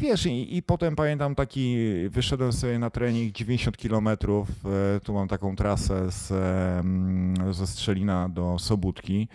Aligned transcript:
wiesz, 0.00 0.26
i, 0.26 0.56
i 0.56 0.62
potem 0.62 0.96
pamiętam 0.96 1.34
taki, 1.34 1.76
wyszedłem 2.08 2.52
sobie 2.52 2.78
na 2.78 2.90
trening 2.90 3.32
90 3.32 3.76
kilometrów, 3.76 4.48
e, 4.96 5.00
tu 5.00 5.14
mam 5.14 5.28
taką 5.28 5.56
trasę 5.56 6.10
z, 6.10 6.28
ze 7.56 7.66
Strzelina 7.66 8.28
do 8.28 8.58
Sobótki. 8.58 9.28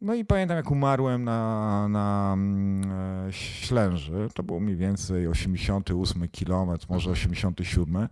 No 0.00 0.14
i 0.14 0.24
pamiętam, 0.24 0.56
jak 0.56 0.70
umarłem 0.70 1.24
na, 1.24 1.88
na 1.88 2.30
mm, 2.32 2.92
e, 3.28 3.32
Ślęży. 3.32 4.28
To 4.34 4.42
było 4.42 4.60
mniej 4.60 4.76
więcej 4.76 5.28
88 5.28 6.28
kilometr, 6.28 6.86
może 6.88 7.10
87. 7.10 8.08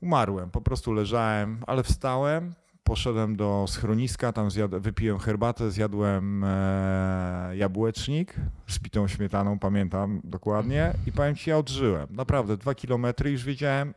Umarłem, 0.00 0.50
po 0.50 0.60
prostu 0.60 0.92
leżałem, 0.92 1.64
ale 1.66 1.82
wstałem, 1.82 2.54
poszedłem 2.88 3.36
do 3.36 3.64
schroniska, 3.68 4.32
tam 4.32 4.48
zjad- 4.48 4.80
wypiłem 4.80 5.18
herbatę, 5.18 5.70
zjadłem 5.70 6.44
e, 6.44 7.52
jabłecznik 7.56 8.34
z 8.66 8.78
pitą 8.78 9.08
śmietaną, 9.08 9.58
pamiętam 9.58 10.20
dokładnie 10.24 10.92
i 11.06 11.12
powiem 11.12 11.36
ci, 11.36 11.50
ja 11.50 11.58
odżyłem. 11.58 12.06
Naprawdę, 12.10 12.56
dwa 12.56 12.74
kilometry 12.74 13.30
już 13.30 13.44
wiedziałem, 13.44 13.94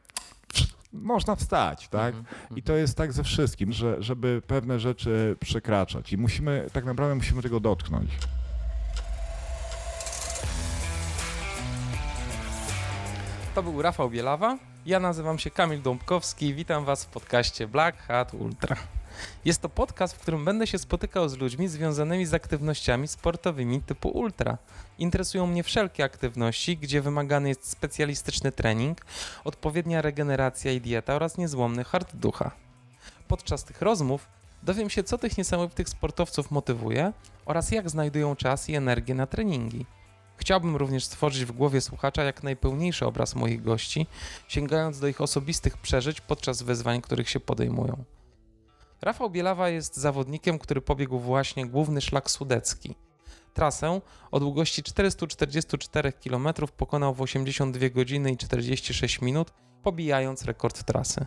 można 0.93 1.35
wstać, 1.35 1.87
tak? 1.87 2.15
I 2.55 2.63
to 2.63 2.75
jest 2.75 2.97
tak 2.97 3.13
ze 3.13 3.23
wszystkim, 3.23 3.71
że, 3.71 4.03
żeby 4.03 4.41
pewne 4.47 4.79
rzeczy 4.79 5.35
przekraczać 5.39 6.13
i 6.13 6.17
musimy, 6.17 6.67
tak 6.73 6.85
naprawdę 6.85 7.15
musimy 7.15 7.41
tego 7.41 7.59
dotknąć. 7.59 8.09
To 13.55 13.63
był 13.63 13.81
Rafał 13.81 14.09
Bielawa. 14.09 14.70
Ja 14.85 14.99
nazywam 14.99 15.39
się 15.39 15.51
Kamil 15.51 15.81
Dąbkowski 15.81 16.45
i 16.45 16.53
witam 16.53 16.85
Was 16.85 17.03
w 17.05 17.07
podcaście 17.07 17.67
Black 17.67 17.97
Hat 17.97 18.33
Ultra. 18.33 18.75
Jest 19.45 19.61
to 19.61 19.69
podcast, 19.69 20.15
w 20.15 20.19
którym 20.19 20.45
będę 20.45 20.67
się 20.67 20.77
spotykał 20.77 21.29
z 21.29 21.37
ludźmi 21.37 21.67
związanymi 21.67 22.25
z 22.25 22.33
aktywnościami 22.33 23.07
sportowymi 23.07 23.81
typu 23.81 24.09
ultra. 24.09 24.57
Interesują 24.97 25.47
mnie 25.47 25.63
wszelkie 25.63 26.03
aktywności, 26.03 26.77
gdzie 26.77 27.01
wymagany 27.01 27.49
jest 27.49 27.69
specjalistyczny 27.69 28.51
trening, 28.51 29.05
odpowiednia 29.43 30.01
regeneracja 30.01 30.71
i 30.71 30.81
dieta 30.81 31.15
oraz 31.15 31.37
niezłomny 31.37 31.83
hard 31.83 32.15
ducha. 32.15 32.51
Podczas 33.27 33.63
tych 33.63 33.81
rozmów 33.81 34.27
dowiem 34.63 34.89
się, 34.89 35.03
co 35.03 35.17
tych 35.17 35.37
niesamowitych 35.37 35.89
sportowców 35.89 36.51
motywuje 36.51 37.13
oraz 37.45 37.71
jak 37.71 37.89
znajdują 37.89 38.35
czas 38.35 38.69
i 38.69 38.75
energię 38.75 39.15
na 39.15 39.27
treningi. 39.27 39.85
Chciałbym 40.41 40.75
również 40.75 41.05
stworzyć 41.05 41.45
w 41.45 41.51
głowie 41.51 41.81
słuchacza 41.81 42.23
jak 42.23 42.43
najpełniejszy 42.43 43.05
obraz 43.05 43.35
moich 43.35 43.61
gości, 43.61 44.07
sięgając 44.47 44.99
do 44.99 45.07
ich 45.07 45.21
osobistych 45.21 45.77
przeżyć 45.77 46.21
podczas 46.21 46.61
wyzwań, 46.61 47.01
których 47.01 47.29
się 47.29 47.39
podejmują. 47.39 48.03
Rafał 49.01 49.29
Bielawa 49.29 49.69
jest 49.69 49.97
zawodnikiem, 49.97 50.59
który 50.59 50.81
pobiegł 50.81 51.19
właśnie 51.19 51.65
główny 51.65 52.01
szlak 52.01 52.31
sudecki. 52.31 52.95
Trasę 53.53 54.01
o 54.31 54.39
długości 54.39 54.83
444 54.83 56.13
km 56.13 56.47
pokonał 56.77 57.13
w 57.13 57.21
82 57.21 57.89
godziny 57.89 58.31
i 58.31 58.37
46 58.37 59.21
minut, 59.21 59.53
pobijając 59.83 60.45
rekord 60.45 60.83
trasy. 60.83 61.25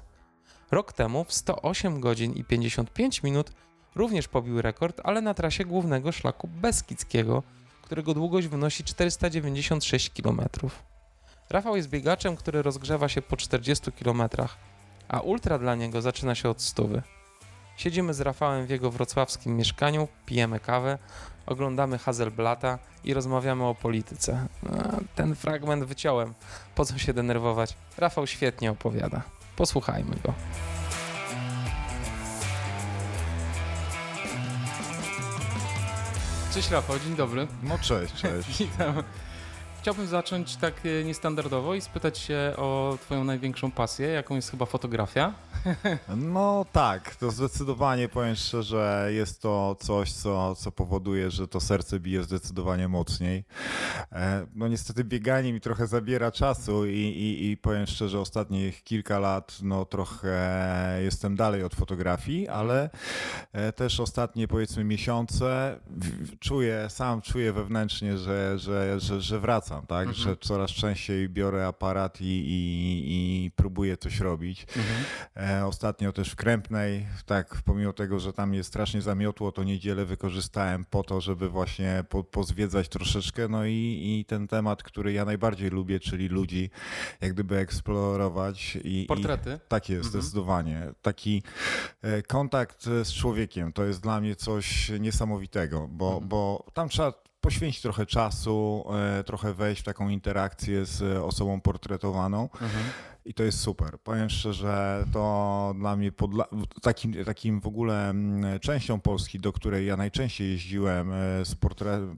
Rok 0.70 0.92
temu 0.92 1.24
w 1.24 1.34
108 1.34 2.00
godzin 2.00 2.32
i 2.32 2.44
55 2.44 3.22
minut 3.22 3.52
również 3.94 4.28
pobił 4.28 4.62
rekord, 4.62 5.00
ale 5.04 5.20
na 5.20 5.34
trasie 5.34 5.64
głównego 5.64 6.12
szlaku 6.12 6.48
Beskidzkiego, 6.48 7.42
którego 7.94 8.14
długość 8.14 8.48
wynosi 8.48 8.84
496 8.84 10.10
km. 10.22 10.40
Rafał 11.50 11.76
jest 11.76 11.88
biegaczem, 11.88 12.36
który 12.36 12.62
rozgrzewa 12.62 13.08
się 13.08 13.22
po 13.22 13.36
40 13.36 13.92
km, 13.92 14.22
a 15.08 15.20
ultra 15.20 15.58
dla 15.58 15.74
niego 15.74 16.02
zaczyna 16.02 16.34
się 16.34 16.48
od 16.48 16.62
stówy. 16.62 17.02
Siedzimy 17.76 18.14
z 18.14 18.20
Rafałem 18.20 18.66
w 18.66 18.70
jego 18.70 18.90
wrocławskim 18.90 19.56
mieszkaniu, 19.56 20.08
pijemy 20.26 20.60
kawę, 20.60 20.98
oglądamy 21.46 21.98
Hazelblata 21.98 22.78
i 23.04 23.14
rozmawiamy 23.14 23.64
o 23.64 23.74
polityce. 23.74 24.46
A, 24.70 24.96
ten 25.14 25.34
fragment 25.34 25.84
wyciąłem. 25.84 26.34
Po 26.74 26.84
co 26.84 26.98
się 26.98 27.12
denerwować? 27.12 27.76
Rafał 27.98 28.26
świetnie 28.26 28.70
opowiada. 28.70 29.22
Posłuchajmy 29.56 30.16
go. 30.24 30.34
Cześć 36.54 36.70
Rafał, 36.70 36.98
dzień 36.98 37.16
dobry. 37.16 37.46
No 37.62 37.78
cześć, 37.78 38.14
cześć. 38.14 38.48
Witam. 38.58 39.02
Chciałbym 39.84 40.06
zacząć 40.06 40.56
tak 40.56 40.74
e, 40.86 41.04
niestandardowo 41.04 41.74
i 41.74 41.80
spytać 41.80 42.18
się 42.18 42.52
o 42.56 42.98
Twoją 43.00 43.24
największą 43.24 43.70
pasję, 43.70 44.08
jaką 44.08 44.34
jest 44.34 44.50
chyba 44.50 44.66
fotografia. 44.66 45.34
No 46.16 46.66
tak, 46.72 47.16
to 47.16 47.30
zdecydowanie 47.30 48.08
powiem 48.08 48.34
szczerze, 48.34 49.08
jest 49.10 49.42
to 49.42 49.76
coś, 49.80 50.12
co, 50.12 50.54
co 50.54 50.72
powoduje, 50.72 51.30
że 51.30 51.48
to 51.48 51.60
serce 51.60 52.00
bije 52.00 52.22
zdecydowanie 52.22 52.88
mocniej. 52.88 53.44
E, 54.12 54.46
No 54.54 54.68
niestety 54.68 55.04
bieganie 55.04 55.52
mi 55.52 55.60
trochę 55.60 55.86
zabiera 55.86 56.32
czasu 56.32 56.86
i, 56.86 56.98
i, 56.98 57.50
i 57.50 57.56
powiem 57.56 57.86
szczerze, 57.86 58.20
ostatnich 58.20 58.82
kilka 58.84 59.18
lat 59.18 59.58
no 59.62 59.84
trochę 59.84 60.98
jestem 61.02 61.36
dalej 61.36 61.64
od 61.64 61.74
fotografii, 61.74 62.48
ale 62.48 62.90
e, 63.52 63.72
też 63.72 64.00
ostatnie 64.00 64.48
powiedzmy 64.48 64.84
miesiące 64.84 65.80
czuję, 66.40 66.86
sam 66.88 67.22
czuję 67.22 67.52
wewnętrznie, 67.52 68.18
że, 68.18 68.58
że, 68.58 69.00
że, 69.00 69.20
że 69.20 69.40
wracam, 69.40 69.73
tak, 69.82 70.14
że 70.14 70.36
coraz 70.36 70.70
częściej 70.70 71.28
biorę 71.28 71.66
aparat 71.66 72.20
i, 72.20 72.24
i, 72.24 73.02
i 73.06 73.50
próbuję 73.56 73.96
coś 73.96 74.20
robić. 74.20 74.66
E, 75.36 75.66
Ostatnio 75.66 76.12
też 76.12 76.30
w 76.30 76.36
Krępnej, 76.36 77.06
tak, 77.26 77.62
pomimo 77.64 77.92
tego, 77.92 78.20
że 78.20 78.32
tam 78.32 78.54
jest 78.54 78.68
strasznie 78.68 79.02
zamiotło, 79.02 79.52
to 79.52 79.64
niedzielę 79.64 80.04
wykorzystałem 80.04 80.84
po 80.84 81.02
to, 81.02 81.20
żeby 81.20 81.48
właśnie 81.48 82.04
po, 82.08 82.24
pozwiedzać 82.24 82.88
troszeczkę, 82.88 83.48
no 83.48 83.66
i, 83.66 84.00
i 84.20 84.24
ten 84.24 84.48
temat, 84.48 84.82
który 84.82 85.12
ja 85.12 85.24
najbardziej 85.24 85.70
lubię, 85.70 86.00
czyli 86.00 86.28
ludzi, 86.28 86.70
jak 87.20 87.32
gdyby 87.32 87.56
eksplorować. 87.56 88.78
I, 88.84 89.04
Portrety? 89.08 89.58
I, 89.64 89.68
tak 89.68 89.88
jest, 89.88 90.08
zdecydowanie. 90.08 90.92
Taki 91.02 91.42
e, 92.02 92.22
kontakt 92.22 92.84
z 92.84 93.12
człowiekiem 93.12 93.72
to 93.72 93.84
jest 93.84 94.02
dla 94.02 94.20
mnie 94.20 94.36
coś 94.36 94.90
niesamowitego, 95.00 95.88
bo, 95.88 96.20
bo 96.20 96.66
tam 96.74 96.88
trzeba 96.88 97.23
poświęcić 97.44 97.82
trochę 97.82 98.06
czasu, 98.06 98.84
e, 99.18 99.24
trochę 99.24 99.54
wejść 99.54 99.82
w 99.82 99.84
taką 99.84 100.08
interakcję 100.08 100.84
z 100.84 101.02
osobą 101.22 101.60
portretowaną. 101.60 102.48
I 103.24 103.34
to 103.34 103.42
jest 103.42 103.60
super. 103.60 103.98
Powiem 103.98 104.30
szczerze, 104.30 105.04
to 105.12 105.74
dla 105.78 105.96
mnie 105.96 106.12
podla- 106.12 106.66
takim, 106.82 107.24
takim 107.24 107.60
w 107.60 107.66
ogóle 107.66 108.10
mm, 108.10 108.60
częścią 108.60 109.00
Polski, 109.00 109.40
do 109.40 109.52
której 109.52 109.86
ja 109.86 109.96
najczęściej 109.96 110.50
jeździłem 110.50 111.12
e, 111.12 111.44
z 111.44 111.54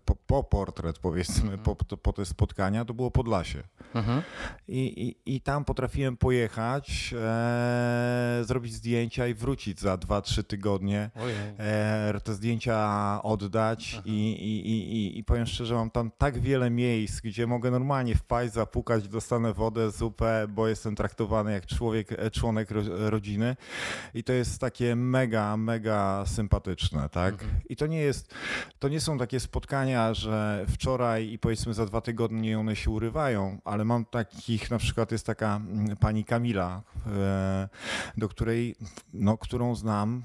po, 0.04 0.16
po 0.16 0.44
portret, 0.44 0.98
powiedzmy, 0.98 1.58
po, 1.58 1.76
po 1.76 2.12
te 2.12 2.24
spotkania, 2.24 2.84
to 2.84 2.94
było 2.94 3.10
Podlasie. 3.10 3.62
I, 4.68 5.16
i, 5.26 5.34
I 5.34 5.40
tam 5.40 5.64
potrafiłem 5.64 6.16
pojechać, 6.16 7.14
e, 7.18 8.40
zrobić 8.44 8.74
zdjęcia 8.74 9.26
i 9.26 9.34
wrócić 9.34 9.80
za 9.80 9.94
2-3 9.96 10.44
tygodnie. 10.44 11.10
E, 11.58 12.20
te 12.24 12.34
zdjęcia 12.34 13.20
oddać 13.22 14.00
i, 14.04 14.10
i, 14.32 14.68
i, 14.70 14.92
i, 14.96 15.18
i 15.18 15.24
powiem 15.24 15.46
szczerze, 15.46 15.74
mam 15.74 15.90
tam 15.90 16.10
tak 16.18 16.38
wiele 16.38 16.70
miejsc, 16.70 17.20
gdzie 17.20 17.46
mogę 17.46 17.70
normalnie 17.70 18.14
wpaść, 18.14 18.52
zapukać, 18.52 19.08
dostanę 19.08 19.52
wodę, 19.52 19.90
zupę, 19.90 20.46
bo 20.48 20.68
jestem 20.68 20.95
traktowany 20.96 21.52
jak 21.52 21.66
człowiek, 21.66 22.12
e, 22.12 22.30
członek 22.30 22.70
ro, 22.70 22.82
rodziny 23.10 23.56
i 24.14 24.24
to 24.24 24.32
jest 24.32 24.60
takie 24.60 24.96
mega, 24.96 25.56
mega 25.56 26.24
sympatyczne, 26.26 27.08
tak? 27.08 27.34
I 27.68 27.76
to 27.76 27.86
nie 27.86 28.00
jest, 28.00 28.34
to 28.78 28.88
nie 28.88 29.00
są 29.00 29.18
takie 29.18 29.40
spotkania, 29.40 30.14
że 30.14 30.64
wczoraj 30.68 31.30
i 31.30 31.38
powiedzmy 31.38 31.74
za 31.74 31.86
dwa 31.86 32.00
tygodnie 32.00 32.58
one 32.58 32.76
się 32.76 32.90
urywają, 32.90 33.58
ale 33.64 33.84
mam 33.84 34.04
takich, 34.04 34.70
na 34.70 34.78
przykład 34.78 35.12
jest 35.12 35.26
taka 35.26 35.56
mm, 35.56 35.96
pani 35.96 36.24
Kamila, 36.24 36.82
e, 37.06 37.68
do 38.16 38.28
której, 38.28 38.76
no, 39.14 39.38
którą 39.38 39.74
znam, 39.74 40.22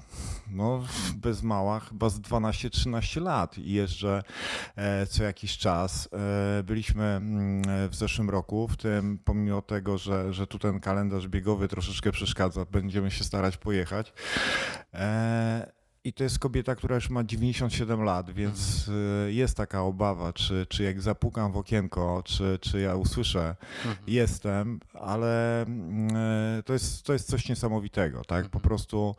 no, 0.50 0.84
bez 1.16 1.42
mała, 1.42 1.80
chyba 1.80 2.08
z 2.08 2.20
12-13 2.20 3.22
lat 3.22 3.58
i 3.58 3.72
jeżdżę 3.72 4.22
e, 4.76 5.06
co 5.06 5.24
jakiś 5.24 5.58
czas. 5.58 6.08
E, 6.58 6.62
byliśmy 6.62 7.04
mm, 7.04 7.88
w 7.88 7.94
zeszłym 7.94 8.30
roku, 8.30 8.68
w 8.68 8.76
tym 8.76 9.18
pomimo 9.24 9.62
tego, 9.62 9.98
że, 9.98 10.32
że 10.32 10.46
tu 10.46 10.58
ten 10.62 10.80
kalendarz 10.80 11.28
biegowy 11.28 11.68
troszeczkę 11.68 12.12
przeszkadza, 12.12 12.64
będziemy 12.64 13.10
się 13.10 13.24
starać 13.24 13.56
pojechać. 13.56 14.12
E, 14.94 15.72
i 16.04 16.12
to 16.12 16.24
jest 16.24 16.38
kobieta, 16.38 16.74
która 16.74 16.94
już 16.94 17.10
ma 17.10 17.24
97 17.24 18.02
lat, 18.02 18.30
więc 18.30 18.88
y, 18.88 19.32
jest 19.32 19.56
taka 19.56 19.82
obawa, 19.82 20.32
czy, 20.32 20.66
czy 20.68 20.82
jak 20.82 21.00
zapukam 21.00 21.52
w 21.52 21.56
okienko, 21.56 22.22
czy, 22.24 22.58
czy 22.60 22.80
ja 22.80 22.96
usłyszę 22.96 23.56
jestem, 24.06 24.80
ale 24.94 25.62
e, 25.62 26.62
to 26.64 26.72
jest, 26.72 27.02
to 27.02 27.12
jest 27.12 27.30
coś 27.30 27.48
niesamowitego, 27.48 28.24
tak? 28.24 28.48
Po 28.48 28.60
prostu 28.60 29.14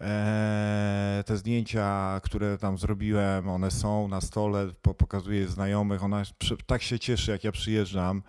e, 0.00 1.24
te 1.26 1.36
zdjęcia, 1.36 2.20
które 2.24 2.58
tam 2.58 2.78
zrobiłem, 2.78 3.48
one 3.48 3.70
są 3.70 4.08
na 4.08 4.20
stole, 4.20 4.72
po, 4.82 4.94
pokazuję 4.94 5.48
znajomych, 5.48 6.04
ona 6.04 6.22
tak 6.66 6.82
się 6.82 6.98
cieszy, 6.98 7.30
jak 7.30 7.44
ja 7.44 7.52
przyjeżdżam, 7.52 8.22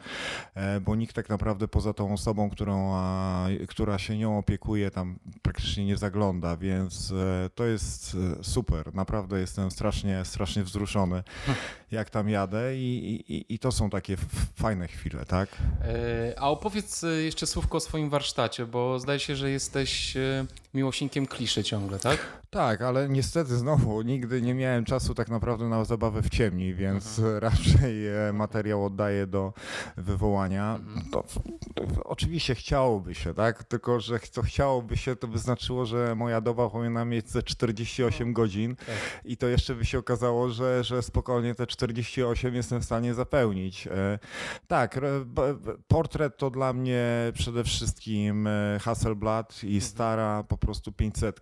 e, 0.55 0.81
bo 0.81 0.95
nikt 0.95 1.15
tak 1.15 1.29
naprawdę 1.29 1.67
poza 1.67 1.93
tą 1.93 2.13
osobą, 2.13 2.49
którą, 2.49 2.97
która 3.67 3.97
się 3.97 4.17
nią 4.17 4.37
opiekuje, 4.37 4.91
tam 4.91 5.19
praktycznie 5.41 5.85
nie 5.85 5.97
zagląda, 5.97 6.57
więc 6.57 7.11
e, 7.11 7.49
to 7.55 7.65
jest 7.65 7.86
jest 7.87 8.17
e, 8.39 8.43
super. 8.43 8.95
Naprawdę 8.95 9.39
jestem 9.39 9.71
strasznie, 9.71 10.25
strasznie 10.25 10.63
wzruszony, 10.63 11.23
jak 11.91 12.09
tam 12.09 12.29
jadę 12.29 12.77
i, 12.77 13.23
i, 13.27 13.53
i 13.53 13.59
to 13.59 13.71
są 13.71 13.89
takie 13.89 14.17
fajne 14.55 14.87
chwile, 14.87 15.25
tak? 15.25 15.49
E, 15.81 16.39
a 16.39 16.49
opowiedz 16.49 17.05
jeszcze 17.23 17.47
słówko 17.47 17.77
o 17.77 17.79
swoim 17.79 18.09
warsztacie, 18.09 18.65
bo 18.65 18.99
zdaje 18.99 19.19
się, 19.19 19.35
że 19.35 19.49
jesteś 19.49 20.17
miłośnikiem 20.73 21.27
kliszy 21.27 21.63
ciągle, 21.63 21.99
tak? 21.99 22.17
Tak, 22.49 22.81
ale 22.81 23.09
niestety 23.09 23.57
znowu 23.57 24.01
nigdy 24.01 24.41
nie 24.41 24.53
miałem 24.53 24.85
czasu 24.85 25.13
tak 25.13 25.29
naprawdę 25.29 25.69
na 25.69 25.85
zabawę 25.85 26.21
w 26.21 26.29
ciemni, 26.29 26.73
więc 26.73 27.19
mhm. 27.19 27.39
raczej 27.47 27.95
materiał 28.33 28.85
oddaję 28.85 29.27
do 29.27 29.53
wywołania. 29.97 30.75
Mhm. 30.75 31.05
To, 31.11 31.23
to, 31.75 32.03
oczywiście 32.03 32.55
chciałoby 32.55 33.15
się, 33.15 33.33
tak? 33.33 33.63
Tylko, 33.63 33.99
że 33.99 34.19
to 34.19 34.41
chciałoby 34.41 34.97
się, 34.97 35.15
to 35.15 35.27
by 35.27 35.37
znaczyło, 35.37 35.85
że 35.85 36.15
moja 36.15 36.41
doba 36.41 36.69
powinna 36.69 37.05
mieć 37.05 37.29
ze 37.29 37.43
48 37.85 38.27
no, 38.27 38.33
godzin 38.33 38.75
tak. 38.75 38.87
i 39.25 39.37
to 39.37 39.47
jeszcze 39.47 39.75
by 39.75 39.85
się 39.85 39.99
okazało, 39.99 40.49
że, 40.49 40.83
że 40.83 41.01
spokojnie 41.01 41.55
te 41.55 41.67
48 41.67 42.55
jestem 42.55 42.81
w 42.81 42.85
stanie 42.85 43.13
zapełnić. 43.13 43.87
E, 43.87 44.19
tak, 44.67 44.99
portret 45.87 46.37
to 46.37 46.49
dla 46.49 46.73
mnie 46.73 47.05
przede 47.33 47.63
wszystkim 47.63 48.47
e, 48.47 48.79
Hasselblad 48.81 49.63
i 49.63 49.67
mhm. 49.67 49.81
stara 49.81 50.43
po 50.43 50.57
prostu 50.57 50.91
500. 50.91 51.37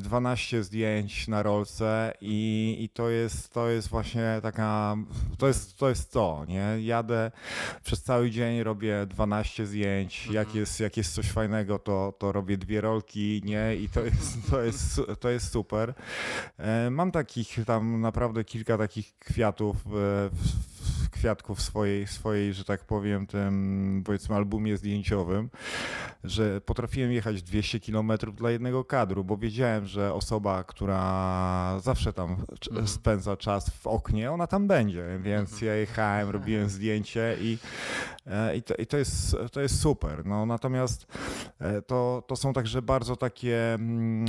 12 0.00 0.58
e, 0.58 0.62
zdjęć 0.62 1.28
na 1.28 1.42
rolce 1.42 2.14
i, 2.20 2.76
i 2.80 2.88
to, 2.88 3.08
jest, 3.08 3.52
to 3.52 3.68
jest 3.68 3.88
właśnie 3.88 4.38
taka, 4.42 4.96
to 5.38 5.48
jest 5.48 5.78
to, 5.78 5.88
jest 5.88 6.12
to 6.12 6.44
nie? 6.48 6.76
Jadę 6.80 7.30
przez 7.84 8.02
cały 8.02 8.30
dzień, 8.30 8.62
robię 8.62 9.06
12 9.06 9.66
zdjęć, 9.66 10.26
jak 10.26 10.46
mhm. 10.46 10.58
jest, 10.58 10.80
jak 10.80 10.96
jest 10.96 11.14
coś 11.14 11.30
fajnego, 11.30 11.78
to, 11.78 12.14
to 12.18 12.32
robię 12.32 12.58
dwie 12.58 12.80
rolki, 12.80 13.42
nie? 13.44 13.76
I 13.76 13.88
to 13.88 14.00
jest, 14.00 14.41
to 14.50 14.62
jest, 14.62 15.00
to 15.20 15.28
jest 15.30 15.52
super. 15.52 15.94
E, 16.58 16.90
mam 16.90 17.10
takich 17.10 17.56
tam 17.66 18.00
naprawdę 18.00 18.44
kilka 18.44 18.78
takich 18.78 19.18
kwiatów 19.18 19.76
w, 19.84 20.30
kwiatków 21.10 21.62
swojej, 21.62 22.06
swojej, 22.06 22.54
że 22.54 22.64
tak 22.64 22.84
powiem, 22.84 23.26
tym 23.26 24.02
powiedzmy 24.06 24.36
albumie 24.36 24.76
zdjęciowym, 24.76 25.50
że 26.24 26.60
potrafiłem 26.60 27.12
jechać 27.12 27.42
200 27.42 27.80
km 27.80 28.12
dla 28.34 28.50
jednego 28.50 28.84
kadru, 28.84 29.24
bo 29.24 29.36
wiedziałem, 29.36 29.86
że 29.86 30.14
osoba, 30.14 30.64
która 30.64 31.80
zawsze 31.80 32.12
tam 32.12 32.36
mhm. 32.70 32.88
spędza 32.88 33.36
czas 33.36 33.70
w 33.70 33.86
oknie, 33.86 34.32
ona 34.32 34.46
tam 34.46 34.66
będzie, 34.66 35.18
więc 35.22 35.52
mhm. 35.52 35.66
ja 35.66 35.74
jechałem, 35.74 36.30
robiłem 36.30 36.68
zdjęcie 36.68 37.36
i, 37.40 37.58
e, 38.26 38.56
i, 38.56 38.62
to, 38.62 38.74
i 38.74 38.86
to, 38.86 38.96
jest, 38.96 39.36
to 39.52 39.60
jest 39.60 39.80
super. 39.80 40.26
No, 40.26 40.46
natomiast 40.46 41.06
e, 41.58 41.82
to, 41.82 42.22
to 42.26 42.36
są 42.36 42.52
także 42.52 42.82
bardzo 42.82 43.16
takie, 43.16 43.74
mm, 43.74 44.26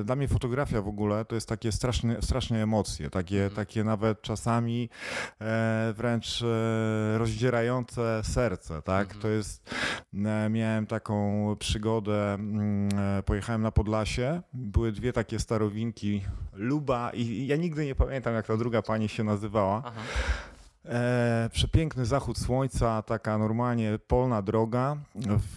e, 0.00 0.04
dla 0.04 0.16
mnie 0.16 0.28
fotografia 0.28 0.82
w 0.82 0.88
ogóle 0.88 1.24
to 1.24 1.34
jest 1.34 1.48
takie 1.48 1.72
straszne, 1.72 2.22
straszne 2.22 2.62
emocje, 2.62 3.10
takie, 3.10 3.44
mhm. 3.44 3.66
takie 3.66 3.84
nawet 3.84 4.22
czasami 4.22 4.88
wręcz 5.96 6.42
e, 6.42 7.18
rozdzierające 7.18 8.20
serce, 8.24 8.82
tak? 8.82 9.06
Mhm. 9.06 9.22
To 9.22 9.28
jest, 9.28 9.74
e, 10.14 10.50
miałem 10.50 10.86
taką 10.86 11.56
przygodę, 11.58 12.34
mm, 12.34 12.88
e, 13.18 13.22
pojechałem 13.22 13.62
na 13.62 13.70
Podlasie, 13.70 14.42
były 14.52 14.92
dwie 14.92 15.12
takie 15.12 15.38
starowinki, 15.38 16.24
Luba 16.52 17.10
i 17.14 17.46
ja 17.46 17.56
nigdy 17.56 17.84
nie 17.86 17.94
pamiętam 17.94 18.34
jak 18.34 18.46
ta 18.46 18.56
druga 18.56 18.82
pani 18.82 19.08
się 19.08 19.24
nazywała. 19.24 19.82
Aha. 19.84 20.00
E, 20.88 21.50
przepiękny 21.52 22.06
zachód 22.06 22.38
słońca, 22.38 23.02
taka 23.02 23.38
normalnie 23.38 23.98
polna 24.06 24.42
droga 24.42 24.96
w, 25.14 25.54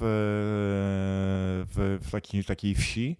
w, 1.75 1.99
w 2.07 2.11
takiej, 2.11 2.43
takiej 2.43 2.75
wsi. 2.75 3.17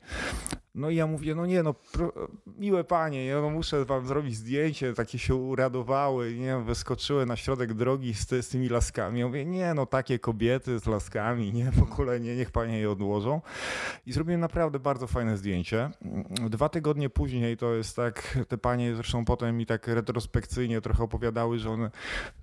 No 0.76 0.90
i 0.90 0.96
ja 0.96 1.08
mówię, 1.08 1.36
no 1.36 1.46
nie, 1.46 1.64
no 1.64 1.74
pro, 1.74 2.14
miłe 2.46 2.84
panie, 2.84 3.26
ja 3.26 3.42
no 3.42 3.50
muszę 3.50 3.86
wam 3.86 4.08
zrobić 4.08 4.36
zdjęcie, 4.36 4.94
takie 4.94 5.20
się 5.20 5.36
uradowały, 5.36 6.36
nie, 6.36 6.58
wyskoczyły 6.58 7.26
na 7.26 7.36
środek 7.36 7.74
drogi 7.74 8.14
z, 8.14 8.30
z 8.30 8.50
tymi 8.50 8.70
laskami. 8.70 9.20
Ja 9.20 9.28
mówię, 9.28 9.46
nie, 9.46 9.74
no 9.74 9.86
takie 9.86 10.20
kobiety 10.20 10.80
z 10.80 10.86
laskami, 10.86 11.54
nie, 11.54 11.72
w 11.72 11.84
ogóle 11.84 12.20
nie, 12.20 12.36
niech 12.36 12.52
panie 12.52 12.80
je 12.80 12.92
odłożą. 12.92 13.42
I 14.06 14.14
zrobiłem 14.14 14.42
naprawdę 14.42 14.80
bardzo 14.80 15.08
fajne 15.08 15.38
zdjęcie. 15.38 15.90
Dwa 16.50 16.70
tygodnie 16.70 17.10
później 17.10 17.58
to 17.58 17.74
jest 17.74 17.96
tak, 17.96 18.38
te 18.48 18.58
panie 18.58 18.96
zresztą 18.96 19.26
potem 19.26 19.58
mi 19.58 19.66
tak 19.66 19.88
retrospekcyjnie 19.88 20.82
trochę 20.82 21.04
opowiadały, 21.04 21.60
że 21.60 21.70
one, 21.70 21.92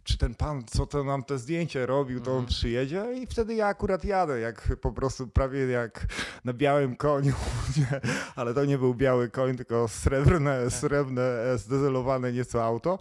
czy 0.08 0.18
ten 0.18 0.34
pan, 0.34 0.62
co 0.66 0.86
to 0.86 1.04
nam 1.04 1.22
te 1.22 1.38
zdjęcie 1.38 1.86
robił, 1.86 2.20
to 2.20 2.30
on 2.30 2.36
mhm. 2.36 2.46
przyjedzie 2.46 3.06
i 3.22 3.26
wtedy 3.26 3.54
ja 3.54 3.66
akurat 3.66 4.04
jadę, 4.04 4.40
jak 4.40 4.76
po 4.80 4.92
prostu 4.92 5.26
prawie 5.26 5.66
jak 5.66 6.06
na 6.44 6.52
białym 6.52 6.96
koniu, 6.96 7.32
nie? 7.76 8.00
ale 8.36 8.54
to 8.54 8.64
nie 8.64 8.78
był 8.78 8.94
biały 8.94 9.30
koń, 9.30 9.56
tylko 9.56 9.88
srebrne, 9.88 10.60
tak. 10.64 10.72
srebrne, 10.72 11.22
e, 11.22 11.58
zdezelowane 11.58 12.32
nieco 12.32 12.64
auto, 12.64 12.98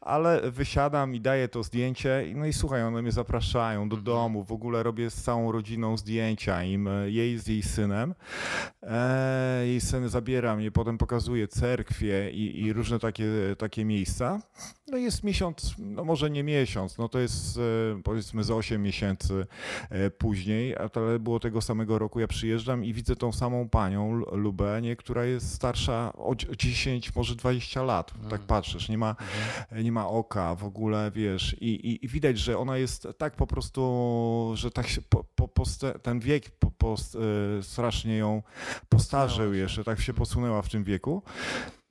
ale 0.00 0.50
wysiadam 0.50 1.14
i 1.14 1.20
daję 1.20 1.48
to 1.48 1.62
zdjęcie, 1.62 2.24
no 2.34 2.46
i 2.46 2.52
słuchaj, 2.52 2.82
one 2.82 3.02
mnie 3.02 3.12
zapraszają 3.12 3.88
do 3.88 3.96
mhm. 3.96 4.04
domu, 4.04 4.44
w 4.44 4.52
ogóle 4.52 4.82
robię 4.82 5.10
z 5.10 5.22
całą 5.22 5.52
rodziną 5.52 5.96
zdjęcia 5.96 6.64
im, 6.64 6.88
e, 6.88 7.10
jej 7.10 7.38
z 7.38 7.46
jej 7.46 7.62
synem. 7.62 8.14
E, 8.82 9.66
jej 9.66 9.80
syn 9.80 10.08
zabiera 10.08 10.56
mnie, 10.56 10.70
potem 10.70 10.98
pokazuje 10.98 11.48
cerkwie 11.48 12.30
i, 12.30 12.64
i 12.64 12.72
różne 12.72 12.98
takie, 12.98 13.26
takie 13.58 13.84
miejsca. 13.84 14.40
No 14.86 14.96
jest 14.96 15.24
miesiąc, 15.24 15.74
no 15.78 16.04
może 16.04 16.30
nie 16.30 16.43
miesiąc, 16.44 16.98
no 16.98 17.08
to 17.08 17.18
jest 17.18 17.56
e, 17.56 17.60
powiedzmy 18.02 18.44
za 18.44 18.54
8 18.54 18.82
miesięcy 18.82 19.46
później, 20.18 20.76
ale 20.76 21.18
było 21.18 21.40
tego 21.40 21.60
samego 21.60 21.98
roku, 21.98 22.20
ja 22.20 22.26
przyjeżdżam 22.26 22.84
i 22.84 22.92
widzę 22.92 23.16
tą 23.16 23.32
samą 23.32 23.68
panią, 23.68 24.12
Lubę, 24.12 24.82
nie, 24.82 24.96
która 24.96 25.24
jest 25.24 25.54
starsza 25.54 26.12
o 26.12 26.34
10, 26.34 27.14
może 27.14 27.34
20 27.34 27.82
lat, 27.82 28.10
tak 28.10 28.22
mhm. 28.22 28.42
patrzysz, 28.42 28.88
nie 28.88 28.98
ma, 28.98 29.10
mhm. 29.10 29.84
nie 29.84 29.92
ma 29.92 30.08
oka 30.08 30.54
w 30.54 30.64
ogóle, 30.64 31.10
wiesz, 31.14 31.56
i, 31.60 31.68
i, 31.68 32.04
i, 32.04 32.08
widać, 32.08 32.38
że 32.38 32.58
ona 32.58 32.76
jest 32.76 33.08
tak 33.18 33.36
po 33.36 33.46
prostu, 33.46 34.52
że 34.54 34.70
tak 34.70 34.88
się 34.88 35.02
po, 35.02 35.24
po, 35.24 35.48
po 35.48 35.64
ten 36.02 36.20
wiek 36.20 36.50
po, 36.50 36.70
po, 36.70 36.94
e, 37.58 37.62
strasznie 37.62 38.16
ją 38.16 38.42
postarzył 38.88 39.54
jeszcze, 39.54 39.84
tak 39.84 40.00
się 40.00 40.14
posunęła 40.14 40.62
w 40.62 40.68
tym 40.68 40.84
wieku. 40.84 41.22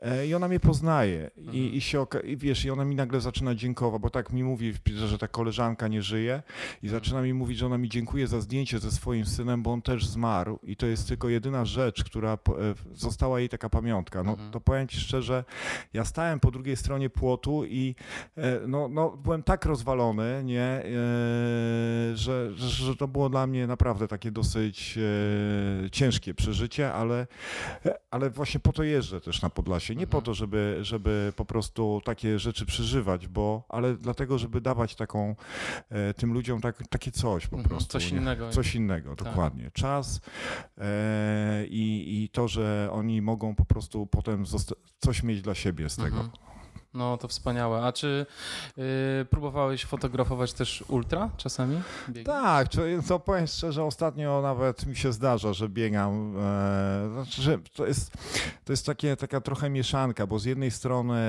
E, 0.03 0.27
I 0.27 0.35
ona 0.35 0.47
mnie 0.47 0.59
poznaje 0.59 1.31
i, 1.37 1.39
mhm. 1.39 1.57
i, 1.57 1.81
się, 1.81 2.05
i 2.23 2.37
wiesz, 2.37 2.65
i 2.65 2.69
ona 2.69 2.85
mi 2.85 2.95
nagle 2.95 3.21
zaczyna 3.21 3.55
dziękować, 3.55 4.01
bo 4.01 4.09
tak 4.09 4.33
mi 4.33 4.43
mówi, 4.43 4.73
że 5.07 5.17
ta 5.17 5.27
koleżanka 5.27 5.87
nie 5.87 6.01
żyje 6.01 6.43
i 6.81 6.85
mhm. 6.85 7.03
zaczyna 7.03 7.21
mi 7.21 7.33
mówić, 7.33 7.57
że 7.57 7.65
ona 7.65 7.77
mi 7.77 7.89
dziękuje 7.89 8.27
za 8.27 8.41
zdjęcie 8.41 8.79
ze 8.79 8.91
swoim 8.91 9.25
synem, 9.25 9.63
bo 9.63 9.71
on 9.71 9.81
też 9.81 10.05
zmarł 10.05 10.59
i 10.63 10.75
to 10.75 10.85
jest 10.85 11.07
tylko 11.07 11.29
jedyna 11.29 11.65
rzecz, 11.65 12.03
która 12.03 12.33
e, 12.33 12.37
została 12.93 13.39
jej 13.39 13.49
taka 13.49 13.69
pamiątka. 13.69 14.23
No 14.23 14.31
mhm. 14.31 14.51
to 14.51 14.61
powiem 14.61 14.87
ci 14.87 14.99
szczerze, 14.99 15.43
ja 15.93 16.05
stałem 16.05 16.39
po 16.39 16.51
drugiej 16.51 16.75
stronie 16.75 17.09
płotu 17.09 17.65
i 17.65 17.95
e, 18.37 18.59
no, 18.67 18.87
no 18.87 19.09
byłem 19.09 19.43
tak 19.43 19.65
rozwalony, 19.65 20.41
nie, 20.45 20.83
że, 22.13 22.53
że 22.55 22.95
to 22.95 23.07
było 23.07 23.29
dla 23.29 23.47
mnie 23.47 23.67
naprawdę 23.67 24.07
takie 24.07 24.31
dosyć 24.31 24.99
ciężkie 25.91 26.33
przeżycie, 26.33 26.93
ale, 26.93 27.27
ale 28.11 28.29
właśnie 28.29 28.59
po 28.59 28.73
to 28.73 28.83
jeżdżę 28.83 29.21
też 29.21 29.41
na 29.41 29.49
Podlasie 29.49 29.92
nie 29.95 30.07
po 30.07 30.21
to, 30.21 30.33
żeby, 30.33 30.77
żeby 30.81 31.33
po 31.35 31.45
prostu 31.45 32.01
takie 32.05 32.39
rzeczy 32.39 32.65
przeżywać, 32.65 33.27
bo, 33.27 33.63
ale 33.69 33.95
dlatego, 33.97 34.37
żeby 34.37 34.61
dawać 34.61 34.95
taką 34.95 35.35
e, 35.89 36.13
tym 36.13 36.33
ludziom 36.33 36.61
tak, 36.61 36.87
takie 36.87 37.11
coś 37.11 37.47
po 37.47 37.55
mhm, 37.55 37.69
prostu. 37.69 37.91
Coś 37.91 38.11
innego. 38.11 38.49
Coś 38.49 38.75
innego, 38.75 39.15
tak. 39.15 39.27
dokładnie. 39.27 39.71
Czas 39.73 40.21
e, 40.77 41.65
i, 41.65 42.23
i 42.23 42.29
to, 42.29 42.47
że 42.47 42.89
oni 42.91 43.21
mogą 43.21 43.55
po 43.55 43.65
prostu 43.65 44.05
potem 44.05 44.43
coś 44.99 45.23
mieć 45.23 45.41
dla 45.41 45.55
siebie 45.55 45.89
z 45.89 45.95
tego. 45.95 46.17
Mhm. 46.17 46.52
No 46.93 47.17
to 47.17 47.27
wspaniałe. 47.27 47.81
A 47.81 47.91
czy 47.91 48.25
y, 49.21 49.25
próbowałeś 49.25 49.85
fotografować 49.85 50.53
też 50.53 50.83
ultra 50.87 51.29
czasami? 51.37 51.81
Biegi? 52.09 52.25
Tak, 52.25 52.67
to 53.07 53.19
powiem 53.19 53.47
szczerze, 53.47 53.83
ostatnio 53.83 54.41
nawet 54.41 54.85
mi 54.85 54.95
się 54.95 55.13
zdarza, 55.13 55.53
że 55.53 55.69
biegam. 55.69 56.37
E, 56.37 57.09
znaczy, 57.13 57.41
że 57.41 57.57
to 57.75 57.85
jest, 57.85 58.11
to 58.65 58.73
jest 58.73 58.85
takie, 58.85 59.15
taka 59.15 59.41
trochę 59.41 59.69
mieszanka, 59.69 60.27
bo 60.27 60.39
z 60.39 60.45
jednej 60.45 60.71
strony 60.71 61.21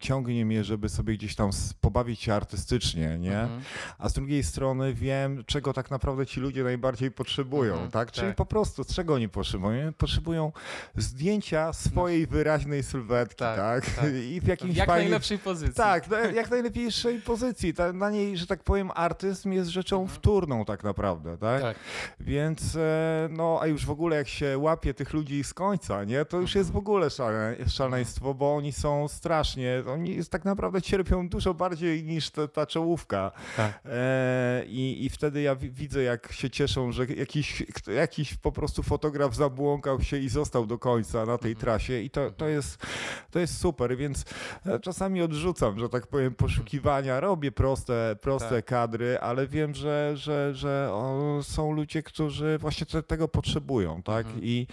ciągnie 0.00 0.46
mnie, 0.46 0.64
żeby 0.64 0.88
sobie 0.88 1.14
gdzieś 1.14 1.34
tam 1.34 1.50
pobawić 1.80 2.20
się 2.20 2.34
artystycznie, 2.34 3.18
nie? 3.18 3.40
Mhm. 3.40 3.60
A 3.98 4.08
z 4.08 4.12
drugiej 4.12 4.42
strony 4.42 4.94
wiem, 4.94 5.44
czego 5.46 5.72
tak 5.72 5.90
naprawdę 5.90 6.26
ci 6.26 6.40
ludzie 6.40 6.64
najbardziej 6.64 7.10
potrzebują, 7.10 7.72
mhm, 7.72 7.90
tak? 7.90 8.12
Czyli 8.12 8.26
tak. 8.26 8.36
po 8.36 8.46
prostu, 8.46 8.84
czego 8.84 9.14
oni 9.14 9.28
potrzebują? 9.28 9.92
Potrzebują 9.92 10.52
zdjęcia 10.96 11.72
swojej 11.72 12.22
no. 12.22 12.28
wyraźnej 12.30 12.82
sylwetki, 12.82 13.36
tak? 13.36 13.56
tak? 13.56 13.94
tak. 13.94 14.06
I 14.34 14.40
w 14.40 14.46
jakimś 14.46 14.79
Jak 14.80 14.88
fajnie... 14.88 15.04
najlepszej 15.04 15.38
pozycji. 15.38 15.74
Tak, 15.74 16.08
jak 16.34 16.50
najlepszej 16.50 17.20
pozycji. 17.20 17.74
Na 17.94 18.10
niej, 18.10 18.36
że 18.36 18.46
tak 18.46 18.62
powiem, 18.62 18.90
artyzm 18.94 19.52
jest 19.52 19.70
rzeczą 19.70 20.00
mhm. 20.00 20.16
wtórną 20.16 20.64
tak 20.64 20.84
naprawdę, 20.84 21.38
tak? 21.38 21.62
tak? 21.62 21.76
Więc 22.20 22.76
e, 22.76 23.28
no, 23.30 23.58
a 23.60 23.66
już 23.66 23.86
w 23.86 23.90
ogóle 23.90 24.16
jak 24.16 24.28
się 24.28 24.58
łapie 24.58 24.94
tych 24.94 25.12
ludzi 25.12 25.44
z 25.44 25.54
końca, 25.54 26.04
nie, 26.04 26.24
to 26.24 26.40
już 26.40 26.54
jest 26.54 26.72
w 26.72 26.76
ogóle 26.76 27.10
szale, 27.10 27.56
szaleństwo, 27.68 28.34
bo 28.34 28.56
oni 28.56 28.72
są 28.72 29.08
strasznie, 29.08 29.82
oni 29.86 30.24
tak 30.26 30.44
naprawdę 30.44 30.82
cierpią 30.82 31.28
dużo 31.28 31.54
bardziej 31.54 32.04
niż 32.04 32.30
ta, 32.30 32.48
ta 32.48 32.66
czołówka. 32.66 33.32
Tak. 33.56 33.80
E, 33.84 34.64
i, 34.66 35.04
I 35.04 35.10
wtedy 35.10 35.42
ja 35.42 35.56
widzę, 35.56 36.02
jak 36.02 36.32
się 36.32 36.50
cieszą, 36.50 36.92
że 36.92 37.06
jakiś, 37.06 37.62
jakiś 37.94 38.34
po 38.34 38.52
prostu 38.52 38.82
fotograf 38.82 39.34
zabłąkał 39.34 40.02
się 40.02 40.18
i 40.18 40.28
został 40.28 40.66
do 40.66 40.78
końca 40.78 41.26
na 41.26 41.38
tej 41.38 41.52
mhm. 41.52 41.60
trasie 41.60 42.00
i 42.00 42.10
to, 42.10 42.30
to, 42.30 42.48
jest, 42.48 42.86
to 43.30 43.38
jest 43.38 43.58
super, 43.58 43.96
więc 43.96 44.24
e, 44.66 44.69
czasami 44.78 45.22
odrzucam, 45.22 45.78
że 45.78 45.88
tak 45.88 46.06
powiem, 46.06 46.34
poszukiwania, 46.34 47.20
robię 47.20 47.52
proste, 47.52 48.16
proste 48.20 48.56
tak. 48.56 48.64
kadry, 48.64 49.18
ale 49.18 49.46
wiem, 49.46 49.74
że, 49.74 50.12
że, 50.16 50.54
że 50.54 50.88
o, 50.92 51.38
są 51.42 51.72
ludzie, 51.72 52.02
którzy 52.02 52.58
właśnie 52.58 52.86
te, 52.86 53.02
tego 53.02 53.28
potrzebują, 53.28 54.02
tak? 54.02 54.26
Mhm. 54.26 54.44
I 54.44 54.66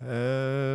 e, 0.00 0.06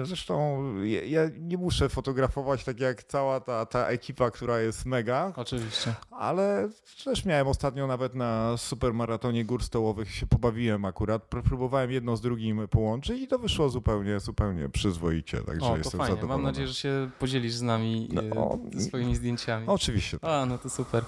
zresztą 0.06 0.64
ja, 0.84 1.04
ja, 1.04 1.30
nie 1.40 1.58
muszę 1.58 1.90
fotografować 1.90 2.64
tak 2.64 2.80
jak 2.80 3.04
cała 3.04 3.40
ta, 3.40 3.66
ta 3.66 3.88
ekipa, 3.88 4.32
która 4.32 4.60
jest 4.60 4.86
mega. 4.86 5.34
Oczywiście. 5.36 5.94
Ale 6.12 6.70
też 7.06 7.26
miałem 7.26 7.48
ostatnio 7.48 7.88
nawet 7.88 8.16
na 8.16 8.58
supermaratonie 8.58 9.46
gór 9.46 9.64
stołowych 9.64 10.16
się 10.16 10.28
pobawiłem 10.28 10.86
akurat. 10.86 11.26
Próbowałem 11.26 11.92
jedno 11.92 12.18
z 12.18 12.22
drugim 12.22 12.68
połączyć 12.68 13.22
i 13.22 13.28
to 13.28 13.40
wyszło 13.40 13.70
zupełnie, 13.70 14.20
zupełnie 14.20 14.70
przyzwoicie. 14.70 15.42
Także 15.42 15.66
o, 15.66 15.70
to 15.70 15.78
jestem 15.78 16.00
fajnie. 16.00 16.24
Mam 16.24 16.44
nadzieję, 16.44 16.68
że 16.68 16.74
się 16.74 17.10
podzielisz 17.20 17.54
z 17.54 17.62
nami 17.62 18.10
no, 18.12 18.60
e, 18.78 18.82
swoimi 18.82 19.16
zdjęciami. 19.16 19.68
Oczywiście. 19.68 20.20
Tak. 20.20 20.30
A, 20.32 20.46
no 20.46 20.58
to 20.58 20.70
super. 20.70 21.04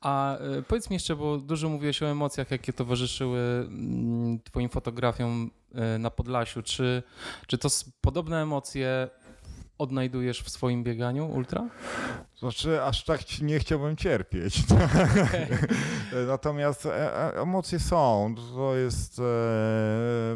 A 0.00 0.38
e, 0.38 0.62
powiedz 0.62 0.90
mi 0.90 0.94
jeszcze, 0.94 1.16
bo 1.16 1.38
dużo 1.38 1.68
mówiłeś 1.68 2.02
o 2.02 2.06
emocjach, 2.06 2.50
jakie 2.50 2.72
towarzyszyły 2.72 3.38
mm, 3.38 4.40
twoim 4.40 4.68
fotografiom 4.68 5.50
e, 5.74 5.98
na 5.98 6.10
Podlasiu. 6.10 6.62
Czy, 6.62 7.02
czy 7.46 7.58
to 7.58 7.68
podobne 8.00 8.42
emocje 8.42 9.08
odnajdujesz 9.78 10.42
w 10.42 10.50
swoim 10.50 10.84
bieganiu 10.84 11.26
ultra? 11.26 11.68
Znaczy, 12.38 12.82
aż 12.82 13.04
tak 13.04 13.40
nie 13.40 13.58
chciałbym 13.58 13.96
cierpieć. 13.96 14.62
Okay. 15.26 16.26
Natomiast 16.26 16.86
e, 16.86 17.40
emocje 17.40 17.78
są. 17.78 18.34
To 18.54 18.76
jest 18.76 19.20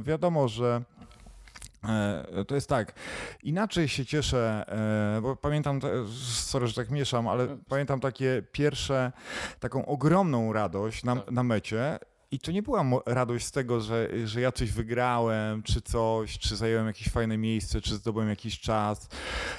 wiadomo, 0.03 0.49
że 0.49 0.83
to 2.47 2.55
jest 2.55 2.69
tak, 2.69 2.93
inaczej 3.43 3.89
się 3.89 4.07
cieszę, 4.07 4.65
bo 5.23 5.37
pamiętam, 5.37 5.81
sorry, 6.25 6.67
że 6.67 6.75
tak 6.75 6.91
mieszam, 6.91 7.29
ale 7.29 7.47
no. 7.47 7.57
pamiętam 7.69 8.01
takie 8.01 8.43
pierwsze, 8.53 9.13
taką 9.61 9.87
ogromną 9.87 10.53
radość 10.53 11.05
na, 11.05 11.17
tak. 11.17 11.31
na 11.31 11.43
mecie, 11.43 11.99
i 12.33 12.39
to 12.39 12.53
nie 12.53 12.63
była 12.63 12.85
radość 13.07 13.47
z 13.47 13.51
tego, 13.51 13.81
że, 13.81 14.09
że 14.25 14.41
ja 14.41 14.53
coś 14.53 14.73
wygrałem, 14.73 15.63
czy 15.63 15.83
coś, 15.83 16.39
czy 16.39 16.57
zająłem 16.57 16.87
jakieś 16.87 17.09
fajne 17.09 17.39
miejsce, 17.39 17.81
czy 17.81 17.95
zdobyłem 17.95 18.29
jakiś 18.29 18.61
czas, 18.61 19.09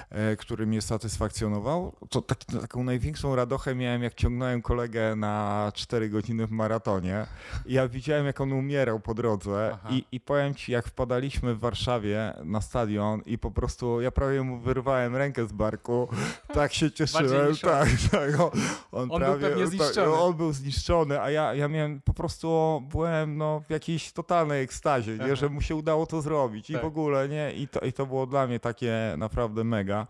e, 0.09 0.35
który 0.35 0.65
mnie 0.67 0.81
satysfakcjonował. 0.81 1.95
To 2.09 2.21
tak, 2.21 2.45
taką 2.45 2.83
największą 2.83 3.35
radochę 3.35 3.75
miałem, 3.75 4.03
jak 4.03 4.13
ciągnąłem 4.13 4.61
kolegę 4.61 5.15
na 5.15 5.71
4 5.75 6.09
godziny 6.09 6.47
w 6.47 6.51
maratonie. 6.51 7.25
Ja 7.65 7.87
widziałem, 7.87 8.25
jak 8.25 8.41
on 8.41 8.53
umierał 8.53 8.99
po 8.99 9.13
drodze. 9.13 9.77
I, 9.89 10.05
I 10.11 10.19
powiem 10.19 10.55
ci, 10.55 10.71
jak 10.71 10.87
wpadaliśmy 10.87 11.55
w 11.55 11.59
Warszawie 11.59 12.33
na 12.43 12.61
stadion 12.61 13.21
i 13.25 13.37
po 13.37 13.51
prostu 13.51 14.01
ja 14.01 14.11
prawie 14.11 14.41
mu 14.43 14.59
wyrwałem 14.59 15.15
rękę 15.15 15.47
z 15.47 15.51
barku. 15.51 16.07
Tak 16.53 16.73
się 16.73 16.91
cieszyłem. 16.91 17.55
Tak, 17.61 17.89
tak. 18.11 18.39
On, 18.39 18.51
on 18.91 19.19
prawie, 19.19 19.39
był 19.39 19.49
pewnie 19.49 19.67
zniszczony. 19.67 20.11
Tak, 20.11 20.21
on 20.21 20.33
był 20.33 20.53
zniszczony, 20.53 21.21
a 21.21 21.31
ja, 21.31 21.53
ja 21.53 21.67
miałem 21.67 22.01
po 22.01 22.13
prostu 22.13 22.60
byłem 22.91 23.37
no, 23.37 23.61
w 23.67 23.69
jakiejś 23.69 24.11
totalnej 24.11 24.63
ekstazie, 24.63 25.17
nie, 25.17 25.35
że 25.35 25.49
mu 25.49 25.61
się 25.61 25.75
udało 25.75 26.05
to 26.05 26.21
zrobić 26.21 26.69
i 26.69 26.73
tak. 26.73 26.81
w 26.81 26.85
ogóle, 26.85 27.29
nie? 27.29 27.53
I 27.53 27.67
to, 27.67 27.79
I 27.79 27.93
to 27.93 28.05
było 28.05 28.27
dla 28.27 28.47
mnie 28.47 28.59
takie 28.59 29.15
naprawdę 29.17 29.63
mega. 29.63 30.07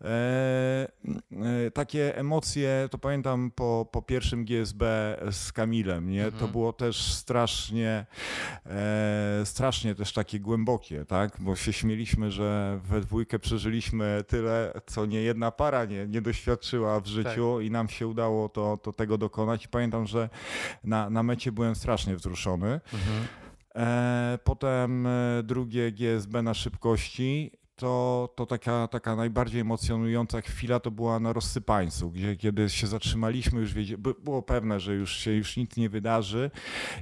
E, 0.00 0.88
e, 1.66 1.70
takie 1.70 2.16
emocje, 2.16 2.88
to 2.90 2.98
pamiętam 2.98 3.50
po, 3.54 3.86
po 3.92 4.02
pierwszym 4.02 4.44
GSB 4.44 5.16
z 5.30 5.52
Kamilem, 5.52 6.10
nie? 6.10 6.24
Mhm. 6.24 6.40
To 6.40 6.48
było 6.48 6.72
też 6.72 7.12
strasznie, 7.12 8.06
e, 8.66 9.42
strasznie 9.44 9.94
też 9.94 10.12
takie 10.12 10.40
głębokie, 10.40 11.04
tak? 11.04 11.36
Bo 11.38 11.56
się 11.56 11.72
śmieliśmy, 11.72 12.30
że 12.30 12.80
we 12.84 13.00
dwójkę 13.00 13.38
przeżyliśmy 13.38 14.24
tyle, 14.26 14.72
co 14.86 15.06
nie 15.06 15.20
jedna 15.20 15.50
para 15.50 15.84
nie, 15.84 16.06
nie 16.06 16.22
doświadczyła 16.22 17.00
w 17.00 17.06
życiu 17.06 17.56
tak. 17.56 17.66
i 17.66 17.70
nam 17.70 17.88
się 17.88 18.06
udało 18.06 18.48
to, 18.48 18.76
to 18.76 18.92
tego 18.92 19.18
dokonać. 19.18 19.64
I 19.64 19.68
pamiętam, 19.68 20.06
że 20.06 20.28
na, 20.84 21.10
na 21.10 21.22
mecie 21.22 21.52
byłem 21.52 21.67
strasznie 21.74 22.16
wzruszony. 22.16 22.80
Mhm. 22.92 23.26
E, 23.74 24.38
potem 24.44 25.06
e, 25.06 25.42
drugie 25.42 25.92
GSB 25.92 26.42
na 26.42 26.54
szybkości 26.54 27.52
to, 27.78 28.28
to 28.36 28.46
taka, 28.46 28.88
taka 28.88 29.16
najbardziej 29.16 29.60
emocjonująca 29.60 30.40
chwila 30.40 30.80
to 30.80 30.90
była 30.90 31.20
na 31.20 31.32
rozsypańcu, 31.32 32.10
gdzie 32.10 32.36
kiedy 32.36 32.68
się 32.68 32.86
zatrzymaliśmy, 32.86 33.60
już 33.60 33.74
wiedzie, 33.74 33.98
było 33.98 34.42
pewne, 34.42 34.80
że 34.80 34.94
już 34.94 35.16
się 35.16 35.32
już 35.32 35.56
nic 35.56 35.76
nie 35.76 35.88
wydarzy 35.88 36.50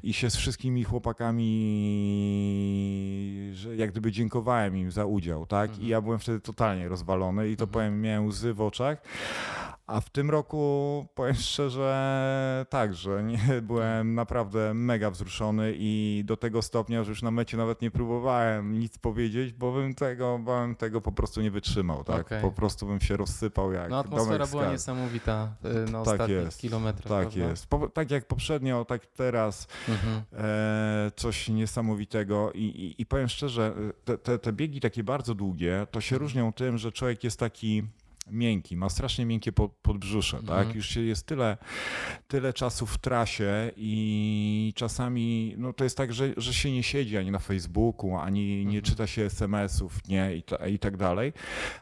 i 0.03 0.13
się 0.13 0.31
z 0.31 0.37
wszystkimi 0.37 0.85
chłopakami 0.85 1.47
że 3.55 3.77
jak 3.77 3.91
gdyby 3.91 4.13
dziękowałem 4.13 4.77
im 4.77 4.91
za 4.91 5.07
udział, 5.07 5.47
tak? 5.47 5.71
Mhm. 5.71 5.87
I 5.87 5.91
ja 5.91 6.01
byłem 6.01 6.19
wtedy 6.19 6.41
totalnie 6.41 6.89
rozwalony 6.89 7.49
i 7.49 7.57
to 7.57 7.65
mhm. 7.65 7.73
powiem, 7.73 8.01
miałem 8.01 8.27
łzy 8.27 8.55
w 8.55 8.61
oczach, 8.61 9.03
a 9.87 10.01
w 10.01 10.11
tym 10.11 10.31
roku 10.31 11.07
powiem 11.15 11.35
szczerze 11.51 12.67
tak, 12.71 12.95
że 12.95 13.23
nie, 13.25 13.39
byłem 13.63 14.15
naprawdę 14.15 14.75
mega 14.75 15.11
wzruszony 15.11 15.73
i 15.77 16.23
do 16.25 16.37
tego 16.37 16.63
stopnia, 16.63 17.05
że 17.05 17.11
już 17.11 17.23
na 17.23 17.31
mecie 17.31 17.57
nawet 17.57 17.83
nie 17.83 17.91
próbowałem 17.91 18.79
nic 18.79 18.99
powiedzieć, 18.99 19.53
bo 19.53 19.73
bym 19.73 19.95
tego, 19.95 20.39
bym 20.39 20.75
tego 20.75 21.01
po 21.01 21.13
prostu 21.13 21.43
nie 21.43 21.51
wytrzymał. 21.51 22.05
Tak? 22.05 22.27
Okay. 22.27 22.41
Po 22.41 22.51
prostu 22.51 22.87
bym 22.87 23.01
się 23.01 23.17
rozsypał 23.17 23.73
jak 23.73 23.91
No 23.91 23.99
atmosfera 23.99 24.47
była 24.47 24.73
niesamowita 24.73 25.55
y, 25.65 25.91
na 25.91 26.05
tak 26.05 26.13
ostatnich 26.13 26.37
jest, 26.39 26.61
kilometrach. 26.61 27.23
Tak 27.23 27.29
prawda? 27.29 27.51
jest. 27.51 27.67
Po, 27.67 27.89
tak 27.89 28.11
jak 28.11 28.27
poprzednio, 28.27 28.85
tak 28.85 29.07
teraz 29.07 29.69
mhm. 29.89 30.23
e, 30.33 31.11
coś 31.17 31.49
niesamowitego 31.49 32.53
I, 32.53 32.63
i, 32.63 33.03
i 33.03 33.07
powiem 33.07 33.29
szczerze, 33.29 33.75
te, 34.05 34.19
te, 34.19 34.39
te 34.39 34.53
biegi 34.53 34.81
takie 34.81 35.05
bardzo 35.05 35.35
długie, 35.35 35.87
to 35.91 36.01
się 36.01 36.17
mhm. 36.17 36.23
różnią 36.23 36.53
tym, 36.53 36.79
że 36.79 36.93
człowiek 36.93 37.25
jest 37.25 37.41
taki 37.41 37.83
miękki, 38.27 38.77
ma 38.77 38.89
strasznie 38.89 39.27
miękkie 39.27 39.53
podbrzusze, 39.83 40.37
tak? 40.37 40.49
mhm. 40.49 40.67
tak? 40.67 40.77
Już 40.77 40.97
jest 40.97 41.27
tyle, 41.27 41.57
tyle 42.29 42.53
czasu 42.53 42.87
w 42.87 42.99
trasie 42.99 43.71
i 43.77 44.73
czasami 44.75 45.55
no 45.59 45.73
to 45.73 45.85
jest 45.85 45.97
tak, 45.97 46.13
że, 46.13 46.33
że 46.37 46.55
się 46.55 46.73
nie 46.73 46.83
siedzi 46.83 47.17
ani 47.17 47.31
na 47.31 47.39
Facebooku, 47.39 48.17
ani 48.17 48.53
mhm. 48.53 48.69
nie 48.69 48.83
czyta 48.83 49.07
się 49.07 49.23
SMS-ów, 49.23 50.09
nie? 50.09 50.37
I, 50.37 50.43
ta, 50.43 50.67
I 50.69 50.79
tak 50.79 50.97
dalej. 50.97 51.33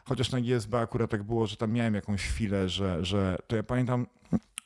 Chociaż 0.05 0.31
na 0.31 0.41
GSB 0.41 0.79
akurat 0.79 1.11
tak 1.11 1.23
było, 1.23 1.47
że 1.47 1.57
tam 1.57 1.71
miałem 1.71 1.95
jakąś 1.95 2.21
chwilę, 2.21 2.69
że, 2.69 3.05
że 3.05 3.37
to 3.47 3.55
ja 3.55 3.63
pamiętam 3.63 4.07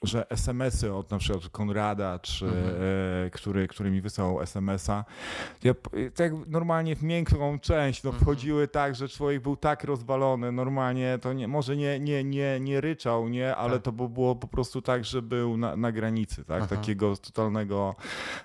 że 0.03 0.29
SMS-y 0.29 0.93
od 0.93 1.11
na 1.11 1.17
przykład 1.17 1.49
Konrada, 1.49 2.19
czy, 2.19 2.45
mhm. 2.45 2.75
e, 3.25 3.29
który, 3.29 3.67
który 3.67 3.91
mi 3.91 4.01
wysłał 4.01 4.41
SMS-a, 4.41 5.05
ja, 5.63 5.73
tak 6.15 6.31
normalnie 6.47 6.95
w 6.95 7.03
miękką 7.03 7.59
część 7.59 8.03
no, 8.03 8.09
mhm. 8.09 8.25
wchodziły 8.25 8.67
tak, 8.67 8.95
że 8.95 9.09
człowiek 9.09 9.41
był 9.41 9.55
tak 9.55 9.83
rozwalony, 9.83 10.51
normalnie 10.51 11.19
to 11.21 11.33
nie, 11.33 11.47
może 11.47 11.77
nie, 11.77 11.99
nie, 11.99 12.23
nie, 12.23 12.59
nie 12.59 12.81
ryczał, 12.81 13.29
nie, 13.29 13.55
ale 13.55 13.73
tak. 13.73 13.81
to 13.81 13.91
było 13.91 14.35
po 14.35 14.47
prostu 14.47 14.81
tak, 14.81 15.05
że 15.05 15.21
był 15.21 15.57
na, 15.57 15.75
na 15.75 15.91
granicy, 15.91 16.45
tak, 16.45 16.67
takiego 16.67 17.17
totalnego 17.17 17.95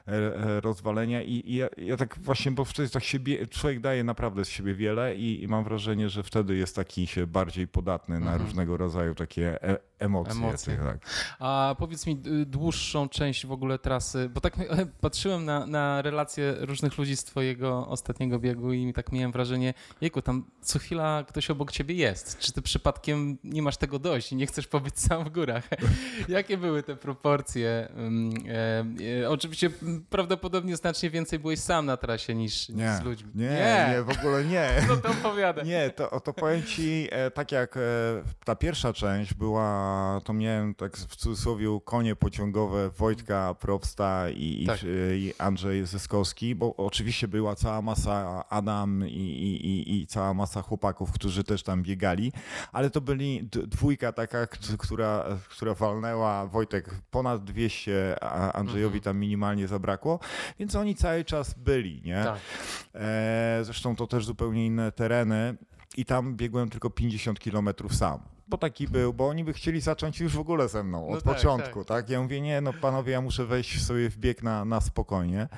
e, 0.08 0.12
e, 0.12 0.60
rozwalenia 0.60 1.22
i, 1.22 1.42
i 1.44 1.54
ja, 1.54 1.68
ja, 1.76 1.96
tak 1.96 2.18
właśnie, 2.18 2.52
bo 2.52 2.64
wtedy 2.64 2.90
tak 2.90 3.04
siebie, 3.04 3.46
człowiek 3.46 3.80
daje 3.80 4.04
naprawdę 4.04 4.44
z 4.44 4.48
siebie 4.48 4.74
wiele 4.74 5.16
i, 5.16 5.42
i 5.42 5.48
mam 5.48 5.64
wrażenie, 5.64 6.08
że 6.08 6.22
wtedy 6.22 6.56
jest 6.56 6.76
taki 6.76 7.06
się 7.06 7.26
bardziej 7.26 7.68
podatny 7.68 8.20
na 8.20 8.32
mhm. 8.32 8.42
różnego 8.42 8.76
rodzaju 8.76 9.14
takie 9.14 9.62
e 9.62 9.78
emocje. 9.98 10.34
emocje. 10.34 10.76
Tak. 10.76 10.98
A 11.44 11.76
powiedz 11.78 12.06
mi 12.06 12.16
dłuższą 12.46 13.08
część 13.08 13.46
w 13.46 13.52
ogóle 13.52 13.78
trasy, 13.78 14.28
bo 14.28 14.40
tak 14.40 14.56
patrzyłem 15.00 15.44
na, 15.44 15.66
na 15.66 16.02
relacje 16.02 16.54
różnych 16.58 16.98
ludzi 16.98 17.16
z 17.16 17.24
twojego 17.24 17.88
ostatniego 17.88 18.38
biegu 18.38 18.72
i 18.72 18.92
tak 18.92 19.12
miałem 19.12 19.32
wrażenie, 19.32 19.74
jejku, 20.00 20.22
tam 20.22 20.44
co 20.60 20.78
chwila 20.78 21.24
ktoś 21.28 21.50
obok 21.50 21.72
ciebie 21.72 21.94
jest. 21.94 22.38
Czy 22.38 22.52
ty 22.52 22.62
przypadkiem 22.62 23.38
nie 23.44 23.62
masz 23.62 23.76
tego 23.76 23.98
dość 23.98 24.32
i 24.32 24.36
nie 24.36 24.46
chcesz 24.46 24.66
pobyć 24.66 25.00
sam 25.00 25.24
w 25.24 25.28
górach? 25.28 25.68
Jakie 26.28 26.56
były 26.56 26.82
te 26.82 26.96
proporcje? 26.96 27.68
E, 28.48 28.84
e, 29.22 29.30
oczywiście 29.30 29.70
prawdopodobnie 30.10 30.76
znacznie 30.76 31.10
więcej 31.10 31.38
byłeś 31.38 31.60
sam 31.60 31.86
na 31.86 31.96
trasie 31.96 32.34
niż, 32.34 32.68
nie, 32.68 32.96
z 32.96 33.02
ludźmi. 33.02 33.30
Nie, 33.34 33.48
nie, 33.48 33.88
nie, 33.90 34.02
w 34.02 34.18
ogóle 34.18 34.44
nie. 34.44 34.70
No 34.88 34.96
to 34.96 35.10
opowiada. 35.10 35.62
Nie, 35.62 35.90
to, 35.90 36.20
to 36.20 36.32
powiem 36.32 36.62
ci, 36.62 37.08
e, 37.10 37.30
tak 37.30 37.52
jak 37.52 37.78
ta 38.44 38.56
pierwsza 38.56 38.92
część 38.92 39.34
była 39.34 40.20
to 40.24 40.32
miałem 40.32 40.74
tak 40.74 40.96
w 40.96 41.16
cudzysłowie 41.16 41.33
konie 41.84 42.16
pociągowe 42.16 42.90
Wojtka 42.90 43.54
Probsta 43.54 44.30
i, 44.30 44.64
tak. 44.66 44.80
i 45.14 45.32
Andrzej 45.38 45.86
Zyskowski, 45.86 46.54
bo 46.54 46.76
oczywiście 46.76 47.28
była 47.28 47.54
cała 47.54 47.82
masa 47.82 48.44
Adam 48.48 49.08
i, 49.08 49.12
i, 49.12 50.00
i, 50.00 50.06
cała 50.06 50.34
masa 50.34 50.62
chłopaków, 50.62 51.12
którzy 51.12 51.44
też 51.44 51.62
tam 51.62 51.82
biegali, 51.82 52.32
ale 52.72 52.90
to 52.90 53.00
byli 53.00 53.48
dwójka 53.52 54.12
taka, 54.12 54.46
która, 54.78 55.24
która 55.50 55.74
walnęła 55.74 56.46
Wojtek 56.46 56.90
ponad 57.10 57.44
200, 57.44 58.16
a 58.20 58.52
Andrzejowi 58.52 58.96
mhm. 58.98 59.02
tam 59.02 59.18
minimalnie 59.18 59.68
zabrakło, 59.68 60.20
więc 60.58 60.76
oni 60.76 60.94
cały 60.94 61.24
czas 61.24 61.54
byli, 61.54 62.02
nie? 62.04 62.24
Tak. 62.24 62.38
E, 62.94 63.60
zresztą 63.62 63.96
to 63.96 64.06
też 64.06 64.26
zupełnie 64.26 64.66
inne 64.66 64.92
tereny 64.92 65.56
i 65.96 66.04
tam 66.04 66.36
biegłem 66.36 66.70
tylko 66.70 66.90
50 66.90 67.40
kilometrów 67.40 67.94
sam 67.94 68.34
bo 68.48 68.58
taki 68.58 68.88
był, 68.88 69.12
bo 69.12 69.28
oni 69.28 69.44
by 69.44 69.52
chcieli 69.52 69.80
zacząć 69.80 70.20
już 70.20 70.36
w 70.36 70.40
ogóle 70.40 70.68
ze 70.68 70.84
mną 70.84 71.08
od 71.08 71.14
no 71.14 71.20
tak, 71.20 71.36
początku, 71.36 71.84
tak. 71.84 71.96
tak. 71.96 72.10
Ja 72.10 72.22
mówię, 72.22 72.40
nie, 72.40 72.60
no 72.60 72.72
panowie, 72.72 73.12
ja 73.12 73.20
muszę 73.20 73.46
wejść 73.46 73.84
sobie 73.84 74.10
w 74.10 74.16
bieg 74.16 74.42
na, 74.42 74.64
na 74.64 74.80
spokojnie. 74.80 75.48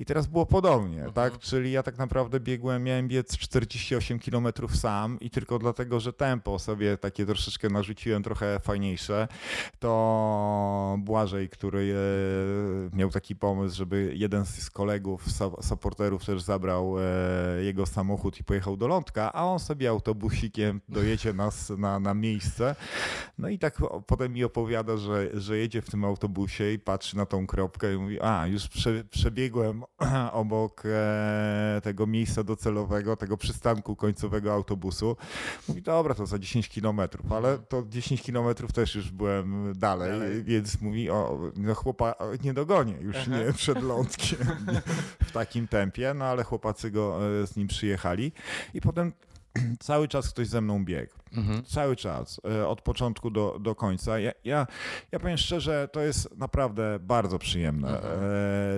I 0.00 0.04
teraz 0.04 0.26
było 0.26 0.46
podobnie, 0.46 1.08
uh 1.08 1.14
tak? 1.14 1.38
Czyli 1.38 1.72
ja 1.72 1.82
tak 1.82 1.98
naprawdę 1.98 2.40
biegłem, 2.40 2.82
miałem 2.82 3.08
biec 3.08 3.36
48 3.36 4.18
km 4.18 4.48
sam 4.74 5.20
i 5.20 5.30
tylko 5.30 5.58
dlatego, 5.58 6.00
że 6.00 6.12
tempo 6.12 6.58
sobie 6.58 6.96
takie 6.96 7.26
troszeczkę 7.26 7.68
narzuciłem, 7.68 8.22
trochę 8.22 8.60
fajniejsze, 8.60 9.28
to 9.78 10.96
Błażej, 10.98 11.48
który 11.48 11.94
e, 12.92 12.96
miał 12.96 13.10
taki 13.10 13.36
pomysł, 13.36 13.76
żeby 13.76 14.12
jeden 14.16 14.46
z 14.46 14.70
kolegów, 14.70 15.24
supporterów 15.60 16.24
też 16.24 16.42
zabrał 16.42 16.96
e, 16.98 17.02
jego 17.62 17.86
samochód 17.86 18.40
i 18.40 18.44
pojechał 18.44 18.76
do 18.76 18.88
Lądka, 18.88 19.32
a 19.32 19.44
on 19.44 19.58
sobie 19.58 19.88
autobusikiem 19.88 20.80
dojedzie 20.88 21.32
nas 21.32 21.70
na, 21.70 22.00
na 22.00 22.14
miejsce 22.14 22.33
miejsce. 22.34 22.76
No 23.38 23.48
i 23.48 23.58
tak 23.58 23.78
potem 24.06 24.32
mi 24.32 24.44
opowiada, 24.44 24.96
że, 24.96 25.40
że 25.40 25.58
jedzie 25.58 25.82
w 25.82 25.90
tym 25.90 26.04
autobusie 26.04 26.72
i 26.72 26.78
patrzy 26.78 27.16
na 27.16 27.26
tą 27.26 27.46
kropkę 27.46 27.94
i 27.94 27.96
mówi, 27.96 28.20
a 28.20 28.46
już 28.46 28.68
prze, 28.68 29.04
przebiegłem 29.04 29.82
obok 30.32 30.82
e, 30.86 31.80
tego 31.84 32.06
miejsca 32.06 32.44
docelowego, 32.44 33.16
tego 33.16 33.36
przystanku 33.36 33.96
końcowego 33.96 34.52
autobusu. 34.52 35.16
Mówi, 35.68 35.82
dobra, 35.82 36.14
to 36.14 36.26
za 36.26 36.38
10 36.38 36.68
kilometrów, 36.68 37.32
ale 37.32 37.58
to 37.58 37.82
10 37.88 38.22
kilometrów 38.22 38.72
też 38.72 38.94
już 38.94 39.10
byłem 39.10 39.72
dalej, 39.76 40.10
dalej, 40.10 40.44
więc 40.44 40.80
mówi, 40.80 41.10
o, 41.10 41.50
no 41.56 41.74
chłopa 41.74 42.14
nie 42.44 42.54
dogonię 42.54 42.96
już 43.00 43.16
Aha. 43.16 43.38
nie 43.38 43.52
przed 43.52 43.82
lądkiem 43.82 44.38
w 45.24 45.32
takim 45.32 45.68
tempie, 45.68 46.14
no 46.14 46.24
ale 46.24 46.44
chłopacy 46.44 46.90
go 46.90 47.20
e, 47.42 47.46
z 47.46 47.56
nim 47.56 47.68
przyjechali 47.68 48.32
i 48.74 48.80
potem 48.80 49.12
cały 49.80 50.08
czas 50.08 50.30
ktoś 50.30 50.48
ze 50.48 50.60
mną 50.60 50.84
biegł. 50.84 51.23
Mhm. 51.36 51.64
Cały 51.64 51.96
czas, 51.96 52.40
e, 52.50 52.68
od 52.68 52.82
początku 52.82 53.30
do, 53.30 53.58
do 53.60 53.74
końca. 53.74 54.18
Ja, 54.18 54.32
ja, 54.44 54.66
ja 55.12 55.20
powiem 55.20 55.36
szczerze, 55.36 55.88
to 55.92 56.00
jest 56.00 56.36
naprawdę 56.36 56.98
bardzo 57.00 57.38
przyjemne, 57.38 57.88
mhm. 57.88 58.14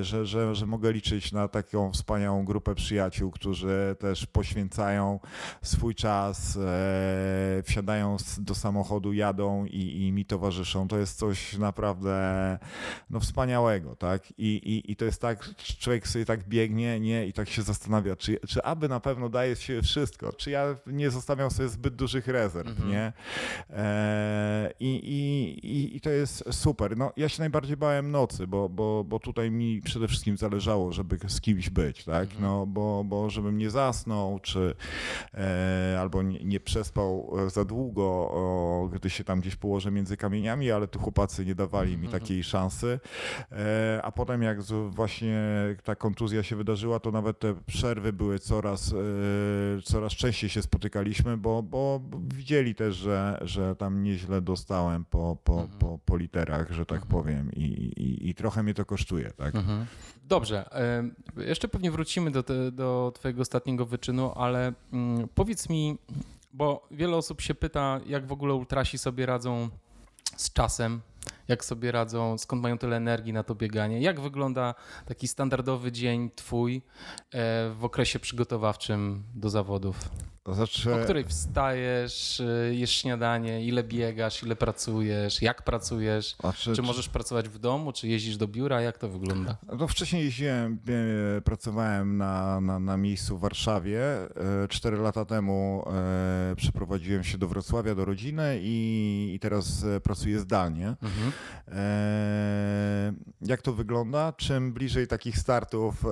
E, 0.01 0.05
że, 0.05 0.27
że, 0.27 0.55
że 0.55 0.67
mogę 0.67 0.93
liczyć 0.93 1.33
na 1.33 1.49
taką 1.49 1.93
wspaniałą 1.93 2.45
grupę 2.45 2.75
przyjaciół, 2.75 3.31
którzy 3.31 3.97
też 3.99 4.27
poświęcają 4.27 5.21
swój 5.63 5.95
czas, 5.95 6.57
e, 6.57 7.63
wsiadają 7.63 8.17
do 8.39 8.55
samochodu, 8.55 9.13
jadą 9.13 9.65
i, 9.65 10.07
i 10.07 10.13
mi 10.13 10.25
towarzyszą. 10.25 10.89
To 10.89 10.99
jest 10.99 11.19
coś 11.19 11.59
naprawdę 11.59 12.59
no, 13.11 13.21
wspaniałego, 13.21 13.97
tak? 13.97 14.31
I, 14.39 14.47
i, 14.57 14.93
I 14.93 14.97
to 14.97 15.05
jest 15.05 15.21
tak, 15.21 15.55
człowiek 15.79 16.09
sobie 16.09 16.25
tak 16.25 16.49
biegnie, 16.49 17.01
nie? 17.01 17.27
I 17.27 17.33
tak 17.33 17.49
się 17.49 17.63
zastanawia, 17.63 18.17
czy, 18.17 18.39
czy 18.49 18.63
aby 18.63 18.89
na 18.89 19.01
pewno 19.01 19.29
daje 19.29 19.57
się 19.57 19.83
wszystko, 19.83 20.33
czy 20.33 20.51
ja 20.51 20.77
nie 20.87 21.11
zostawiam 21.11 21.51
sobie 21.51 21.69
zbyt 21.69 21.97
dużych 21.97 22.27
rezerw, 22.27 22.46
rezerw, 22.47 22.69
mhm. 22.69 22.91
nie? 22.91 23.13
E, 23.71 24.73
i, 24.81 24.95
i, 25.65 25.97
I 25.97 26.01
to 26.01 26.11
jest 26.11 26.45
super. 26.51 26.97
No, 26.97 27.13
ja 27.17 27.29
się 27.29 27.43
najbardziej 27.43 27.77
bałem 27.77 28.11
nocy, 28.11 28.47
bo, 28.47 28.69
bo, 28.69 29.05
bo 29.05 29.19
tutaj 29.19 29.51
mi 29.51 29.81
przede 29.83 30.09
wszystkim 30.09 30.37
zależało, 30.37 30.93
żeby 30.93 31.19
z 31.29 31.41
kimś 31.41 31.71
być, 31.71 32.05
tak? 32.05 32.25
Mhm. 32.25 32.43
No, 32.43 32.67
bo, 32.67 33.05
bo 33.05 33.31
żebym 33.31 33.59
nie 33.59 33.71
zasnął, 33.71 34.39
czy 34.39 34.75
e, 35.35 35.97
albo 36.01 36.23
nie, 36.23 36.45
nie, 36.45 36.61
przespał 36.61 37.37
za 37.47 37.65
długo, 37.65 38.05
o, 38.31 38.89
gdy 38.93 39.11
się 39.11 39.25
tam 39.25 39.41
gdzieś 39.41 39.57
położę 39.57 39.91
między 39.91 40.17
kamieniami, 40.17 40.71
ale 40.71 40.89
tu 40.89 40.99
chłopacy 40.99 41.47
nie 41.47 41.55
dawali 41.55 41.99
mi 41.99 42.07
mhm. 42.07 42.21
takiej 42.21 42.45
szansy. 42.45 43.01
E, 43.53 44.01
a 44.03 44.13
potem 44.13 44.43
jak 44.43 44.63
właśnie 44.91 45.41
ta 45.85 45.95
kontuzja 45.95 46.43
się 46.43 46.57
wydarzyła, 46.57 47.01
to 47.01 47.11
nawet 47.11 47.39
te 47.39 47.55
przerwy 47.67 48.13
były 48.13 48.39
coraz, 48.39 48.93
e, 48.93 48.97
coraz 49.83 50.13
częściej 50.13 50.51
się 50.51 50.63
spotykaliśmy, 50.63 51.37
bo, 51.37 51.63
bo 51.63 52.01
widzieli 52.37 52.75
też, 52.75 52.97
że, 52.97 53.39
że 53.43 53.77
tam 53.77 54.03
nieźle 54.03 54.41
dostałem 54.41 55.05
po, 55.05 55.37
po, 55.45 55.61
mhm. 55.61 55.79
po, 55.79 55.99
po 56.05 56.17
literach, 56.17 56.71
że 56.71 56.87
tak 56.87 57.03
mhm. 57.03 57.11
powiem, 57.11 57.53
i, 57.53 57.63
i, 57.63 58.29
i 58.29 58.35
trochę 58.35 58.63
mnie 58.63 58.75
to 58.75 58.85
kosztuje. 58.85 59.31
Tak? 59.31 59.55
Mhm. 59.55 59.87
Dobrze. 60.25 60.71
Jeszcze 61.37 61.69
pewnie 61.69 61.91
wrócimy 61.91 62.31
do, 62.31 62.43
te, 62.43 62.73
do 62.73 63.13
Twojego 63.15 63.43
ostatniego 63.43 63.87
wyczynu, 63.87 64.33
ale 64.35 64.73
mm, 64.93 65.29
powiedz 65.35 65.69
mi, 65.69 65.99
bo 66.53 66.89
wiele 66.91 67.17
osób 67.17 67.41
się 67.41 67.55
pyta, 67.55 68.01
jak 68.07 68.27
w 68.27 68.33
ogóle 68.33 68.55
ultrasi 68.55 68.99
sobie 68.99 69.27
radzą 69.27 69.69
z 70.37 70.53
czasem, 70.53 71.01
jak 71.49 71.65
sobie 71.65 71.93
radzą, 71.93 72.39
skąd 72.39 72.63
mają 72.63 72.79
tyle 72.79 72.97
energii 72.97 73.33
na 73.33 73.43
to 73.43 73.55
bieganie. 73.55 74.01
Jak 74.01 74.21
wygląda 74.21 74.75
taki 75.07 75.29
standardowy 75.29 75.93
dzień 75.93 76.31
twój 76.35 76.77
e, 76.77 76.81
w 77.71 77.85
okresie 77.85 78.19
przygotowawczym 78.19 79.23
do 79.35 79.51
zawodów? 79.51 80.09
Znaczy... 80.55 80.95
O 80.95 80.99
której 80.99 81.25
wstajesz, 81.25 82.41
y, 82.41 82.75
jesz 82.75 82.91
śniadanie, 82.91 83.65
ile 83.65 83.85
biegasz, 83.85 84.43
ile 84.43 84.57
pracujesz, 84.57 85.43
jak 85.43 85.63
pracujesz? 85.63 86.37
Znaczy... 86.41 86.73
Czy 86.73 86.83
możesz 86.83 87.09
pracować 87.09 87.49
w 87.49 87.59
domu, 87.59 87.93
czy 87.93 88.09
jeździsz 88.09 88.37
do 88.37 88.49
biura? 88.49 88.81
Jak 88.81 88.99
to 88.99 89.09
wygląda? 89.09 89.57
No 89.79 89.89
wcześniej 89.89 90.25
jeździłem, 90.25 90.79
pracowałem 91.45 92.17
na, 92.17 92.61
na, 92.61 92.79
na 92.79 92.97
miejscu 92.97 93.39
w 93.39 93.41
Warszawie. 93.41 94.01
E, 94.03 94.69
cztery 94.69 94.97
lata 94.97 95.25
temu 95.25 95.85
e, 95.93 96.55
przeprowadziłem 96.57 97.25
się 97.25 97.39
do 97.39 97.49
Wrocławia, 97.49 97.95
do 97.95 98.05
rodziny 98.05 98.59
i, 98.63 99.33
i 99.35 99.39
teraz 99.41 99.85
e, 99.85 100.01
pracuję 100.01 100.41
zdalnie. 100.41 100.97
Mhm. 101.03 101.33
Jak 103.43 103.63
to 103.63 103.73
wygląda? 103.73 104.33
Czym 104.33 104.73
bliżej 104.73 105.07
takich 105.07 105.39
startów, 105.39 106.05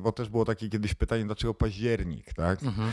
bo 0.00 0.12
też 0.12 0.28
było 0.28 0.44
takie 0.44 0.68
kiedyś 0.68 0.94
pytanie, 0.94 1.24
dlaczego 1.24 1.54
październik, 1.54 2.34
tak? 2.34 2.62
Mhm. 2.62 2.92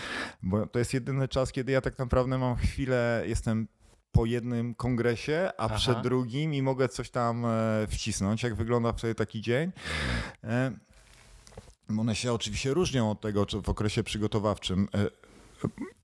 Bo 0.55 0.67
to 0.67 0.79
jest 0.79 0.93
jedyny 0.93 1.27
czas, 1.27 1.51
kiedy 1.51 1.71
ja 1.71 1.81
tak 1.81 1.97
naprawdę 1.97 2.37
mam 2.37 2.55
chwilę, 2.55 3.23
jestem 3.25 3.67
po 4.11 4.25
jednym 4.25 4.75
kongresie, 4.75 5.49
a 5.57 5.65
Aha. 5.65 5.75
przed 5.75 6.01
drugim 6.01 6.53
i 6.53 6.61
mogę 6.61 6.89
coś 6.89 7.09
tam 7.09 7.45
e, 7.45 7.87
wcisnąć. 7.87 8.43
Jak 8.43 8.55
wygląda 8.55 8.93
wtedy 8.93 9.15
taki 9.15 9.41
dzień? 9.41 9.71
E, 10.43 10.71
one 11.99 12.15
się 12.15 12.33
oczywiście 12.33 12.73
różnią 12.73 13.11
od 13.11 13.21
tego, 13.21 13.45
czy 13.45 13.61
w 13.61 13.69
okresie 13.69 14.03
przygotowawczym. 14.03 14.87
E, 14.93 15.07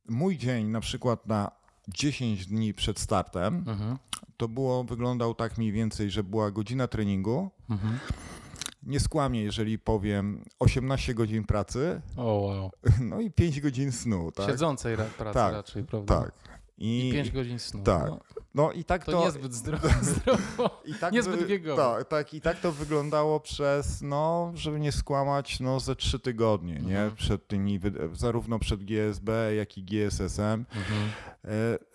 mój 0.10 0.38
dzień 0.38 0.68
na 0.68 0.80
przykład 0.80 1.28
na 1.28 1.52
10 1.88 2.46
dni 2.46 2.74
przed 2.74 3.00
startem, 3.00 3.64
mhm. 3.68 3.98
to 4.38 4.48
było, 4.48 4.84
wyglądał 4.84 5.36
tak 5.36 5.58
mniej 5.58 5.72
więcej, 5.72 6.12
że 6.12 6.24
była 6.24 6.52
godzina 6.52 6.88
treningu, 6.88 7.52
mhm 7.70 8.00
nie 8.84 9.00
skłamię, 9.00 9.44
jeżeli 9.44 9.80
powiem 9.80 10.44
18 10.60 11.14
godzin 11.14 11.44
pracy. 11.44 12.02
O, 12.18 12.24
wow. 12.24 12.72
No 13.10 13.22
i 13.22 13.32
5 13.32 13.62
godzin 13.62 13.92
snu. 13.92 14.32
Tak? 14.32 14.50
Siedzącej 14.50 14.96
pracy 14.96 15.34
tak, 15.34 15.54
raczej, 15.54 15.84
prawda? 15.84 16.22
Tak. 16.22 16.32
I, 16.78 17.10
I 17.10 17.12
5 17.12 17.32
godzin 17.32 17.60
snu. 17.60 17.84
Tak. 17.84 18.08
No, 18.08 18.20
no 18.56 18.72
i 18.72 18.84
tak 18.84 19.06
to. 19.06 19.12
To 19.12 19.26
niezbyt 19.26 19.54
zdrowo. 19.54 19.88
zdrowo 20.02 20.82
I 20.86 20.94
tak 20.94 21.14
niezbyt 21.14 21.48
biegowo. 21.48 21.96
Tak, 21.96 22.08
tak, 22.08 22.34
i 22.34 22.42
tak 22.42 22.60
to 22.60 22.72
wyglądało 22.72 23.40
przez, 23.40 24.02
no, 24.02 24.52
żeby 24.56 24.80
nie 24.80 24.92
skłamać, 24.92 25.60
no 25.60 25.80
ze 25.80 25.96
3 25.96 26.20
tygodnie, 26.20 26.76
mhm. 26.76 26.90
nie? 26.90 27.16
Przed 27.16 27.48
tymi, 27.48 27.80
zarówno 28.14 28.60
przed 28.60 28.84
GSB, 28.84 29.56
jak 29.56 29.78
i 29.78 29.84
GSSM. 29.84 30.42
Mhm. 30.42 31.10
E, 31.46 31.91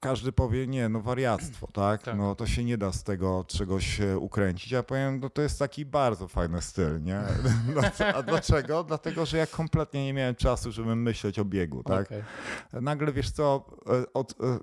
każdy 0.00 0.32
powie, 0.32 0.66
nie, 0.66 0.88
no 0.88 1.00
wariactwo, 1.00 1.66
tak? 1.72 2.02
tak? 2.02 2.16
No 2.16 2.34
to 2.34 2.46
się 2.46 2.64
nie 2.64 2.78
da 2.78 2.92
z 2.92 3.04
tego 3.04 3.44
czegoś 3.48 4.00
ukręcić. 4.16 4.72
Ja 4.72 4.82
powiem, 4.82 5.20
no 5.20 5.30
to 5.30 5.42
jest 5.42 5.58
taki 5.58 5.86
bardzo 5.86 6.28
fajny 6.28 6.62
styl, 6.62 7.02
nie? 7.02 7.20
A 8.16 8.22
dlaczego? 8.22 8.84
Dlatego, 8.84 9.26
że 9.26 9.38
ja 9.38 9.46
kompletnie 9.46 10.04
nie 10.04 10.12
miałem 10.12 10.34
czasu, 10.34 10.72
żeby 10.72 10.96
myśleć 10.96 11.38
o 11.38 11.44
biegu, 11.44 11.82
tak? 11.82 12.06
Okay. 12.06 12.22
Nagle, 12.72 13.12
wiesz 13.12 13.30
co, 13.30 13.64
e, 13.86 14.12
od, 14.14 14.32
e, 14.32 14.58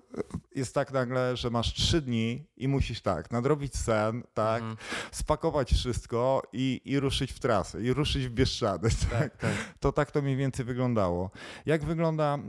jest 0.55 0.75
tak 0.75 0.91
nagle, 0.91 1.37
że 1.37 1.49
masz 1.49 1.73
trzy 1.73 2.01
dni 2.01 2.45
i 2.57 2.67
musisz 2.67 3.01
tak, 3.01 3.31
nadrobić 3.31 3.75
sen, 3.75 4.23
tak? 4.33 4.61
Mm. 4.61 4.77
Spakować 5.11 5.73
wszystko 5.73 6.41
i, 6.53 6.81
i 6.85 6.99
ruszyć 6.99 7.31
w 7.31 7.39
trasę, 7.39 7.81
i 7.81 7.93
ruszyć 7.93 8.27
w 8.27 8.31
Bieszczady, 8.31 8.89
tak? 9.11 9.19
tak, 9.19 9.37
tak. 9.37 9.51
To 9.79 9.91
tak 9.91 10.11
to 10.11 10.21
mniej 10.21 10.35
więcej 10.35 10.65
wyglądało. 10.65 11.31
Jak 11.65 11.85
wygląda 11.85 12.39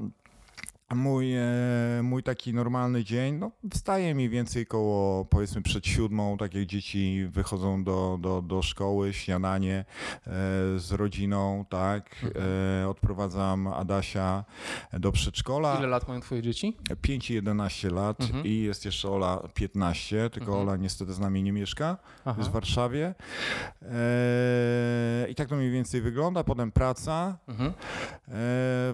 mój, 0.94 1.34
e, 1.34 1.42
mój 2.02 2.22
taki 2.22 2.54
normalny 2.54 3.04
dzień, 3.04 3.34
no 3.34 3.50
wstaje 3.74 4.14
mniej 4.14 4.28
więcej 4.28 4.66
koło 4.66 5.24
powiedzmy 5.24 5.62
przed 5.62 5.86
siódmą, 5.86 6.36
tak 6.38 6.54
jak 6.54 6.66
dzieci 6.66 7.26
wychodzą 7.30 7.84
do, 7.84 8.18
do, 8.20 8.42
do 8.42 8.62
szkoły, 8.62 9.12
śniadanie 9.12 9.84
e, 10.26 10.30
z 10.78 10.92
rodziną, 10.92 11.64
tak, 11.68 12.10
e, 12.82 12.88
odprowadzam 12.88 13.66
Adasia 13.66 14.44
do 14.92 15.12
przedszkola. 15.12 15.76
Ile 15.78 15.86
lat 15.88 16.08
mają 16.08 16.20
twoje 16.20 16.42
dzieci? 16.42 16.76
5 17.02 17.30
i 17.30 17.34
11 17.34 17.90
lat 17.90 18.20
Mhm. 18.20 18.44
i 18.46 18.58
jest 18.58 18.84
jeszcze 18.84 19.10
Ola 19.10 19.48
15, 19.54 20.30
tylko 20.30 20.46
Mhm. 20.52 20.68
Ola 20.68 20.76
niestety 20.76 21.12
z 21.12 21.18
nami 21.18 21.42
nie 21.42 21.52
mieszka, 21.52 21.96
Aha. 22.24 22.34
jest 22.38 22.50
w 22.50 22.52
Warszawie. 22.52 23.14
I 25.28 25.34
tak 25.34 25.48
to 25.48 25.56
mniej 25.56 25.70
więcej 25.70 26.00
wygląda, 26.00 26.44
potem 26.44 26.72
praca. 26.72 27.38
Mhm. 27.48 27.72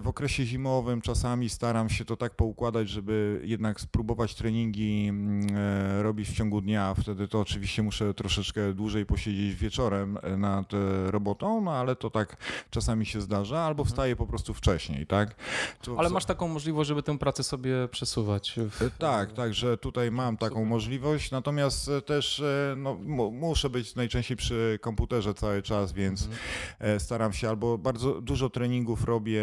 W 0.01 0.03
okresie 0.05 0.45
zimowym 0.45 1.01
czasami 1.01 1.49
staram 1.49 1.84
się 1.89 2.05
to 2.05 2.17
tak 2.17 2.35
poukładać, 2.35 2.89
żeby 2.89 3.41
jednak 3.43 3.81
spróbować 3.81 4.35
treningi 4.35 5.07
mm, 5.09 5.47
e, 5.57 6.03
robić 6.03 6.29
w 6.29 6.33
ciągu 6.35 6.61
dnia. 6.61 6.93
Wtedy 6.93 7.27
to 7.27 7.39
oczywiście 7.39 7.83
muszę 7.83 8.13
troszeczkę 8.13 8.73
dłużej 8.73 9.05
posiedzieć 9.05 9.55
wieczorem 9.55 10.17
e, 10.23 10.37
nad 10.37 10.73
e, 10.73 11.11
robotą, 11.11 11.61
no 11.61 11.71
ale 11.71 11.95
to 11.95 12.09
tak 12.09 12.37
czasami 12.69 13.05
się 13.05 13.21
zdarza, 13.21 13.59
albo 13.59 13.83
wstaję 13.85 14.15
po 14.15 14.27
prostu 14.27 14.53
wcześniej, 14.53 15.07
tak? 15.07 15.35
To 15.81 15.95
Ale 15.99 16.09
masz 16.09 16.25
taką 16.25 16.47
możliwość, 16.47 16.87
żeby 16.87 17.03
tę 17.03 17.17
pracę 17.17 17.43
sobie 17.43 17.87
przesuwać. 17.91 18.55
W... 18.57 18.89
Tak, 18.97 19.33
także 19.33 19.77
tutaj 19.77 20.11
mam 20.11 20.37
taką 20.37 20.55
Super. 20.55 20.67
możliwość, 20.69 21.31
natomiast 21.31 21.89
też 22.05 22.43
no, 22.77 22.93
mu- 22.95 23.31
muszę 23.31 23.69
być 23.69 23.95
najczęściej 23.95 24.37
przy 24.37 24.79
komputerze 24.81 25.33
cały 25.33 25.61
czas, 25.61 25.93
więc 25.93 26.29
Mhm. 26.79 26.99
staram 26.99 27.33
się 27.33 27.49
albo 27.49 27.77
bardzo 27.77 28.21
dużo 28.21 28.49
treningów 28.49 29.03
robię, 29.03 29.41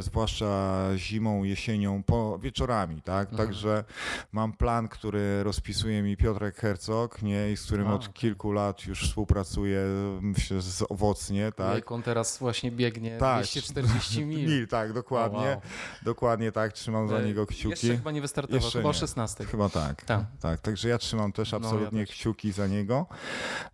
zwłaszcza 0.00 0.80
zimą, 0.96 1.44
jesienią, 1.44 1.81
po 2.06 2.38
wieczorami, 2.38 3.02
tak? 3.02 3.30
Mhm. 3.30 3.48
Także 3.48 3.84
mam 4.32 4.52
plan, 4.52 4.88
który 4.88 5.42
rozpisuje 5.42 6.02
mi 6.02 6.16
Piotrek 6.16 6.56
Hercog, 6.56 7.22
nie? 7.22 7.52
I 7.52 7.56
z 7.56 7.66
którym 7.66 7.88
A, 7.88 7.94
od 7.94 8.14
kilku 8.14 8.52
lat 8.52 8.86
już 8.86 9.02
współpracuję, 9.08 9.80
myślę, 10.20 10.60
że 10.60 10.88
owocnie, 10.88 11.52
tak? 11.52 11.74
Jejku, 11.74 11.94
on 11.94 12.02
teraz 12.02 12.38
właśnie 12.38 12.70
biegnie 12.70 13.18
Tak. 13.18 13.42
240 13.42 14.24
mil. 14.26 14.48
Mil, 14.48 14.68
tak, 14.68 14.92
dokładnie. 14.92 15.38
O, 15.38 15.42
wow. 15.42 15.60
Dokładnie 16.02 16.52
tak, 16.52 16.72
trzymam 16.72 17.08
za 17.08 17.16
E, 17.16 17.24
niego 17.24 17.46
kciuki. 17.46 17.68
Jeszcze 17.70 17.96
chyba 17.96 18.10
nie 18.10 18.20
wystartował, 18.20 18.62
Jeszcze 18.62 18.78
chyba 18.78 18.88
o 18.88 18.92
nie. 18.92 18.98
16. 18.98 19.44
Chyba 19.44 19.68
tak. 19.68 20.04
Tak. 20.04 20.24
Tak, 20.40 20.60
także 20.60 20.88
ja 20.88 20.98
trzymam 20.98 21.32
też 21.32 21.52
No, 21.52 21.58
ja 21.58 21.64
absolutnie 21.64 22.06
kciuki 22.06 22.52
za 22.52 22.66
niego. 22.66 23.06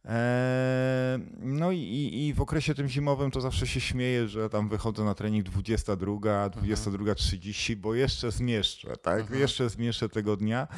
Eee, 0.04 1.20
no 1.40 1.72
i, 1.72 1.78
i, 1.78 2.26
i 2.28 2.34
w 2.34 2.40
okresie 2.40 2.74
tym 2.74 2.88
zimowym 2.88 3.30
to 3.30 3.40
zawsze 3.40 3.66
się 3.66 3.80
śmieję, 3.80 4.28
że 4.28 4.50
tam 4.50 4.68
wychodzę 4.68 5.04
na 5.04 5.14
trening 5.14 5.44
22, 5.44 6.06
22.30, 6.48 7.76
bo 7.76 7.94
jeszcze 7.98 8.30
zmieszczę, 8.30 8.96
tak? 8.96 9.20
Mhm. 9.20 9.40
Jeszcze 9.40 9.68
zmieszczę 9.68 10.08
tego 10.08 10.36
dnia. 10.36 10.68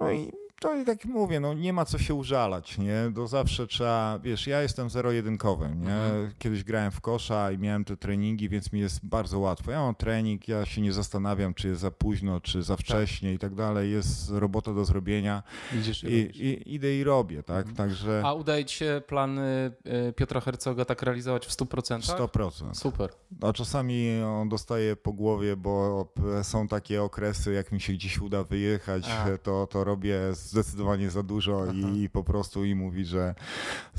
No 0.00 0.12
i 0.12 0.32
to 0.60 0.76
i 0.76 0.84
tak 0.84 1.04
mówię, 1.04 1.40
no 1.40 1.54
nie 1.54 1.72
ma 1.72 1.84
co 1.84 1.98
się 1.98 2.14
użalać, 2.14 2.78
nie? 2.78 3.12
To 3.14 3.26
zawsze 3.26 3.66
trzeba, 3.66 4.18
wiesz, 4.18 4.46
ja 4.46 4.62
jestem 4.62 4.90
zero-jedynkowym, 4.90 5.82
nie? 5.82 5.94
Mhm. 5.94 6.30
Kiedyś 6.38 6.64
grałem 6.64 6.90
w 6.90 7.00
kosza 7.00 7.52
i 7.52 7.58
miałem 7.58 7.84
te 7.84 7.96
treningi, 7.96 8.48
więc 8.48 8.72
mi 8.72 8.80
jest 8.80 9.06
bardzo 9.06 9.38
łatwo. 9.38 9.70
Ja 9.70 9.80
mam 9.80 9.94
trening, 9.94 10.48
ja 10.48 10.66
się 10.66 10.80
nie 10.80 10.92
zastanawiam, 10.92 11.54
czy 11.54 11.68
jest 11.68 11.80
za 11.80 11.90
późno, 11.90 12.40
czy 12.40 12.62
za 12.62 12.76
wcześnie 12.76 13.34
i 13.34 13.38
tak 13.38 13.54
dalej. 13.54 13.92
Jest 13.92 14.30
robota 14.30 14.74
do 14.74 14.84
zrobienia 14.84 15.42
Widzisz, 15.72 16.04
i, 16.04 16.06
robisz. 16.22 16.36
i 16.36 16.74
idę 16.74 16.96
i 16.96 17.04
robię, 17.04 17.42
tak? 17.42 17.66
Mhm. 17.66 17.76
Także 17.76 18.22
A 18.24 18.34
udaje 18.34 18.64
ci 18.64 18.76
się 18.76 19.02
plany 19.06 19.72
e, 19.84 20.12
Piotra 20.12 20.40
Hercoga 20.40 20.84
tak 20.84 21.02
realizować 21.02 21.46
w 21.46 21.50
100%? 21.50 22.00
100%. 22.00 22.74
Super. 22.74 23.10
A 23.42 23.52
czasami 23.52 24.22
on 24.22 24.48
dostaje 24.48 24.96
po 24.96 25.12
głowie, 25.12 25.56
bo 25.56 26.06
są 26.42 26.68
takie 26.68 27.02
okresy, 27.02 27.52
jak 27.52 27.72
mi 27.72 27.80
się 27.80 27.92
gdzieś 27.92 28.18
uda 28.18 28.44
wyjechać, 28.44 29.08
A. 29.08 29.38
to, 29.42 29.66
to 29.66 29.84
robię 29.84 30.20
zdecydowanie 30.50 31.10
za 31.10 31.22
dużo 31.22 31.62
Aha. 31.62 31.88
i, 31.94 32.08
po 32.08 32.24
prostu 32.24 32.64
i 32.64 32.74
mówi, 32.74 33.04
że 33.04 33.34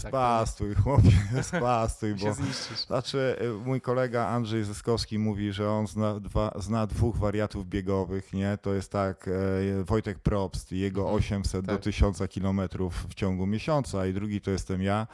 Tak, 0.02 0.10
spastuj 0.10 0.76
chłopie, 0.76 1.12
spastuj, 1.44 2.16
bo... 2.16 2.34
Znaczy, 2.88 3.36
y, 3.42 3.66
mój 3.66 3.82
kolega 3.82 4.28
Andrzej 4.28 4.64
Zyskowski 4.64 5.20
mówi, 5.20 5.54
że 5.54 5.72
on 5.72 5.88
zna, 5.88 6.20
dwa, 6.20 6.52
zna 6.60 6.88
dwóch 6.88 7.18
wariatów 7.18 7.68
biegowych, 7.68 8.34
nie? 8.34 8.58
To 8.62 8.74
jest 8.74 8.92
tak, 8.92 9.28
e, 9.28 9.84
Wojtek 9.84 10.20
Probst 10.20 10.72
i 10.72 10.80
jego 10.80 11.02
Mhm, 11.02 11.18
800 11.18 11.66
do 11.66 11.72
tak. 11.72 11.82
1000 11.82 12.28
kilometrów 12.30 13.06
w 13.10 13.14
ciągu 13.14 13.48
miesiąca 13.48 14.06
i 14.06 14.14
drugi 14.14 14.42
to 14.42 14.52
jestem 14.52 14.82
ja 14.82 15.08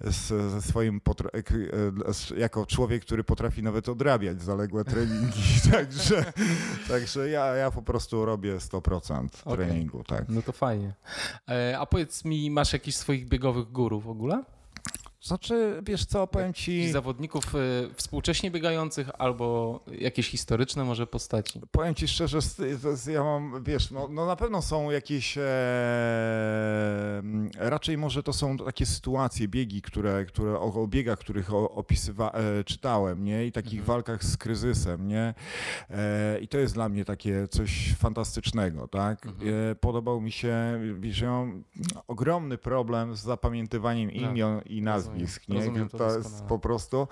z, 0.00 0.52
ze 0.52 0.62
swoim, 0.62 1.00
e, 1.34 1.38
e, 1.38 2.38
jako 2.40 2.66
człowiek, 2.66 3.04
który 3.04 3.24
potrafi 3.24 3.62
nawet 3.62 3.88
odrabiać 3.88 4.42
zaległe 4.42 4.84
treningi, 4.84 5.42
także, 5.72 6.32
także 6.88 7.30
ja, 7.30 7.46
ja 7.46 7.70
po 7.70 7.82
prostu 7.82 8.24
robię 8.24 8.56
100% 8.56 9.26
Okej. 9.44 9.56
treningu, 9.56 10.04
tak. 10.04 10.24
No 10.28 10.42
to 10.42 10.52
fajnie. 10.52 10.67
E, 11.48 11.78
a 11.78 11.86
powiedz 11.86 12.24
mi, 12.24 12.50
masz 12.50 12.72
jakichś 12.72 12.96
swoich 12.96 13.28
biegowych 13.28 13.72
górów 13.72 14.04
w 14.04 14.10
ogóle? 14.10 14.42
Znaczy, 15.28 15.80
wiesz 15.86 16.04
co, 16.06 16.26
powiem 16.26 16.52
ci... 16.52 16.90
zawodników 16.90 17.54
e, 17.54 17.58
współcześnie 17.94 18.50
biegających 18.50 19.10
albo 19.18 19.80
jakieś 19.98 20.28
historyczne 20.28 20.84
może 20.84 21.06
postaci? 21.06 21.60
Powiem 21.70 21.94
ci 21.94 22.08
szczerze, 22.08 22.38
ja 23.12 23.24
mam, 23.24 23.64
wiesz, 23.64 23.90
no, 23.90 24.08
no 24.10 24.26
na 24.26 24.36
pewno 24.36 24.62
są 24.62 24.90
jakieś, 24.90 25.38
e, 25.38 25.42
raczej 27.58 27.98
może 27.98 28.22
to 28.22 28.32
są 28.32 28.56
takie 28.56 28.86
sytuacje, 28.86 29.48
biegi, 29.48 29.82
które, 29.82 30.24
które 30.24 30.60
o, 30.60 30.86
biegach, 30.86 31.18
których 31.18 31.54
opisywa, 31.54 32.30
e, 32.30 32.64
czytałem, 32.64 33.24
nie, 33.24 33.46
i 33.46 33.52
takich 33.52 33.78
Mhm. 33.80 33.86
walkach 33.86 34.24
z 34.24 34.36
kryzysem, 34.36 35.08
nie, 35.08 35.34
e, 35.90 36.38
i 36.40 36.48
to 36.48 36.58
jest 36.58 36.74
dla 36.74 36.88
mnie 36.88 37.04
takie 37.04 37.48
coś 37.48 37.94
fantastycznego, 37.98 38.88
tak, 38.88 39.26
Mhm. 39.26 39.48
e, 39.70 39.74
podobał 39.74 40.20
mi 40.20 40.32
się, 40.32 40.80
wiesz, 41.00 41.20
ja 41.20 41.30
mam 41.30 41.64
ogromny 42.06 42.58
problem 42.58 43.14
z 43.16 43.20
zapamiętywaniem 43.20 44.10
Tak, 44.10 44.18
imion 44.18 44.60
i 44.66 44.82
nie, 45.48 45.58
rozumiem 45.58 45.88
to 45.88 45.98
to 45.98 46.16
jest 46.18 46.44
po 46.44 46.58
prostu 46.58 47.08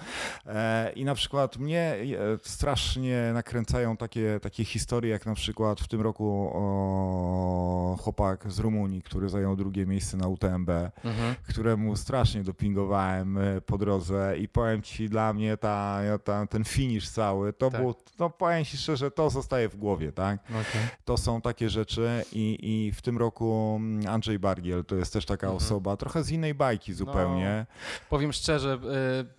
e, 0.46 0.92
i 0.92 1.04
na 1.04 1.14
przykład 1.14 1.56
mnie 1.56 1.80
e, 1.80 2.38
strasznie 2.42 3.30
nakręcają 3.34 3.96
takie, 3.96 4.40
takie 4.42 4.64
historie, 4.64 5.10
jak 5.12 5.26
na 5.26 5.34
przykład 5.34 5.80
w 5.80 5.88
tym 5.88 6.00
roku 6.00 6.50
o, 6.54 7.96
chłopak 8.00 8.52
z 8.52 8.58
Rumunii, 8.58 9.02
który 9.02 9.28
zajął 9.28 9.56
drugie 9.56 9.86
miejsce 9.86 10.16
na 10.16 10.28
UTMB, 10.28 10.70
Mhm. 11.04 11.34
któremu 11.48 11.96
strasznie 11.96 12.42
dopingowałem 12.42 13.38
e, 13.38 13.60
po 13.60 13.78
drodze 13.78 14.34
i 14.38 14.48
powiem 14.48 14.82
ci, 14.82 15.08
dla 15.08 15.32
mnie 15.32 15.56
ta, 15.56 16.00
ta, 16.24 16.46
ten 16.46 16.64
finish 16.64 17.08
cały, 17.08 17.52
to 17.52 17.70
Tak. 17.70 17.80
był, 17.80 17.94
no 18.18 18.30
powiem 18.30 18.64
ci 18.64 18.76
szczerze, 18.76 19.10
to 19.10 19.30
zostaje 19.30 19.68
w 19.68 19.76
głowie, 19.76 20.12
tak? 20.12 20.40
Okej. 20.50 20.82
To 21.04 21.16
są 21.16 21.40
takie 21.40 21.70
rzeczy 21.70 22.24
i, 22.32 22.58
i 22.62 22.92
w 22.92 23.02
tym 23.02 23.18
roku 23.18 23.76
mm, 23.76 24.06
Andrzej 24.14 24.38
Bargiel 24.38 24.84
to 24.84 24.96
jest 24.96 25.12
też 25.12 25.26
taka 25.26 25.46
Mhm. 25.46 25.56
osoba, 25.56 25.96
trochę 25.96 26.24
z 26.24 26.30
innej 26.30 26.54
bajki 26.54 26.92
zupełnie. 26.92 27.66
Powiem 28.11 28.32
szczerze, 28.32 28.78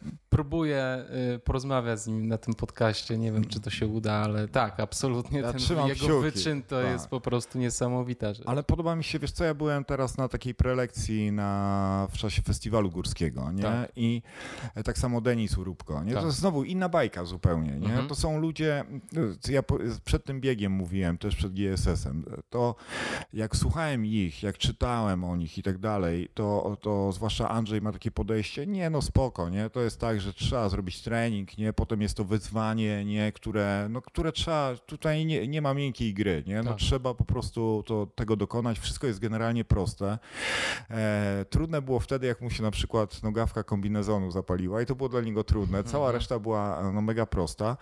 y, 0.03 0.09
próbuję 0.29 1.05
y, 1.35 1.39
porozmawiać 1.39 1.99
z 1.99 2.07
nim 2.07 2.27
na 2.27 2.37
tym 2.37 2.53
podcaście. 2.53 3.17
Nie 3.17 3.31
wiem, 3.31 3.45
czy 3.45 3.59
to 3.59 3.69
się 3.69 3.87
uda, 3.87 4.13
ale 4.13 4.47
tak, 4.47 4.79
absolutnie 4.79 5.39
Ja 5.39 5.53
ten 5.53 5.61
jego 5.87 5.95
kciuki. 5.95 6.21
wyczyn 6.21 6.63
to 6.63 6.81
Tak. 6.81 6.91
jest 6.91 7.07
po 7.07 7.21
prostu 7.21 7.59
niesamowita 7.59 8.33
rzecz. 8.33 8.47
Ale 8.47 8.63
podoba 8.63 8.95
mi 8.95 9.03
się, 9.03 9.19
wiesz 9.19 9.31
co, 9.31 9.43
ja 9.43 9.53
byłem 9.53 9.85
teraz 9.85 10.17
na 10.17 10.27
takiej 10.27 10.55
prelekcji 10.55 11.31
na, 11.31 12.07
w 12.11 12.17
czasie 12.17 12.41
festiwalu 12.41 12.89
górskiego, 12.91 13.51
nie? 13.51 13.63
Tak. 13.63 13.91
I 13.95 14.21
e, 14.75 14.83
tak 14.83 14.97
samo 14.97 15.21
Denis 15.21 15.57
Urubko, 15.57 16.03
nie? 16.03 16.11
Tak. 16.13 16.21
To 16.21 16.27
jest 16.27 16.39
znowu 16.39 16.63
inna 16.63 16.89
bajka 16.89 17.25
zupełnie, 17.25 17.71
nie? 17.71 17.87
Mhm. 17.87 18.07
To 18.07 18.15
są 18.15 18.39
ludzie, 18.39 18.85
e, 19.49 19.51
ja 19.53 19.61
przed 20.05 20.25
tym 20.25 20.41
biegiem 20.41 20.71
mówiłem, 20.71 21.17
też 21.17 21.35
przed 21.35 21.53
GSS-em, 21.53 22.25
to 22.49 22.75
jak 23.33 23.55
słuchałem 23.55 24.05
ich, 24.05 24.43
jak 24.43 24.57
czytałem 24.57 25.23
o 25.23 25.35
nich 25.35 25.57
i 25.57 25.63
tak 25.63 25.77
dalej, 25.77 26.29
to, 26.33 26.77
to 26.81 27.11
zwłaszcza 27.11 27.49
Andrzej 27.49 27.81
ma 27.81 27.91
takie 27.91 28.11
podejście, 28.11 28.36
nie 28.67 28.89
no 28.89 29.01
spoko, 29.01 29.49
nie? 29.49 29.69
To 29.69 29.81
jest 29.81 29.99
tak, 29.99 30.21
że 30.21 30.33
trzeba 30.33 30.69
zrobić 30.69 31.01
trening, 31.01 31.57
nie? 31.57 31.73
Potem 31.73 32.01
jest 32.01 32.17
to 32.17 32.23
wyzwanie, 32.23 33.05
nie? 33.05 33.31
Które, 33.31 33.87
no, 33.89 34.01
które 34.01 34.31
trzeba, 34.31 34.75
tutaj 34.85 35.25
nie, 35.25 35.47
nie 35.47 35.61
ma 35.61 35.73
miękkiej 35.73 36.13
gry, 36.13 36.43
nie? 36.47 36.57
No 36.63 36.69
Tak. 36.69 36.79
trzeba 36.79 37.13
po 37.13 37.25
prostu 37.25 37.83
to, 37.85 38.07
tego 38.15 38.35
dokonać, 38.35 38.79
wszystko 38.79 39.07
jest 39.07 39.19
generalnie 39.19 39.65
proste. 39.65 40.17
E, 40.89 41.45
trudne 41.49 41.81
było 41.81 41.99
wtedy, 41.99 42.27
jak 42.27 42.41
mu 42.41 42.49
się 42.49 42.63
na 42.63 42.71
przykład 42.71 43.23
nogawka 43.23 43.63
kombinezonu 43.63 44.31
zapaliła 44.31 44.81
i 44.81 44.85
to 44.85 44.95
było 44.95 45.09
dla 45.09 45.21
niego 45.21 45.43
trudne. 45.43 45.83
Cała 45.83 46.05
Mhm. 46.05 46.15
reszta 46.15 46.39
była 46.39 46.91
no, 46.93 47.01
mega 47.01 47.25
prosta. 47.25 47.77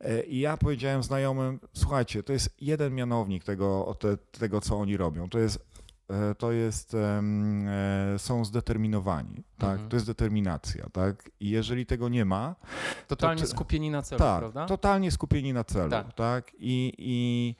E, 0.00 0.22
I 0.22 0.40
ja 0.40 0.56
powiedziałem 0.56 1.02
znajomym, 1.02 1.60
słuchajcie, 1.72 2.22
to 2.22 2.32
jest 2.32 2.56
jeden 2.60 2.94
mianownik 2.94 3.44
tego, 3.44 3.96
te, 3.98 4.16
tego 4.16 4.60
co 4.60 4.76
oni 4.78 4.96
robią. 4.96 5.28
To 5.28 5.38
jest 5.38 5.73
to 6.38 6.52
jest, 6.52 6.94
e, 6.94 7.22
są 8.18 8.44
zdeterminowani, 8.44 9.44
tak? 9.58 9.70
Mhm. 9.70 9.88
To 9.88 9.96
jest 9.96 10.06
determinacja, 10.06 10.86
tak? 10.92 11.30
I 11.40 11.50
jeżeli 11.50 11.86
tego 11.86 12.08
nie 12.08 12.24
ma, 12.24 12.54
Totalnie 13.08 13.42
to- 13.42 13.48
skupieni 13.48 13.90
na 13.90 14.02
celu, 14.02 14.18
tak, 14.18 14.38
prawda? 14.38 14.66
totalnie 14.66 15.10
skupieni 15.10 15.52
na 15.52 15.64
celu, 15.64 15.90
Tak. 15.90 16.12
tak? 16.12 16.52
I, 16.58 16.92
i, 16.98 17.54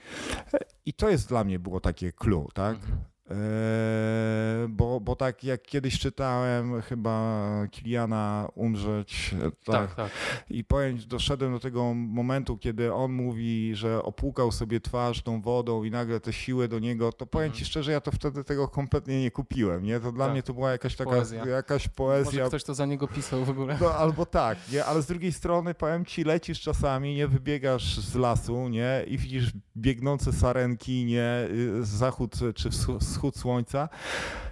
I 0.87 0.93
to 0.93 1.09
jest 1.09 1.29
dla 1.29 1.45
mnie 1.45 1.59
było 1.59 1.81
takie 1.81 2.13
clue, 2.13 2.49
tak? 2.55 2.75
Mhm. 2.77 2.99
Eee, 3.31 4.69
bo, 4.69 5.01
bo 5.01 5.17
tak 5.17 5.45
jak 5.45 5.63
kiedyś 5.63 5.99
czytałem 5.99 6.83
chyba 6.83 7.67
Kiliana 7.71 8.49
umrzeć, 8.55 9.35
tak, 9.41 9.55
tak, 9.65 9.95
tak. 9.95 10.11
i 10.51 10.65
powiem, 10.65 10.99
doszedłem 11.07 11.53
do 11.53 11.61
tego 11.61 11.95
momentu, 11.95 12.59
kiedy 12.59 12.95
on 12.95 13.13
mówi, 13.13 13.77
że 13.77 14.03
opłukał 14.03 14.53
sobie 14.53 14.81
twarz 14.81 15.23
tą 15.23 15.43
wodą 15.43 15.85
i 15.85 15.91
nagle 15.91 16.21
te 16.21 16.33
siły 16.33 16.69
do 16.69 16.79
niego, 16.79 17.13
to 17.13 17.27
powiem 17.27 17.47
mhm. 17.47 17.59
ci 17.59 17.65
szczerze, 17.65 17.93
ja 17.93 18.01
to 18.01 18.13
wtedy 18.13 18.45
tego 18.45 18.69
kompletnie 18.69 19.23
nie 19.23 19.31
kupiłem, 19.31 19.85
nie? 19.85 20.01
To 20.01 20.13
dla 20.13 20.25
tak. 20.25 20.33
mnie 20.33 20.43
to 20.43 20.55
była 20.55 20.73
jakaś 20.73 20.97
taka 20.97 21.11
poezja. 21.11 21.47
jakaś 21.47 21.89
poezja. 21.89 22.39
Może 22.39 22.49
ktoś 22.49 22.65
to 22.65 22.75
za 22.75 22.87
niego 22.87 23.09
pisał 23.09 23.45
w 23.45 23.51
ogóle. 23.51 23.79
No, 23.81 23.95
albo 23.95 24.27
tak, 24.27 24.59
nie? 24.73 24.85
Ale 24.85 25.03
z 25.03 25.07
drugiej 25.07 25.33
strony 25.33 25.75
powiem 25.75 26.05
ci, 26.05 26.25
lecisz 26.25 26.61
czasami, 26.61 27.15
nie 27.15 27.29
wybiegasz 27.29 28.01
z 28.01 28.15
lasu, 28.15 28.69
nie? 28.69 29.05
I 29.07 29.19
widzisz 29.19 29.53
biegnące 29.77 30.33
sarenki, 30.33 31.05
nie? 31.05 31.49
Y, 31.51 31.85
zachód 31.85 32.35
czy 32.55 32.71
wschód 33.01 33.37
słońca 33.37 33.89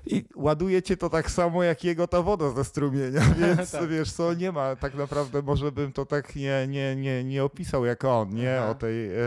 i 0.06 0.24
ładuje 0.36 0.82
cię 0.82 0.96
to 0.96 1.10
tak 1.10 1.30
samo 1.30 1.62
jak 1.62 1.84
jego 1.84 2.08
ta 2.08 2.22
woda 2.22 2.50
ze 2.50 2.64
strumienia, 2.64 3.20
więc 3.40 3.70
tak. 3.70 3.88
wiesz 3.88 4.12
co, 4.12 4.34
nie 4.34 4.52
ma 4.52 4.76
tak 4.76 4.94
naprawdę, 4.94 5.42
może 5.42 5.72
bym 5.72 5.92
to 5.92 6.06
tak 6.06 6.36
nie, 6.36 6.66
nie, 6.68 6.96
nie, 6.96 7.24
nie 7.24 7.44
opisał 7.44 7.84
jak 7.84 8.04
on, 8.04 8.34
nie? 8.34 8.58
Aha. 8.58 8.70
O 8.70 8.74
tej 8.74 9.08
e, 9.08 9.18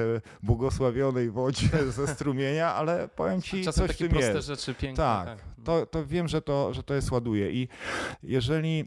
błogosławionej 0.43 1.31
wodzie 1.31 1.69
ze 1.97 2.07
strumienia, 2.07 2.73
ale 2.73 3.09
powiem 3.15 3.41
ci, 3.41 3.63
Czasem 3.63 3.87
coś 3.87 3.97
takie 3.97 4.09
proste 4.09 4.33
jest. 4.33 4.47
rzeczy 4.47 4.73
piękne. 4.75 5.03
Tak, 5.03 5.25
tak. 5.27 5.37
To, 5.63 5.85
to 5.85 6.05
wiem, 6.05 6.27
że 6.27 6.41
to, 6.41 6.73
że 6.73 6.83
to 6.83 6.93
jest 6.93 7.11
ładuje 7.11 7.51
i 7.51 7.67
jeżeli 8.23 8.85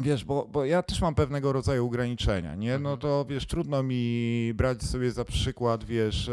Wiesz, 0.00 0.24
bo, 0.24 0.48
bo 0.52 0.64
ja 0.64 0.82
też 0.82 1.00
mam 1.00 1.14
pewnego 1.14 1.52
rodzaju 1.52 1.86
ograniczenia, 1.86 2.54
nie? 2.54 2.78
No 2.78 2.92
mhm. 2.92 2.98
to 2.98 3.24
wiesz, 3.28 3.46
trudno 3.46 3.82
mi 3.82 4.52
brać 4.54 4.82
sobie 4.82 5.10
za 5.10 5.24
przykład, 5.24 5.84
wiesz, 5.84 6.28
e, 6.28 6.32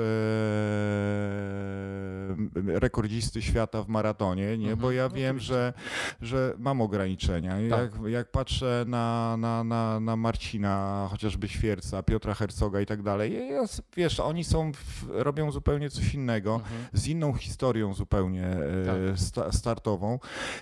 rekordzisty 2.65 3.41
świata 3.41 3.83
w 3.83 3.87
maratonie, 3.87 4.57
nie? 4.57 4.75
Bo 4.75 4.91
mhm. 4.91 4.95
ja 4.95 5.03
no 5.03 5.09
wiem, 5.15 5.39
że, 5.39 5.73
że 6.21 6.53
mam 6.57 6.81
ograniczenia. 6.81 7.51
Tak. 7.69 7.91
Jak, 7.93 8.11
jak 8.11 8.31
patrzę 8.31 8.85
na, 8.87 9.37
na, 9.37 9.63
na, 9.63 9.99
na 9.99 10.15
Marcina, 10.15 11.07
chociażby 11.11 11.47
Świerca, 11.47 12.03
Piotra 12.03 12.33
Hercoga 12.33 12.81
i 12.81 12.85
tak 12.85 13.01
dalej, 13.01 13.49
wiesz, 13.97 14.19
oni 14.19 14.43
są, 14.43 14.71
robią 15.09 15.51
zupełnie 15.51 15.89
coś 15.89 16.13
innego, 16.13 16.55
mhm. 16.55 16.81
z 16.93 17.07
inną 17.07 17.33
historią 17.33 17.93
zupełnie 17.93 18.45
e, 18.45 18.85
tak. 18.85 19.19
sta, 19.19 19.51
startową. 19.51 20.19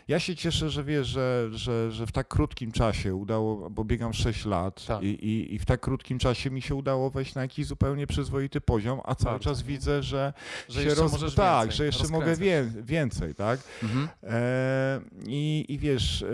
Ja 0.07 0.19
się 0.19 0.35
cieszę, 0.35 0.69
że 0.69 0.83
wiesz, 0.83 1.07
że, 1.07 1.49
że, 1.51 1.91
że 1.91 2.07
w 2.07 2.11
tak 2.11 2.27
krótkim 2.27 2.71
czasie 2.71 2.86
czasie 2.91 3.15
udało, 3.15 3.69
bo 3.69 3.83
biegam 3.83 4.13
6 4.13 4.45
lat 4.45 4.85
tak. 4.85 5.03
i, 5.03 5.07
i, 5.07 5.55
i, 5.55 5.59
w 5.59 5.65
tak 5.65 5.81
krótkim 5.81 6.19
czasie 6.19 6.49
mi 6.51 6.61
się 6.61 6.75
udało 6.75 7.09
wejść 7.09 7.35
na 7.35 7.41
jakiś 7.41 7.65
zupełnie 7.65 8.07
przyzwoity 8.07 8.61
poziom, 8.61 8.99
a 9.03 9.15
cały 9.15 9.39
czas 9.39 9.61
widzę, 9.61 10.03
że, 10.03 10.33
że 10.69 10.83
się 10.83 10.95
roz... 10.95 11.35
tak, 11.35 11.61
więcej, 11.61 11.77
że 11.77 11.85
jeszcze 11.85 12.07
mogę 12.07 12.35
wie, 12.35 12.71
więcej, 12.81 13.35
tak? 13.35 13.59
Mhm. 13.83 14.07
E, 14.23 15.01
i, 15.25 15.65
I 15.69 15.79
wiesz, 15.79 16.21
e, 16.23 16.27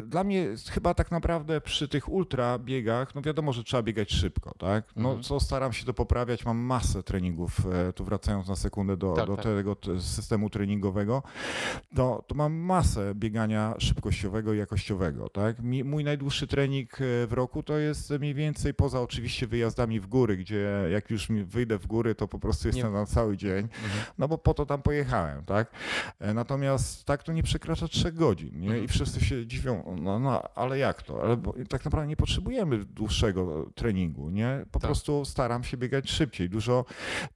e, 0.00 0.04
dla 0.06 0.24
mnie 0.24 0.48
chyba 0.70 0.94
tak 0.94 1.10
naprawdę 1.10 1.60
przy 1.60 1.88
tych 1.88 2.08
ultra 2.08 2.58
biegach, 2.58 3.14
no 3.14 3.22
wiadomo, 3.22 3.52
że 3.52 3.64
trzeba 3.64 3.82
biegać 3.82 4.10
szybko, 4.10 4.54
tak? 4.58 4.84
No 4.96 5.08
mhm. 5.08 5.22
co 5.22 5.40
staram 5.40 5.72
się 5.72 5.84
to 5.84 5.94
poprawiać, 5.94 6.44
mam 6.44 6.56
masę 6.58 7.02
treningów, 7.02 7.66
e, 7.66 7.92
tu 7.92 8.04
wracając 8.04 8.48
na 8.48 8.56
sekundę 8.56 8.96
do, 8.96 9.12
tak, 9.12 9.26
do 9.26 9.36
tak. 9.36 9.44
tego 9.44 9.76
systemu 10.00 10.50
treningowego, 10.50 11.22
to, 11.96 12.24
to 12.26 12.34
mam 12.34 12.52
masę 12.52 13.14
biegania 13.14 13.74
szybkościowego 13.78 14.54
i 14.54 14.58
jakościowego, 14.58 15.28
tak? 15.34 15.56
Mój 15.84 16.04
najdłuższy 16.04 16.46
trening 16.46 17.00
e, 17.00 17.26
w 17.26 17.32
roku 17.32 17.62
to 17.62 17.78
jest 17.78 18.10
mniej 18.10 18.34
więcej 18.34 18.74
poza 18.74 19.00
oczywiście 19.00 19.46
wyjazdami 19.46 20.00
w 20.00 20.06
góry, 20.06 20.36
gdzie 20.36 20.68
jak 20.92 21.10
już 21.10 21.28
wyjdę 21.28 21.78
w 21.78 21.86
góry, 21.86 22.14
to 22.14 22.28
po 22.28 22.38
prostu 22.38 22.68
jestem 22.68 22.92
tam 22.92 23.06
cały 23.06 23.36
dzień, 23.36 23.58
mhm. 23.58 24.04
no 24.18 24.28
bo 24.28 24.38
po 24.38 24.54
to 24.54 24.66
tam 24.66 24.82
pojechałem, 24.82 25.44
tak? 25.44 25.70
E, 26.20 26.34
natomiast 26.34 27.04
tak 27.04 27.22
to 27.22 27.32
nie 27.32 27.42
przekracza 27.42 27.88
trzech 27.88 28.14
godzin, 28.14 28.60
nie? 28.60 28.66
I 28.66 28.70
mhm. 28.70 28.88
wszyscy 28.88 29.24
się 29.24 29.46
dziwią, 29.46 29.96
no, 30.02 30.18
no 30.18 30.42
ale 30.54 30.78
jak 30.78 31.02
to? 31.02 31.22
Ale 31.22 31.36
tak 31.68 31.84
naprawdę 31.84 32.08
nie 32.08 32.16
potrzebujemy 32.16 32.84
dłuższego 32.84 33.70
treningu, 33.74 34.30
nie? 34.30 34.64
Po 34.70 34.80
tak. 34.80 34.88
prostu 34.88 35.24
staram 35.24 35.64
się 35.64 35.76
biegać 35.76 36.10
szybciej, 36.10 36.50
dużo 36.50 36.84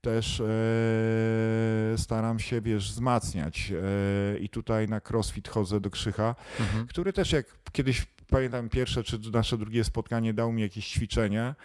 też 0.01 0.39
e, 0.39 1.97
staram 1.97 2.39
się, 2.39 2.61
wiesz, 2.61 2.91
wzmacniać 2.91 3.71
e, 3.71 4.37
i 4.37 4.49
tutaj 4.49 4.87
na 4.87 5.01
crossfit 5.09 5.47
chodzę 5.47 5.79
do 5.79 5.89
Krzycha, 5.89 6.35
mhm. 6.59 6.87
który 6.87 7.13
też 7.13 7.31
jak 7.31 7.58
kiedyś 7.71 8.07
pamiętam 8.29 8.69
pierwsze 8.69 9.03
czy 9.03 9.19
nasze 9.33 9.57
drugie 9.57 9.83
spotkanie 9.83 10.33
dał 10.33 10.51
mi 10.51 10.61
jakieś 10.61 10.87
ćwiczenie 10.87 11.55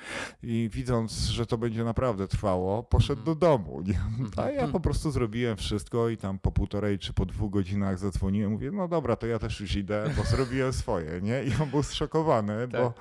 i 0.43 0.71
widząc, 0.73 1.13
że 1.13 1.47
to 1.47 1.59
będzie 1.59 1.85
naprawdę 1.85 2.29
trwało, 2.29 2.83
poszedł 2.83 3.23
do 3.23 3.35
domu. 3.35 3.83
Nie? 3.87 4.01
A 4.37 4.51
ja 4.51 4.69
po 4.69 4.81
prostu 4.81 5.11
zrobiłem 5.11 5.57
wszystko 5.57 6.09
i 6.09 6.17
tam 6.17 6.39
po 6.39 6.53
półtorej 6.53 6.99
czy 6.99 7.13
po 7.13 7.27
dwóch 7.27 7.51
godzinach 7.51 7.99
zadzwoniłem, 7.99 8.53
mówię, 8.53 8.71
no 8.71 8.89
dobra, 8.89 9.17
to 9.17 9.27
ja 9.27 9.39
też 9.39 9.61
już 9.61 9.77
idę, 9.77 10.11
bo 10.17 10.23
zrobiłem 10.37 10.73
swoje, 10.73 11.21
nie? 11.23 11.45
I 11.45 11.63
on 11.63 11.71
był 11.71 11.83
zszokowany, 11.83 12.69
tak. 12.69 12.81
bo 12.81 12.95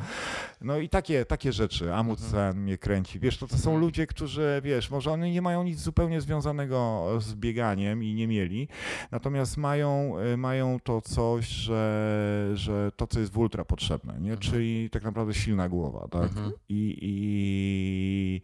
no 0.61 0.77
i 0.77 0.89
takie, 0.89 1.25
takie 1.25 1.53
rzeczy, 1.53 1.93
Amundsen 1.93 2.39
mhm. 2.39 2.63
mnie 2.63 2.77
kręci. 2.77 3.19
Wiesz, 3.19 3.37
to, 3.37 3.47
to 3.47 3.57
są 3.57 3.69
mhm. 3.69 3.81
ludzie, 3.81 4.07
którzy, 4.07 4.61
wiesz, 4.63 4.91
może 4.91 5.11
oni 5.11 5.31
nie 5.31 5.41
mają 5.41 5.63
nic 5.63 5.79
zupełnie 5.79 6.21
związanego 6.21 7.07
z 7.19 7.35
bieganiem 7.35 8.03
i 8.03 8.13
nie 8.13 8.27
mieli, 8.27 8.67
natomiast 9.11 9.57
mają, 9.57 10.19
y, 10.33 10.37
mają 10.37 10.79
to 10.83 11.01
coś, 11.01 11.47
że, 11.47 12.51
że 12.53 12.91
to, 12.95 13.07
co 13.07 13.19
jest 13.19 13.33
w 13.33 13.37
ultra 13.53 13.65
potrzebne, 13.65 14.13
nie? 14.13 14.31
Mhm. 14.33 14.39
czyli 14.39 14.89
tak 14.89 15.03
naprawdę 15.03 15.33
silna 15.33 15.69
głowa. 15.69 16.07
Tak? 16.11 16.23
Mhm. 16.23 16.51
I, 16.69 16.97
i 17.01 18.41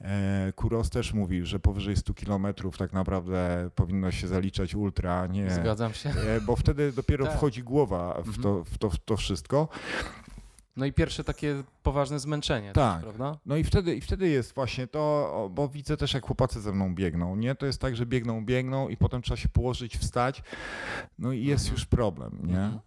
e, 0.00 0.52
Kuros 0.52 0.90
też 0.90 1.14
mówi, 1.14 1.46
że 1.46 1.58
powyżej 1.58 1.96
100 1.96 2.14
kilometrów 2.14 2.78
tak 2.78 2.92
naprawdę 2.92 3.70
powinno 3.74 4.10
się 4.10 4.28
zaliczać 4.28 4.74
ultra. 4.74 5.26
Nie, 5.26 5.50
Zgadzam 5.50 5.94
się. 5.94 6.10
E, 6.10 6.40
bo 6.40 6.56
wtedy 6.56 6.92
dopiero 6.92 7.26
tak. 7.26 7.36
wchodzi 7.36 7.62
głowa 7.62 8.14
w, 8.14 8.28
mhm. 8.28 8.42
to, 8.42 8.64
w, 8.64 8.78
to, 8.78 8.90
w 8.90 8.98
to 8.98 9.16
wszystko. 9.16 9.68
No 10.76 10.86
i 10.86 10.92
pierwsze 10.92 11.24
takie 11.24 11.62
poważne 11.82 12.20
zmęczenie, 12.20 12.72
tak, 12.72 12.94
też, 12.94 13.04
prawda? 13.04 13.38
No 13.46 13.56
i 13.56 13.64
wtedy, 13.64 13.94
i 13.94 14.00
wtedy 14.00 14.28
jest 14.28 14.54
właśnie 14.54 14.86
to, 14.86 15.50
bo 15.54 15.68
widzę 15.68 15.96
też 15.96 16.14
jak 16.14 16.26
chłopacy 16.26 16.60
ze 16.60 16.72
mną 16.72 16.94
biegną, 16.94 17.36
nie? 17.36 17.54
To 17.54 17.66
jest 17.66 17.80
tak, 17.80 17.96
że 17.96 18.06
biegną, 18.06 18.44
biegną 18.44 18.88
i 18.88 18.96
potem 18.96 19.22
trzeba 19.22 19.36
się 19.36 19.48
położyć, 19.48 19.96
wstać, 19.96 20.42
no 21.18 21.32
i 21.32 21.44
jest 21.44 21.64
mhm. 21.64 21.74
już 21.74 21.86
problem, 21.86 22.38
nie? 22.42 22.58
Mhm. 22.58 22.80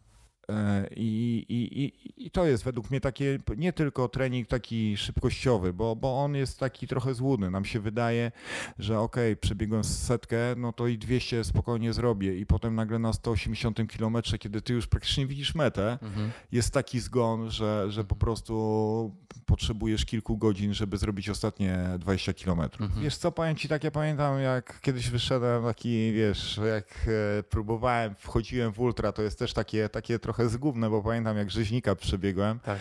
E, 0.49 0.88
I, 0.95 1.45
i, 1.49 1.93
I 2.25 2.31
to 2.31 2.45
jest 2.45 2.63
według 2.63 2.89
mnie 2.89 3.01
takie 3.01 3.39
nie 3.57 3.73
tylko 3.73 4.09
trening 4.09 4.47
taki 4.47 4.97
szybkościowy, 4.97 5.73
bo, 5.73 5.95
bo 5.95 6.23
on 6.23 6.35
jest 6.35 6.59
taki 6.59 6.88
trochę 6.88 7.13
złudny. 7.13 7.51
Nam 7.51 7.65
się 7.65 7.79
wydaje, 7.79 8.31
że 8.79 8.99
ok, 8.99 9.15
przebiegłem 9.41 9.83
setkę, 9.83 10.38
no 10.57 10.73
to 10.73 10.88
i 10.88 10.97
200 10.97 11.43
spokojnie 11.43 11.93
zrobię 11.93 12.38
i 12.38 12.45
potem 12.45 12.75
nagle 12.75 12.99
na 12.99 13.13
180 13.13 13.77
km, 13.97 14.17
kiedy 14.39 14.62
ty 14.62 14.73
już 14.73 14.88
praktycznie 14.88 15.27
widzisz 15.27 15.55
metę, 15.55 15.97
mhm. 16.01 16.31
jest 16.51 16.73
taki 16.73 16.99
zgon, 16.99 17.51
że, 17.51 17.91
że 17.91 18.03
po 18.03 18.15
prostu 18.15 19.15
potrzebujesz 19.45 20.05
kilku 20.05 20.38
godzin, 20.38 20.73
żeby 20.73 20.97
zrobić 20.97 21.29
ostatnie 21.29 21.79
20 21.99 22.33
km. 22.33 22.59
Mhm. 22.59 23.01
Wiesz 23.01 23.17
co, 23.17 23.31
powiem 23.31 23.55
ci 23.55 23.67
tak, 23.67 23.83
ja 23.83 23.91
pamiętam 23.91 24.39
jak 24.39 24.81
kiedyś 24.81 25.09
wyszedłem 25.09 25.63
taki, 25.63 26.13
wiesz, 26.13 26.59
jak 26.69 27.07
e, 27.39 27.43
próbowałem, 27.43 28.15
wchodziłem 28.15 28.71
w 28.71 28.79
ultra, 28.79 29.12
to 29.12 29.21
jest 29.21 29.39
też 29.39 29.53
takie, 29.53 29.89
takie 29.89 30.19
trochę 30.19 30.38
trochę 30.39 30.49
zgubne, 30.49 30.89
bo 30.89 31.04
pamiętam 31.04 31.38
jak 31.38 31.52
rzeźnika 31.52 31.95
przebiegłem, 31.95 32.60
tak. 32.60 32.80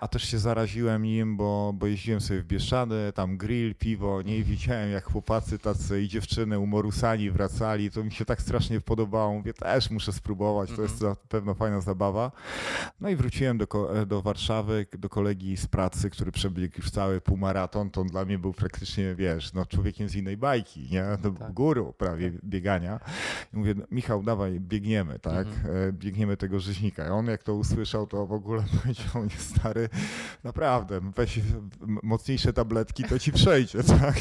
a 0.00 0.08
też 0.08 0.22
się 0.22 0.38
zaraziłem 0.38 1.02
nim, 1.02 1.36
bo, 1.36 1.72
bo 1.74 1.86
jeździłem 1.86 2.20
sobie 2.20 2.40
w 2.40 2.44
Bieszczady, 2.44 3.12
tam 3.14 3.36
grill, 3.36 3.74
piwo, 3.74 4.22
nie 4.22 4.42
widziałem 4.42 4.90
jak 4.90 5.04
chłopacy 5.04 5.58
tacy 5.58 6.02
i 6.02 6.08
dziewczyny 6.08 6.58
umorusani 6.58 7.30
wracali, 7.30 7.90
to 7.90 8.04
mi 8.04 8.12
się 8.12 8.24
tak 8.24 8.42
strasznie 8.42 8.80
podobało, 8.80 9.32
mówię 9.32 9.54
też 9.54 9.90
muszę 9.90 10.12
spróbować, 10.12 10.70
to 10.76 10.82
jest 10.82 11.00
na 11.00 11.08
mhm. 11.08 11.26
pewno 11.28 11.54
fajna 11.54 11.80
zabawa. 11.80 12.32
No 13.00 13.08
i 13.08 13.16
wróciłem 13.16 13.58
do, 13.58 13.66
do 14.06 14.22
Warszawy, 14.22 14.86
do 14.98 15.08
kolegi 15.08 15.56
z 15.56 15.66
pracy, 15.66 16.10
który 16.10 16.32
przebiegł 16.32 16.74
już 16.76 16.90
cały 16.90 17.20
półmaraton, 17.20 17.90
to 17.90 18.00
on 18.00 18.06
dla 18.06 18.24
mnie 18.24 18.38
był 18.38 18.52
praktycznie, 18.52 19.14
wiesz, 19.14 19.52
no 19.52 19.66
człowiekiem 19.66 20.08
z 20.08 20.14
innej 20.14 20.36
bajki, 20.36 20.88
nie? 20.90 21.04
To 21.22 21.30
tak. 21.30 21.52
guru 21.52 21.92
prawie 21.92 22.32
biegania. 22.44 23.00
I 23.54 23.56
mówię, 23.56 23.74
Michał, 23.90 24.22
dawaj, 24.22 24.60
biegniemy, 24.60 25.18
tak? 25.18 25.46
Mhm. 25.46 25.76
E, 25.88 25.92
biegniemy 25.92 26.36
tego 26.36 26.60
rzeźnika 26.60 26.97
on 27.06 27.26
jak 27.26 27.42
to 27.42 27.54
usłyszał, 27.54 28.06
to 28.06 28.26
w 28.26 28.32
ogóle 28.32 28.64
powiedział, 28.82 29.24
nie 29.24 29.36
stary, 29.36 29.88
naprawdę, 30.44 31.00
weź 31.16 31.40
mocniejsze 32.02 32.52
tabletki, 32.52 33.04
to 33.04 33.18
ci 33.18 33.32
przejdzie, 33.32 33.82
tak? 34.00 34.16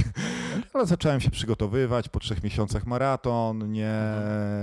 Ale 0.74 0.86
zacząłem 0.86 1.22
się 1.22 1.32
przygotowywać, 1.32 2.10
po 2.10 2.20
trzech 2.20 2.44
miesiącach 2.44 2.86
maraton, 2.86 3.72
nie, 3.72 3.94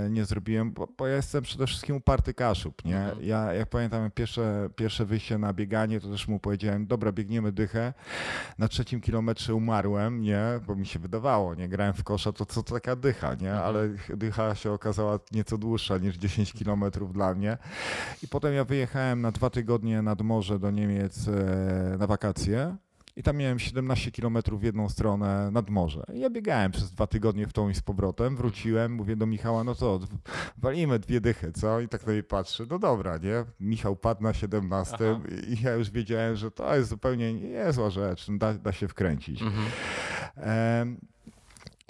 nie 0.09 0.25
zrobiłem, 0.25 0.71
bo, 0.71 0.87
bo 0.97 1.07
ja 1.07 1.15
jestem 1.15 1.43
przede 1.43 1.67
wszystkim 1.67 1.95
uparty 1.95 2.33
kaszub, 2.33 2.85
nie? 2.85 2.97
Mhm. 2.97 3.25
Ja 3.25 3.53
jak 3.53 3.69
pamiętam 3.69 4.11
pierwsze, 4.11 4.69
pierwsze 4.75 5.05
wyjście 5.05 5.37
na 5.37 5.53
bieganie, 5.53 5.99
to 5.99 6.07
też 6.09 6.27
mu 6.27 6.39
powiedziałem, 6.39 6.87
dobra, 6.87 7.11
biegniemy 7.11 7.51
dychę. 7.51 7.93
Na 8.57 8.67
trzecim 8.67 9.01
kilometrze 9.01 9.55
umarłem, 9.55 10.21
nie? 10.21 10.43
Bo 10.67 10.75
mi 10.75 10.85
się 10.85 10.99
wydawało, 10.99 11.55
nie? 11.55 11.69
Grałem 11.69 11.93
w 11.93 12.03
kosza, 12.03 12.31
to 12.31 12.45
co 12.45 12.63
taka 12.63 12.95
dycha, 12.95 13.33
nie? 13.33 13.51
Mhm. 13.51 13.67
Ale 13.67 13.89
dycha 14.09 14.55
się 14.55 14.71
okazała 14.71 15.19
nieco 15.31 15.57
dłuższa 15.57 15.97
niż 15.97 16.15
10 16.15 16.53
kilometrów 16.53 17.13
dla 17.13 17.35
mnie. 17.35 17.57
I 18.23 18.27
potem 18.27 18.53
ja 18.53 18.65
wyjechałem 18.65 19.21
na 19.21 19.31
dwa 19.31 19.49
tygodnie 19.49 20.01
nad 20.01 20.21
morze 20.21 20.59
do 20.59 20.71
Niemiec 20.71 21.27
e, 21.27 21.97
na 21.97 22.07
wakacje 22.07 22.75
i 23.17 23.23
tam 23.23 23.37
miałem 23.37 23.59
17 23.59 24.11
km 24.11 24.37
w 24.51 24.63
jedną 24.63 24.89
stronę 24.89 25.51
nad 25.51 25.69
morze. 25.69 26.03
I 26.13 26.19
ja 26.19 26.29
biegałem 26.29 26.71
przez 26.71 26.91
dwa 26.91 27.07
tygodnie 27.07 27.47
w 27.47 27.53
tą 27.53 27.69
i 27.69 27.75
z 27.75 27.81
powrotem, 27.81 28.35
wróciłem, 28.35 28.93
mówię 28.93 29.15
do 29.15 29.25
Michała, 29.25 29.63
no 29.63 29.75
co, 29.75 29.99
walimy 30.57 30.99
dwie 30.99 31.21
dychy, 31.21 31.51
co? 31.51 31.79
I 31.79 31.87
tak 31.87 32.07
na 32.07 32.13
mnie 32.13 32.23
patrzy, 32.23 32.67
no 32.69 32.79
dobra, 32.79 33.17
nie? 33.17 33.45
Michał 33.59 33.95
padł 33.95 34.23
na 34.23 34.33
17 34.33 34.95
Aha. 34.95 35.19
i 35.47 35.61
ja 35.61 35.73
już 35.73 35.91
wiedziałem, 35.91 36.35
że 36.35 36.51
to 36.51 36.75
jest 36.75 36.89
zupełnie 36.89 37.33
niezła 37.33 37.89
rzecz, 37.89 38.27
da, 38.29 38.53
da 38.53 38.71
się 38.71 38.87
wkręcić. 38.87 39.41
Mhm. 39.41 40.97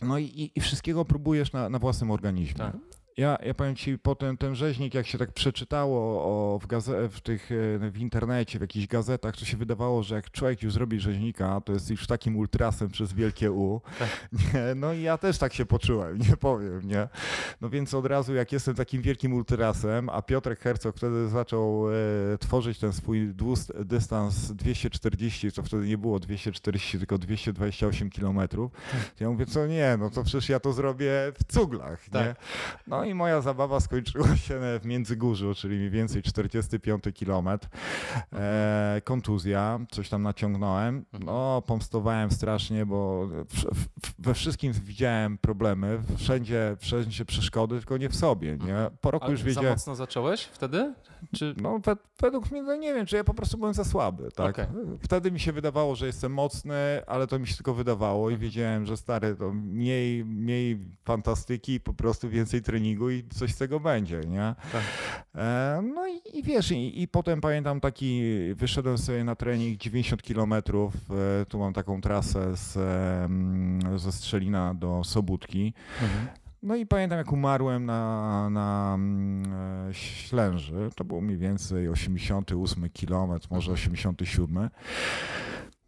no 0.01 0.17
i, 0.17 0.51
i, 0.56 0.62
wszystkiego 0.62 1.06
próbujesz 1.06 1.54
na, 1.54 1.69
na 1.69 1.80
własnym 1.80 2.12
organizmie. 2.12 2.58
Tak. 2.58 2.75
Ja, 3.17 3.38
ja 3.45 3.54
powiem 3.54 3.75
ci, 3.75 3.99
potem 3.99 4.38
ten 4.38 4.56
rzeźnik, 4.56 4.93
jak 4.93 5.08
się 5.08 5.17
tak 5.17 5.32
przeczytało 5.32 6.23
o, 6.23 6.60
w, 6.60 6.67
gaze- 6.67 7.10
w, 7.10 7.21
tych, 7.21 7.51
e, 7.51 7.91
w 7.91 7.97
internecie, 7.97 8.60
w 8.60 8.62
jakichś 8.62 8.88
gazetach, 8.88 9.38
to 9.38 9.45
się 9.45 9.58
wydawało, 9.58 10.04
że 10.04 10.15
jak 10.15 10.32
człowiek 10.32 10.63
już 10.63 10.73
zrobi 10.73 10.99
rzeźnika, 10.99 11.62
to 11.62 11.73
jest 11.73 11.89
już 11.89 12.08
takim 12.08 12.38
ultrasem 12.38 12.89
przez 12.89 13.13
wielkie 13.13 13.51
U. 13.51 13.82
Tak. 13.99 14.30
Nie, 14.54 14.75
no 14.75 14.93
i 14.93 15.01
ja 15.01 15.17
też 15.17 15.38
tak 15.38 15.54
się 15.54 15.65
poczułem, 15.65 16.17
nie 16.30 16.38
powiem, 16.38 16.88
nie? 16.88 17.08
No 17.62 17.69
więc 17.69 17.93
od 17.93 18.06
razu, 18.06 18.34
jak 18.34 18.51
jestem 18.51 18.75
takim 18.75 19.01
wielkim 19.01 19.34
ultrasem, 19.34 20.10
a 20.10 20.21
Piotrek 20.21 20.60
Herzog 20.60 20.97
wtedy 20.97 21.28
zaczął 21.28 21.89
e, 21.89 21.93
tworzyć 22.39 22.80
ten 22.80 22.93
swój 22.93 23.34
dystans 23.86 24.51
240, 24.51 25.51
to 25.51 25.63
wtedy 25.63 25.88
nie 25.88 25.97
było 25.97 26.19
240, 26.19 26.97
tylko 26.97 27.17
228 27.17 28.10
kilometrów, 28.10 28.71
tak. 28.71 29.19
ja 29.19 29.30
mówię, 29.30 29.45
co 29.45 29.67
nie, 29.67 29.97
no 29.99 30.10
to 30.10 30.23
przecież 30.23 30.49
ja 30.49 30.60
to 30.60 30.73
zrobię 30.73 31.12
w 31.39 31.54
cuglach, 31.54 32.10
tak. 32.10 32.25
nie? 32.25 32.36
No 32.88 33.05
i 33.06 33.13
moja 33.13 33.41
zabawa 33.41 33.80
skończyła 33.80 34.36
się 34.36 34.60
w 34.82 34.86
Międzygórzu, 34.86 35.56
czyli 35.56 35.78
mniej 35.78 35.89
więcej 35.89 36.24
45 36.24 37.04
kilometr. 37.13 37.68
E, 38.34 39.02
kontuzja, 39.04 39.80
coś 39.91 40.10
tam 40.10 40.24
naciągnąłem. 40.24 41.06
No, 41.20 41.63
pomstowałem 41.68 42.32
strasznie, 42.32 42.86
bo 42.86 43.30
we 44.20 44.34
wszystkim 44.34 44.74
widziałem 44.74 45.38
problemy, 45.38 46.02
wszędzie, 46.18 46.78
wszędzie 46.80 47.26
przeszkody, 47.26 47.78
tylko 47.78 47.98
nie 47.98 48.10
w 48.10 48.15
sobie. 48.15 48.58
Nie? 48.58 48.89
Po 49.02 49.12
roku 49.12 49.32
już 49.32 49.44
wiedziałem. 49.44 49.70
Za 49.70 49.74
mocno 49.74 49.96
zacząłeś 49.96 50.44
wtedy? 50.44 50.94
Czy... 51.35 51.55
No, 51.61 51.79
według 52.21 52.51
mnie, 52.51 52.63
no 52.63 52.75
nie 52.75 52.93
wiem, 52.93 53.05
czy 53.05 53.15
ja 53.15 53.23
po 53.23 53.33
prostu 53.33 53.57
byłem 53.57 53.73
za 53.73 53.83
słaby. 53.83 54.29
Tak? 54.35 54.49
Okay. 54.49 54.67
Wtedy 55.01 55.31
mi 55.31 55.39
się 55.39 55.51
wydawało, 55.51 55.95
że 55.95 56.05
jestem 56.05 56.33
mocny, 56.33 56.75
ale 57.07 57.27
to 57.27 57.39
mi 57.39 57.47
się 57.47 57.55
tylko 57.55 57.73
wydawało 57.73 58.29
i 58.29 58.38
wiedziałem, 58.38 58.85
że 58.85 58.97
stary, 58.97 59.35
to 59.35 59.53
mniej, 59.53 60.25
mniej 60.25 60.79
fantastyki, 61.05 61.79
po 61.79 61.93
prostu 61.93 62.29
więcej 62.29 62.61
treningu 62.61 62.85
treningu 62.85 63.09
i 63.09 63.23
coś 63.29 63.53
z 63.53 63.57
tego 63.57 63.79
będzie, 63.79 64.21
nie? 64.27 64.55
Tak. 64.71 64.83
E, 65.35 65.81
no 65.95 66.07
i, 66.07 66.38
i 66.39 66.43
wiesz, 66.43 66.71
i, 66.71 67.01
i, 67.01 67.07
potem 67.07 67.41
pamiętam 67.41 67.79
taki, 67.79 68.21
wyszedłem 68.55 68.97
sobie 68.97 69.23
na 69.23 69.35
trening 69.35 69.77
90 69.77 70.21
kilometrów, 70.21 70.93
e, 71.41 71.45
tu 71.45 71.59
mam 71.59 71.73
taką 71.73 72.01
trasę 72.01 72.57
z, 72.57 72.73
ze 74.01 74.11
Strzelina 74.11 74.73
do 74.73 75.03
Sobótki. 75.03 75.73
Mhm. 76.01 76.44
No 76.65 76.75
i 76.75 76.86
pamiętam, 76.86 77.17
jak 77.17 77.32
umarłem 77.32 77.86
na, 77.86 78.49
na 78.49 78.97
e, 79.89 79.93
Ślęży. 79.93 80.89
To 80.95 81.04
był 81.04 81.21
mniej 81.21 81.38
więcej 81.38 81.89
88 81.89 82.89
kilometr, 82.89 83.47
może 83.51 83.71
87. 83.71 84.58
Mhm. 84.58 84.69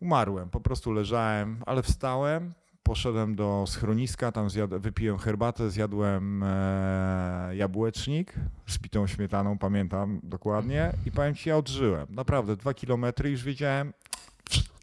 Umarłem, 0.01 0.49
po 0.49 0.59
prostu 0.59 0.91
leżałem, 0.91 1.63
ale 1.65 1.83
wstałem, 1.83 2.53
poszedłem 2.83 3.35
do 3.35 3.63
schroniska, 3.67 4.31
tam 4.31 4.47
wypiłem 4.79 5.17
herbatę, 5.17 5.69
zjadłem 5.69 6.43
e, 6.43 7.55
jabłecznik 7.55 8.33
z 8.67 8.77
pitą 8.77 9.07
śmietaną, 9.07 9.57
pamiętam 9.57 10.19
dokładnie 10.23 10.93
i 11.05 11.11
powiem 11.11 11.35
ci, 11.35 11.49
ja 11.49 11.57
odżyłem. 11.57 12.07
Naprawdę, 12.09 12.55
dwa 12.55 12.73
kilometry 12.73 13.29
już 13.29 13.43
wiedziałem, 13.43 13.93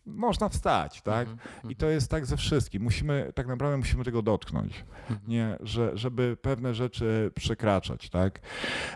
można 0.06 0.48
wstać, 0.48 1.02
tak? 1.02 1.28
Mhm, 1.28 1.48
I 1.54 1.56
mhm. 1.56 1.74
to 1.74 1.88
jest 1.88 2.10
tak 2.10 2.26
ze 2.26 2.36
wszystkim. 2.36 2.82
Musimy, 2.82 3.32
tak 3.34 3.46
naprawdę 3.46 3.76
musimy 3.76 4.04
tego 4.04 4.22
dotknąć, 4.22 4.84
mhm. 5.10 5.20
nie? 5.28 5.56
Że, 5.60 5.90
żeby 5.94 6.36
pewne 6.42 6.74
rzeczy 6.74 7.30
przekraczać, 7.34 8.10
tak? 8.10 8.40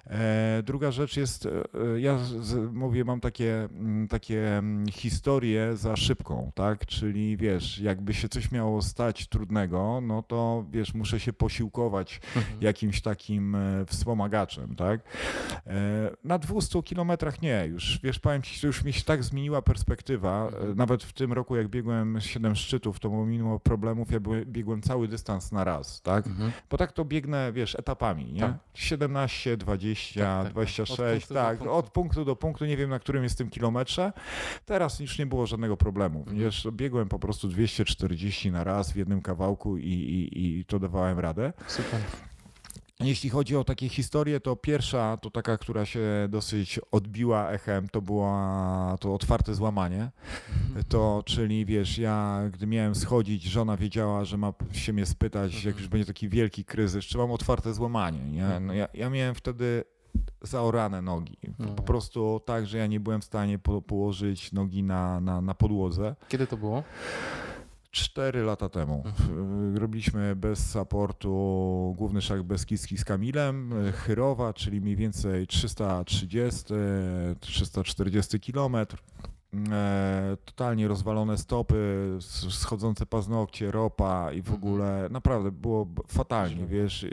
E, 0.07 0.63
druga 0.63 0.91
rzecz 0.91 1.17
jest, 1.17 1.47
e, 1.47 2.01
ja 2.01 2.19
z, 2.19 2.73
mówię, 2.73 3.05
mam 3.05 3.21
takie, 3.21 3.65
mm, 3.65 4.09
takie 4.09 4.59
mm, 4.59 4.89
historie 4.89 5.77
za 5.77 5.97
szybką, 5.97 6.53
tak? 6.55 6.87
Czyli 6.87 7.37
wiesz, 7.37 7.79
jakby 7.79 8.15
się 8.15 8.29
coś 8.29 8.51
miało 8.51 8.83
stać 8.83 9.29
trudnego, 9.29 10.01
no 10.03 10.23
to 10.23 10.65
wiesz, 10.71 10.95
muszę 10.95 11.21
się 11.21 11.33
posiłkować 11.33 12.21
jakimś 12.61 13.01
takim 13.03 13.55
e, 13.55 13.85
wspomagaczem, 13.87 14.77
tak? 14.77 15.01
E, 15.67 16.11
na 16.25 16.39
200 16.39 16.83
kilometrach 16.83 17.43
nie, 17.43 17.67
już 17.67 18.01
wiesz, 18.03 18.19
powiem 18.19 18.43
ci, 18.43 18.61
że 18.61 18.67
już 18.67 18.85
mi 18.85 18.93
się 18.93 19.05
tak 19.05 19.25
zmieniła 19.25 19.63
perspektywa, 19.63 20.49
e, 20.49 20.75
nawet 20.75 20.98
nawet 20.99 21.11
w 21.11 21.13
tym 21.13 21.33
roku, 21.33 21.57
jak 21.57 21.69
biegłem 21.69 22.21
7 22.21 22.57
szczytów, 22.57 23.01
to 23.01 23.11
mimo 23.11 23.61
problemów 23.61 24.11
ja 24.11 24.21
biegłem 24.47 24.83
cały 24.83 25.09
dystans 25.09 25.53
na 25.53 25.65
raz, 25.65 26.03
tak? 26.03 26.27
Mhm. 26.27 26.53
Bo 26.71 26.77
tak 26.77 26.93
to 26.93 27.05
biegnę, 27.05 27.53
wiesz, 27.53 27.75
etapami, 27.75 28.33
nie? 28.33 28.41
Tak. 28.41 28.55
17, 28.75 29.57
20, 29.57 30.21
tak, 30.21 30.45
tak, 30.45 30.53
26, 30.53 31.31
od 31.31 31.35
tak, 31.35 31.59
punktu 31.59 31.75
od 31.75 31.91
punktu 31.91 32.25
do 32.25 32.37
punktu, 32.37 32.67
nie 32.67 32.77
wiem 32.77 32.91
na 32.91 32.99
którym 32.99 33.23
jest 33.23 33.39
tym 33.39 33.51
kilometrze. 33.51 34.13
Teraz 34.67 35.01
już 35.01 35.19
nie 35.19 35.27
było 35.27 35.47
żadnego 35.47 35.77
problemu. 35.77 36.19
Mhm. 36.19 36.39
Wiesz, 36.39 36.69
biegłem 36.73 37.09
po 37.09 37.19
prostu 37.19 37.49
240 37.49 38.51
na 38.51 38.65
raz 38.65 38.93
w 38.93 38.97
jednym 38.97 39.23
kawałku 39.23 39.77
i, 39.77 39.83
i, 39.83 40.59
i 40.59 40.65
to 40.65 40.79
dawałem 40.79 41.19
radę. 41.19 41.53
Super. 41.67 42.01
Jeśli 43.03 43.31
chodzi 43.31 43.57
o 43.57 43.65
takie 43.65 43.89
historie, 43.89 44.41
to 44.41 44.57
pierwsza, 44.57 45.17
to 45.17 45.31
taka, 45.31 45.59
która 45.59 45.87
się 45.87 46.01
dosyć 46.29 46.81
odbiła 46.91 47.51
echem, 47.51 47.89
to 47.89 48.03
było 48.03 48.37
to 49.01 49.15
otwarte 49.15 49.55
złamanie. 49.55 50.11
Mhm. 50.67 50.85
To, 50.85 51.23
czyli 51.27 51.67
wiesz, 51.67 51.99
ja 51.99 52.43
gdy 52.53 52.67
miałem 52.67 52.95
schodzić, 52.95 53.43
żona 53.43 53.77
wiedziała, 53.77 54.25
że 54.25 54.37
ma 54.37 54.53
się 54.73 54.93
mnie 54.93 55.07
spytać, 55.07 55.55
jak 55.55 55.67
mhm. 55.67 55.79
już 55.79 55.89
będzie 55.89 56.07
taki 56.07 56.29
wielki 56.29 56.65
kryzys, 56.65 57.05
czy 57.05 57.19
mam 57.19 57.31
otwarte 57.31 57.75
złamanie. 57.75 58.19
Nie? 58.19 58.43
No 58.43 58.57
mhm. 58.57 58.79
ja, 58.79 58.89
ja 58.95 59.11
miałem 59.11 59.35
wtedy 59.35 59.85
zaorane 60.43 61.03
nogi. 61.03 61.39
No. 61.59 61.67
Po 61.67 61.83
prostu 61.83 62.41
tak, 62.45 62.67
że 62.67 62.79
ja 62.79 62.87
nie 62.87 63.01
byłem 63.01 63.21
w 63.21 63.25
stanie 63.25 63.59
po, 63.59 63.83
położyć 63.83 64.53
nogi 64.53 64.83
na, 64.83 65.21
na, 65.21 65.41
na 65.41 65.55
podłodze. 65.55 66.17
Kiedy 66.29 66.47
to 66.47 66.57
było? 66.57 66.83
Cztery 67.91 68.43
lata 68.43 68.69
temu. 68.69 69.03
Mhm. 69.07 69.77
Robiliśmy 69.77 70.37
bez 70.37 70.71
supportu 70.71 71.95
główny 71.99 72.23
szach 72.23 72.43
beskidzki 72.43 72.99
z 72.99 73.05
Kamilem, 73.05 73.75
Chyrowa, 73.93 74.53
czyli 74.53 74.81
mniej 74.81 74.97
więcej 74.97 75.47
330, 75.47 76.65
340 77.41 78.41
kilometr. 78.41 78.97
E, 78.97 79.28
totalnie 80.45 80.89
rozwalone 80.89 81.39
stopy, 81.39 82.09
schodzące 82.51 83.07
paznokcie, 83.07 83.71
ropa 83.71 84.33
i 84.33 84.43
w 84.43 84.49
mhm. 84.51 84.57
ogóle 84.57 85.09
naprawdę 85.11 85.53
było 85.53 85.87
fatalnie, 86.09 86.67
wiesz. 86.67 87.07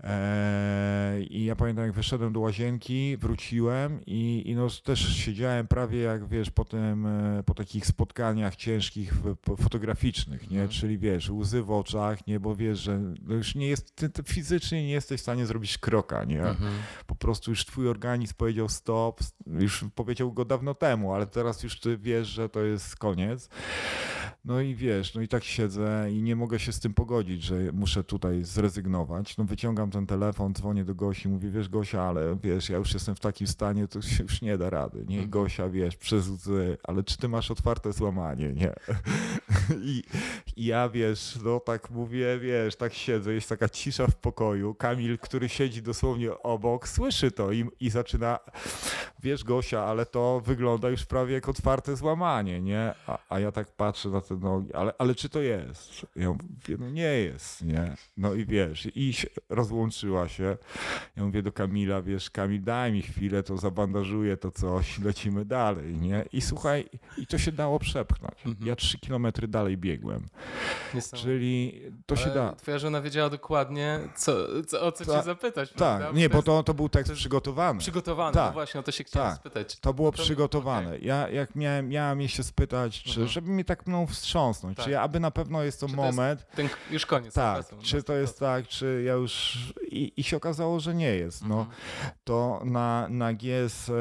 E, 0.00 1.20
I 1.20 1.44
ja 1.44 1.56
pamiętam, 1.56 1.84
jak 1.84 1.94
wyszedłem 1.94 2.32
do 2.32 2.40
łazienki, 2.40 3.16
wróciłem 3.16 4.00
i, 4.06 4.42
i 4.46 4.54
no 4.54 4.66
też 4.84 5.16
siedziałem 5.16 5.66
prawie 5.66 6.00
jak, 6.00 6.28
wiesz, 6.28 6.50
potem 6.50 7.06
e, 7.06 7.42
po 7.42 7.54
takich 7.54 7.86
spotkaniach 7.86 8.56
ciężkich 8.56 9.14
fotograficznych, 9.62 10.50
nie? 10.50 10.60
Mhm. 10.62 10.68
Czyli 10.68 10.98
wiesz, 10.98 11.30
łzy 11.30 11.62
w 11.62 11.70
oczach, 11.70 12.26
nie? 12.26 12.40
Bo 12.40 12.56
wiesz, 12.56 12.78
że 12.78 12.98
no 13.22 13.34
już 13.34 13.54
nie 13.54 13.68
jest, 13.68 13.96
ty, 13.96 14.08
ty 14.08 14.22
fizycznie 14.22 14.82
nie 14.82 14.92
jesteś 14.92 15.20
w 15.20 15.22
stanie 15.22 15.46
zrobić 15.46 15.78
kroka, 15.78 16.24
nie? 16.24 16.42
Mhm. 16.42 16.72
Po 17.06 17.14
prostu 17.14 17.50
już 17.50 17.64
twój 17.64 17.88
organizm 17.88 18.34
powiedział 18.36 18.68
stop, 18.68 19.20
już 19.46 19.84
powiedział 19.94 20.32
go 20.32 20.44
dawno 20.44 20.74
temu, 20.74 21.14
ale 21.14 21.25
teraz 21.26 21.62
już 21.62 21.80
ty 21.80 21.98
wiesz, 21.98 22.28
że 22.28 22.48
to 22.48 22.60
jest 22.60 22.96
koniec. 22.96 23.48
No 24.46 24.60
i 24.60 24.74
wiesz, 24.74 25.14
no 25.14 25.20
i 25.20 25.28
tak 25.28 25.44
siedzę 25.44 26.06
i 26.10 26.22
nie 26.22 26.36
mogę 26.36 26.58
się 26.58 26.72
z 26.72 26.80
tym 26.80 26.94
pogodzić, 26.94 27.42
że 27.42 27.56
muszę 27.72 28.04
tutaj 28.04 28.44
zrezygnować. 28.44 29.36
No 29.36 29.44
wyciągam 29.44 29.90
ten 29.90 30.06
telefon, 30.06 30.54
dzwonię 30.54 30.84
do 30.84 30.94
Gosi, 30.94 31.28
mówię, 31.28 31.50
wiesz 31.50 31.68
Gosia, 31.68 32.02
ale 32.02 32.36
wiesz, 32.42 32.68
ja 32.68 32.78
już 32.78 32.94
jestem 32.94 33.14
w 33.14 33.20
takim 33.20 33.46
stanie, 33.46 33.88
to 33.88 34.02
się 34.02 34.22
już 34.22 34.42
nie 34.42 34.58
da 34.58 34.70
rady, 34.70 34.98
nie? 34.98 35.16
Mhm. 35.16 35.30
Gosia, 35.30 35.68
wiesz, 35.68 35.96
przez 35.96 36.28
łzy, 36.28 36.78
ale 36.82 37.02
czy 37.04 37.18
ty 37.18 37.28
masz 37.28 37.50
otwarte 37.50 37.92
złamanie, 37.92 38.52
nie? 38.52 38.72
I, 39.82 40.02
I 40.56 40.64
ja, 40.64 40.88
wiesz, 40.88 41.38
no 41.44 41.60
tak 41.60 41.90
mówię, 41.90 42.38
wiesz, 42.38 42.76
tak 42.76 42.94
siedzę, 42.94 43.32
jest 43.32 43.48
taka 43.48 43.68
cisza 43.68 44.06
w 44.06 44.16
pokoju. 44.16 44.74
Kamil, 44.74 45.18
który 45.18 45.48
siedzi 45.48 45.82
dosłownie 45.82 46.38
obok, 46.38 46.88
słyszy 46.88 47.30
to 47.30 47.52
i, 47.52 47.64
i 47.80 47.90
zaczyna, 47.90 48.38
wiesz 49.22 49.44
Gosia, 49.44 49.84
ale 49.84 50.06
to 50.06 50.40
wygląda 50.40 50.88
już 50.88 51.04
prawie 51.04 51.15
jak 51.24 51.48
otwarte 51.48 51.96
złamanie, 51.96 52.60
nie? 52.60 52.94
A, 53.06 53.18
a 53.28 53.40
ja 53.40 53.52
tak 53.52 53.68
patrzę 53.72 54.08
na 54.08 54.20
te 54.20 54.36
nogi, 54.36 54.74
ale, 54.74 54.92
ale 54.98 55.14
czy 55.14 55.28
to 55.28 55.40
jest? 55.40 56.06
Ja 56.16 56.28
mówię, 56.30 56.76
no 56.78 56.90
nie 56.90 57.02
jest, 57.02 57.62
nie? 57.62 57.94
No 58.16 58.34
i 58.34 58.46
wiesz, 58.46 58.88
i 58.94 59.14
rozłączyła 59.48 60.28
się. 60.28 60.56
Ja 61.16 61.24
mówię 61.24 61.42
do 61.42 61.52
Kamila, 61.52 62.02
wiesz, 62.02 62.30
Kamil, 62.30 62.62
daj 62.62 62.92
mi 62.92 63.02
chwilę, 63.02 63.42
to 63.42 63.56
zabandażuję 63.56 64.36
to 64.36 64.50
coś, 64.50 64.98
lecimy 64.98 65.44
dalej, 65.44 65.94
nie? 65.96 66.24
I 66.32 66.40
słuchaj, 66.40 66.88
i 67.18 67.26
to 67.26 67.38
się 67.38 67.52
dało 67.52 67.78
przepchnąć. 67.78 68.34
Mhm. 68.46 68.66
Ja 68.68 68.76
trzy 68.76 68.98
kilometry 68.98 69.48
dalej 69.48 69.76
biegłem. 69.76 70.26
Czyli 71.14 71.82
to 72.06 72.16
się 72.16 72.24
Ale 72.24 72.34
da. 72.34 72.52
Twoja 72.52 72.78
żona 72.78 73.00
wiedziała 73.00 73.30
dokładnie, 73.30 74.00
co, 74.16 74.36
co, 74.66 74.82
o 74.82 74.92
co 74.92 75.04
Ta- 75.04 75.18
cię 75.18 75.22
zapytać. 75.24 75.72
Tak, 75.72 76.14
nie, 76.14 76.28
bo 76.28 76.42
to, 76.42 76.62
to 76.62 76.74
był 76.74 76.88
tekst 76.88 77.06
to 77.06 77.12
jest 77.12 77.20
przygotowany. 77.20 77.78
Przygotowane, 77.80 78.34
Tak. 78.34 78.46
no 78.46 78.52
właśnie, 78.52 78.80
o 78.80 78.82
to 78.82 78.92
się 78.92 79.04
chciałem 79.04 79.30
Tak. 79.30 79.38
spytać. 79.40 79.80
To 79.80 79.94
było 79.94 80.12
To- 80.12 80.22
przygotowane. 80.22 80.88
okej. 80.88 81.05
Ja 81.06 81.28
jak 81.28 81.54
miałem, 81.56 81.88
miałem 81.88 82.20
je 82.20 82.28
się 82.28 82.42
spytać, 82.42 83.02
czy, 83.02 83.10
Mhm. 83.10 83.28
żeby 83.28 83.50
mnie 83.50 83.64
tak 83.64 83.86
mną 83.86 84.06
wstrząsnąć, 84.06 84.76
Tak. 84.76 84.84
czy 84.84 84.90
ja, 84.90 85.02
aby 85.02 85.20
na 85.20 85.30
pewno 85.30 85.62
jest 85.62 85.80
to 85.80 85.88
Czy 85.88 85.94
to 85.96 86.04
jest 86.04 86.16
moment, 86.16 86.46
Ten, 86.54 86.68
już 86.90 87.06
koniec. 87.06 87.34
tak, 87.34 87.60
okresu, 87.60 87.76
czy 87.82 88.02
to 88.02 88.12
jest 88.12 88.38
tak, 88.38 88.66
czy 88.68 89.02
ja 89.06 89.12
już, 89.12 89.58
i, 89.90 90.12
i 90.16 90.22
się 90.22 90.36
okazało, 90.36 90.80
że 90.80 90.94
nie 90.94 91.14
jest, 91.16 91.46
no. 91.46 91.58
Mhm. 91.60 91.76
to 92.24 92.60
na, 92.64 93.06
na 93.10 93.32
GSB 93.32 93.92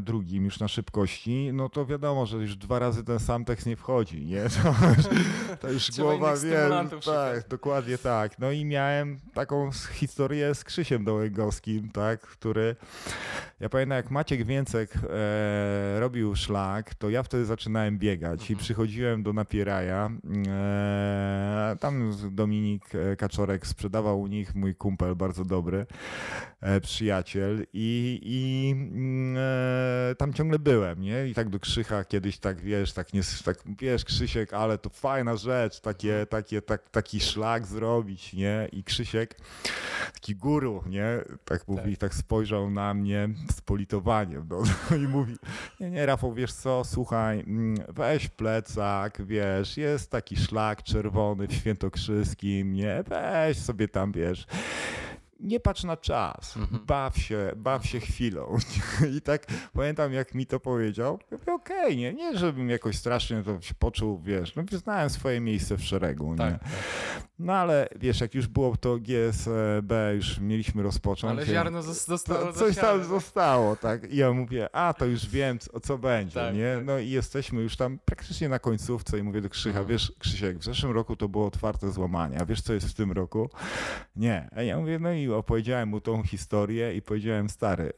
drugim 0.00 0.44
już 0.44 0.60
na 0.60 0.68
szybkości, 0.68 1.50
no 1.52 1.68
to 1.68 1.86
wiadomo, 1.86 2.26
że 2.26 2.36
już 2.36 2.56
dwa 2.56 2.78
razy 2.78 3.04
ten 3.04 3.18
sam 3.18 3.44
tekst 3.44 3.66
nie 3.66 3.76
wchodzi, 3.76 4.26
nie? 4.26 4.42
To 4.52 4.68
już, 4.96 5.06
to 5.60 5.70
już 5.70 5.82
Trzeba 5.90 6.08
głowa 6.08 6.36
wie, 6.36 6.68
tak, 6.70 6.90
szukać. 7.04 7.44
dokładnie 7.48 7.98
tak. 7.98 8.38
No 8.38 8.50
i 8.50 8.64
miałem 8.64 9.20
taką 9.34 9.70
historię 9.92 10.54
z 10.54 10.64
Krzysiem 10.64 11.04
Dołęgowskim, 11.04 11.90
tak, 11.90 12.20
który, 12.20 12.76
ja 13.60 13.68
pamiętam 13.68 13.96
jak 13.96 14.10
Maciek 14.10 14.44
Więcek 14.46 14.94
e, 15.12 16.00
robił 16.00 16.36
szlak, 16.36 16.94
to 16.94 17.10
ja 17.10 17.22
wtedy 17.22 17.44
zaczynałem 17.44 17.98
biegać 17.98 18.40
i 18.40 18.52
Mhm. 18.52 18.58
przychodziłem 18.64 19.22
do 19.22 19.32
Napieraja, 19.32 20.10
e, 20.48 21.76
tam 21.80 22.12
Dominik 22.30 22.94
e, 22.94 23.16
Kaczorek 23.16 23.66
sprzedawał 23.66 24.20
u 24.20 24.26
nich, 24.26 24.54
mój 24.54 24.74
kumpel 24.74 25.16
bardzo 25.16 25.44
dobry, 25.44 25.86
e, 26.60 26.80
przyjaciel 26.80 27.66
i, 27.72 28.20
i 28.22 28.70
mm, 28.72 29.36
e, 30.10 30.14
tam 30.14 30.32
ciągle 30.32 30.58
byłem, 30.58 31.00
nie? 31.00 31.26
I 31.28 31.34
tak 31.34 31.48
do 31.48 31.60
Krzycha 31.60 32.04
kiedyś 32.04 32.38
tak, 32.38 32.60
wiesz, 32.60 32.92
tak, 32.92 33.12
nie, 33.12 33.20
tak 33.44 33.58
wiesz, 33.80 34.04
Krzysiek, 34.04 34.52
ale 34.52 34.78
to 34.78 34.90
fajna 34.90 35.36
rzecz, 35.36 35.80
takie, 35.80 36.26
takie, 36.30 36.62
tak, 36.62 36.90
taki 36.90 37.20
szlak 37.20 37.66
zrobić, 37.66 38.32
nie? 38.32 38.68
I 38.72 38.84
Krzysiek, 38.84 39.36
taki 40.14 40.36
guru, 40.36 40.84
nie? 40.86 41.06
Tak 41.44 41.68
mówi, 41.68 41.96
tak, 41.96 42.14
spojrzał 42.14 42.70
na 42.70 42.94
mnie 42.94 43.28
z 43.50 43.60
politowaniem, 43.60 44.46
no, 44.50 44.62
i 45.02 45.08
mówi, 45.08 45.36
nie, 45.80 45.90
nie, 45.90 46.06
Rafał, 46.06 46.34
wiesz 46.34 46.52
co, 46.52 46.84
słuchaj, 46.84 47.40
mm, 47.40 47.76
weź 47.88 48.28
plecak, 48.28 49.26
wiesz, 49.26 49.76
jest 49.76 50.10
taki 50.10 50.36
szlak 50.36 50.82
czerwony 50.82 51.48
w 51.48 51.52
Świętokrzyskim, 51.52 52.72
nie? 52.72 53.04
Weź 53.08 53.58
sobie 53.58 53.88
tam, 53.88 54.12
wiesz, 54.12 54.46
nie 55.42 55.60
patrz 55.60 55.84
na 55.84 55.96
czas, 55.96 56.56
Mhm. 56.56 56.86
baw 56.86 57.18
się, 57.18 57.52
baw 57.56 57.86
się 57.86 58.00
chwilą. 58.00 58.56
I 59.16 59.20
tak 59.20 59.46
pamiętam, 59.72 60.12
jak 60.12 60.34
mi 60.34 60.46
to 60.46 60.60
powiedział. 60.60 61.18
Mówię, 61.30 61.52
okej, 61.54 61.96
nie, 61.96 62.12
nie, 62.14 62.38
żebym 62.38 62.70
jakoś 62.70 62.96
strasznie 62.96 63.42
to 63.42 63.60
się 63.60 63.74
poczuł, 63.74 64.18
wiesz, 64.18 64.54
no 64.56 64.62
znałem 64.72 65.10
swoje 65.10 65.40
miejsce 65.40 65.76
w 65.76 65.84
szeregu, 65.84 66.30
nie? 66.30 66.36
Tak, 66.38 66.58
tak. 66.60 66.68
No 67.38 67.52
ale 67.52 67.88
wiesz, 67.96 68.20
jak 68.20 68.34
już 68.34 68.46
było 68.46 68.76
to 68.76 68.98
GSB, 68.98 70.14
już 70.14 70.38
mieliśmy 70.38 70.82
rozpocząć. 70.82 71.32
Ale 71.32 71.46
ziarno 71.46 71.80
zos- 71.80 72.06
zostało 72.08 72.52
coś 72.52 72.76
tam 72.76 73.04
zostało, 73.04 73.76
tak? 73.76 74.12
I 74.12 74.16
ja 74.16 74.32
mówię, 74.32 74.76
a 74.76 74.94
to 74.94 75.04
już 75.06 75.26
wiem, 75.26 75.58
co, 75.58 75.80
co 75.80 75.98
będzie, 75.98 76.34
Tak, 76.34 76.54
nie? 76.54 76.74
tak. 76.76 76.84
No 76.84 76.98
i 76.98 77.10
jesteśmy 77.10 77.62
już 77.62 77.76
tam 77.76 77.98
praktycznie 78.04 78.48
na 78.48 78.58
końcówce 78.58 79.18
i 79.18 79.22
mówię 79.22 79.40
do 79.40 79.48
Krzycha, 79.48 79.78
Mhm. 79.78 79.86
wiesz, 79.88 80.12
Krzysiek, 80.18 80.58
w 80.58 80.64
zeszłym 80.64 80.92
roku 80.92 81.16
to 81.16 81.28
było 81.28 81.46
otwarte 81.46 81.92
złamanie, 81.92 82.40
a 82.40 82.44
wiesz, 82.44 82.62
co 82.62 82.72
jest 82.74 82.88
w 82.88 82.94
tym 82.94 83.12
roku? 83.12 83.50
Nie. 84.16 84.48
A 84.56 84.62
ja 84.62 84.78
mówię, 84.78 84.98
no 84.98 85.12
i 85.12 85.28
opowiedziałem 85.36 85.88
mu 85.88 86.00
tą 86.00 86.22
historię 86.22 86.94
i 86.94 87.02
powiedziałem, 87.02 87.50
stary, 87.50 87.92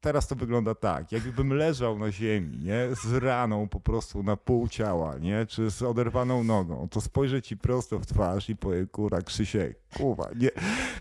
teraz 0.00 0.28
to 0.28 0.34
wygląda 0.34 0.74
tak, 0.74 1.12
jakbym 1.12 1.52
leżał 1.52 1.98
na 1.98 2.12
ziemi, 2.12 2.58
nie? 2.58 2.88
Z 3.02 3.12
raną 3.12 3.68
po 3.68 3.80
prostu 3.80 4.22
na 4.22 4.36
pół 4.36 4.68
ciała, 4.68 5.18
nie? 5.18 5.46
Czy 5.46 5.70
z 5.70 5.82
oderwaną 5.82 6.44
nogą, 6.44 6.88
to 6.90 7.00
spojrzę 7.00 7.42
ci 7.42 7.56
prosto 7.56 7.98
w 7.98 8.06
twarz 8.06 8.50
i 8.50 8.56
powiem, 8.56 8.86
kurwa, 8.86 9.22
Krzysiek, 9.22 9.78
kurwa, 9.96 10.30
nie, 10.36 10.50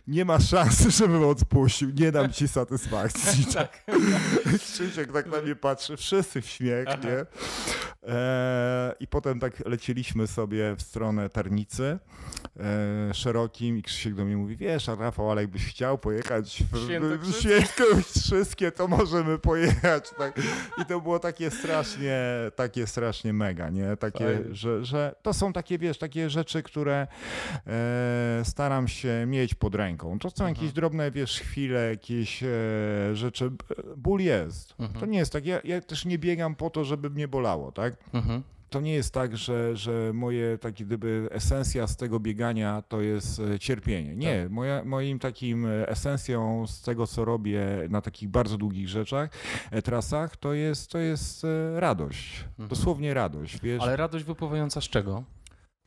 nie 0.07 0.25
ma 0.25 0.39
szansy, 0.39 0.91
żebym 1.01 1.23
odpuścił, 1.23 1.89
nie 1.89 2.11
dam 2.11 2.31
ci 2.31 2.47
satysfakcji. 2.47 3.45
Tak. 3.57 3.83
Krzysiek 4.59 5.11
tak 5.11 5.27
na 5.27 5.41
mnie 5.41 5.55
patrzy, 5.55 5.97
wszyscy 5.97 6.41
w 6.41 6.45
śmiech, 6.49 6.85
Aha. 6.87 6.97
nie? 7.03 7.25
E, 8.13 8.95
I 8.99 9.07
potem 9.07 9.39
tak 9.39 9.65
lecieliśmy 9.65 10.27
sobie 10.27 10.75
w 10.75 10.81
stronę 10.81 11.29
Tarnicy 11.29 11.99
e, 12.59 13.13
szerokim 13.13 13.77
i 13.77 13.83
Krzysiek 13.83 14.15
do 14.15 14.25
mnie 14.25 14.37
mówi, 14.37 14.55
wiesz, 14.55 14.89
a 14.89 14.95
Rafał, 14.95 15.31
ale 15.31 15.36
jakbyś 15.41 15.65
chciał 15.65 15.97
pojechać 15.97 16.63
w, 16.71 16.77
Świętokrzyskie. 17.39 18.71
To 18.71 18.87
możemy 18.87 19.39
pojechać. 19.39 20.09
Tak? 20.17 20.41
I 20.81 20.85
to 20.85 21.01
było 21.01 21.19
takie 21.19 21.51
strasznie, 21.51 22.21
takie 22.55 22.87
strasznie 22.87 23.33
mega, 23.33 23.69
nie? 23.69 23.97
Takie, 23.97 24.39
że, 24.51 24.85
że 24.85 25.15
to 25.21 25.33
są 25.33 25.53
takie, 25.53 25.77
wiesz, 25.77 25.97
takie 25.97 26.29
rzeczy, 26.29 26.63
które 26.63 27.07
e, 27.67 28.41
staram 28.43 28.87
się 28.87 29.23
mieć 29.27 29.55
pod 29.55 29.75
ręką. 29.75 30.19
To 30.19 30.29
są 30.29 30.35
Mhm. 30.45 30.55
jakieś 30.55 30.71
drobne, 30.73 31.11
wiesz, 31.11 31.39
chwile, 31.39 31.89
jakieś 31.89 32.43
e, 32.43 32.47
rzeczy. 33.13 33.51
Ból 33.97 34.19
jest. 34.21 34.75
Mhm. 34.79 34.99
To 34.99 35.05
nie 35.05 35.17
jest 35.17 35.33
tak. 35.33 35.45
Ja, 35.45 35.59
ja 35.63 35.81
też 35.81 36.05
nie 36.05 36.17
biegam 36.17 36.55
po 36.55 36.69
to, 36.69 36.85
żeby 36.85 37.09
mnie 37.09 37.27
bolało, 37.27 37.71
tak? 37.71 37.93
Mhm. 38.13 38.43
To 38.69 38.81
nie 38.81 38.93
jest 38.93 39.13
tak, 39.13 39.37
że, 39.37 39.75
że 39.75 40.11
moje 40.13 40.57
takie 40.57 40.85
gdyby 40.85 41.27
esencja 41.31 41.87
z 41.87 41.97
tego 41.97 42.19
biegania 42.19 42.81
to 42.81 43.01
jest 43.01 43.39
e, 43.39 43.59
cierpienie. 43.59 44.15
Nie, 44.15 44.43
Tak. 44.43 44.51
moja, 44.51 44.83
moim 44.83 45.19
takim 45.19 45.65
e, 45.65 45.89
esencją 45.89 46.67
z 46.67 46.81
tego, 46.81 47.07
co 47.07 47.25
robię 47.25 47.59
na 47.89 48.01
takich 48.01 48.29
bardzo 48.29 48.57
długich 48.57 48.89
rzeczach, 48.89 49.29
e, 49.71 49.81
trasach, 49.81 50.37
to 50.37 50.53
jest, 50.53 50.91
to 50.91 50.97
jest 50.97 51.45
radość. 51.75 52.45
Mhm. 52.49 52.69
Dosłownie 52.69 53.13
radość, 53.13 53.61
wiesz. 53.61 53.81
Ale 53.83 53.97
radość 53.97 54.25
wypływająca 54.25 54.81
z 54.81 54.89
czego? 54.89 55.23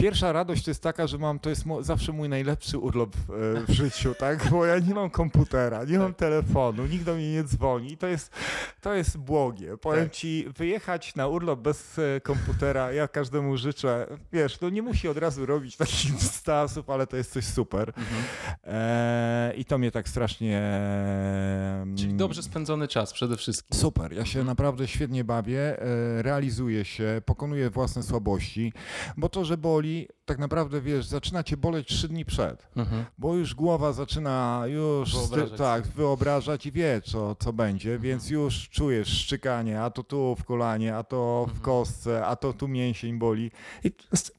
Pierwsza 0.01 0.33
radość 0.33 0.65
to 0.65 0.71
jest 0.71 0.83
taka, 0.83 1.07
że 1.07 1.19
mam, 1.19 1.39
to 1.39 1.51
jest 1.51 1.65
zawsze 1.81 2.13
mój 2.13 2.29
najlepszy 2.29 2.79
urlop 2.79 3.17
e, 3.17 3.21
w 3.67 3.71
życiu, 3.71 4.15
tak? 4.15 4.51
Bo 4.51 4.67
ja 4.67 4.79
nie 4.79 4.95
mam 4.95 5.11
komputera, 5.11 5.85
nie 5.85 5.99
mam 5.99 6.15
telefonu, 6.15 6.87
nikt 6.87 7.05
do 7.05 7.15
mnie 7.15 7.33
nie 7.33 7.45
dzwoni. 7.45 7.97
To 7.97 8.07
jest, 8.07 8.33
to 8.81 8.95
jest 8.95 9.19
błogie. 9.19 9.77
Powiem 9.77 10.05
Tak. 10.05 10.13
ci, 10.13 10.47
wyjechać 10.57 11.15
na 11.15 11.29
urlop 11.29 11.61
bez 11.61 11.99
e, 11.99 12.21
komputera, 12.21 12.93
ja 12.93 13.09
każdemu 13.09 13.57
życzę, 13.57 14.07
wiesz, 14.33 14.61
no 14.61 14.69
nie 14.69 14.83
musi 14.83 15.09
od 15.09 15.19
razu 15.19 15.47
robić 15.47 15.77
takich 15.77 16.13
dystansów, 16.23 16.91
ale 16.91 17.07
to 17.07 17.17
jest 17.17 17.33
coś 17.33 17.45
super. 17.45 17.89
Mhm. 17.97 18.23
E, 18.65 19.53
I 19.57 19.65
to 19.65 19.79
mnie 19.79 19.91
tak 19.91 20.09
strasznie... 20.09 20.71
Czyli 21.97 22.15
dobrze 22.15 22.43
spędzony 22.43 22.89
czas 22.89 23.13
przede 23.13 23.37
wszystkim. 23.37 23.79
Super, 23.79 24.13
ja 24.13 24.25
się 24.25 24.45
naprawdę 24.45 24.89
świetnie 24.89 25.25
bawię, 25.25 25.77
realizuję 26.19 26.85
się, 26.85 27.23
pokonuję 27.25 27.71
własne 27.71 28.03
słabości, 28.03 28.73
bo 29.17 29.29
to, 29.29 29.45
że 29.45 29.57
boli, 29.57 29.90
tak 30.25 30.39
naprawdę 30.39 30.81
wiesz, 30.81 31.07
zaczyna 31.07 31.43
cię 31.43 31.57
boleć 31.57 31.89
trzy 31.89 32.09
dni 32.09 32.25
przed, 32.25 32.69
Mhm. 32.77 33.05
bo 33.19 33.35
już 33.35 33.55
głowa 33.55 33.93
zaczyna 33.93 34.63
już 34.67 35.13
Wyobrażać 35.17 35.59
tak, 35.59 35.87
wyobrażać 35.87 36.67
i 36.67 36.73
wie, 36.73 37.01
co, 37.05 37.35
co 37.35 37.53
będzie, 37.53 37.89
Mhm. 37.91 38.03
więc 38.03 38.31
już 38.31 38.69
czujesz 38.69 39.09
szczykanie, 39.09 39.83
a 39.83 39.91
to 39.91 40.03
tu 40.05 40.37
w 40.37 40.45
kolanie, 40.45 40.97
a 40.97 41.03
to 41.03 41.45
w 41.49 41.49
Mhm. 41.49 41.65
kostce, 41.65 42.27
a 42.27 42.37
to 42.37 42.53
tu 42.53 42.69
mięsień 42.69 43.19
boli 43.19 43.51
i 43.85 43.91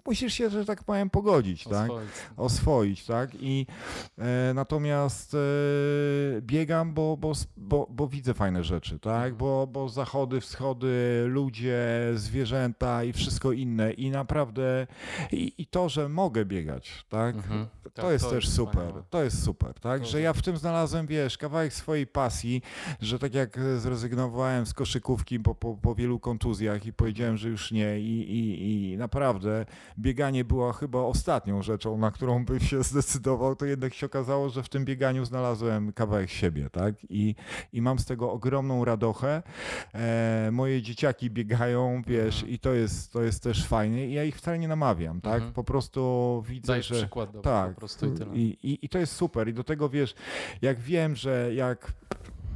musisz 0.05 0.33
się, 0.33 0.49
że 0.49 0.65
tak 0.65 0.83
powiem, 0.83 1.09
pogodzić, 1.09 1.63
tak? 1.63 1.89
Oswoić. 1.91 2.09
oswoić, 2.37 3.05
tak? 3.05 3.29
I 3.39 3.65
e, 4.17 4.53
natomiast 4.53 5.33
e, 5.33 5.37
biegam, 6.41 6.93
bo, 6.93 7.17
bo, 7.17 7.33
bo, 7.57 7.87
bo 7.89 8.07
widzę 8.07 8.33
fajne 8.33 8.63
rzeczy, 8.63 8.99
tak? 8.99 9.15
Mhm. 9.15 9.35
Bo, 9.37 9.67
bo 9.67 9.89
zachody, 9.89 10.41
wschody, 10.41 11.23
ludzie, 11.27 11.81
zwierzęta 12.15 13.03
i 13.03 13.13
wszystko 13.13 13.51
inne 13.51 13.91
i 13.93 14.11
naprawdę 14.11 14.87
i, 15.41 15.61
i 15.61 15.65
to, 15.67 15.89
że 15.89 16.09
mogę 16.09 16.45
biegać, 16.45 17.05
tak? 17.09 17.35
Mhm. 17.35 17.67
To 17.83 17.89
Tak, 18.01 18.11
jest 18.11 18.29
też 18.29 18.49
super, 18.49 18.73
wspaniałe. 18.75 19.03
to 19.09 19.23
jest 19.23 19.43
super, 19.43 19.73
tak? 19.79 20.01
To 20.01 20.07
Że 20.07 20.21
ja 20.21 20.33
w 20.33 20.41
tym 20.41 20.57
znalazłem, 20.57 21.07
wiesz, 21.07 21.37
kawałek 21.37 21.73
swojej 21.73 22.07
pasji, 22.07 22.61
że 23.01 23.19
tak 23.19 23.33
jak 23.33 23.59
zrezygnowałem 23.77 24.65
z 24.65 24.73
koszykówki 24.73 25.39
po, 25.39 25.55
po, 25.55 25.77
po 25.77 25.95
wielu 25.95 26.19
kontuzjach 26.19 26.85
i 26.85 26.93
powiedziałem, 26.93 27.37
że 27.37 27.49
już 27.49 27.71
nie 27.71 27.99
i, 27.99 28.21
i, 28.31 28.91
i 28.93 28.97
naprawdę 28.97 29.65
bieganie 29.99 30.45
było 30.45 30.73
chyba 30.73 30.99
ostatnią 30.99 31.61
rzeczą, 31.61 31.97
na 31.97 32.11
którą 32.11 32.45
bym 32.45 32.59
się 32.59 32.83
zdecydował, 32.83 33.55
to 33.55 33.65
jednak 33.65 33.93
się 33.93 34.05
okazało, 34.05 34.49
że 34.49 34.63
w 34.63 34.69
tym 34.69 34.85
bieganiu 34.85 35.25
znalazłem 35.25 35.93
kawałek 35.93 36.29
siebie, 36.29 36.69
tak? 36.69 36.95
I, 37.09 37.35
i 37.73 37.81
mam 37.81 37.99
z 37.99 38.05
tego 38.05 38.31
ogromną 38.31 38.85
radochę. 38.85 39.43
E, 39.93 40.49
moje 40.51 40.81
dzieciaki 40.81 41.29
biegają, 41.29 42.01
wiesz, 42.07 42.35
Mhm. 42.35 42.53
i 42.53 42.59
to 42.59 42.73
jest, 42.73 43.11
to 43.13 43.21
jest 43.23 43.43
też 43.43 43.65
fajnie 43.67 44.07
i 44.07 44.13
ja 44.13 44.23
ich 44.23 44.37
wcale 44.37 44.59
nie 44.59 44.67
namawiam, 44.67 45.21
tak? 45.21 45.30
Mhm. 45.35 45.53
Po 45.53 45.63
prostu 45.63 46.43
widzę, 46.47 46.67
Dajesz 46.67 46.87
że... 46.87 46.95
przykład 46.95 47.41
Tak. 47.41 47.69
po 47.73 47.79
prostu 47.79 48.07
i 48.07 48.17
tyle. 48.17 48.35
I, 48.35 48.57
i, 48.63 48.85
I 48.85 48.89
to 48.89 48.97
jest 48.97 49.15
super. 49.15 49.47
I 49.49 49.53
do 49.53 49.63
tego 49.63 49.89
wiesz, 49.89 50.15
jak 50.61 50.79
wiem, 50.79 51.15
że 51.15 51.53
jak 51.53 51.93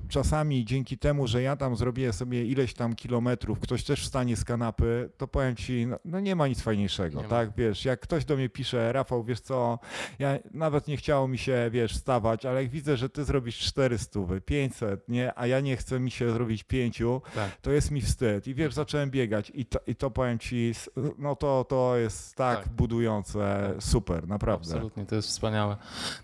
czasami 0.09 0.65
dzięki 0.65 0.97
temu, 0.97 1.27
że 1.27 1.41
ja 1.41 1.55
tam 1.55 1.75
zrobię 1.75 2.13
sobie 2.13 2.45
ileś 2.45 2.73
tam 2.73 2.95
kilometrów, 2.95 3.59
ktoś 3.59 3.83
też 3.83 4.01
wstanie 4.03 4.35
z 4.35 4.43
kanapy, 4.43 5.09
to 5.17 5.27
powiem 5.27 5.55
ci, 5.55 5.87
no, 5.87 5.99
no 6.05 6.19
nie 6.19 6.35
ma 6.35 6.47
nic 6.47 6.61
fajniejszego, 6.61 7.21
Nie 7.21 7.27
tak? 7.27 7.49
Wiesz, 7.57 7.85
jak 7.85 7.99
ktoś 7.99 8.25
do 8.25 8.35
mnie 8.35 8.49
pisze, 8.49 8.93
Rafał, 8.93 9.23
wiesz 9.23 9.39
co, 9.39 9.79
ja 10.19 10.39
nawet 10.53 10.87
nie 10.87 10.97
chciało 10.97 11.27
mi 11.27 11.37
się, 11.37 11.69
wiesz, 11.71 11.93
wstawać, 11.93 12.45
ale 12.45 12.61
jak 12.63 12.71
widzę, 12.71 12.97
że 12.97 13.09
ty 13.09 13.23
zrobisz 13.23 13.57
400, 13.59 14.19
500, 14.45 15.09
nie, 15.09 15.39
a 15.39 15.47
ja 15.47 15.59
nie 15.59 15.77
chcę 15.77 15.99
mi 15.99 16.11
się 16.11 16.31
zrobić 16.31 16.63
pięciu, 16.63 17.21
Tak. 17.35 17.55
to 17.61 17.71
jest 17.71 17.91
mi 17.91 18.01
wstyd. 18.01 18.47
I 18.47 18.55
wiesz, 18.55 18.73
zacząłem 18.73 19.11
biegać 19.11 19.51
i 19.55 19.65
to, 19.65 19.79
i 19.87 19.95
to 19.95 20.11
powiem 20.11 20.39
ci, 20.39 20.71
no 21.17 21.35
to, 21.35 21.65
to 21.69 21.97
jest 21.97 22.35
tak, 22.35 22.63
Tak. 22.63 22.69
budujące, 22.73 23.69
Tak. 23.73 23.83
super, 23.83 24.27
naprawdę. 24.27 24.65
Absolutnie, 24.73 25.05
to 25.05 25.15
jest 25.15 25.27
wspaniałe. 25.27 25.77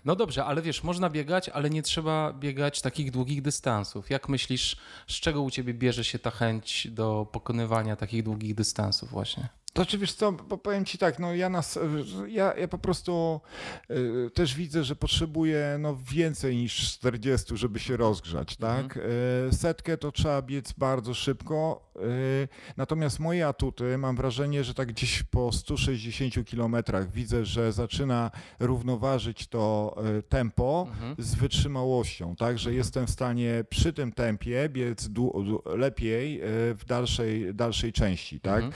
No 0.04 0.16
dobrze, 0.16 0.44
ale 0.44 0.62
wiesz, 0.62 0.84
można 0.84 1.10
biegać, 1.10 1.48
ale 1.48 1.70
nie 1.70 1.82
trzeba 1.82 2.32
biegać 2.32 2.80
takich 2.82 3.10
długich 3.10 3.42
dystansów. 3.42 3.71
Jak 4.10 4.28
myślisz, 4.28 4.76
z 5.06 5.14
czego 5.14 5.42
u 5.42 5.50
ciebie 5.50 5.74
bierze 5.74 6.04
się 6.04 6.18
ta 6.18 6.30
chęć 6.30 6.88
do 6.90 7.26
pokonywania 7.32 7.96
takich 7.96 8.22
długich 8.22 8.54
dystansów 8.54 9.10
właśnie? 9.10 9.48
To 9.72 9.86
czy 9.86 9.98
wiesz 9.98 10.12
co, 10.12 10.32
bo 10.32 10.58
powiem 10.58 10.84
ci 10.84 10.98
tak, 10.98 11.18
no 11.18 11.34
ja, 11.34 11.48
nas, 11.48 11.78
ja, 12.28 12.54
ja 12.56 12.68
po 12.68 12.78
prostu 12.78 13.40
y, 13.90 14.30
też 14.34 14.54
widzę, 14.54 14.84
że 14.84 14.96
potrzebuję 14.96 15.76
no, 15.78 15.96
więcej 16.12 16.56
niż 16.56 16.92
40, 16.92 17.56
żeby 17.56 17.78
się 17.78 17.96
rozgrzać, 17.96 18.56
tak? 18.56 18.96
Y, 18.96 19.52
setkę 19.52 19.96
to 19.96 20.12
trzeba 20.12 20.42
biec 20.42 20.72
bardzo 20.72 21.14
szybko, 21.14 21.91
natomiast 22.76 23.20
moje 23.20 23.46
atuty, 23.46 23.98
mam 23.98 24.16
wrażenie, 24.16 24.64
że 24.64 24.74
tak 24.74 24.88
gdzieś 24.88 25.22
po 25.22 25.52
160 25.52 26.46
kilometrach 26.46 27.10
widzę, 27.12 27.44
że 27.44 27.72
zaczyna 27.72 28.30
równoważyć 28.60 29.46
to 29.46 29.96
y, 30.18 30.22
tempo 30.22 30.86
Mhm. 30.90 31.14
z 31.18 31.34
wytrzymałością, 31.34 32.36
tak, 32.36 32.58
że 32.58 32.74
jestem 32.74 33.06
w 33.06 33.10
stanie 33.10 33.64
przy 33.68 33.92
tym 33.92 34.12
tempie 34.12 34.68
biec 34.68 35.08
lepiej 35.64 36.42
y, 36.42 36.44
w 36.74 36.84
dalszej, 36.86 37.54
dalszej 37.54 37.92
części, 37.92 38.40
tak? 38.40 38.64
Mhm. 38.64 38.72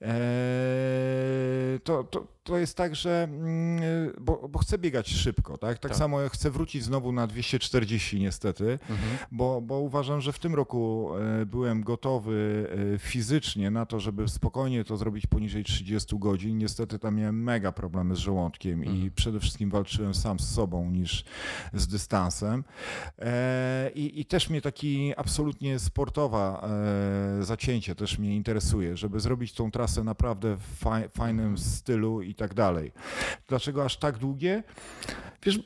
Eee, 0.00 1.80
to, 1.80 2.04
to, 2.04 2.26
to 2.48 2.58
jest 2.58 2.76
tak, 2.76 2.96
że 2.96 3.22
mm, 3.30 3.82
bo, 4.20 4.48
bo 4.48 4.58
chcę 4.58 4.78
biegać 4.78 5.08
szybko, 5.08 5.58
tak? 5.58 5.78
Tak, 5.78 5.90
Tak. 5.90 5.98
samo 5.98 6.20
jak 6.20 6.32
chcę 6.32 6.50
wrócić 6.50 6.84
znowu 6.84 7.12
na 7.12 7.26
240 7.26 8.20
niestety, 8.20 8.78
Mhm. 8.90 9.18
bo, 9.32 9.60
bo 9.60 9.78
uważam, 9.80 10.20
że 10.20 10.32
w 10.32 10.38
tym 10.38 10.54
roku 10.54 11.10
e, 11.42 11.46
byłem 11.46 11.82
gotowy 11.82 12.66
e, 12.94 12.98
fizycznie 12.98 13.70
na 13.70 13.86
to, 13.86 14.00
żeby 14.00 14.28
spokojnie 14.28 14.84
to 14.84 14.96
zrobić 14.96 15.26
poniżej 15.26 15.64
30 15.64 16.18
godzin. 16.18 16.58
Niestety 16.58 16.98
tam 16.98 17.14
miałem 17.16 17.42
mega 17.42 17.72
problemy 17.72 18.16
z 18.16 18.18
żołądkiem 18.18 18.84
i 18.84 18.88
Mhm. 18.88 19.10
przede 19.14 19.40
wszystkim 19.40 19.70
walczyłem 19.70 20.14
sam 20.14 20.38
z 20.38 20.54
sobą 20.54 20.90
niż 20.90 21.24
z 21.74 21.86
dystansem. 21.86 22.64
E, 23.18 23.90
I, 23.94 24.20
I 24.20 24.24
też 24.24 24.50
mnie 24.50 24.60
taki 24.60 25.12
absolutnie 25.16 25.78
sportowa 25.78 26.68
e, 27.40 27.44
zacięcie 27.44 27.94
też 27.94 28.18
mnie 28.18 28.36
interesuje, 28.36 28.96
żeby 28.96 29.20
zrobić 29.20 29.52
tą 29.52 29.70
trasę 29.70 30.04
naprawdę 30.04 30.56
w 30.56 30.78
faj, 30.78 31.08
fajnym 31.08 31.58
stylu 31.58 32.22
i 32.22 32.34
tak 32.38 32.54
dalej. 32.54 32.92
Dlaczego 33.48 33.84
aż 33.84 33.96
tak 33.96 34.18
długie? 34.18 34.62
Wiesz, 35.42 35.60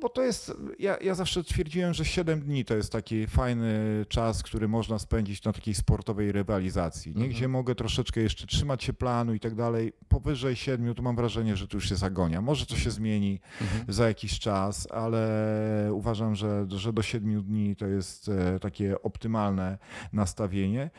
bo 0.00 0.08
to 0.08 0.22
jest, 0.22 0.52
ja, 0.78 0.96
ja 1.00 1.14
zawsze 1.14 1.44
twierdziłem, 1.44 1.94
że 1.94 2.04
7 2.04 2.40
dni 2.40 2.64
to 2.64 2.74
jest 2.74 2.92
taki 2.92 3.26
fajny 3.26 4.04
czas, 4.08 4.42
który 4.42 4.68
można 4.68 4.98
spędzić 4.98 5.44
na 5.44 5.52
takiej 5.52 5.74
sportowej 5.74 6.32
rywalizacji, 6.32 7.10
nie? 7.10 7.14
Mhm. 7.14 7.30
gdzie 7.30 7.48
mogę 7.48 7.74
troszeczkę 7.74 8.20
jeszcze 8.20 8.46
trzymać 8.46 8.84
się 8.84 8.92
planu 8.92 9.34
i 9.34 9.40
tak 9.40 9.54
dalej. 9.54 9.92
Powyżej 10.08 10.56
7 10.56 10.94
to 10.94 11.02
mam 11.02 11.16
wrażenie, 11.16 11.56
że 11.56 11.68
to 11.68 11.76
już 11.76 11.90
jest 11.90 12.02
agonia. 12.02 12.40
Może 12.40 12.66
to 12.66 12.76
się 12.76 12.90
zmieni 12.90 13.40
Mhm. 13.60 13.84
za 13.88 14.08
jakiś 14.08 14.38
czas, 14.38 14.88
ale 14.90 15.90
uważam, 15.92 16.34
że, 16.34 16.66
że 16.68 16.92
do 16.92 17.02
7 17.02 17.42
dni 17.42 17.76
to 17.76 17.86
jest 17.86 18.28
e, 18.28 18.58
takie 18.60 19.02
optymalne 19.02 19.78
nastawienie. 20.12 20.90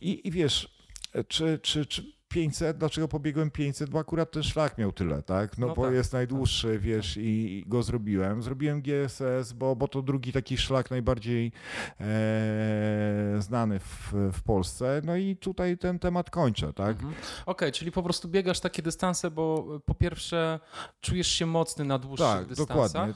I, 0.00 0.28
i 0.28 0.30
wiesz, 0.30 0.82
e, 1.12 1.24
czy, 1.24 1.58
czy, 1.62 1.86
czy 1.86 2.12
500, 2.32 2.76
dlaczego 2.78 3.08
pobiegłem 3.08 3.50
500? 3.50 3.90
Bo 3.90 3.98
akurat 3.98 4.30
ten 4.30 4.42
szlak 4.42 4.78
miał 4.78 4.92
tyle, 4.92 5.22
tak? 5.22 5.58
No, 5.58 5.66
No 5.66 5.74
bo 5.74 5.84
tak, 5.84 5.94
jest 5.94 6.12
najdłuższy, 6.12 6.78
wiesz, 6.78 7.16
i, 7.16 7.20
i 7.58 7.64
go 7.66 7.82
zrobiłem. 7.82 8.42
Zrobiłem 8.42 8.82
GSS, 8.82 9.52
bo, 9.52 9.76
bo 9.76 9.88
to 9.88 10.02
drugi 10.02 10.32
taki 10.32 10.56
szlak 10.58 10.90
najbardziej 10.90 11.52
e, 12.00 13.36
znany 13.38 13.78
w, 13.78 14.12
w 14.32 14.42
Polsce. 14.42 15.00
No 15.04 15.16
i 15.16 15.36
tutaj 15.36 15.78
ten 15.78 15.98
temat 15.98 16.30
kończę, 16.30 16.72
tak? 16.72 16.90
Mhm. 16.96 17.14
Okej, 17.46 17.72
czyli 17.72 17.92
po 17.92 18.02
prostu 18.02 18.28
biegasz 18.28 18.60
takie 18.60 18.82
dystanse, 18.82 19.30
bo 19.30 19.66
y, 19.76 19.80
po 19.80 19.94
pierwsze 19.94 20.60
czujesz 21.00 21.28
się 21.28 21.46
mocny 21.46 21.84
na 21.84 21.98
dłuższych 21.98 22.26
Tak, 22.26 22.46
dystansach, 22.46 22.68
dokładnie. 22.92 23.14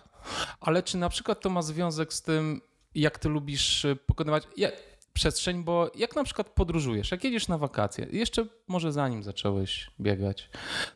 ale 0.60 0.82
czy 0.82 0.98
na 0.98 1.08
przykład 1.08 1.40
to 1.40 1.50
ma 1.50 1.62
związek 1.62 2.12
z 2.12 2.22
tym, 2.22 2.60
jak 2.94 3.18
ty 3.18 3.28
lubisz 3.28 3.84
y, 3.84 3.96
pokonywać 3.96 4.48
ja, 4.56 4.68
przestrzeń, 5.16 5.64
bo 5.64 5.90
jak 5.94 6.16
na 6.16 6.24
przykład 6.24 6.50
podróżujesz, 6.50 7.10
jak 7.10 7.24
jedziesz 7.24 7.48
na 7.48 7.58
wakacje, 7.58 8.06
jeszcze 8.12 8.46
może 8.68 8.92
zanim 8.92 9.22
zacząłeś 9.22 9.90
biegać, 10.00 10.50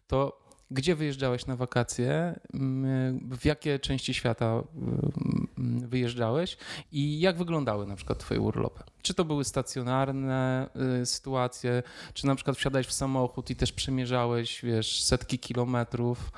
to 0.06 0.40
gdzie 0.70 0.94
wyjeżdżałeś 0.94 1.46
na 1.46 1.56
wakacje, 1.56 2.40
Mm, 2.54 3.28
w 3.38 3.44
jakie 3.44 3.78
części 3.78 4.14
świata 4.14 4.62
mm, 4.76 5.88
wyjeżdżałeś 5.88 6.56
i 6.92 7.20
jak 7.20 7.38
wyglądały 7.38 7.86
na 7.86 7.96
przykład 7.96 8.18
twoje 8.18 8.40
urlopy? 8.40 8.82
Czy 9.02 9.14
to 9.14 9.24
były 9.24 9.44
stacjonarne 9.44 10.68
y, 11.02 11.06
sytuacje, 11.06 11.82
czy 12.14 12.26
na 12.26 12.34
przykład 12.34 12.56
wsiadałeś 12.56 12.86
w 12.86 12.92
samochód 12.92 13.50
i 13.50 13.56
też 13.56 13.72
przemierzałeś, 13.72 14.60
wiesz, 14.62 15.02
setki 15.02 15.38
kilometrów? 15.38 16.32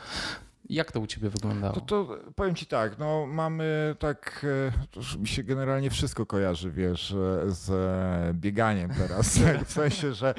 Jak 0.69 0.93
to 0.93 1.01
u 1.01 1.07
ciebie 1.07 1.31
wyglądało? 1.31 1.73
To, 1.75 1.81
to 1.81 2.19
powiem 2.35 2.55
ci 2.55 2.67
tak, 2.67 2.99
no 2.99 3.27
mamy 3.27 3.97
tak, 3.99 4.47
e, 5.17 5.19
mi 5.19 5.29
się 5.29 5.43
generalnie 5.43 5.91
wszystko 5.91 6.27
kojarzy, 6.27 6.71
wiesz, 6.71 7.13
e, 7.13 7.51
z 7.51 7.71
e, 7.71 8.35
bieganiem 8.35 8.91
teraz, 8.99 9.35
tak, 9.45 9.65
w 9.65 9.73
sensie, 9.73 10.13
że 10.15 10.35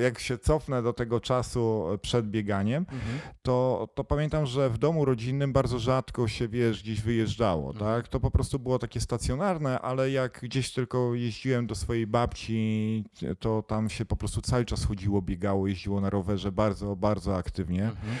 jak 0.00 0.18
się 0.18 0.38
cofnę 0.38 0.82
do 0.82 0.92
tego 0.92 1.20
czasu 1.20 1.84
przed 2.02 2.30
bieganiem, 2.30 2.86
Mhm. 2.92 3.18
to, 3.42 3.88
to 3.94 4.04
pamiętam, 4.04 4.46
że 4.46 4.70
w 4.70 4.78
domu 4.78 5.04
rodzinnym 5.04 5.52
bardzo 5.52 5.78
rzadko 5.78 6.28
się, 6.28 6.48
wiesz, 6.48 6.82
gdzieś 6.82 7.00
wyjeżdżało, 7.00 7.70
Mhm. 7.72 7.78
tak, 8.02 8.08
to 8.08 8.20
po 8.20 8.30
prostu 8.30 8.58
było 8.58 8.78
takie 8.78 9.00
stacjonarne, 9.00 9.80
ale 9.80 10.10
jak 10.10 10.40
gdzieś 10.42 10.72
tylko 10.72 11.14
jeździłem 11.14 11.66
do 11.66 11.74
swojej 11.74 12.06
babci, 12.06 13.04
to 13.38 13.62
tam 13.62 13.90
się 13.90 14.04
po 14.04 14.16
prostu 14.16 14.40
cały 14.40 14.64
czas 14.64 14.84
chodziło, 14.84 15.22
biegało, 15.22 15.66
jeździło 15.66 16.00
na 16.00 16.10
rowerze 16.10 16.52
bardzo, 16.52 16.96
bardzo 16.96 17.36
aktywnie. 17.36 17.84
Mhm. 17.84 18.16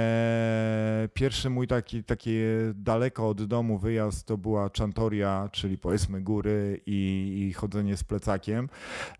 Eee, 0.00 1.08
pierwszy 1.08 1.50
mój 1.50 1.66
taki, 1.66 2.04
taki 2.04 2.36
daleko 2.74 3.28
od 3.28 3.44
domu 3.44 3.78
wyjazd 3.78 4.26
to 4.26 4.38
była 4.38 4.70
Czantoria, 4.70 5.48
czyli 5.52 5.78
powiedzmy 5.78 6.20
góry 6.20 6.80
i, 6.86 7.46
i 7.48 7.52
chodzenie 7.52 7.96
z 7.96 8.04
plecakiem. 8.04 8.68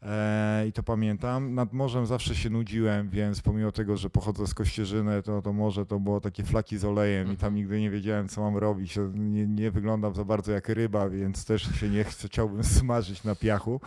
Eee, 0.03 0.69
I 0.69 0.73
to 0.73 0.83
pamiętam. 0.83 1.55
Nad 1.55 1.73
morzem 1.73 2.07
zawsze 2.07 2.35
się 2.35 2.51
nudziłem, 2.51 3.11
więc 3.11 3.43
pomimo 3.43 3.73
tego, 3.73 3.97
że 3.97 4.11
pochodzę 4.11 4.47
z 4.47 4.55
Kościerzyny, 4.55 5.23
to, 5.23 5.43
to 5.43 5.53
morze 5.53 5.87
to 5.87 6.01
było 6.01 6.21
takie 6.21 6.45
flaki 6.45 6.79
z 6.79 6.85
olejem 6.85 7.33
i 7.33 7.37
tam 7.37 7.55
nigdy 7.55 7.81
nie 7.81 7.91
wiedziałem, 7.91 8.29
co 8.29 8.41
mam 8.41 8.57
robić. 8.57 8.99
Nie, 9.15 9.47
nie 9.47 9.71
wyglądam 9.71 10.15
za 10.15 10.25
bardzo 10.25 10.53
jak 10.53 10.69
ryba, 10.69 11.09
więc 11.09 11.45
też 11.45 11.63
się 11.81 11.89
nie 11.89 12.05
chcę, 12.05 12.29
chciałbym 12.29 12.65
smażyć 12.81 13.25
na 13.25 13.35
piachu. 13.35 13.81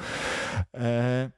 Eee, 0.73 1.29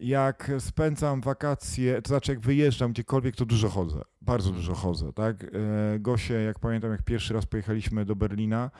jak 0.00 0.52
spędzam 0.58 1.20
wakacje, 1.20 2.02
to 2.02 2.08
znaczy 2.08 2.32
jak 2.32 2.40
wyjeżdżam 2.40 2.92
gdziekolwiek, 2.92 3.36
to 3.36 3.46
dużo 3.46 3.68
chodzę. 3.68 4.00
Bardzo 4.20 4.50
dużo 4.50 4.74
chodzę, 4.74 5.12
tak? 5.12 5.44
E, 5.44 5.48
Gosie, 5.98 6.34
jak 6.34 6.58
pamiętam, 6.58 6.90
jak 6.90 7.02
pierwszy 7.02 7.34
raz 7.34 7.46
pojechaliśmy 7.46 8.04
do 8.04 8.16
Berlina, 8.16 8.70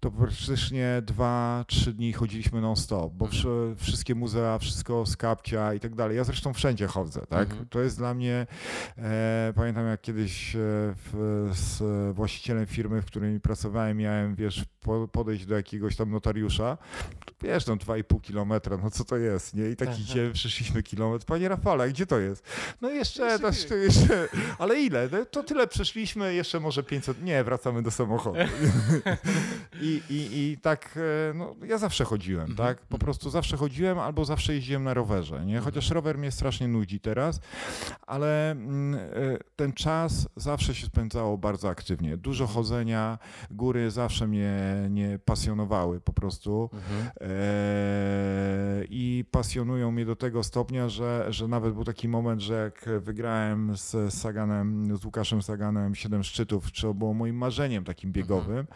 to 0.00 0.10
praktycznie 0.10 1.02
dwa, 1.06 1.64
trzy 1.68 1.92
dni 1.92 2.12
chodziliśmy 2.12 2.60
non-stop, 2.60 3.12
bo 3.12 3.26
wszy- 3.26 3.74
wszystkie 3.76 4.14
muzea, 4.14 4.58
wszystko 4.58 5.06
z 5.06 5.16
kapcia 5.16 5.74
i 5.74 5.80
tak 5.80 5.94
dalej. 5.94 6.16
Ja 6.16 6.24
zresztą 6.24 6.52
wszędzie 6.52 6.86
chodzę, 6.86 7.20
tak? 7.28 7.50
Mhm. 7.50 7.68
To 7.68 7.80
jest 7.80 7.98
dla 7.98 8.14
mnie, 8.14 8.46
e, 8.98 9.52
pamiętam 9.56 9.86
jak 9.86 10.00
kiedyś 10.00 10.56
e, 10.56 10.58
w, 10.96 11.48
z 11.52 11.82
właścicielem 12.16 12.66
firmy, 12.66 13.02
w 13.02 13.06
której 13.06 13.40
pracowałem, 13.40 13.96
miałem, 13.96 14.34
wiesz, 14.34 14.64
po, 14.80 15.08
podejść 15.08 15.46
do 15.46 15.54
jakiegoś 15.54 15.96
tam 15.96 16.10
notariusza, 16.10 16.78
wiesz, 17.42 17.66
no 17.66 17.76
2,5 17.76 18.20
kilometra, 18.20 18.76
no 18.82 18.90
co 18.90 19.04
to 19.04 19.16
jest, 19.16 19.54
nie? 19.54 19.70
I 19.70 19.76
tak 19.76 19.88
Aha. 19.88 19.98
idziemy, 20.00 20.32
przeszliśmy 20.56 20.82
kilometr. 20.82 21.26
Panie 21.26 21.48
Rafale, 21.48 21.88
gdzie 21.88 22.06
to 22.06 22.18
jest? 22.18 22.44
No 22.80 22.90
jeszcze, 22.90 23.22
Jeszcze 23.22 23.68
to, 23.68 23.74
jeszcze 23.74 24.28
ale 24.58 24.80
ile? 24.80 25.08
No 25.12 25.24
To 25.24 25.42
tyle 25.42 25.66
przeszliśmy, 25.66 26.34
jeszcze 26.34 26.60
może 26.60 26.82
500, 26.82 27.22
nie, 27.22 27.44
wracamy 27.44 27.82
do 27.82 27.90
samochodu. 27.90 28.38
I, 29.80 30.02
i, 30.10 30.28
i 30.38 30.58
tak, 30.62 30.98
e, 31.30 31.34
no 31.34 31.54
ja 31.66 31.78
zawsze 31.78 32.04
chodziłem, 32.04 32.50
Mhm, 32.50 32.56
tak? 32.56 32.86
Po 32.86 32.98
prostu 32.98 33.30
zawsze 33.30 33.56
chodziłem 33.56 33.98
albo 33.98 34.24
zawsze 34.24 34.54
jeździłem 34.54 34.84
na 34.84 34.94
rowerze, 34.94 35.46
nie? 35.46 35.60
Chociaż 35.60 35.90
rower 35.90 36.18
mnie 36.18 36.30
strasznie 36.30 36.68
nudzi 36.68 37.00
teraz, 37.00 37.40
ale 38.06 38.50
mm, 38.50 38.94
e, 38.94 38.98
ten 39.56 39.72
czas 39.72 40.28
zawsze 40.36 40.74
się 40.74 40.86
spędzało 40.86 41.38
bardzo 41.38 41.68
aktywnie. 41.68 42.16
Dużo 42.16 42.46
chodzenia, 42.46 43.18
góry 43.50 43.90
zawsze 43.90 44.26
mnie 44.26 44.56
nie 44.90 45.18
pasjonowały 45.24 46.00
po 46.00 46.12
prostu. 46.12 46.70
Mhm. 46.72 47.10
E, 47.20 48.84
I 48.88 49.24
pasjonują 49.30 49.90
mnie 49.90 50.04
do 50.06 50.16
tego 50.16 50.44
stopnia, 50.46 50.88
że, 50.88 51.26
że 51.28 51.48
nawet 51.48 51.74
był 51.74 51.84
taki 51.84 52.08
moment, 52.08 52.40
że 52.40 52.54
jak 52.54 53.00
wygrałem 53.00 53.76
z 53.76 54.14
Saganem 54.14 54.96
z 54.96 55.04
Łukaszem 55.04 55.42
Saganem 55.42 55.94
Siedem 55.94 56.22
Szczytów, 56.22 56.72
czy 56.72 56.94
było 56.94 57.14
moim 57.14 57.36
marzeniem 57.36 57.84
takim 57.84 58.12
biegowym, 58.12 58.66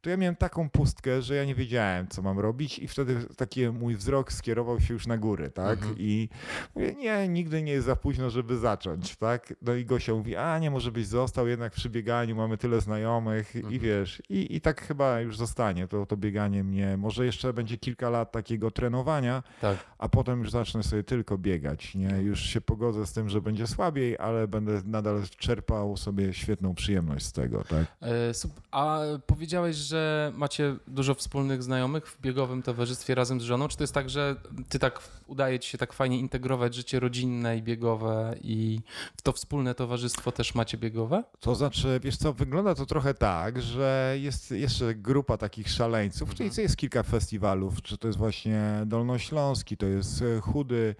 to 0.00 0.10
ja 0.10 0.16
miałem 0.16 0.36
taką 0.36 0.70
pustkę, 0.70 1.22
że 1.22 1.34
ja 1.34 1.44
nie 1.44 1.54
wiedziałem, 1.54 2.08
co 2.08 2.22
mam 2.22 2.38
robić 2.38 2.78
i 2.78 2.88
wtedy 2.88 3.16
taki 3.36 3.68
mój 3.68 3.96
wzrok 3.96 4.32
skierował 4.32 4.80
się 4.80 4.94
już 4.94 5.06
na 5.06 5.18
góry, 5.18 5.50
tak? 5.50 5.78
I 5.96 6.28
mówię, 6.74 6.94
nie, 6.94 7.28
nigdy 7.28 7.62
nie 7.62 7.72
jest 7.72 7.86
za 7.86 7.96
późno, 7.96 8.30
żeby 8.30 8.58
zacząć, 8.58 9.16
tak? 9.16 9.54
No 9.62 9.74
i 9.74 9.84
Gosia 9.84 10.14
mówi, 10.14 10.36
a 10.36 10.58
nie, 10.58 10.70
może 10.70 10.92
byś 10.92 11.06
został 11.06 11.48
jednak 11.48 11.72
przy 11.72 11.90
bieganiu, 11.90 12.36
mamy 12.36 12.58
tyle 12.58 12.80
znajomych 12.80 13.54
i 13.70 13.78
wiesz, 13.80 14.22
i, 14.28 14.56
i 14.56 14.60
tak 14.60 14.80
chyba 14.82 15.20
już 15.20 15.36
zostanie 15.36 15.88
to, 15.88 16.06
to 16.06 16.16
bieganie 16.16 16.64
mnie, 16.64 16.96
może 16.96 17.26
jeszcze 17.26 17.52
będzie 17.52 17.78
kilka 17.78 18.10
lat 18.10 18.32
takiego 18.32 18.70
trenowania, 18.70 19.42
Tak. 19.60 19.78
a 19.98 20.08
potem 20.08 20.38
już 20.40 20.50
zacznę 20.50 20.82
sobie 20.82 21.02
tylko 21.10 21.38
biegać, 21.38 21.94
nie? 21.94 22.08
Już 22.08 22.40
się 22.40 22.60
pogodzę 22.60 23.06
z 23.06 23.12
tym, 23.12 23.28
że 23.28 23.40
będzie 23.40 23.66
słabiej, 23.66 24.18
ale 24.18 24.48
będę 24.48 24.82
nadal 24.84 25.22
czerpał 25.38 25.96
sobie 25.96 26.34
świetną 26.34 26.74
przyjemność 26.74 27.26
z 27.26 27.32
tego, 27.32 27.64
tak? 27.64 27.86
E, 28.02 28.32
A 28.70 29.00
powiedziałeś, 29.26 29.76
że 29.76 30.32
macie 30.36 30.76
dużo 30.86 31.14
wspólnych 31.14 31.62
znajomych 31.62 32.06
w 32.06 32.20
biegowym 32.20 32.62
towarzystwie 32.62 33.14
razem 33.14 33.40
z 33.40 33.44
żoną. 33.44 33.68
Czy 33.68 33.76
to 33.76 33.82
jest 33.82 33.94
tak, 33.94 34.10
że 34.10 34.36
ty 34.68 34.78
tak 34.78 35.00
udaje 35.26 35.58
ci 35.58 35.70
się 35.70 35.78
tak 35.78 35.92
fajnie 35.92 36.18
integrować 36.18 36.74
życie 36.74 37.00
rodzinne 37.00 37.56
i 37.56 37.62
biegowe 37.62 38.34
i 38.42 38.80
w 39.16 39.22
to 39.22 39.32
wspólne 39.32 39.74
towarzystwo 39.74 40.32
też 40.32 40.54
macie 40.54 40.78
biegowe? 40.78 41.24
To 41.40 41.54
znaczy, 41.54 42.00
wiesz 42.02 42.16
co, 42.16 42.32
wygląda 42.32 42.74
to 42.74 42.86
trochę 42.86 43.14
tak, 43.14 43.62
że 43.62 44.16
jest 44.20 44.50
jeszcze 44.50 44.94
grupa 44.94 45.36
takich 45.36 45.68
szaleńców, 45.68 46.34
czyli 46.34 46.50
jest 46.58 46.76
kilka 46.76 47.02
festiwalów, 47.02 47.82
czy 47.82 47.98
to 47.98 48.06
jest 48.06 48.18
właśnie 48.18 48.62
Dolnośląski, 48.86 49.76
to 49.76 49.86
jest 49.86 50.22
e, 50.22 50.40
Chudy, 50.40 50.94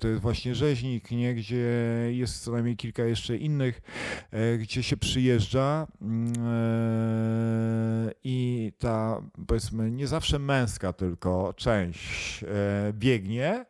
to 0.00 0.08
jest 0.08 0.22
właśnie 0.22 0.54
Rzeźnik, 0.54 1.10
nie, 1.10 1.34
gdzie 1.34 1.66
jest 2.10 2.44
co 2.44 2.52
najmniej 2.52 2.76
kilka 2.76 3.04
jeszcze 3.04 3.36
innych, 3.36 3.82
e, 4.30 4.58
gdzie 4.58 4.82
się 4.82 4.96
przyjeżdża. 4.96 5.86
Mm, 6.02 6.32
e, 6.46 8.12
i 8.24 8.72
ta, 8.78 9.22
powiedzmy, 9.46 9.90
nie 9.90 10.06
zawsze 10.06 10.38
męska 10.38 10.92
tylko 10.92 11.54
część 11.56 12.42
e, 12.42 12.46
biegnie, 12.92 13.64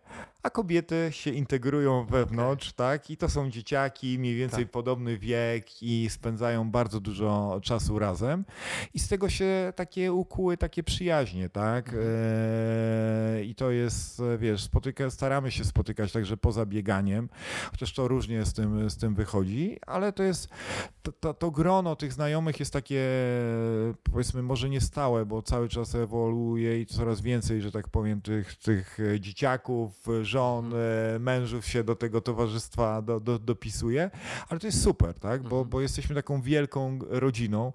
a 0.45 0.51
kobiety 0.51 1.09
się 1.11 1.30
integrują 1.30 2.07
wewnątrz, 2.07 2.72
tak? 2.72 3.11
I 3.11 3.16
to 3.16 3.28
są 3.28 3.51
dzieciaki, 3.51 4.18
mniej 4.18 4.34
więcej 4.34 4.64
Tak. 4.64 4.72
podobny 4.72 5.18
wiek 5.18 5.82
i 5.82 6.11
spędzają 6.11 6.70
bardzo 6.70 7.01
dużo 7.01 7.61
czasu 7.62 7.99
razem. 7.99 8.45
I 8.95 8.99
z 8.99 9.09
tego 9.09 9.28
się 9.28 9.72
takie 9.76 10.12
ukuły 10.12 10.57
takie 10.57 10.82
przyjaźnie, 10.82 11.49
tak? 11.49 11.88
Mhm. 11.88 12.05
E, 12.07 13.45
I 13.45 13.55
to 13.55 13.70
jest, 13.70 14.22
wiesz, 14.38 14.62
spotyka, 14.62 15.11
staramy 15.11 15.51
się 15.51 15.64
spotykać 15.64 16.12
także 16.12 16.36
poza 16.36 16.66
bieganiem, 16.66 17.28
chociaż 17.70 17.92
to 17.92 18.09
różnie 18.09 18.45
z 18.45 18.53
tym, 18.53 18.90
z 18.90 18.97
tym 18.97 19.14
wychodzi, 19.14 19.78
ale 19.86 20.12
to 20.12 20.22
jest, 20.22 20.49
to, 21.03 21.12
to, 21.12 21.34
to 21.34 21.51
grono 21.51 21.97
tych 21.97 22.12
znajomych 22.12 22.61
jest 22.61 22.72
takie, 22.72 23.03
powiedzmy, 24.12 24.42
może 24.42 24.68
nie 24.68 24.80
stałe, 24.80 25.26
bo 25.26 25.42
cały 25.42 25.68
czas 25.68 25.95
ewoluuje 25.95 26.80
i 26.80 26.86
coraz 26.86 27.20
więcej, 27.20 27.61
że 27.62 27.72
tak 27.72 27.88
powiem, 27.88 28.20
tych, 28.20 28.55
tych 28.55 29.01
e, 29.01 29.20
dzieciaków, 29.20 30.07
żon, 30.35 30.72
e, 30.74 31.18
mężów 31.18 31.66
się 31.66 31.85
do 31.85 31.95
tego 31.97 32.20
towarzystwa 32.20 33.03
do, 33.03 33.20
do, 33.20 33.39
dopisuje, 33.39 34.11
ale 34.49 34.61
to 34.61 34.66
jest 34.66 34.82
super, 34.82 35.14
tak? 35.14 35.43
Bo, 35.43 35.49
Mhm. 35.57 35.68
bo 35.70 35.80
jesteśmy 35.80 36.14
taką 36.14 36.43
wielką 36.43 36.99
rodziną 37.09 37.72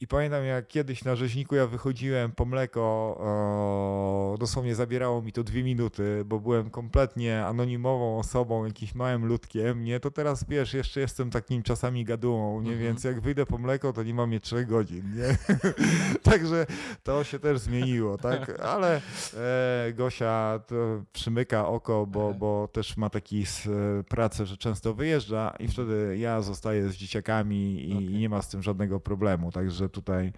i 0.00 0.06
pamiętam 0.06 0.44
jak 0.44 0.66
kiedyś 0.68 1.04
na 1.04 1.16
rzeźniku 1.16 1.54
ja 1.56 1.66
wychodziłem 1.66 2.32
po 2.32 2.44
mleko, 2.44 2.80
o, 3.20 4.36
dosłownie 4.40 4.74
zabierało 4.74 5.22
mi 5.22 5.32
to 5.32 5.42
dwie 5.44 5.62
minuty, 5.64 6.22
bo 6.26 6.40
byłem 6.40 6.70
kompletnie 6.70 7.46
anonimową 7.46 8.18
osobą, 8.18 8.64
jakimś 8.64 8.94
małym 8.94 9.26
ludkiem, 9.26 9.84
nie? 9.84 10.00
To 10.00 10.10
teraz, 10.10 10.44
wiesz, 10.48 10.74
jeszcze 10.74 11.00
jestem 11.00 11.30
takim 11.30 11.62
czasami 11.62 12.04
gadułą, 12.04 12.60
nie? 12.60 12.72
Mhm. 12.72 12.78
Więc 12.78 13.04
jak 13.04 13.20
wyjdę 13.20 13.46
po 13.46 13.58
mleko, 13.58 13.92
to 13.92 14.02
nie 14.02 14.14
mam 14.14 14.32
je 14.32 14.40
trzech 14.40 14.66
godzin, 14.68 15.02
nie? 15.16 15.36
Także 16.32 16.66
to 17.02 17.24
się 17.24 17.38
też 17.38 17.58
zmieniło, 17.58 18.18
tak? 18.18 18.60
Ale 18.60 19.00
e, 19.36 19.92
Gosia 19.92 20.60
to 20.66 20.74
przymyka 21.12 21.66
oko, 21.68 21.91
bo, 22.10 22.34
bo 22.34 22.68
też 22.72 22.96
ma 22.96 23.10
taki 23.10 23.42
s- 23.42 23.68
pracę, 24.08 24.46
że 24.46 24.56
często 24.56 24.94
wyjeżdża 24.94 25.54
i 25.58 25.68
wtedy 25.68 26.16
ja 26.18 26.40
zostaję 26.40 26.88
z 26.88 26.96
dzieciakami 26.96 27.88
i, 27.88 27.92
Okej. 27.92 28.12
i 28.14 28.18
nie 28.18 28.28
ma 28.28 28.42
z 28.42 28.48
tym 28.48 28.62
żadnego 28.62 29.00
problemu. 29.00 29.52
Także 29.52 29.88
tutaj 29.88 30.32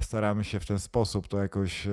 staramy 0.00 0.44
się 0.44 0.60
w 0.60 0.66
ten 0.66 0.78
sposób 0.78 1.28
to 1.28 1.38
jakoś 1.38 1.86
e, 1.86 1.90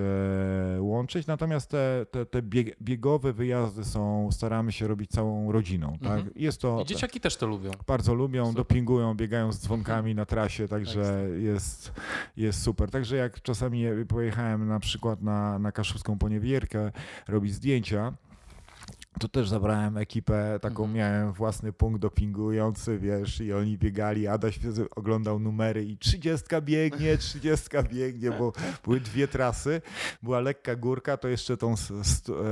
łączyć. 0.80 1.28
Natomiast 1.28 1.70
te, 1.70 2.06
te, 2.12 2.26
te 2.26 2.42
bieg, 2.42 2.76
biegowe 2.82 3.34
wyjazdy 3.34 3.84
są, 3.84 4.30
staramy 4.32 4.72
się 4.72 4.88
robić 4.88 5.12
całą 5.12 5.52
rodziną, 5.52 5.98
tak? 6.04 6.12
Mhm. 6.20 6.30
Jest 6.36 6.62
to... 6.62 6.82
I 6.82 6.86
dzieciaki 6.86 7.20
też 7.20 7.38
to 7.38 7.48
lubią. 7.48 7.72
Bardzo 7.88 8.14
lubią, 8.14 8.46
Super. 8.46 8.58
dopingują, 8.58 9.14
biegają 9.16 9.52
z 9.52 9.60
dzwonkami 9.60 10.16
na 10.16 10.26
trasie, 10.26 10.68
także 10.68 11.02
Ekstra. 11.02 11.38
jest, 11.38 11.92
jest 12.38 12.62
super. 12.62 12.92
Także 12.92 13.16
jak 13.16 13.42
czasami 13.42 13.84
pojechałem 14.08 14.68
na 14.68 14.80
przykład 14.80 15.22
na, 15.22 15.60
na 15.60 15.72
Kaszubską 15.72 16.18
Poniewierkę 16.18 16.92
robić 17.28 17.54
zdjęcia, 17.54 18.14
to 19.20 19.28
też 19.30 19.50
zabrałem 19.50 19.98
ekipę, 19.98 20.60
taką 20.62 20.84
Mhm. 20.84 20.94
miałem 20.94 21.34
własny 21.34 21.74
punkt 21.74 22.02
dopingujący, 22.02 23.00
wiesz, 23.00 23.42
i 23.42 23.54
oni 23.54 23.78
biegali, 23.78 24.28
Adaś 24.28 24.60
oglądał 24.96 25.40
numery 25.40 25.86
i 25.86 25.98
trzydziestka 25.98 26.62
biegnie, 26.62 27.18
trzydziestka 27.18 27.84
biegnie, 27.84 28.32
bo 28.32 28.54
były 28.84 29.00
dwie 29.00 29.28
trasy, 29.28 29.82
była 30.24 30.40
lekka 30.40 30.76
górka, 30.76 31.18
to 31.18 31.28
jeszcze 31.28 31.58
tą 31.58 31.74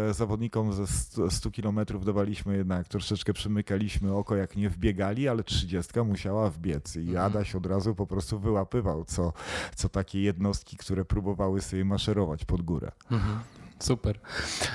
e, 0.09 0.13
zawodnikom 0.13 0.73
ze 0.73 0.87
100, 0.87 1.31
100 1.31 1.51
kilometrów 1.51 2.05
dawaliśmy 2.05 2.57
jednak, 2.57 2.87
troszeczkę 2.87 3.33
przymykaliśmy 3.33 4.13
oko, 4.13 4.35
jak 4.35 4.55
nie 4.55 4.69
wbiegali, 4.69 5.27
ale 5.27 5.43
trzydziestka 5.43 6.03
musiała 6.03 6.49
wbiec 6.49 6.95
i 6.95 6.99
Mhm. 6.99 7.25
Adaś 7.25 7.55
od 7.55 7.65
razu 7.65 7.95
po 7.95 8.07
prostu 8.07 8.39
wyłapywał, 8.39 9.05
co, 9.05 9.33
co 9.75 9.89
takie 9.89 10.21
jednostki, 10.21 10.77
które 10.77 11.05
próbowały 11.05 11.61
sobie 11.61 11.85
maszerować 11.85 12.45
pod 12.45 12.61
górę. 12.61 12.91
Mhm. 13.11 13.39
Super. 13.79 14.19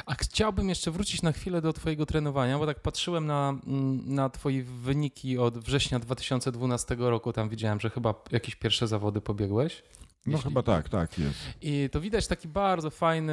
A 0.07 0.15
chciałbym 0.15 0.69
jeszcze 0.69 0.91
wrócić 0.91 1.23
na 1.23 1.33
chwilę 1.33 1.61
do 1.63 1.73
Twojego 1.73 2.07
trenowania, 2.07 2.59
bo 2.59 2.67
tak 2.67 2.81
patrzyłem 2.81 3.27
na, 3.27 3.49
mm, 3.67 4.15
na 4.15 4.31
Twoje 4.31 4.63
wyniki 4.63 5.39
od 5.39 5.59
września 5.59 5.99
2012 5.99 6.97
roku. 7.11 7.33
Tam 7.33 7.49
widziałem, 7.49 7.81
że 7.81 7.91
chyba 7.91 8.15
jakieś 8.31 8.55
pierwsze 8.57 8.89
zawody 8.89 9.21
pobiegłeś. 9.21 9.83
No 10.27 10.33
Jeśli- 10.33 10.51
chyba 10.51 10.63
tak, 10.63 10.89
tak 10.89 11.19
jest. 11.19 11.39
I 11.63 11.89
to 11.93 12.01
widać 12.01 12.27
taki 12.27 12.49
bardzo 12.49 12.91
fajny 12.91 13.33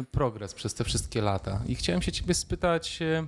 y, 0.00 0.04
progres 0.10 0.54
przez 0.54 0.74
te 0.74 0.84
wszystkie 0.84 1.20
lata. 1.22 1.62
I 1.66 1.74
chciałem 1.74 2.02
się 2.02 2.12
Ciebie 2.12 2.34
spytać. 2.34 2.98
y, 3.02 3.26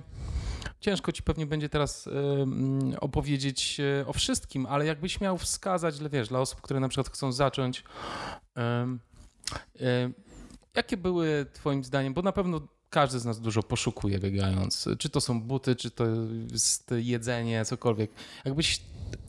Ciężko 0.79 1.11
ci 1.11 1.23
pewnie 1.23 1.45
będzie 1.45 1.69
teraz 1.69 2.07
y, 2.07 2.11
mm, 2.11 2.95
opowiedzieć 3.01 3.77
o 4.07 4.13
wszystkim, 4.13 4.65
ale 4.65 4.85
jakbyś 4.85 5.21
miał 5.21 5.37
wskazać, 5.37 5.95
wiesz, 6.11 6.27
dla 6.27 6.39
osób, 6.39 6.61
które 6.61 6.79
na 6.79 6.89
przykład 6.89 7.09
chcą 7.09 7.31
zacząć, 7.31 7.83
jakie 10.75 10.97
były 10.97 11.45
twoim 11.53 11.83
zdaniem, 11.83 12.13
bo 12.13 12.21
na 12.21 12.31
pewno 12.31 12.61
każdy 12.89 13.19
z 13.19 13.25
nas 13.25 13.39
dużo 13.41 13.63
poszukuje 13.63 14.19
biegając, 14.19 14.89
czy 14.99 15.09
to 15.09 15.21
są 15.21 15.41
buty, 15.41 15.75
czy 15.75 15.91
to 15.91 16.05
jest 16.51 16.93
jedzenie, 16.97 17.65
cokolwiek. 17.65 18.11
Jakbyś 18.45 18.81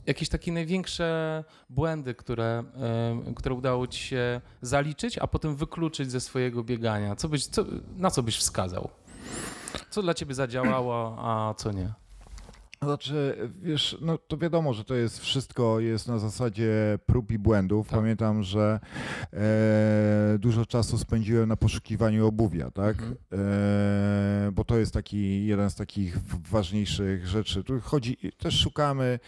jakieś 0.05 0.29
takie 0.29 0.51
największe 0.51 1.43
błędy, 1.69 2.15
które, 2.15 2.63
które 3.35 3.55
udało 3.55 3.87
ci 3.87 3.99
się 3.99 4.41
zaliczyć, 4.61 5.17
a 5.17 5.27
potem 5.27 5.55
wykluczyć 5.55 6.11
ze 6.11 6.21
swojego 6.21 6.63
biegania, 6.63 7.15
co 7.15 7.29
byś, 7.29 7.45
co, 7.45 7.65
na 7.97 8.11
co 8.11 8.23
byś 8.23 8.37
wskazał? 8.37 8.89
Co 9.89 10.01
dla 10.01 10.13
ciebie 10.13 10.35
zadziałało, 10.35 11.15
a 11.19 11.53
co 11.53 11.71
nie? 11.71 11.93
Znaczy, 12.83 13.37
wiesz, 13.61 13.97
no 14.01 14.17
to 14.17 14.37
wiadomo, 14.37 14.73
że 14.73 14.83
to 14.83 14.95
jest 14.95 15.19
wszystko 15.19 15.79
jest 15.79 16.07
na 16.07 16.19
zasadzie 16.19 16.99
prób 17.05 17.31
i 17.31 17.39
błędów. 17.39 17.87
Tak. 17.89 17.99
Pamiętam, 17.99 18.43
że 18.43 18.79
e, 19.33 20.37
dużo 20.39 20.65
czasu 20.65 20.97
spędziłem 20.97 21.49
na 21.49 21.57
poszukiwaniu 21.57 22.27
obuwia, 22.27 22.71
tak? 22.71 22.95
Mhm. 22.99 23.15
E, 23.33 24.51
bo 24.51 24.63
to 24.63 24.77
jest 24.77 24.93
taki 24.93 25.45
jeden 25.45 25.69
z 25.69 25.75
takich 25.75 26.17
ważniejszych 26.51 27.27
rzeczy. 27.27 27.63
Tu 27.63 27.81
chodzi, 27.81 28.17
też 28.37 28.59
szukamy 28.59 29.19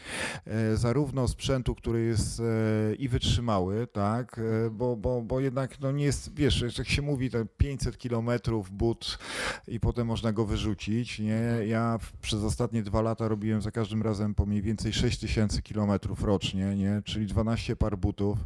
e, 0.45 0.78
zarówno 0.78 1.28
sprzętu, 1.28 1.76
który 1.76 2.01
jest 2.01 2.39
e, 2.39 2.95
i 2.95 3.08
wytrzymały, 3.08 3.88
tak? 3.88 4.39
E, 4.39 4.70
bo, 4.70 4.95
bo, 4.95 5.22
bo 5.22 5.39
jednak 5.39 5.80
no 5.80 5.91
nie 5.91 6.06
jest, 6.06 6.36
wiesz, 6.36 6.78
jak 6.78 6.88
się 6.88 7.01
mówi, 7.01 7.30
te 7.30 7.45
500 7.58 7.97
kilometrów 7.97 8.72
but 8.72 9.18
i 9.68 9.80
potem 9.80 10.08
można 10.08 10.34
go 10.34 10.45
wyrzucić, 10.45 11.20
nie? 11.20 11.41
Ja 11.68 11.99
przez 12.22 12.43
ostatnie 12.43 12.84
dwa 12.84 13.01
lata 13.01 13.28
robiłem 13.28 13.45
za 13.60 13.72
każdym 13.72 14.02
razem 14.02 14.36
po 14.36 14.46
mniej 14.46 14.62
więcej 14.62 14.93
6 14.93 15.20
tysięcy 15.20 15.62
kilometrów 15.62 16.24
rocznie, 16.24 16.76
nie? 16.76 17.02
Czyli 17.06 17.26
12 17.26 17.76
par 17.76 17.98
butów. 17.98 18.38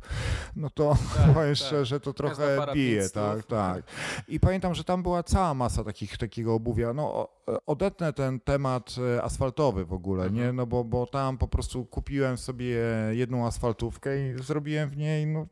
No 0.56 0.70
to 0.70 0.98
Tak, 1.18 1.26
powiem 1.34 1.56
tak. 1.56 1.58
szczerze, 1.58 2.00
to 2.00 2.14
trochę 2.14 2.58
bije, 2.74 2.96
500. 3.02 3.14
tak, 3.14 3.46
tak. 3.46 3.84
I 4.28 4.40
pamiętam, 4.40 4.76
że 4.76 4.84
tam 4.84 5.04
była 5.04 5.24
cała 5.24 5.54
masa 5.54 5.84
takich, 5.84 6.18
takiego 6.18 6.54
obuwia. 6.54 6.94
No, 6.94 7.28
odetnę 7.66 8.14
ten 8.14 8.40
temat 8.40 8.96
e, 9.18 9.24
asfaltowy 9.24 9.86
w 9.86 9.94
ogóle, 9.94 10.24
nie? 10.32 10.40
Mhm. 10.42 10.56
No 10.56 10.66
bo, 10.66 10.84
bo 10.84 11.06
tam 11.08 11.38
po 11.38 11.48
prostu 11.48 11.86
kupiłem 11.86 12.38
sobie 12.38 12.78
jedną 13.12 13.48
asfaltówkę 13.48 14.30
i 14.30 14.44
zrobiłem 14.44 14.90
w 14.90 14.98
niej, 14.98 15.28
no 15.28 15.48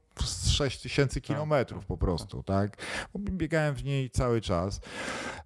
6 0.58 0.82
tysięcy 0.82 1.22
Tak, 1.22 1.28
kilometrów 1.28 1.86
po 1.86 1.98
prostu, 1.98 2.44
tak? 2.44 2.78
Bo 3.14 3.20
Biegałem 3.20 3.76
w 3.76 3.84
niej 3.84 4.10
cały 4.10 4.42
czas. 4.42 4.82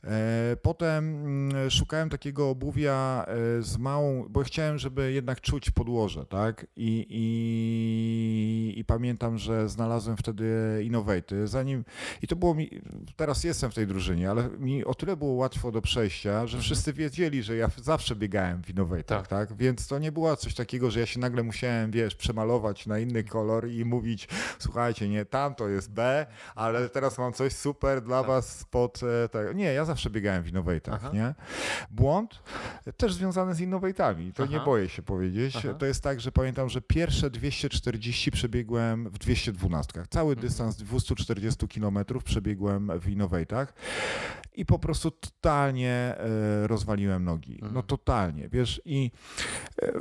E, 0.04 0.58
Potem 0.62 1.16
mm, 1.26 1.70
szukałem 1.72 2.10
takiego 2.10 2.50
obuwia 2.50 3.26
e, 3.28 3.62
z 3.62 3.78
małą, 3.78 4.26
bo 4.30 4.44
chciałem, 4.44 4.78
żeby 4.78 5.12
jednak 5.12 5.42
czuć 5.42 5.72
podłoże, 5.72 6.26
tak? 6.26 6.68
I, 6.76 7.06
i, 7.10 8.80
i 8.80 8.86
pamiętam, 8.86 9.38
że 9.38 9.70
znalazłem 9.70 10.18
wtedy 10.18 10.46
Innovaty. 10.84 11.48
Zanim, 11.48 11.86
i 12.22 12.28
to 12.28 12.36
było 12.36 12.56
mi, 12.56 12.70
teraz 13.16 13.44
jestem 13.44 13.72
w 13.72 13.76
tej 13.76 13.88
drużynie, 13.88 14.30
ale 14.30 14.50
mi 14.50 14.86
o 14.86 14.94
tyle 14.94 15.18
było 15.18 15.34
łatwo 15.34 15.72
do 15.72 15.82
przejścia, 15.82 16.48
że 16.48 16.60
wszyscy 16.60 16.94
wiedzieli, 16.94 17.44
że 17.44 17.56
ja 17.56 17.70
zawsze 17.84 18.16
biegałem 18.16 18.64
w 18.64 18.70
Innovatach, 18.70 19.28
Tak. 19.28 19.28
tak? 19.28 19.58
Więc 19.58 19.88
to 19.88 20.00
nie 20.00 20.12
było 20.12 20.36
coś 20.36 20.54
takiego, 20.56 20.92
że 20.92 21.00
ja 21.00 21.06
się 21.06 21.20
nagle 21.20 21.44
musiałem, 21.44 21.92
wiesz, 21.92 22.16
przemalować 22.16 22.88
na 22.88 23.00
inny 23.00 23.24
kolor 23.24 23.70
i 23.70 23.86
mówić, 23.86 24.28
słuchajcie, 24.60 25.01
nie, 25.10 25.26
tam 25.26 25.56
to 25.56 25.70
jest 25.70 25.92
B, 25.92 26.26
ale 26.56 26.90
teraz 26.90 27.18
mam 27.18 27.34
coś 27.34 27.54
super 27.54 28.02
dla 28.02 28.20
Tak. 28.20 28.28
was 28.28 28.60
spod 28.60 29.00
e, 29.26 29.30
tego. 29.30 29.54
Nie, 29.54 29.74
ja 29.74 29.86
zawsze 29.86 30.10
biegałem 30.10 30.44
w 30.44 30.48
Innovatach, 30.48 31.00
Aha. 31.04 31.12
nie? 31.14 31.36
Błąd 31.92 32.44
też 32.98 33.14
związany 33.14 33.56
z 33.56 33.60
Innovatami, 33.60 34.34
to 34.34 34.46
nie 34.46 34.56
Aha. 34.56 34.66
boję 34.66 34.90
się 34.90 35.02
powiedzieć. 35.02 35.56
Aha. 35.56 35.74
To 35.74 35.86
jest 35.86 36.04
tak, 36.04 36.22
że 36.22 36.32
pamiętam, 36.32 36.70
że 36.70 36.82
pierwsze 36.82 37.30
240 37.30 38.32
przebiegłem 38.32 39.10
w 39.10 39.18
212. 39.18 40.04
Cały 40.10 40.32
Mhm. 40.34 40.48
dystans 40.48 40.76
240 40.78 41.68
km 41.68 42.00
przebiegłem 42.24 43.00
w 43.00 43.10
Innovatach 43.10 43.74
i 44.54 44.66
po 44.66 44.80
prostu 44.80 45.12
totalnie 45.12 45.92
e, 45.92 46.68
rozwaliłem 46.68 47.24
nogi. 47.24 47.58
No 47.62 47.68
Mhm. 47.68 47.86
totalnie, 47.86 48.50
wiesz, 48.50 48.82
i 48.86 49.12
e, 49.82 49.92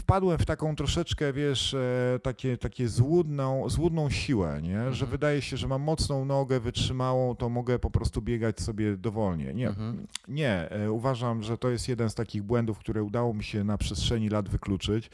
wpadłem 0.00 0.38
w 0.38 0.44
taką 0.46 0.76
troszeczkę, 0.76 1.32
wiesz, 1.32 1.76
takie, 2.22 2.56
takie 2.58 2.88
złudną, 2.88 3.68
złudną 3.70 4.10
siłę, 4.10 4.47
nie? 4.62 4.74
że 4.78 4.88
Mhm. 4.88 5.10
wydaje 5.10 5.42
się, 5.42 5.56
że 5.56 5.68
mam 5.68 5.82
mocną 5.82 6.24
nogę 6.24 6.60
wytrzymałą, 6.60 7.34
to 7.34 7.48
mogę 7.48 7.78
po 7.78 7.90
prostu 7.90 8.22
biegać 8.22 8.60
sobie 8.60 8.96
dowolnie. 8.96 9.54
Nie, 9.54 9.68
Mhm. 9.68 10.06
nie, 10.28 10.70
e, 10.70 10.92
uważam, 10.92 11.42
że 11.42 11.58
to 11.58 11.70
jest 11.70 11.88
jeden 11.88 12.10
z 12.10 12.14
takich 12.14 12.42
błędów, 12.42 12.78
które 12.78 13.02
udało 13.02 13.34
mi 13.34 13.44
się 13.44 13.64
na 13.64 13.78
przestrzeni 13.78 14.28
lat 14.28 14.48
wykluczyć. 14.48 15.10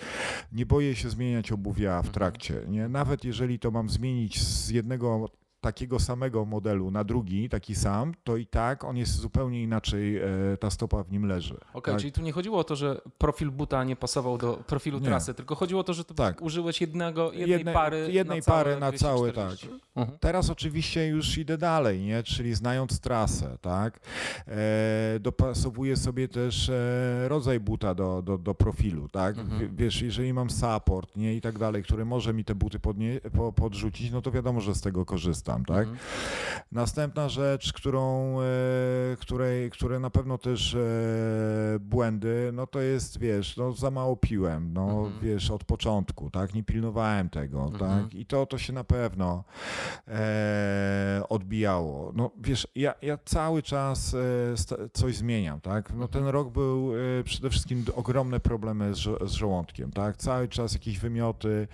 Nie 0.52 0.66
boję 0.66 0.94
się 0.96 1.10
zmieniać 1.10 1.52
obuwia 1.52 1.92
w 1.92 1.96
Mhm. 2.06 2.14
trakcie. 2.14 2.54
Nie? 2.68 2.88
Nawet 2.88 3.24
jeżeli 3.24 3.58
to 3.58 3.70
mam 3.70 3.88
zmienić 3.88 4.42
z 4.42 4.68
jednego 4.70 5.28
takiego 5.64 5.98
samego 6.00 6.44
modelu 6.44 6.90
na 6.90 7.04
drugi, 7.04 7.48
taki 7.48 7.74
sam, 7.74 8.12
to 8.24 8.36
i 8.36 8.46
tak 8.46 8.84
on 8.84 8.96
jest 8.96 9.12
zupełnie 9.12 9.62
inaczej, 9.62 10.16
e, 10.16 10.22
ta 10.60 10.70
stopa 10.70 11.02
w 11.02 11.10
nim 11.12 11.26
leży. 11.26 11.56
Okej, 11.74 11.94
tak? 11.94 12.00
czyli 12.00 12.12
tu 12.12 12.22
nie 12.22 12.32
chodziło 12.32 12.58
o 12.58 12.64
to, 12.64 12.76
że 12.76 13.00
profil 13.18 13.50
buta 13.50 13.84
nie 13.84 13.96
pasował 13.96 14.38
do 14.38 14.56
profilu 14.66 14.98
Nie. 14.98 15.04
trasy, 15.04 15.34
tylko 15.34 15.54
chodziło 15.54 15.80
o 15.80 15.84
to, 15.84 15.94
że 15.94 16.04
ty 16.04 16.14
Tak. 16.14 16.42
użyłeś 16.42 16.80
jednego, 16.80 17.32
jednej 17.32 17.50
Jedne- 17.50 17.72
pary 17.72 18.08
jednej 18.12 18.38
na 18.38 18.44
pary 18.44 18.76
na 18.80 18.92
całe, 18.92 19.32
240. 19.32 19.68
tak. 19.68 19.78
Mhm. 19.96 20.18
Teraz 20.18 20.50
oczywiście 20.50 21.06
już 21.06 21.38
idę 21.38 21.58
dalej, 21.58 22.00
nie? 22.00 22.22
czyli 22.22 22.54
znając 22.54 23.00
trasę, 23.00 23.58
tak? 23.60 24.00
E, 24.48 25.18
dopasowuję 25.20 25.96
sobie 25.96 26.28
też 26.28 26.68
e, 26.68 27.28
rodzaj 27.28 27.60
buta 27.60 27.94
do, 27.94 28.22
do, 28.22 28.38
do 28.38 28.54
profilu, 28.54 29.08
tak? 29.08 29.38
Mhm. 29.38 29.76
Wiesz, 29.76 30.02
jeżeli 30.02 30.32
mam 30.32 30.50
support, 30.50 31.16
nie? 31.16 31.34
I 31.34 31.40
tak 31.40 31.58
dalej, 31.58 31.82
który 31.82 32.04
może 32.04 32.34
mi 32.34 32.44
te 32.44 32.54
buty 32.54 32.78
podnie, 32.80 33.20
po, 33.36 33.52
podrzucić, 33.52 34.10
no 34.12 34.22
to 34.22 34.30
wiadomo, 34.30 34.60
że 34.60 34.74
z 34.74 34.80
tego 34.80 35.04
korzystam, 35.04 35.53
tak? 35.64 35.78
Mhm. 35.88 35.96
Następna 36.72 37.28
rzecz, 37.28 37.72
którą, 37.72 38.36
e, 38.40 38.44
której, 39.20 39.70
które 39.70 39.98
na 40.00 40.10
pewno 40.10 40.38
też 40.38 40.74
e, 40.74 40.78
błędy, 41.80 42.50
no 42.52 42.66
to 42.66 42.80
jest, 42.80 43.18
wiesz, 43.18 43.56
no 43.56 43.72
za 43.72 43.90
mało 43.90 44.16
piłem, 44.16 44.72
no 44.72 44.82
Mhm. 45.06 45.12
wiesz, 45.22 45.50
od 45.50 45.64
początku, 45.64 46.30
tak, 46.30 46.54
nie 46.54 46.62
pilnowałem 46.62 47.28
tego, 47.30 47.62
Mhm. 47.62 47.78
tak, 48.02 48.14
i 48.14 48.26
to, 48.26 48.46
to 48.46 48.58
się 48.58 48.72
na 48.72 48.84
pewno 48.84 49.44
e, 50.08 51.22
odbijało. 51.28 52.12
No 52.14 52.30
wiesz, 52.40 52.68
ja, 52.74 52.94
ja 53.02 53.18
cały 53.24 53.62
czas 53.62 54.14
e, 54.14 54.88
coś 54.92 55.16
zmieniam, 55.16 55.60
tak, 55.60 55.92
no 55.96 56.08
ten 56.08 56.26
rok 56.26 56.50
był 56.52 56.92
przede 57.24 57.50
wszystkim 57.50 57.84
ogromne 57.96 58.40
problemy 58.40 58.94
z, 58.94 58.98
z 59.30 59.32
żołądkiem, 59.32 59.90
tak, 59.92 60.16
cały 60.16 60.48
czas 60.48 60.72
jakieś 60.72 60.98
wymioty, 60.98 61.68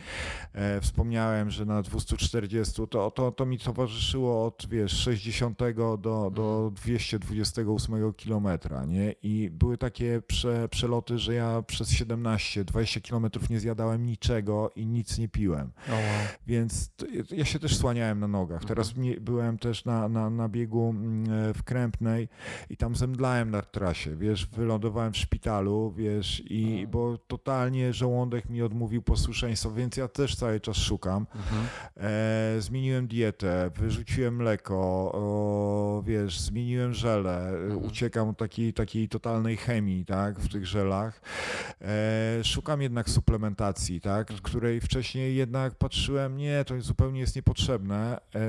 e, 0.53 0.81
wspomniałem, 0.81 1.51
że 1.51 1.64
na 1.64 1.83
240 1.83 2.87
to, 2.91 3.11
to, 3.11 3.33
to 3.33 3.47
mi 3.47 3.59
towarzyszyło 3.75 4.47
od, 4.47 4.66
wiesz, 4.71 4.93
60 4.93 5.59
do, 5.99 6.31
do 6.35 6.73
228 6.75 8.12
kilometra, 8.12 8.85
nie? 8.85 9.14
I 9.23 9.51
były 9.51 9.79
takie 9.79 10.23
prze, 10.27 10.68
przeloty, 10.68 11.18
że 11.18 11.35
ja 11.35 11.62
przez 11.62 11.93
17-20 11.93 13.01
kilometrów 13.01 13.51
nie 13.51 13.61
zjadałem 13.61 14.07
niczego 14.07 14.71
i 14.77 14.87
nic 14.87 15.18
nie 15.18 15.29
piłem. 15.29 15.73
O, 15.89 15.93
wow. 15.93 16.03
Więc 16.47 16.91
ja 17.31 17.45
się 17.45 17.59
też 17.59 17.77
słaniałem 17.77 18.21
na 18.21 18.29
nogach. 18.29 18.64
Teraz 18.64 18.97
nie, 18.97 19.21
byłem 19.21 19.59
też 19.59 19.85
na, 19.85 20.09
na, 20.09 20.31
na 20.31 20.49
biegu 20.49 20.91
mm, 20.91 21.51
e, 21.51 21.55
w 21.55 21.62
Krępnej 21.62 22.29
i 22.71 22.77
tam 22.77 22.97
zemdlałem 22.97 23.51
na 23.51 23.62
trasie, 23.62 24.16
wiesz, 24.16 24.47
wylądowałem 24.47 25.12
w 25.12 25.16
szpitalu, 25.16 25.95
wiesz, 25.97 26.43
i 26.45 26.87
bo 26.91 27.18
totalnie 27.18 27.93
żołądek 27.93 28.49
mi 28.49 28.62
odmówił 28.62 29.03
posłuszeństwa, 29.03 29.71
więc 29.71 29.97
ja 29.97 30.09
też 30.09 30.37
cały 30.37 30.61
czas 30.61 30.77
szukam. 30.77 31.27
Mhm. 31.35 31.66
E, 31.97 32.61
zmieniłem 32.61 33.07
dietę, 33.07 33.49
wyrzuciłem 33.74 34.36
mleko, 34.36 34.74
o, 35.14 36.03
wiesz, 36.07 36.40
zmieniłem 36.40 36.94
żele, 36.94 37.48
Mhm. 37.48 37.84
uciekam 37.84 38.34
takiej, 38.34 38.72
takiej 38.72 39.09
totalnej 39.09 39.57
chemii, 39.57 40.05
tak, 40.05 40.40
w 40.40 40.53
tych 40.53 40.66
żelach. 40.66 41.20
E, 41.82 42.44
szukam 42.44 42.82
jednak 42.82 43.11
suplementacji, 43.11 44.01
tak, 44.01 44.30
Mhm. 44.30 44.40
której 44.42 44.80
wcześniej 44.80 45.36
jednak 45.36 45.74
patrzyłem, 45.74 46.36
nie, 46.36 46.64
to 46.64 46.80
zupełnie 46.80 47.20
jest 47.20 47.36
niepotrzebne, 47.36 48.20
e, 48.34 48.40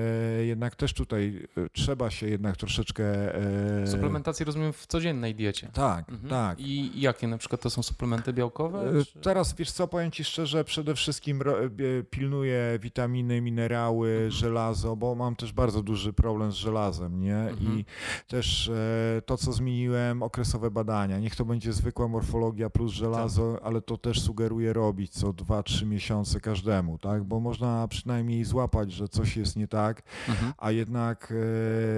jednak 0.45 0.75
też 0.75 0.93
tutaj 0.93 1.47
e, 1.57 1.69
trzeba 1.69 2.09
się 2.11 2.27
jednak 2.27 2.57
troszeczkę... 2.57 3.35
E, 3.83 3.87
Suplementację 3.87 4.45
rozumiem 4.45 4.73
w 4.73 4.87
codziennej 4.87 5.35
diecie. 5.35 5.67
Tak, 5.73 6.09
Mhm. 6.09 6.29
tak. 6.29 6.59
I 6.59 7.01
jakie 7.01 7.27
na 7.27 7.37
przykład 7.37 7.61
to 7.61 7.69
są 7.69 7.83
suplementy 7.83 8.33
białkowe? 8.33 8.99
E, 8.99 9.05
czy- 9.05 9.19
Teraz 9.19 9.55
wiesz 9.55 9.71
co, 9.71 9.87
powiem 9.87 10.11
Ci 10.11 10.23
szczerze, 10.23 10.63
przede 10.63 10.95
wszystkim 10.95 11.41
e, 11.41 12.03
pilnuję 12.03 12.79
witaminy, 12.81 13.41
minerały, 13.41 14.09
Mhm. 14.11 14.31
żelazo, 14.31 14.90
bo 14.95 15.15
mam 15.15 15.35
też 15.35 15.53
bardzo 15.53 15.83
duży 15.83 16.13
problem 16.13 16.51
z 16.51 16.55
żelazem, 16.55 17.19
nie? 17.19 17.37
Mhm. 17.37 17.79
I 17.79 17.85
też 18.27 18.69
e, 18.69 19.21
to, 19.25 19.37
co 19.37 19.51
zmieniłem, 19.53 20.23
okresowe 20.23 20.71
badania. 20.71 21.19
Niech 21.19 21.35
to 21.35 21.45
będzie 21.45 21.73
zwykła 21.73 22.07
morfologia 22.07 22.69
plus 22.69 22.91
żelazo, 22.91 23.53
Tak. 23.53 23.61
ale 23.63 23.81
to 23.81 23.97
też 23.97 24.21
sugeruję 24.21 24.73
robić 24.73 25.11
co 25.11 25.33
2-3 25.33 25.85
miesiące 25.85 26.39
każdemu, 26.39 26.97
tak? 26.97 27.23
Bo 27.23 27.39
można 27.39 27.87
przynajmniej 27.87 28.43
złapać, 28.43 28.91
że 28.91 29.07
coś 29.07 29.37
jest 29.37 29.55
nie 29.55 29.67
tak, 29.67 30.01
Mhm. 30.29 30.53
a 30.57 30.71
jednak 30.71 31.33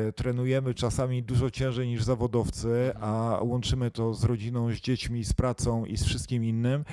e, 0.10 0.12
trenujemy 0.14 0.74
czasami 0.74 1.24
dużo 1.24 1.52
ciężej 1.52 1.88
niż 1.88 2.04
zawodowcy, 2.04 2.92
a 3.02 3.40
łączymy 3.42 3.92
to 3.92 4.14
z 4.14 4.24
rodziną, 4.24 4.72
z 4.72 4.76
dziećmi, 4.76 5.24
z 5.24 5.34
pracą 5.34 5.86
i 5.86 5.98
z 5.98 6.04
wszystkim 6.06 6.44
innym, 6.44 6.86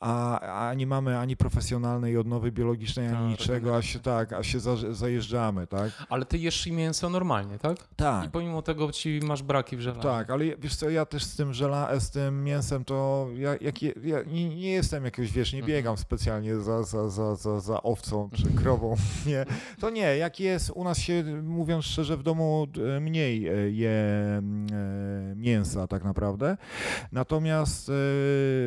a, 0.00 0.40
a 0.68 0.74
nie 0.74 0.86
mamy 0.86 1.18
ani 1.18 1.36
profesjonalnej 1.36 2.16
odnowy 2.18 2.52
biologicznej, 2.52 3.06
ani 3.08 3.16
Tak, 3.16 3.40
niczego, 3.40 3.76
a 3.76 3.82
się 3.82 3.98
tak, 3.98 4.32
a 4.32 4.42
się 4.42 4.60
za, 4.60 4.76
zajeżdżamy, 4.94 5.33
tak? 5.66 5.90
Ale 6.08 6.24
ty 6.24 6.38
jesz 6.38 6.66
mięso 6.66 7.10
normalnie, 7.10 7.58
tak? 7.58 7.76
I 7.78 7.96
Tak. 7.96 8.30
pomimo 8.30 8.62
tego 8.62 8.92
ci 8.92 9.20
masz 9.22 9.42
braki 9.42 9.76
w 9.76 9.80
żelazie. 9.80 10.02
Tak, 10.02 10.30
ale 10.30 10.44
wiesz 10.58 10.76
co, 10.76 10.90
ja 10.90 11.06
też 11.06 11.24
z 11.24 11.36
tym 11.36 11.52
żela, 11.54 12.00
z 12.00 12.10
tym 12.10 12.44
mięsem 12.44 12.84
to 12.84 13.28
ja, 13.36 13.54
jak, 13.60 13.82
je- 13.82 13.92
ja 14.04 14.22
nie, 14.22 14.48
nie 14.56 14.70
jestem 14.72 15.04
jakiegoś, 15.04 15.32
wiesz, 15.32 15.52
nie 15.52 15.58
Mhm. 15.58 15.76
biegam 15.76 15.96
specjalnie 15.96 16.56
za, 16.56 16.82
za, 16.82 17.08
za, 17.08 17.34
za, 17.36 17.60
za 17.60 17.82
owcą 17.82 18.30
czy 18.34 18.42
krową, 18.62 18.96
nie. 19.26 19.44
To 19.80 19.90
nie, 19.90 20.16
jak 20.16 20.40
jest, 20.40 20.70
u 20.74 20.84
nas 20.84 20.98
się, 20.98 21.24
mówiąc 21.42 21.84
szczerze, 21.84 22.16
w 22.16 22.22
domu 22.22 22.66
e, 22.96 23.00
mniej 23.00 23.48
e, 23.48 23.70
je 23.70 23.90
e, 23.90 24.42
mięsa 25.36 25.86
tak 25.86 26.04
naprawdę. 26.04 26.56
Natomiast 27.12 27.88
e, 27.88 27.92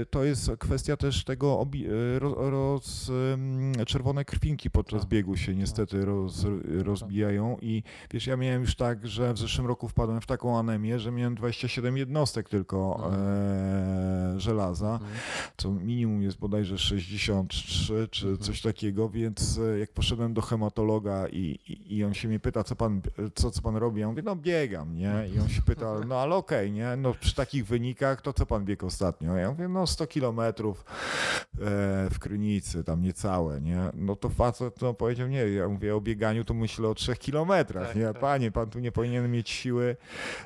to 0.10 0.24
jest 0.24 0.52
kwestia 0.60 0.98
też 0.98 1.24
tego, 1.24 1.66
e, 2.16 2.20
roz, 2.50 3.12
em, 3.34 3.86
czerwone 3.86 4.26
krwinki 4.26 4.70
podczas 4.70 5.02
Tak. 5.02 5.10
biegu 5.10 5.38
się 5.38 5.56
niestety 5.56 6.06
roz, 6.06 6.46
rozbijają. 6.66 7.58
I 7.62 7.84
wiesz, 8.12 8.28
ja 8.28 8.38
miałem 8.38 8.62
już 8.62 8.76
tak, 8.76 9.08
że 9.08 9.34
w 9.34 9.38
zeszłym 9.38 9.68
roku 9.68 9.88
wpadłem 9.88 10.22
w 10.22 10.26
taką 10.26 10.60
anemię, 10.60 11.00
że 11.00 11.12
miałem 11.12 11.36
27 11.36 11.98
jednostek 11.98 12.50
tylko 12.50 13.10
e, 13.14 14.07
żelaza, 14.40 14.94
Mhm. 14.94 15.12
co 15.58 15.72
minimum 15.72 16.22
jest 16.22 16.40
bodajże 16.40 16.78
63 16.78 18.08
czy 18.12 18.28
Mhm. 18.28 18.44
coś 18.44 18.62
takiego, 18.62 19.10
więc 19.10 19.60
e, 19.60 19.80
jak 19.80 19.92
poszedłem 19.92 20.34
do 20.34 20.42
hematologa 20.42 21.28
i, 21.28 21.60
i, 21.68 21.98
i 21.98 22.04
on 22.04 22.14
się 22.14 22.28
mnie 22.28 22.40
pyta, 22.40 22.64
co 22.64 22.76
pan, 22.76 23.02
co, 23.36 23.52
co 23.52 23.62
pan 23.62 23.76
robi? 23.76 24.02
Ja 24.02 24.08
mówię, 24.08 24.22
no 24.26 24.36
biegam, 24.36 24.96
nie? 24.98 25.14
I 25.36 25.40
on 25.40 25.50
się 25.50 25.62
pyta, 25.62 26.00
no 26.08 26.16
ale 26.20 26.36
okej, 26.36 26.66
okay, 26.66 26.72
nie? 26.72 26.96
No 26.98 27.14
przy 27.14 27.36
takich 27.36 27.66
wynikach, 27.66 28.22
to 28.22 28.34
co 28.34 28.46
pan 28.46 28.66
biegł 28.66 28.86
ostatnio? 28.86 29.36
Ja 29.36 29.52
mówię, 29.52 29.68
no 29.68 29.88
100 29.88 30.08
kilometrów 30.08 30.86
e, 31.54 32.10
w 32.10 32.20
Krynicy, 32.20 32.84
tam 32.84 33.02
niecałe, 33.04 33.62
nie? 33.62 33.82
No 33.94 34.16
to 34.16 34.30
facet 34.30 34.82
no, 34.82 34.94
powiedział, 34.94 35.28
nie, 35.28 35.40
ja 35.50 35.68
mówię 35.70 35.96
o 35.96 36.02
bieganiu, 36.02 36.44
to 36.44 36.54
myślę 36.54 36.88
o 36.88 36.96
3 36.96 37.16
kilometrach, 37.16 37.96
nie? 37.96 38.04
Tak. 38.04 38.20
Panie, 38.20 38.52
pan 38.52 38.70
tu 38.70 38.80
nie 38.80 38.92
powinien 38.92 39.32
mieć 39.32 39.50
siły 39.50 39.96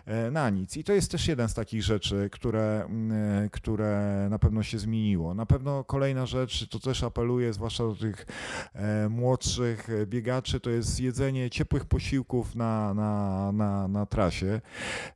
e, 0.06 0.32
na 0.32 0.50
nic. 0.50 0.78
I 0.78 0.84
to 0.84 0.94
jest 0.94 1.12
też 1.12 1.28
jeden 1.28 1.50
z 1.50 1.54
takich 1.54 1.84
rzeczy, 1.84 2.30
które, 2.32 2.86
mm, 2.86 3.50
które 3.82 4.28
na 4.30 4.40
pewno 4.40 4.64
się 4.64 4.80
zmieniło. 4.80 5.34
Na 5.34 5.46
pewno 5.46 5.84
kolejna 5.84 6.26
rzecz, 6.26 6.68
to 6.70 6.80
też 6.80 7.04
apeluję, 7.04 7.54
zwłaszcza 7.54 7.84
do 7.84 7.96
tych 7.96 8.26
e, 8.74 9.10
młodszych 9.10 9.88
biegaczy, 10.06 10.60
to 10.60 10.70
jest 10.70 11.00
jedzenie 11.00 11.50
ciepłych 11.50 11.86
posiłków 11.86 12.56
na, 12.56 12.94
na, 12.94 13.52
na, 13.52 13.88
na 13.88 14.06
trasie. 14.06 14.62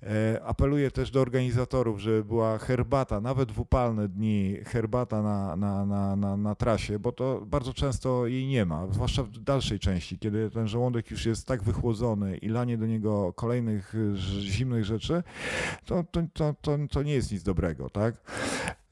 E, 0.03 0.41
apeluję 0.43 0.91
też 0.91 1.11
do 1.11 1.21
organizatorów, 1.21 1.99
żeby 1.99 2.23
była 2.23 2.57
herbata, 2.57 3.21
nawet 3.21 3.51
w 3.51 3.59
upalne 3.59 4.07
dni, 4.07 4.57
herbata 4.65 5.21
na, 5.21 5.55
na, 5.55 5.85
na, 5.85 6.15
na, 6.15 6.37
na 6.37 6.55
trasie, 6.55 6.99
bo 6.99 7.11
to 7.11 7.41
bardzo 7.45 7.73
często 7.73 8.27
jej 8.27 8.47
nie 8.47 8.65
ma, 8.65 8.87
zwłaszcza 8.91 9.23
w 9.23 9.29
dalszej 9.29 9.79
części, 9.79 10.19
kiedy 10.19 10.49
ten 10.49 10.67
żołądek 10.67 11.11
już 11.11 11.25
jest 11.25 11.47
tak 11.47 11.63
wychłodzony 11.63 12.37
i 12.37 12.49
lanie 12.49 12.77
do 12.77 12.85
niego 12.85 13.33
kolejnych 13.33 13.93
zimnych 14.41 14.85
rzeczy, 14.85 15.23
to, 15.85 16.03
to, 16.11 16.21
to, 16.33 16.55
to, 16.61 16.77
to 16.91 17.03
nie 17.03 17.13
jest 17.13 17.31
nic 17.31 17.43
dobrego, 17.43 17.89
tak? 17.89 18.15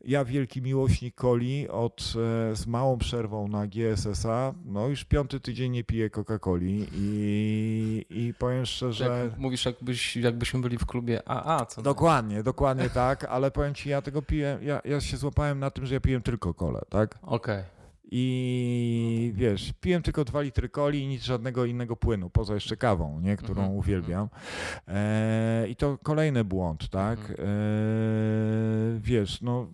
Ja, 0.06 0.26
wielki 0.26 0.62
miłośnik 0.62 1.16
coli, 1.16 1.70
od, 1.70 2.02
e, 2.02 2.56
z 2.56 2.68
małą 2.68 2.98
przerwą 2.98 3.48
na 3.48 3.68
GSSA, 3.68 4.54
no 4.66 4.88
już 4.88 5.04
piąty 5.04 5.40
tydzień 5.40 5.72
nie 5.72 5.84
piję 5.84 6.10
Coca-Coli 6.10 6.88
i, 6.94 8.06
i 8.10 8.34
powiem 8.34 8.66
szczerze... 8.66 9.30
Jak 9.30 9.38
mówisz, 9.38 9.66
jakbyś, 9.66 10.18
jakbyśmy 10.18 10.62
byli 10.62 10.78
w 10.78 10.86
klubie 10.86 11.30
AA, 11.30 11.66
co? 11.66 11.82
Dokładnie, 11.82 12.44
dokładnie 12.44 12.90
tak, 12.90 13.26
ale 13.26 13.52
powiem 13.52 13.76
ci, 13.76 13.90
ja 13.90 14.02
tego 14.02 14.22
piję, 14.22 14.60
ja, 14.62 14.82
ja 14.86 15.02
się 15.02 15.18
złapałem 15.18 15.60
na 15.60 15.72
tym, 15.72 15.86
że 15.86 15.94
ja 15.94 16.00
piję 16.00 16.22
tylko 16.22 16.54
kolę, 16.54 16.82
tak? 16.90 17.20
Okej. 17.22 17.60
Okay. 17.60 17.83
I 18.12 19.32
wiesz, 19.36 19.74
piłem 19.82 20.02
tylko 20.02 20.26
dwa 20.26 20.42
litry 20.42 20.70
coli 20.70 21.00
i 21.00 21.08
nic 21.08 21.24
żadnego 21.24 21.66
innego 21.66 21.96
płynu, 21.96 22.30
poza 22.30 22.54
jeszcze 22.54 22.78
kawą, 22.78 23.20
nie, 23.22 23.38
którą 23.38 23.62
mm 23.62 23.74
-hmm. 23.74 23.78
uwielbiam. 23.78 24.30
E, 24.88 25.68
I 25.70 25.76
to 25.76 25.98
kolejny 26.04 26.44
błąd, 26.44 26.90
tak? 26.90 27.20
-hmm. 27.20 27.34
e, 27.40 29.00
wiesz, 29.00 29.42
no, 29.42 29.68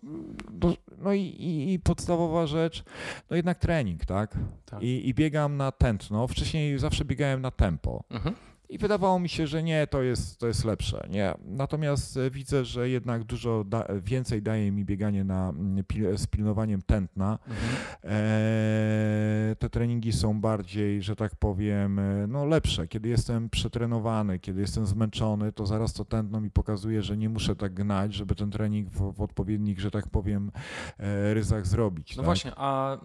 do, 0.51 0.73
no 0.97 1.13
i, 1.13 1.21
i, 1.21 1.73
i, 1.73 1.79
podstawowa 1.79 2.47
rzecz, 2.47 2.83
no 3.29 3.35
jednak 3.35 3.59
trening, 3.59 4.05
tak? 4.05 4.37
tak. 4.65 4.81
I, 4.83 5.09
I, 5.09 5.13
biegam 5.13 5.57
na 5.57 5.71
tętno. 5.71 6.27
Wcześniej 6.27 6.79
zawsze 6.79 7.05
biegałem 7.05 7.41
na 7.41 7.51
tempo. 7.51 8.03
Mm 8.09 8.23
-hmm. 8.23 8.48
I 8.69 8.77
wydawało 8.77 9.19
mi 9.19 9.29
się, 9.29 9.47
że 9.47 9.63
nie, 9.63 9.87
to 9.87 10.01
jest, 10.01 10.39
to 10.39 10.47
jest 10.47 10.65
lepsze. 10.65 11.07
Nie. 11.09 11.33
Natomiast 11.45 12.17
e, 12.17 12.31
widzę, 12.31 12.65
że 12.65 12.89
jednak 12.89 13.23
dużo 13.23 13.63
da, 13.63 13.85
więcej 14.01 14.41
daje 14.41 14.71
mi 14.71 14.85
bieganie 14.85 15.23
na, 15.23 15.49
mm, 15.49 15.83
z 16.15 16.27
pilnowaniem 16.27 16.81
tętna. 16.81 17.39
Mhm. 17.47 17.75
E, 18.03 19.55
te 19.59 19.69
treningi 19.69 20.13
są 20.13 20.41
bardziej, 20.41 21.01
że 21.01 21.15
tak 21.15 21.35
powiem, 21.35 21.99
e, 21.99 22.27
no 22.27 22.45
lepsze. 22.45 22.87
Kiedy 22.87 23.09
jestem 23.09 23.49
przetrenowany, 23.49 24.39
kiedy 24.39 24.61
jestem 24.61 24.85
zmęczony, 24.85 25.51
to 25.51 25.65
zaraz 25.65 25.93
to 25.93 26.05
tętno 26.05 26.41
mi 26.41 26.51
pokazuje, 26.51 27.03
że 27.03 27.17
nie 27.17 27.29
muszę 27.29 27.55
tak 27.55 27.73
gnać, 27.73 28.13
żeby 28.13 28.35
ten 28.35 28.51
trening 28.51 28.89
w, 28.89 29.13
w 29.13 29.21
odpowiednich, 29.21 29.79
że 29.79 29.91
tak 29.91 30.07
powiem, 30.07 30.51
e, 30.97 31.33
ryzach 31.33 31.67
zrobić. 31.67 32.15
No 32.15 32.21
tak? 32.21 32.25
właśnie, 32.25 32.51
a 32.55 32.97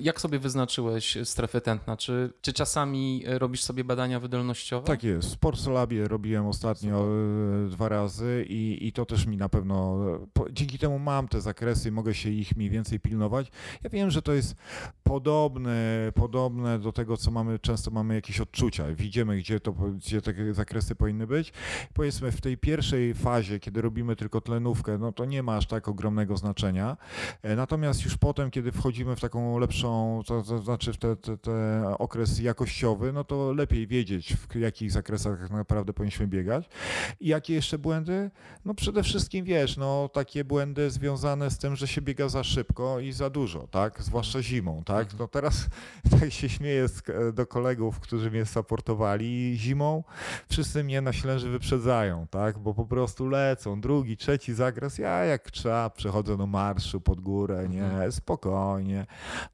jak 0.00 0.20
sobie 0.20 0.38
wyznaczyłeś 0.38 1.18
strefę 1.24 1.60
tętna? 1.60 1.96
Czy, 1.96 2.32
czy 2.40 2.52
czasami 2.52 3.24
robisz 3.26 3.62
sobie 3.62 3.84
badania 3.84 4.20
wydolnościowe? 4.20 4.86
Tak 4.86 4.99
tak 5.00 5.04
jest. 5.04 5.28
W 5.28 5.32
Sportsolabie 5.32 6.08
robiłem 6.08 6.46
ostatnio 6.46 6.98
Super. 6.98 7.70
dwa 7.70 7.88
razy 7.88 8.44
i, 8.48 8.86
i 8.86 8.92
to 8.92 9.06
też 9.06 9.26
mi 9.26 9.36
na 9.36 9.48
pewno, 9.48 9.98
dzięki 10.50 10.78
temu 10.78 10.98
mam 10.98 11.28
te 11.28 11.40
zakresy, 11.40 11.92
mogę 11.92 12.14
się 12.14 12.30
ich 12.30 12.56
mniej 12.56 12.70
więcej 12.70 13.00
pilnować. 13.00 13.50
Ja 13.82 13.90
wiem, 13.90 14.10
że 14.10 14.22
to 14.22 14.32
jest 14.32 14.54
podobne, 15.02 16.12
podobne 16.14 16.78
do 16.78 16.92
tego, 16.92 17.16
co 17.16 17.30
mamy, 17.30 17.58
często 17.58 17.90
mamy 17.90 18.14
jakieś 18.14 18.40
odczucia. 18.40 18.94
Widzimy, 18.94 19.36
gdzie, 19.36 19.60
to, 19.60 19.72
gdzie 19.72 20.22
te 20.22 20.54
zakresy 20.54 20.94
powinny 20.94 21.26
być. 21.26 21.52
Powiedzmy 21.94 22.32
w 22.32 22.40
tej 22.40 22.58
pierwszej 22.58 23.14
fazie, 23.14 23.60
kiedy 23.60 23.82
robimy 23.82 24.16
tylko 24.16 24.40
tlenówkę, 24.40 24.98
no 24.98 25.12
to 25.12 25.24
nie 25.24 25.42
ma 25.42 25.56
aż 25.56 25.66
tak 25.66 25.88
ogromnego 25.88 26.36
znaczenia. 26.36 26.96
E, 27.42 27.56
natomiast 27.56 28.04
już 28.04 28.16
potem, 28.16 28.50
kiedy 28.50 28.72
wchodzimy 28.72 29.16
w 29.16 29.20
taką 29.20 29.58
lepszą, 29.58 30.22
to, 30.26 30.42
to 30.42 30.58
znaczy 30.58 30.92
w 30.92 30.96
ten 30.96 31.16
te, 31.16 31.38
te 31.38 31.84
okres 31.98 32.40
jakościowy, 32.40 33.12
no 33.12 33.24
to 33.24 33.52
lepiej 33.52 33.86
wiedzieć, 33.86 34.36
w 34.36 34.56
jakich 34.56 34.89
jakich 34.90 34.94
zakresach 34.94 35.40
tak 35.40 35.50
naprawdę 35.50 35.92
powinniśmy 35.92 36.26
biegać. 36.26 36.68
I 37.20 37.28
jakie 37.28 37.54
jeszcze 37.54 37.78
błędy? 37.78 38.30
No 38.64 38.74
przede 38.74 39.02
wszystkim 39.02 39.44
wiesz, 39.44 39.76
no 39.76 40.08
takie 40.08 40.44
błędy 40.44 40.90
związane 40.90 41.50
z 41.50 41.58
tym, 41.58 41.76
że 41.76 41.86
się 41.88 42.02
biega 42.02 42.28
za 42.28 42.44
szybko 42.44 43.00
i 43.00 43.12
za 43.12 43.30
dużo, 43.30 43.66
tak? 43.70 44.02
Zwłaszcza 44.02 44.42
zimą, 44.42 44.82
tak? 44.84 45.18
No 45.18 45.28
teraz 45.28 45.66
tak 46.20 46.32
się 46.32 46.48
śmieję 46.48 46.86
do 47.32 47.46
kolegów, 47.46 48.00
którzy 48.00 48.30
mnie 48.30 48.46
supportowali 48.46 49.54
zimą, 49.56 50.04
wszyscy 50.48 50.84
mnie 50.84 51.00
na 51.00 51.12
ślęży 51.12 51.50
wyprzedzają, 51.50 52.26
tak? 52.26 52.58
Bo 52.58 52.74
po 52.74 52.86
prostu 52.86 53.28
lecą, 53.28 53.80
drugi, 53.80 54.16
trzeci 54.16 54.54
zakres, 54.54 54.98
ja 54.98 55.24
jak 55.24 55.50
trzeba 55.50 55.90
przechodzę 55.90 56.36
do 56.36 56.46
marszu 56.46 57.00
pod 57.00 57.20
górę, 57.20 57.68
nie? 57.68 57.84
Mhm. 57.84 58.12
Spokojnie. 58.12 59.06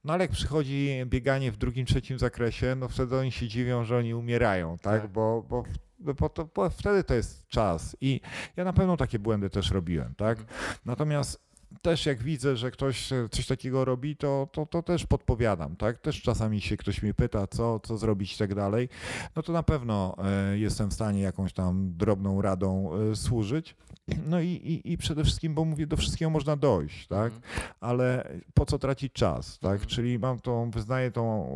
No 0.05 0.13
ale 0.13 0.25
jak 0.25 0.31
przychodzi 0.31 1.03
bieganie 1.07 1.53
w 1.53 1.57
drugim, 1.57 1.87
trzecim 1.87 2.19
zakresie, 2.19 2.75
no 2.75 2.89
wtedy 2.89 3.17
oni 3.17 3.33
się 3.33 3.49
dziwią, 3.49 3.85
że 3.85 3.97
oni 3.97 4.15
umierają, 4.15 4.79
tak? 4.79 5.03
tak. 5.03 5.13
Bo 5.13 5.26
bo, 5.27 5.65
bo, 5.99 6.15
bo, 6.15 6.29
to, 6.29 6.49
bo 6.55 6.71
wtedy 6.71 7.05
to 7.05 7.15
jest 7.15 7.47
czas. 7.49 7.97
I 8.01 8.21
ja 8.57 8.65
na 8.65 8.73
pewno 8.73 8.97
takie 8.97 9.19
błędy 9.19 9.51
też 9.51 9.71
robiłem, 9.71 10.15
tak? 10.15 10.39
Mhm. 10.39 10.59
Natomiast 10.85 11.47
też 11.83 12.07
jak 12.07 12.23
widzę, 12.23 12.57
że 12.57 12.71
ktoś 12.71 13.11
coś 13.31 13.47
takiego 13.47 13.85
robi, 13.85 14.17
to, 14.17 14.49
to, 14.53 14.67
to 14.67 14.83
też 14.83 15.07
podpowiadam, 15.07 15.77
tak? 15.77 15.99
Też 15.99 16.23
czasami 16.23 16.61
się 16.61 16.77
ktoś 16.77 17.03
mnie 17.03 17.15
pyta, 17.15 17.47
co, 17.47 17.81
co 17.81 17.99
zrobić 17.99 18.35
i 18.35 18.39
tak 18.39 18.55
dalej, 18.55 18.89
no 19.37 19.43
to 19.43 19.53
na 19.53 19.63
pewno 19.63 20.17
e, 20.25 20.59
jestem 20.59 20.91
w 20.91 20.95
stanie 20.95 21.21
jakąś 21.21 21.53
tam 21.53 21.93
drobną 21.97 22.43
radą 22.43 22.91
e, 22.95 23.17
służyć. 23.17 23.77
No 24.27 24.41
i, 24.41 24.49
i, 24.49 24.93
i 24.93 24.99
przede 24.99 25.25
wszystkim, 25.25 25.55
bo 25.55 25.65
mówię, 25.65 25.87
do 25.87 25.97
wszystkiego 25.97 26.31
można 26.31 26.57
dojść, 26.57 27.07
tak? 27.07 27.33
Mhm. 27.33 27.43
Ale 27.81 28.33
po 28.55 28.67
co 28.67 28.79
tracić 28.79 29.13
czas, 29.13 29.59
tak? 29.59 29.73
Mhm. 29.73 29.89
Czyli 29.89 30.19
mam 30.19 30.41
tą, 30.41 30.71
wyznaję 30.71 31.11
tą 31.11 31.49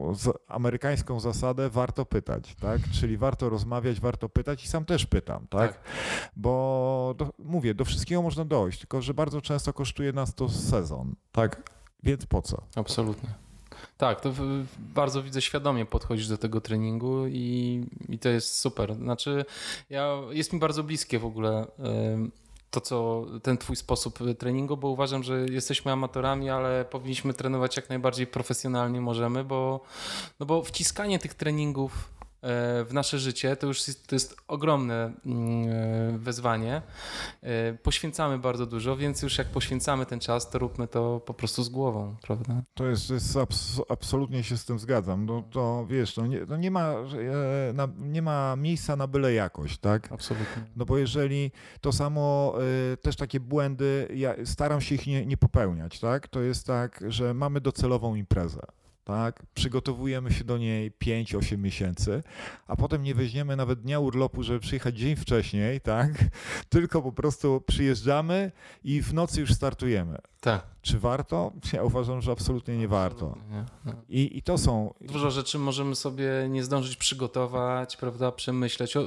amerykańską 0.49 1.21
zasadę, 1.21 1.71
warto 1.71 2.07
pytać, 2.07 2.55
tak? 2.55 2.81
Czyli 2.93 3.17
warto 3.17 3.49
rozmawiać, 3.49 4.01
warto 4.01 4.29
pytać 4.29 4.65
i 4.65 4.69
sam 4.69 4.85
też 4.85 5.07
pytam, 5.07 5.47
tak? 5.51 5.73
tak. 5.73 5.85
Bo 6.37 7.15
do, 7.19 7.33
mówię, 7.39 7.75
do 7.75 7.85
wszystkiego 7.85 8.23
można 8.23 8.45
dojść, 8.45 8.79
tylko 8.79 9.03
że 9.03 9.15
bardzo 9.15 9.41
często 9.41 9.73
kosztuje 9.73 10.13
nas 10.13 10.35
to 10.35 10.49
sezon, 10.49 11.15
tak? 11.33 11.71
Więc 12.03 12.27
po 12.27 12.43
co? 12.43 12.63
Absolutnie. 12.77 13.50
Tak, 14.01 14.21
to 14.21 14.33
bardzo 14.79 15.23
widzę 15.23 15.43
świadomie 15.43 15.87
podchodzisz 15.87 16.29
do 16.29 16.39
tego 16.39 16.61
treningu 16.61 17.27
i, 17.27 17.85
i 18.09 18.19
to 18.19 18.29
jest 18.29 18.59
super. 18.59 18.95
Znaczy, 18.95 19.45
ja, 19.91 20.17
jest 20.31 20.53
mi 20.53 20.59
bardzo 20.59 20.83
bliskie 20.83 21.19
w 21.19 21.25
ogóle 21.25 21.67
to, 22.71 22.81
co 22.81 23.27
ten 23.43 23.59
twój 23.59 23.77
sposób 23.77 24.19
treningu, 24.39 24.77
bo 24.77 24.89
uważam, 24.89 25.23
że 25.23 25.47
jesteśmy 25.51 25.93
amatorami, 25.93 26.51
ale 26.51 26.85
powinniśmy 26.85 27.35
trenować 27.35 27.77
jak 27.77 27.89
najbardziej 27.89 28.27
profesjonalnie 28.27 29.01
możemy, 29.01 29.45
bo, 29.45 29.81
no 30.41 30.47
bo 30.47 30.63
wciskanie 30.63 31.19
tych 31.19 31.35
treningów 31.35 32.09
w 32.43 32.89
nasze 32.93 33.19
życie, 33.19 33.57
to 33.57 33.67
już 33.67 33.89
jest, 33.89 34.07
to 34.07 34.15
jest 34.15 34.37
ogromne 34.49 35.13
mm, 35.27 35.69
e, 36.15 36.19
wyzwanie. 36.19 36.83
E, 37.43 37.75
poświęcamy 37.75 38.39
bardzo 38.39 38.67
dużo, 38.67 38.97
więc 38.97 39.23
już 39.23 39.39
jak 39.39 39.47
poświęcamy 39.47 40.07
ten 40.07 40.21
czas, 40.21 40.51
to 40.51 40.59
róbmy 40.59 40.89
to 40.89 41.21
po 41.21 41.35
prostu 41.35 41.63
z 41.63 41.69
głową, 41.69 42.17
prawda? 42.23 42.63
To 42.75 42.87
jest, 42.87 43.11
jest 43.11 43.37
abs 43.37 43.81
absolutnie 43.89 44.43
się 44.43 44.57
z 44.57 44.65
tym 44.65 44.79
zgadzam. 44.79 45.27
No, 45.27 45.43
to 45.51 45.87
wiesz, 45.87 46.17
no 46.17 46.27
nie, 46.27 46.41
no 46.49 46.57
nie, 46.57 46.71
ma, 46.71 46.95
nie 47.99 48.23
ma 48.23 48.57
miejsca 48.57 48.97
na 48.97 49.07
byle 49.07 49.33
jakość, 49.33 49.79
tak? 49.79 50.13
Absolutnie. 50.13 50.63
No 50.77 50.85
bo 50.85 50.99
jeżeli 50.99 51.53
to 51.81 51.93
samo, 51.93 52.55
też 53.03 53.17
takie 53.17 53.41
błędy, 53.41 54.09
ja 54.15 54.35
staram 54.45 54.81
się 54.81 54.95
ich 54.95 55.07
nie, 55.07 55.27
nie 55.27 55.37
popełniać, 55.37 56.01
tak? 56.01 56.29
To 56.29 56.41
jest 56.41 56.67
tak, 56.67 57.05
że 57.09 57.35
mamy 57.35 57.61
docelową 57.61 58.15
imprezę 58.15 58.80
tak? 59.05 59.43
Przygotowujemy 59.55 60.33
się 60.33 60.45
do 60.45 60.59
niej 60.59 60.93
5-8 60.93 61.59
miesięcy, 61.59 62.23
a 62.67 62.77
potem 62.77 63.03
nie 63.03 63.15
weźmiemy 63.15 63.57
nawet 63.57 63.81
dnia 63.81 64.01
urlopu, 64.01 64.43
żeby 64.43 64.61
przyjechać 64.61 64.99
dzień 64.99 65.17
wcześniej, 65.17 65.81
tak? 65.81 66.11
Tylko 66.69 67.03
po 67.03 67.13
prostu 67.13 67.63
przyjeżdżamy 67.67 68.53
i 68.85 69.03
w 69.03 69.15
nocy 69.15 69.41
już 69.41 69.53
startujemy. 69.53 70.19
Tak. 70.41 70.67
Czy 70.83 70.99
warto? 70.99 71.53
Ja 71.73 71.83
uważam, 71.83 72.21
że 72.21 72.33
absolutnie 72.33 72.79
nie 72.79 72.89
warto. 72.89 73.37
I, 74.09 74.39
I 74.39 74.43
to 74.43 74.59
są. 74.59 74.95
Dużo 75.01 75.31
rzeczy 75.31 75.59
możemy 75.59 75.97
sobie 75.97 76.31
nie 76.49 76.65
zdążyć 76.65 76.97
przygotować, 76.97 77.97
prawda? 77.97 78.33
Przemyśleć, 78.33 78.97
y, 78.97 79.01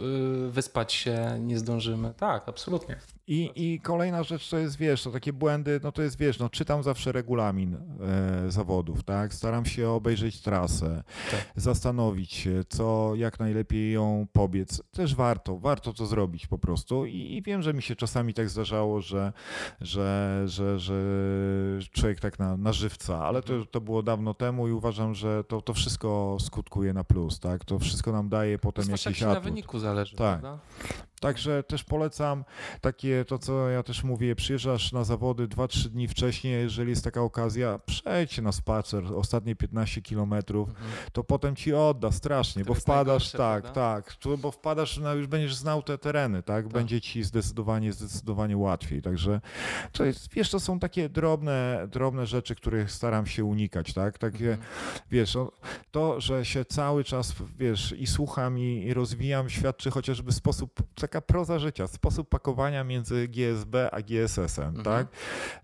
wyspać 0.50 0.94
się 0.94 1.38
nie 1.40 1.60
zdążymy. 1.60 2.14
Tak, 2.18 2.50
absolutnie. 2.50 3.00
I, 3.28 3.52
I 3.56 3.80
kolejna 3.80 4.24
rzecz 4.24 4.50
to 4.50 4.58
jest, 4.58 4.78
wiesz, 4.78 5.04
to 5.04 5.12
takie 5.12 5.34
błędy, 5.34 5.80
no 5.84 5.92
to 5.92 6.02
jest, 6.02 6.18
wiesz, 6.18 6.40
no 6.40 6.50
czytam 6.50 6.84
zawsze 6.84 7.12
regulamin 7.12 7.76
e, 7.76 8.52
zawodów, 8.52 9.04
tak? 9.04 9.34
Staram 9.34 9.66
się 9.66 9.90
obejrzeć 9.90 10.42
trasę, 10.42 11.04
Tak. 11.32 11.52
zastanowić 11.56 12.34
się, 12.34 12.64
co, 12.70 13.12
jak 13.16 13.40
najlepiej 13.40 13.92
ją 13.94 14.28
pobiec. 14.34 14.82
Też 14.92 15.16
warto, 15.16 15.58
warto 15.60 15.94
to 15.94 16.06
zrobić 16.06 16.48
po 16.48 16.58
prostu 16.58 17.06
i, 17.06 17.18
i 17.36 17.42
wiem, 17.42 17.62
że 17.62 17.74
mi 17.74 17.82
się 17.82 17.96
czasami 17.96 18.34
tak 18.34 18.50
zdarzało, 18.50 19.02
że, 19.02 19.34
że, 19.82 20.42
że, 20.46 20.80
że 20.80 20.94
człowiek 21.92 22.20
tak 22.20 22.40
na, 22.40 22.58
na 22.58 22.74
żywca, 22.74 23.26
ale 23.26 23.42
to, 23.42 23.66
to 23.66 23.82
było 23.82 24.04
dawno 24.04 24.34
temu 24.34 24.68
i 24.68 24.72
uważam, 24.72 25.14
że 25.16 25.44
to, 25.44 25.62
to 25.62 25.74
wszystko 25.74 26.38
skutkuje 26.40 26.94
na 26.94 27.04
plus, 27.04 27.40
tak? 27.40 27.66
To 27.66 27.80
wszystko 27.80 28.12
nam 28.12 28.30
daje 28.30 28.60
potem 28.60 28.86
Zwłaszcza 28.86 29.10
jak 29.10 29.12
jakiś 29.12 29.20
się 29.20 29.26
na 29.26 29.32
atut. 29.32 29.44
wyniku 29.44 29.80
zależy, 29.80 30.16
Tak. 30.16 30.40
prawda? 30.42 30.64
Także 31.24 31.64
też 31.64 31.84
polecam 31.84 32.44
takie, 32.82 33.26
to 33.26 33.40
co 33.40 33.70
ja 33.70 33.84
też 33.84 34.04
mówię, 34.04 34.36
przyjeżdżasz 34.36 34.92
na 34.92 35.04
zawody 35.04 35.48
2-3 35.48 35.90
dni 35.90 36.08
wcześniej, 36.08 36.54
jeżeli 36.54 36.90
jest 36.90 37.04
taka 37.04 37.22
okazja, 37.22 37.80
przejdź 37.86 38.38
na 38.38 38.52
spacer, 38.52 39.04
ostatnie 39.16 39.56
15 39.56 40.02
kilometrów, 40.02 40.70
Mhm. 40.70 40.88
to 41.14 41.24
potem 41.24 41.56
ci 41.56 41.74
odda 41.74 42.12
strasznie, 42.12 42.64
To 42.64 42.68
bo 42.68 42.74
wpadasz, 42.74 43.32
tak, 43.32 43.72
tak, 43.72 44.16
bo 44.38 44.52
wpadasz, 44.52 44.98
na, 44.98 45.14
już 45.14 45.28
będziesz 45.28 45.56
znał 45.56 45.84
te 45.84 45.98
tereny, 45.98 46.44
tak, 46.44 46.68
będzie 46.68 47.02
ci 47.02 47.24
zdecydowanie, 47.24 47.94
zdecydowanie 47.94 48.58
łatwiej, 48.58 49.02
także 49.02 49.42
to 49.92 50.06
jest, 50.06 50.34
wiesz, 50.34 50.50
to 50.50 50.60
są 50.60 50.80
takie 50.80 51.10
drobne, 51.10 51.88
drobne 51.92 52.26
rzeczy, 52.26 52.56
których 52.56 52.92
staram 52.92 53.26
się 53.26 53.46
unikać, 53.46 53.94
tak, 53.94 54.18
takie, 54.18 54.52
Mhm. 54.52 54.68
wiesz, 55.12 55.36
no, 55.36 55.52
to, 55.92 56.22
że 56.22 56.46
się 56.46 56.66
cały 56.66 57.04
czas, 57.04 57.34
wiesz, 57.58 57.92
i 57.98 58.08
słucham 58.08 58.60
i, 58.60 58.84
i 58.86 58.94
rozwijam, 58.94 59.50
świadczy 59.50 59.92
chociażby 59.92 60.32
sposób, 60.32 60.84
taka 61.14 61.22
proza 61.22 61.60
życia, 61.60 61.88
sposób 61.88 62.30
pakowania 62.30 62.84
między 62.84 63.28
GSB 63.28 63.90
a 63.92 64.02
GSS-em, 64.02 64.68
Mhm. 64.68 64.84
tak? 64.84 65.08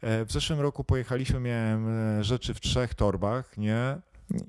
E, 0.02 0.26
W 0.26 0.32
zeszłym 0.32 0.60
roku 0.60 0.84
pojechaliśmy, 0.84 1.40
miałem 1.40 1.88
e, 2.20 2.24
rzeczy 2.24 2.54
w 2.54 2.60
trzech 2.60 2.94
torbach, 2.94 3.58
nie? 3.58 3.98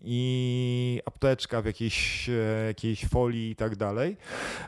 I 0.02 1.00
apteczka 1.06 1.62
w 1.62 1.64
jakiejś, 1.64 2.28
e, 2.28 2.66
jakiejś 2.66 3.06
folii 3.06 3.50
i 3.50 3.56
tak 3.56 3.76
dalej, 3.76 4.16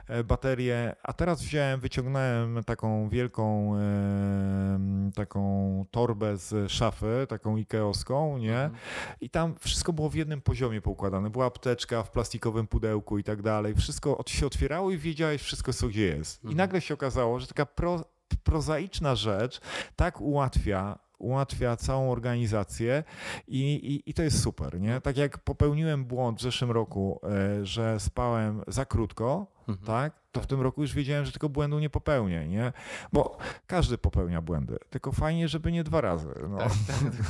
e, 0.08 0.24
baterie, 0.24 0.96
a 1.02 1.12
teraz 1.12 1.42
wziąłem, 1.42 1.80
wyciągnąłem 1.80 2.64
taką 2.64 3.08
wielką 3.08 3.76
e, 3.76 5.10
taką 5.14 5.84
torbę 5.90 6.36
z 6.36 6.72
szafy, 6.72 7.26
taką 7.28 7.56
ikeowską, 7.56 8.38
nie? 8.38 8.58
Mhm. 8.62 8.80
I 9.20 9.30
tam 9.30 9.54
wszystko 9.60 9.92
było 9.92 10.10
w 10.10 10.14
jednym 10.14 10.40
poziomie 10.40 10.80
poukładane. 10.80 11.30
Była 11.30 11.46
apteczka 11.46 12.02
w 12.02 12.10
plastikowym 12.10 12.66
pudełku 12.66 13.18
i 13.18 13.24
tak 13.24 13.42
dalej. 13.42 13.74
Wszystko 13.74 14.24
się 14.26 14.46
otwierało 14.46 14.90
i 14.90 14.98
wiedziałeś 14.98 15.42
wszystko, 15.42 15.72
co 15.72 15.88
gdzie 15.88 16.06
jest. 16.06 16.38
I 16.44 16.46
Mhm. 16.46 16.56
nagle 16.56 16.80
się 16.80 16.94
okazało, 16.94 17.40
że 17.40 17.46
taka 17.46 17.66
pro, 17.66 18.04
prozaiczna 18.44 19.14
rzecz 19.14 19.60
tak 19.96 20.20
ułatwia 20.20 20.98
ułatwia 21.22 21.76
całą 21.76 22.10
organizację 22.12 23.04
i, 23.48 23.60
i, 23.72 24.10
i 24.10 24.14
to 24.14 24.22
jest 24.22 24.42
super, 24.42 24.80
nie? 24.80 25.00
Tak 25.00 25.16
jak 25.16 25.38
popełniłem 25.38 26.04
błąd 26.04 26.38
w 26.38 26.42
zeszłym 26.42 26.70
roku, 26.70 27.20
e, 27.60 27.66
że 27.66 28.00
spałem 28.00 28.62
za 28.68 28.84
krótko, 28.84 29.46
Mhm. 29.68 29.86
tak? 29.86 30.22
To 30.32 30.40
w 30.40 30.46
tym 30.46 30.60
roku 30.60 30.82
już 30.82 30.94
wiedziałem, 30.94 31.24
że 31.24 31.32
tego 31.32 31.48
błędu 31.48 31.78
nie 31.78 31.90
popełnię, 31.90 32.48
nie? 32.48 32.72
Bo 33.12 33.38
każdy 33.66 33.98
popełnia 33.98 34.42
błędy, 34.42 34.78
tylko 34.90 35.12
fajnie, 35.12 35.48
żeby 35.48 35.72
nie 35.72 35.84
dwa 35.84 36.00
razy. 36.00 36.28
No. 36.48 36.58
Tak, 36.58 36.72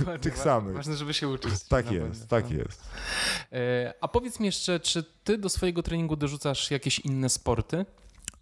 tak. 0.07 0.20
Tych 0.20 0.38
samych. 0.38 0.74
Ważne, 0.76 0.97
żeby 0.97 1.14
się 1.14 1.28
uczyć. 1.28 1.62
Tak 1.68 1.90
jest, 1.93 2.07
błędach, 2.07 2.28
tak 2.28 2.51
no. 2.51 2.57
jest. 2.57 2.84
E, 3.53 3.95
A 4.01 4.09
powiedz 4.09 4.40
mi 4.40 4.47
jeszcze, 4.47 4.80
czy 4.80 5.05
ty 5.24 5.38
do 5.38 5.49
swojego 5.49 5.82
treningu 5.82 6.16
dorzucasz 6.16 6.70
jakieś 6.70 6.99
inne 6.99 7.28
sporty? 7.28 7.86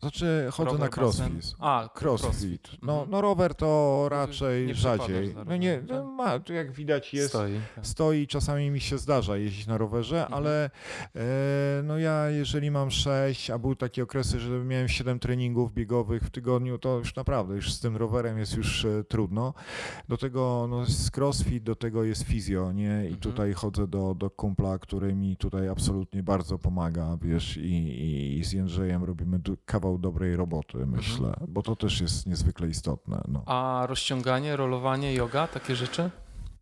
Znaczy 0.00 0.48
chodzę 0.50 0.70
Rower, 0.70 0.80
na 0.80 1.02
basen? 1.02 1.32
crossfit. 1.32 1.56
A, 1.58 1.88
Crossfit. 2.00 2.68
No, 2.82 2.92
Mhm. 2.92 3.10
no 3.10 3.20
rower 3.20 3.54
to 3.54 4.06
raczej 4.10 4.66
nie 4.66 4.74
rzadziej. 4.74 5.32
za 5.32 5.44
No 5.44 5.56
nie, 5.56 5.82
no 5.88 6.04
ma, 6.04 6.38
tu 6.38 6.52
jak 6.52 6.72
widać 6.72 7.14
jest, 7.14 7.28
Stoi. 7.28 7.52
tak. 7.74 7.86
stoi, 7.86 8.26
czasami 8.26 8.70
mi 8.70 8.80
się 8.80 8.98
zdarza 8.98 9.36
jeździć 9.36 9.66
na 9.66 9.78
rowerze, 9.78 10.16
Mhm. 10.22 10.34
ale 10.34 10.70
e, 11.16 11.20
no 11.84 11.98
ja 11.98 12.30
jeżeli 12.30 12.70
mam 12.70 12.90
6, 12.90 13.50
a 13.50 13.58
były 13.58 13.76
takie 13.76 14.02
okresy, 14.02 14.40
że 14.40 14.64
miałem 14.64 14.88
7 14.88 15.18
treningów 15.18 15.74
biegowych 15.74 16.22
w 16.22 16.30
tygodniu, 16.30 16.78
to 16.78 16.98
już 16.98 17.14
naprawdę, 17.16 17.54
już 17.54 17.72
z 17.72 17.80
tym 17.80 17.96
rowerem 17.96 18.38
jest 18.38 18.56
już 18.56 18.84
e, 18.84 19.04
trudno. 19.04 19.54
Do 20.08 20.16
tego 20.16 20.66
no, 20.70 20.80
jest 20.80 21.16
crossfit, 21.16 21.62
do 21.64 21.76
tego 21.76 22.04
jest 22.04 22.22
fizjo, 22.22 22.72
nie? 22.72 22.84
I 23.02 23.14
Mhm. 23.14 23.16
tutaj 23.16 23.52
chodzę 23.52 23.86
do, 23.88 24.14
do 24.14 24.30
kumpla, 24.30 24.78
który 24.78 25.14
mi 25.14 25.36
tutaj 25.36 25.68
absolutnie 25.68 26.22
bardzo 26.22 26.58
pomaga, 26.58 27.16
wiesz, 27.22 27.56
i, 27.56 27.60
i, 27.62 28.38
i 28.38 28.44
z 28.44 28.52
Jędrzejem 28.52 29.04
robimy 29.04 29.38
du- 29.38 29.56
kawał 29.90 29.98
dobrej 29.98 30.36
roboty, 30.36 30.86
myślę, 30.86 31.34
bo 31.48 31.62
to 31.62 31.76
też 31.76 32.00
jest 32.00 32.26
niezwykle 32.26 32.68
istotne. 32.68 33.22
No. 33.28 33.42
A 33.46 33.86
rozciąganie, 33.88 34.56
rolowanie, 34.56 35.14
yoga, 35.14 35.46
takie 35.46 35.76
rzeczy? 35.76 36.10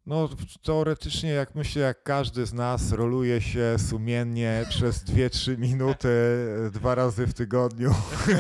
No 0.07 0.29
teoretycznie, 0.63 1.31
jak 1.31 1.55
myślę, 1.55 1.83
jak 1.83 2.03
każdy 2.03 2.47
z 2.47 2.53
nas 2.53 2.93
roluje 2.93 3.41
się 3.41 3.77
sumiennie 3.79 4.65
przez 4.71 5.05
2-3 5.05 5.59
minuty 5.59 6.09
e, 6.67 6.71
dwa 6.71 6.95
razy 6.95 7.27
w 7.27 7.35
tygodniu, 7.35 7.95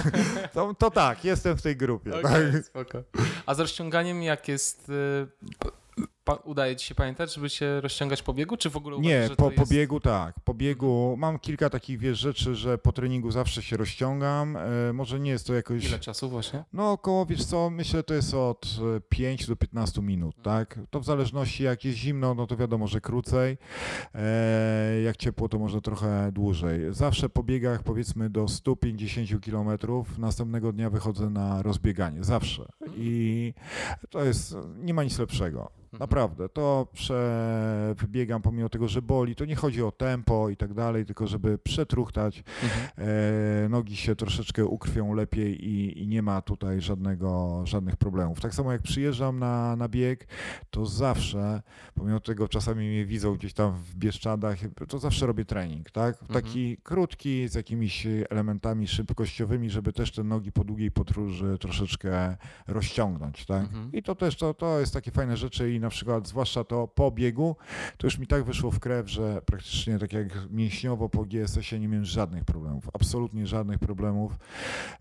to, 0.54 0.74
to 0.74 0.90
tak, 0.90 1.24
jestem 1.24 1.56
w 1.56 1.62
tej 1.62 1.76
grupie. 1.76 2.10
Okej, 2.18 2.52
tak? 2.52 2.64
spoko. 2.64 3.02
A 3.46 3.54
z 3.54 3.60
rozciąganiem 3.60 4.22
jak 4.22 4.48
jest... 4.48 4.92
udaje 6.34 6.76
ci 6.76 6.86
się 6.86 6.94
pamiętać, 6.94 7.34
żeby 7.34 7.50
się 7.50 7.80
rozciągać 7.80 8.22
po 8.22 8.34
biegu, 8.34 8.56
czy 8.56 8.70
w 8.70 8.76
ogóle 8.76 8.98
Nie, 8.98 9.10
uważasz, 9.10 9.28
że 9.30 9.36
po, 9.36 9.50
jest... 9.50 9.72
biegu 9.72 10.00
tak. 10.00 10.40
Po 10.40 10.54
biegu 10.54 11.14
mam 11.18 11.38
kilka 11.38 11.70
takich 11.70 11.98
wiesz, 11.98 12.18
rzeczy, 12.18 12.54
że 12.54 12.78
po 12.78 12.92
treningu 12.92 13.30
zawsze 13.30 13.62
się 13.62 13.76
rozciągam. 13.76 14.56
E, 14.56 14.92
może 14.92 15.20
nie 15.20 15.30
jest 15.30 15.46
to 15.46 15.54
jakoś. 15.54 15.84
Ile 15.84 15.98
czasu 15.98 16.28
właśnie? 16.28 16.64
No 16.72 16.92
około, 16.92 17.26
wiesz 17.26 17.44
co, 17.44 17.70
myślę, 17.70 18.02
to 18.02 18.14
jest 18.14 18.34
od 18.34 18.66
e, 18.96 19.00
5 19.08 19.46
do 19.46 19.56
15 19.56 20.02
minut, 20.02 20.36
Mhm. 20.38 20.56
tak? 20.66 20.78
To 20.90 21.00
w 21.00 21.04
zależności 21.04 21.62
jak 21.62 21.84
jest 21.84 21.98
zimno, 21.98 22.34
no 22.34 22.46
to 22.46 22.56
wiadomo, 22.56 22.86
że 22.86 23.00
krócej, 23.00 23.58
e, 24.14 25.00
jak 25.02 25.16
ciepło, 25.16 25.48
to 25.48 25.58
może 25.58 25.80
trochę 25.80 26.32
dłużej. 26.32 26.80
Zawsze 26.94 27.28
po 27.28 27.42
biegach 27.42 27.82
powiedzmy 27.82 28.30
do 28.30 28.48
150 28.48 29.40
km, 29.44 29.68
następnego 30.18 30.72
dnia 30.72 30.90
wychodzę 30.90 31.30
na 31.30 31.62
rozbieganie, 31.62 32.24
zawsze. 32.24 32.62
Mhm. 32.80 32.92
I 33.02 33.54
to 34.10 34.24
jest, 34.24 34.56
nie 34.76 34.94
ma 34.94 35.04
nic 35.04 35.18
lepszego. 35.18 35.70
Mhm. 35.92 36.00
Naprawdę, 36.00 36.48
to 36.48 36.86
prze, 36.92 37.94
wybiegam 37.98 38.42
pomimo 38.42 38.68
tego, 38.68 38.88
że 38.88 39.02
boli, 39.02 39.34
to 39.34 39.44
nie 39.44 39.56
chodzi 39.56 39.82
o 39.82 39.92
tempo 39.92 40.48
i 40.48 40.56
tak 40.56 40.74
dalej, 40.74 41.06
tylko 41.06 41.26
żeby 41.26 41.58
przetruchtać, 41.58 42.42
Mhm. 42.62 43.08
e, 43.64 43.68
nogi 43.68 43.96
się 43.96 44.16
troszeczkę 44.16 44.64
ukrwią 44.66 45.14
lepiej 45.14 45.68
i, 45.68 46.02
i 46.02 46.06
nie 46.08 46.22
ma 46.22 46.42
tutaj 46.42 46.80
żadnego, 46.80 47.62
żadnych 47.66 47.96
problemów. 47.96 48.40
Tak 48.40 48.54
samo 48.54 48.72
jak 48.72 48.82
przyjeżdżam 48.82 49.38
na, 49.38 49.76
na 49.76 49.88
bieg, 49.88 50.26
to 50.70 50.86
zawsze, 50.86 51.62
pomimo 51.94 52.20
tego 52.20 52.48
czasami 52.48 52.88
mnie 52.88 53.06
widzą 53.06 53.34
gdzieś 53.34 53.52
tam 53.54 53.72
w 53.72 53.94
Bieszczadach, 53.94 54.58
to 54.88 54.98
zawsze 54.98 55.26
robię 55.26 55.44
trening, 55.44 55.90
tak? 55.90 56.18
Taki 56.32 56.76
krótki, 56.82 57.48
z 57.48 57.54
jakimiś 57.54 58.06
elementami 58.30 58.88
szybkościowymi, 58.88 59.70
żeby 59.70 59.92
też 59.92 60.12
te 60.12 60.24
nogi 60.24 60.52
po 60.52 60.64
długiej 60.64 60.90
podróży 60.90 61.56
troszeczkę 61.60 62.36
rozciągnąć, 62.66 63.46
tak? 63.46 63.62
Mhm. 63.62 63.92
I 63.92 64.02
to 64.02 64.14
też, 64.14 64.36
to, 64.36 64.54
to 64.54 64.80
jest 64.80 64.94
takie 64.94 65.10
fajne 65.10 65.36
rzeczy 65.36 65.72
i 65.78 65.80
na 65.80 65.90
przykład, 65.90 66.28
zwłaszcza 66.28 66.64
to 66.64 66.88
po 66.88 67.10
biegu, 67.10 67.56
to 67.96 68.06
już 68.06 68.18
mi 68.18 68.26
tak 68.26 68.44
wyszło 68.44 68.70
w 68.70 68.80
krew, 68.80 69.10
że 69.10 69.42
praktycznie 69.46 69.98
tak 69.98 70.12
jak 70.12 70.50
mięśniowo 70.50 71.08
po 71.08 71.24
GSS-ie 71.24 71.80
nie 71.80 71.88
miałem 71.88 72.04
żadnych 72.04 72.44
problemów, 72.44 72.90
absolutnie 72.92 73.46
żadnych 73.46 73.78
problemów 73.78 74.38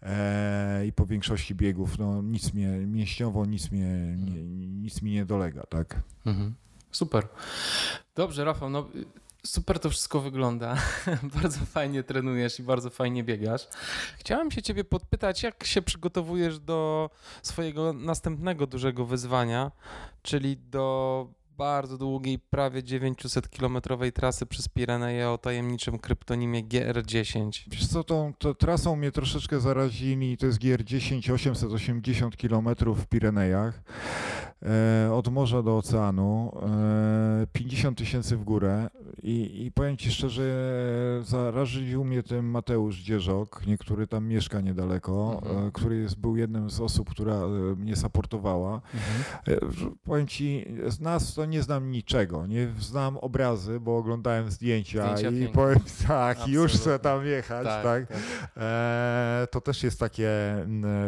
e, 0.03 0.86
i 0.88 0.93
po 0.93 1.05
większości 1.05 1.55
biegów, 1.55 1.99
no 1.99 2.21
nic 2.21 2.53
mnie, 2.53 2.67
mięśniowo 2.67 3.45
nic 3.45 3.71
mnie, 3.71 4.15
nie, 4.17 4.43
nic 4.82 5.01
mi 5.01 5.11
nie 5.11 5.25
dolega, 5.25 5.63
tak? 5.69 6.01
Mhm. 6.25 6.53
Super. 6.91 7.28
Dobrze, 8.15 8.45
Rafał, 8.45 8.69
no 8.69 8.88
super 9.48 9.80
to 9.80 9.89
wszystko 9.89 10.20
wygląda. 10.20 10.78
bardzo 11.41 11.66
fajnie 11.66 12.04
trenujesz 12.04 12.60
i 12.60 12.64
bardzo 12.64 12.89
fajnie 12.89 13.24
biegasz. 13.24 13.68
Chciałem 14.18 14.52
się 14.52 14.62
ciebie 14.62 14.84
podpytać, 14.84 15.43
jak 15.43 15.64
się 15.64 15.82
przygotowujesz 15.82 16.60
do 16.60 17.10
swojego 17.41 17.93
następnego 17.93 18.68
dużego 18.68 19.06
wyzwania, 19.06 19.72
czyli 20.22 20.58
do 20.58 21.28
bardzo 21.58 21.98
długiej, 21.98 22.39
prawie 22.39 22.84
900-kilometrowej 22.84 24.12
trasy 24.12 24.45
przez 24.45 24.68
Pireneje 24.68 25.30
o 25.30 25.38
tajemniczym 25.38 26.00
kryptonimie 26.00 26.64
GR10. 26.64 27.64
Wiesz 27.68 27.88
co, 27.88 28.04
tą, 28.04 28.34
tą 28.34 28.54
trasą 28.54 28.95
mnie 28.95 29.12
troszeczkę 29.12 29.60
zarazili, 29.60 30.38
to 30.38 30.45
jest 30.45 30.60
GR10 30.60 31.34
880 31.34 32.38
km 32.38 32.70
w 32.95 33.06
Pirenejach, 33.06 33.82
od 35.14 35.28
morza 35.28 35.64
do 35.64 35.78
oceanu, 35.78 36.51
e, 37.43 37.47
50 37.53 37.97
tysięcy 37.97 38.38
w 38.38 38.43
górę 38.43 38.89
i, 39.24 39.66
i 39.66 39.72
powiem 39.72 39.97
Ci 39.97 40.12
szczerze, 40.12 40.43
e, 41.22 41.24
zaraził 41.24 42.03
mnie 42.03 42.24
tym 42.24 42.49
Mateusz 42.49 42.97
Dzierzok, 42.99 43.62
niektóry 43.68 44.08
tam 44.08 44.28
mieszka 44.28 44.62
niedaleko, 44.62 45.41
Mhm. 45.43 45.68
e, 45.68 45.72
który 45.72 45.97
jest, 45.97 46.20
był 46.20 46.38
jednym 46.38 46.70
z 46.70 46.82
osób, 46.82 47.10
która 47.10 47.34
e, 47.36 47.47
mnie 47.78 47.95
supportowała. 47.95 48.82
E, 49.47 49.58
Powiem 50.03 50.28
ci, 50.28 50.66
z 50.88 50.99
nas 50.99 51.34
to 51.34 51.45
nie 51.45 51.62
znam 51.64 51.91
niczego. 51.91 52.47
Nie 52.47 52.68
znam 52.80 53.18
obrazy, 53.18 53.80
bo 53.80 53.97
oglądałem 53.97 54.51
zdjęcia, 54.51 55.03
Zdjęcia 55.18 55.38
i 55.38 55.39
piękne. 55.39 55.53
powiem 55.55 55.80
tak, 56.08 56.47
już 56.47 56.72
chcę 56.72 56.78
Absolutnie. 56.93 57.03
tam 57.03 57.26
jechać, 57.26 57.68
tak. 57.84 58.08
E, 58.58 59.47
to 59.51 59.62
też 59.62 59.84
jest 59.84 59.99
takie 59.99 60.30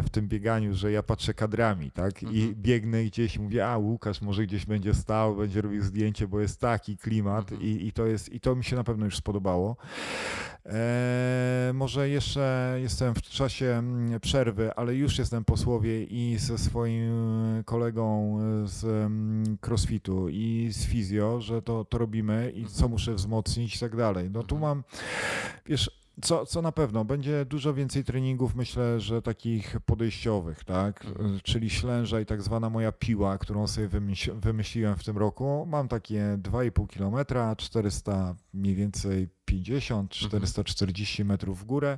w 0.03 0.09
tym 0.11 0.27
bieganiu, 0.27 0.73
że 0.75 0.91
ja 0.91 1.03
patrzę 1.03 1.33
kadrami, 1.33 1.91
tak? 1.91 2.23
I 2.23 2.25
Mhm. 2.25 2.55
biegnę 2.55 3.03
gdzieś 3.03 3.38
i 3.39 3.41
mówię, 3.43 3.67
a 3.67 3.77
Łukasz 3.77 4.21
może 4.21 4.43
gdzieś 4.43 4.65
będzie 4.65 4.93
stał, 4.93 5.35
będzie 5.35 5.61
robił 5.61 5.83
zdjęcie, 5.83 6.27
bo 6.27 6.39
jest 6.39 6.59
taki 6.61 6.97
klimat 6.97 7.51
Mhm. 7.51 7.61
i, 7.61 7.87
i 7.87 7.91
to 7.91 8.05
jest, 8.05 8.29
i 8.33 8.39
to 8.39 8.55
mi 8.55 8.63
się 8.63 8.75
na 8.75 8.83
pewno 8.83 9.05
już 9.05 9.17
spodobało. 9.17 9.75
E, 10.65 11.71
może 11.73 12.09
jeszcze 12.09 12.75
jestem 12.81 13.15
w 13.15 13.21
czasie 13.21 13.65
mm, 13.65 14.19
przerwy, 14.19 14.73
ale 14.75 14.95
już 14.95 15.19
jestem 15.19 15.45
po 15.45 15.57
słowie 15.57 16.03
i 16.03 16.37
ze 16.37 16.57
swoim 16.57 17.11
kolegą 17.65 18.37
z 18.65 18.83
mm, 18.85 19.57
crossfitu 19.67 20.29
i 20.29 20.69
z 20.71 20.85
fizjo, 20.85 21.41
że 21.41 21.61
to, 21.61 21.85
to 21.85 21.97
robimy 21.97 22.51
i 22.55 22.65
co 22.65 22.87
muszę 22.87 23.13
wzmocnić 23.13 23.75
i 23.75 23.79
tak 23.79 23.95
dalej. 23.95 24.29
No 24.31 24.43
tu 24.43 24.55
Mhm. 24.55 24.61
mam, 24.77 24.83
wiesz, 25.65 25.98
co, 26.21 26.45
co 26.45 26.61
na 26.61 26.71
pewno, 26.71 27.05
będzie 27.05 27.45
dużo 27.45 27.73
więcej 27.73 28.03
treningów, 28.03 28.55
myślę, 28.55 28.99
że 28.99 29.21
takich 29.21 29.75
podejściowych, 29.85 30.63
tak? 30.63 31.05
Mhm. 31.05 31.39
Czyli 31.43 31.69
ślęża 31.69 32.19
i 32.21 32.25
tak 32.25 32.41
zwana 32.41 32.69
moja 32.69 32.91
piła, 32.91 33.37
którą 33.37 33.67
sobie 33.67 33.87
wymyśl, 33.87 34.31
wymyśliłem 34.39 34.95
w 34.95 35.03
tym 35.03 35.17
roku. 35.17 35.65
Mam 35.69 35.87
takie 35.87 36.37
2,5 36.41 36.87
km, 36.87 37.25
400 37.57 38.35
mniej 38.53 38.75
więcej 38.75 39.27
50, 39.45 40.11
440 40.11 41.25
metrów 41.25 41.59
w 41.59 41.63
górę. 41.65 41.97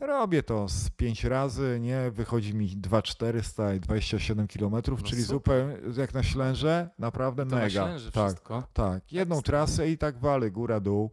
Robię 0.00 0.42
to 0.42 0.68
z 0.68 0.90
5 0.90 1.24
razy, 1.24 1.78
nie? 1.80 2.10
Wychodzi 2.10 2.54
mi 2.54 2.66
2,400 2.76 3.74
i 3.74 3.80
27 3.80 4.48
km, 4.48 4.70
No 4.72 4.80
czyli 4.96 5.22
super. 5.22 5.26
zupełnie 5.26 5.76
jak 6.00 6.14
na 6.14 6.22
ślęże, 6.22 6.90
naprawdę 6.98 7.46
To 7.46 7.56
mega. 7.56 7.98
że 7.98 8.12
tak. 8.12 8.28
wszystko. 8.30 8.62
Tak, 8.72 9.12
jedną 9.12 9.42
trasę 9.42 9.90
i 9.90 9.98
tak 9.98 10.18
wale, 10.18 10.50
góra, 10.50 10.80
dół. 10.80 11.10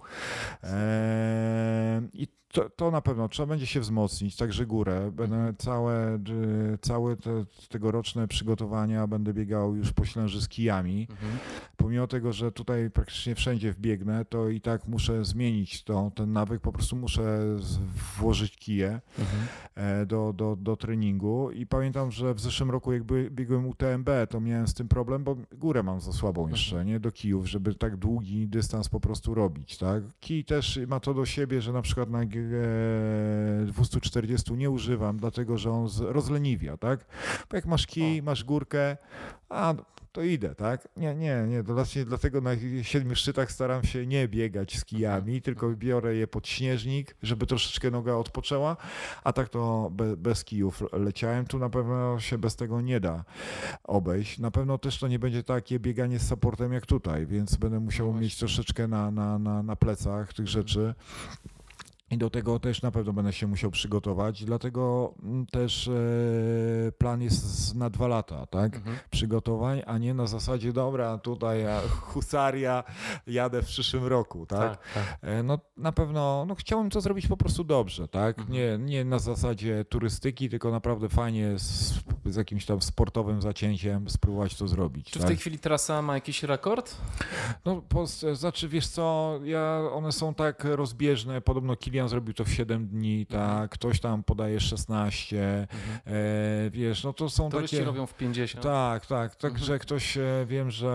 Eee, 0.64 2.10
I 2.14 2.28
to, 2.52 2.70
to 2.70 2.92
na 2.92 3.02
pewno 3.02 3.30
trzeba 3.30 3.48
będzie 3.48 3.66
się 3.66 3.80
wzmocnić, 3.80 4.36
także 4.36 4.66
górę. 4.66 5.12
Będę 5.14 5.54
całe, 5.58 6.20
d- 6.20 6.34
całe 6.82 7.16
te 7.18 7.46
tegoroczne 7.70 8.28
przygotowania 8.28 9.08
będę 9.08 9.34
biegał 9.34 9.76
już 9.76 9.92
po 9.94 10.06
ślęży 10.06 10.42
z 10.42 10.48
kijami. 10.48 11.08
Mhm. 11.12 11.32
Pomimo 11.78 12.08
tego, 12.08 12.34
że 12.34 12.52
tutaj 12.52 12.90
praktycznie 12.92 13.36
wszędzie 13.36 13.74
wbiegnę, 13.74 14.26
to 14.26 14.50
i 14.50 14.62
tak 14.62 14.88
muszę 14.88 15.26
zmienić 15.26 15.84
to, 15.84 16.12
ten 16.16 16.32
nawyk, 16.34 16.62
po 16.62 16.72
prostu 16.72 16.96
muszę 16.96 17.40
włożyć 18.20 18.58
kije 18.58 19.02
Mhm. 19.20 19.44
e, 19.76 20.06
do, 20.06 20.34
do, 20.34 20.56
do 20.56 20.76
treningu 20.78 21.52
i 21.52 21.66
pamiętam, 21.66 22.12
że 22.12 22.34
w 22.34 22.40
zeszłym 22.40 22.72
roku 22.72 22.94
jakby 22.94 23.30
biegłem 23.32 23.66
UTMB, 23.66 24.10
to 24.30 24.40
miałem 24.42 24.68
z 24.68 24.74
tym 24.74 24.88
problem, 24.88 25.24
bo 25.24 25.36
górę 25.52 25.84
mam 25.84 26.02
za 26.02 26.12
słabą 26.12 26.48
jeszcze, 26.48 26.86
nie, 26.86 27.00
do 27.00 27.12
kijów, 27.12 27.50
żeby 27.50 27.76
tak 27.76 27.98
długi 27.98 28.48
dystans 28.48 28.90
po 28.90 29.00
prostu 29.00 29.34
robić, 29.34 29.78
tak. 29.78 30.04
Kij 30.20 30.46
też 30.46 30.80
ma 30.88 31.00
to 31.00 31.14
do 31.14 31.26
siebie, 31.26 31.62
że 31.62 31.74
na 31.74 31.82
przykład 31.82 32.10
na 32.10 32.26
240 33.66 34.54
nie 34.54 34.70
używam, 34.70 35.18
dlatego, 35.18 35.58
że 35.58 35.72
on 35.72 35.88
rozleniwia, 36.00 36.78
tak. 36.78 37.06
Bo 37.50 37.56
jak 37.56 37.66
masz 37.66 37.88
kij, 37.88 38.22
masz 38.22 38.44
górkę, 38.44 38.98
a 39.50 39.74
to 40.12 40.22
idę, 40.22 40.56
tak? 40.56 40.88
Nie, 40.98 41.16
nie, 41.16 41.46
nie. 41.48 41.64
Właśnie 41.64 42.06
dlatego 42.06 42.42
na 42.42 42.52
siedmiu 42.82 43.16
szczytach 43.16 43.52
staram 43.52 43.84
się 43.84 44.08
nie 44.08 44.28
biegać 44.28 44.78
z 44.78 44.86
kijami, 44.86 45.42
tylko 45.42 45.70
biorę 45.70 46.16
je 46.16 46.28
pod 46.28 46.48
śnieżnik, 46.48 47.16
żeby 47.24 47.46
troszeczkę 47.46 47.92
noga 47.92 48.14
odpoczęła, 48.14 48.78
a 49.24 49.34
tak 49.34 49.50
to 49.50 49.90
be, 49.92 50.18
bez 50.18 50.44
kijów 50.44 50.84
leciałem. 50.94 51.46
Tu 51.46 51.60
na 51.60 51.70
pewno 51.70 52.20
się 52.20 52.38
bez 52.38 52.56
tego 52.56 52.82
nie 52.82 53.00
da 53.00 53.24
obejść. 53.84 54.40
Na 54.40 54.52
pewno 54.52 54.78
też 54.78 55.00
to 55.00 55.08
nie 55.08 55.20
będzie 55.20 55.44
takie 55.44 55.80
bieganie 55.80 56.20
z 56.20 56.28
supportem 56.28 56.74
jak 56.74 56.86
tutaj, 56.86 57.26
więc 57.26 57.56
będę 57.56 57.80
musiał 57.80 58.14
No 58.14 58.20
mieć 58.20 58.38
troszeczkę 58.38 58.88
na, 58.88 59.12
na, 59.12 59.40
na, 59.40 59.64
na 59.64 59.76
plecach 59.76 60.34
tych 60.34 60.48
rzeczy. 60.48 60.94
I 62.12 62.18
do 62.18 62.30
tego 62.30 62.60
też 62.60 62.82
na 62.82 62.92
pewno 62.92 63.14
będę 63.14 63.34
się 63.34 63.48
musiał 63.48 63.72
przygotować, 63.72 64.46
dlatego 64.46 65.14
mm, 65.24 65.46
też 65.46 65.88
e, 65.88 65.92
plan 66.98 67.22
jest 67.22 67.76
na 67.76 67.90
dwa 67.90 68.08
lata, 68.08 68.46
tak? 68.46 68.76
Mhm. 68.76 68.98
Przygotowań, 69.10 69.82
a 69.86 69.98
nie 69.98 70.14
na 70.14 70.28
zasadzie, 70.28 70.74
dobra, 70.74 71.18
tutaj 71.18 71.62
ja, 71.62 71.82
husaria, 72.12 72.84
jadę 73.28 73.62
w 73.62 73.66
przyszłym 73.66 74.06
roku, 74.06 74.46
tak? 74.46 74.78
Tak, 74.78 74.94
tak. 74.94 75.18
E, 75.22 75.44
No 75.44 75.60
na 75.78 75.92
pewno, 75.92 76.46
no 76.48 76.56
chciałbym 76.56 76.90
to 76.90 77.02
zrobić 77.02 77.28
po 77.28 77.38
prostu 77.38 77.64
dobrze, 77.64 78.08
tak? 78.08 78.40
Mhm. 78.40 78.58
Nie, 78.58 78.78
nie 78.78 79.06
na 79.06 79.20
zasadzie 79.20 79.86
turystyki, 79.86 80.50
tylko 80.50 80.72
naprawdę 80.72 81.10
fajnie 81.10 81.60
z, 81.60 81.94
z 82.26 82.36
jakimś 82.36 82.66
tam 82.66 82.82
sportowym 82.82 83.42
zacięciem 83.42 84.10
spróbować 84.10 84.56
to 84.56 84.68
zrobić. 84.68 85.12
Czy 85.12 85.20
w 85.20 85.22
tak? 85.22 85.28
tej 85.28 85.38
chwili 85.38 85.60
trasa 85.60 86.02
ma 86.02 86.14
jakiś 86.14 86.44
rekord? 86.44 86.96
No, 87.66 87.82
po, 87.82 88.08
znaczy, 88.34 88.68
wiesz 88.68 88.88
co, 88.88 89.40
ja, 89.44 89.82
one 89.94 90.12
są 90.12 90.34
tak 90.34 90.64
rozbieżne. 90.64 91.42
Podobno 91.42 91.76
Kilian 91.76 92.01
zrobił 92.08 92.34
to 92.34 92.44
w 92.46 92.50
7 92.52 92.88
dni, 92.88 93.26
Mhm. 93.32 93.50
tak, 93.60 93.72
ktoś 93.72 94.00
tam 94.00 94.24
podaje 94.24 94.60
16. 94.60 95.68
E, 96.08 96.70
wiesz, 96.72 97.04
no 97.04 97.14
to 97.14 97.30
są 97.30 97.50
Turyści 97.50 97.76
takie. 97.76 97.86
robią 97.86 98.06
w 98.06 98.14
50. 98.14 98.64
Tak, 98.64 99.06
tak, 99.06 99.36
także 99.36 99.62
Mhm. 99.74 99.80
ktoś, 99.80 100.18
e, 100.18 100.46
wiem, 100.48 100.72
że 100.72 100.92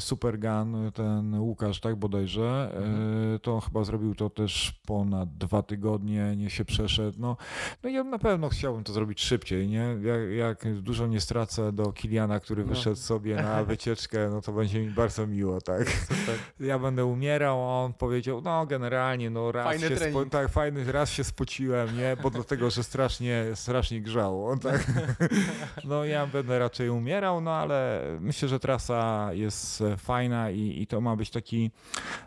Supergun, 0.00 0.92
ten 0.94 1.34
Łukasz, 1.40 1.80
tak 1.80 1.96
bodajże, 1.96 2.70
Mhm. 2.76 3.34
e, 3.34 3.38
to 3.38 3.60
chyba 3.60 3.84
zrobił 3.84 4.14
to 4.14 4.30
też 4.30 4.72
ponad 4.86 5.36
dwa 5.38 5.62
tygodnie, 5.62 6.36
nie 6.36 6.50
się 6.50 6.64
przeszedł, 6.64 7.16
no, 7.20 7.36
no 7.82 7.90
ja 7.90 8.04
na 8.04 8.18
pewno 8.18 8.48
chciałbym 8.48 8.84
to 8.84 8.92
zrobić 8.92 9.20
szybciej, 9.20 9.68
nie, 9.68 9.96
jak, 10.02 10.20
jak 10.64 10.80
dużo 10.80 11.06
nie 11.06 11.20
stracę 11.20 11.72
do 11.72 11.92
Kiliana, 11.92 12.40
który 12.40 12.62
No. 12.62 12.68
wyszedł 12.68 12.96
sobie 12.96 13.36
na 13.36 13.64
wycieczkę, 13.72 14.28
no 14.30 14.40
to 14.40 14.52
będzie 14.52 14.80
mi 14.80 14.90
bardzo 14.90 15.26
miło, 15.26 15.60
tak. 15.60 15.90
Super. 15.90 16.36
Ja 16.60 16.78
będę 16.78 17.04
umierał, 17.04 17.62
a 17.70 17.84
on 17.84 17.92
powiedział, 17.92 18.40
no 18.44 18.66
generalnie, 18.66 19.30
no 19.32 19.52
raz 19.52 19.64
Fajny 19.66 19.88
się, 19.88 19.96
spo, 19.96 20.24
tak, 20.26 20.48
fajny, 20.48 20.92
raz 20.92 21.10
się 21.10 21.24
spociłem, 21.24 21.96
nie, 21.96 22.16
bo 22.22 22.30
dlatego, 22.30 22.70
że 22.70 22.84
strasznie, 22.84 23.44
strasznie 23.54 24.00
grzało, 24.00 24.56
tak. 24.56 24.86
No 25.84 26.04
ja 26.04 26.26
będę 26.26 26.58
raczej 26.58 26.90
umierał, 26.90 27.40
no 27.40 27.50
ale 27.50 28.02
myślę, 28.20 28.48
że 28.48 28.60
trasa 28.60 29.30
jest 29.32 29.80
e, 29.80 29.96
fajna 29.96 30.50
i, 30.50 30.82
i 30.82 30.86
to 30.86 31.00
ma 31.00 31.16
być 31.16 31.30
taki, 31.30 31.70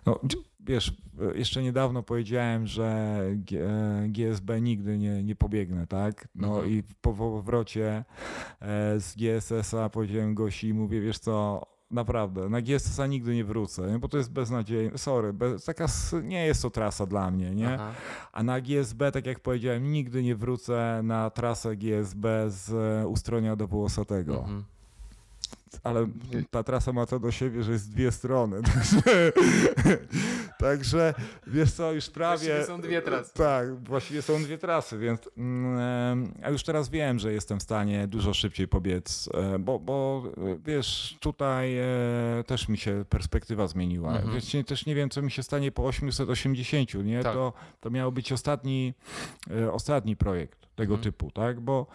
no 0.06 0.20
wiesz, 0.60 0.94
e, 1.34 1.38
jeszcze 1.38 1.64
niedawno 1.64 2.04
powiedziałem, 2.04 2.68
że 2.68 3.20
G, 3.36 3.66
e, 3.68 4.08
GSB 4.10 4.62
nigdy 4.62 4.98
nie, 4.98 5.24
nie 5.24 5.36
pobiegnę, 5.36 5.88
tak? 5.88 6.28
No 6.36 6.48
Mhm. 6.48 6.70
i 6.72 6.84
po 7.02 7.14
powrocie 7.14 8.04
z 8.98 9.16
GSS-a 9.16 9.90
powiedziałem 9.90 10.36
Gosi 10.36 10.68
i 10.68 10.74
mówię, 10.74 11.02
wiesz 11.02 11.20
co, 11.20 11.62
naprawdę, 11.92 12.50
na 12.50 12.62
GSS-a 12.62 13.08
nigdy 13.08 13.36
nie 13.36 13.44
wrócę, 13.44 13.92
nie? 13.92 14.00
bo 14.00 14.08
to 14.08 14.18
jest 14.18 14.32
beznadziejne, 14.32 14.98
sorry, 14.98 15.34
bez, 15.34 15.66
taka 15.66 15.86
nie 16.24 16.46
jest 16.46 16.62
to 16.62 16.70
trasa 16.70 17.06
dla 17.06 17.32
mnie, 17.32 17.56
nie? 17.56 17.74
Aha. 17.74 17.92
A 18.34 18.44
na 18.44 18.62
GSB, 18.62 19.12
tak 19.12 19.26
jak 19.26 19.40
powiedziałem, 19.40 19.92
nigdy 19.92 20.24
nie 20.24 20.36
wrócę 20.36 21.02
na 21.04 21.30
trasę 21.30 21.76
GSB 21.76 22.46
z 22.48 22.72
e, 23.04 23.08
Ustronia 23.08 23.56
do 23.56 23.68
Włosatego. 23.68 24.40
Mhm. 24.40 24.64
Ale 25.84 26.08
ta 26.52 26.64
trasa 26.64 26.94
ma 26.94 27.06
to 27.06 27.20
do 27.20 27.32
siebie, 27.32 27.64
że 27.64 27.72
jest 27.72 27.92
dwie 27.92 28.12
strony. 28.12 28.58
Także, 30.58 31.14
wiesz 31.48 31.72
co, 31.72 31.92
już 31.94 32.10
prawie... 32.10 32.38
Właściwie 32.48 32.66
są 32.66 32.82
dwie 32.82 33.02
trasy. 33.02 33.34
Tak, 33.34 33.84
właściwie 33.84 34.22
są 34.22 34.44
dwie 34.44 34.58
trasy, 34.58 34.98
więc 34.98 35.30
mm, 35.38 36.34
a 36.44 36.50
już 36.50 36.64
teraz 36.64 36.90
wiem, 36.90 37.20
że 37.20 37.34
jestem 37.34 37.60
w 37.60 37.64
stanie 37.64 38.08
dużo 38.08 38.34
szybciej 38.34 38.68
pobiec, 38.68 39.30
e, 39.34 39.60
bo, 39.60 39.80
bo 39.80 40.24
e, 40.38 40.58
wiesz, 40.66 41.18
tutaj 41.20 41.78
e, 41.78 41.86
też 42.48 42.68
mi 42.70 42.78
się 42.78 43.06
perspektywa 43.10 43.68
zmieniła. 43.68 44.16
Mhm. 44.16 44.36
Wiesz, 44.36 44.54
nie- 44.54 44.64
też 44.64 44.86
nie 44.86 44.96
wiem, 44.96 45.10
co 45.10 45.22
mi 45.22 45.32
się 45.32 45.44
stanie 45.44 45.72
po 45.72 45.86
880, 45.86 46.94
nie? 46.94 47.24
Tak. 47.24 47.34
To, 47.34 47.54
to 47.82 47.90
miał 47.90 48.12
być 48.12 48.32
ostatni, 48.32 48.94
ostatni 49.72 50.16
projekt 50.16 50.66
tego 50.76 50.94
Mhm. 50.94 51.04
typu, 51.04 51.32
tak? 51.32 51.60
Bo, 51.60 51.88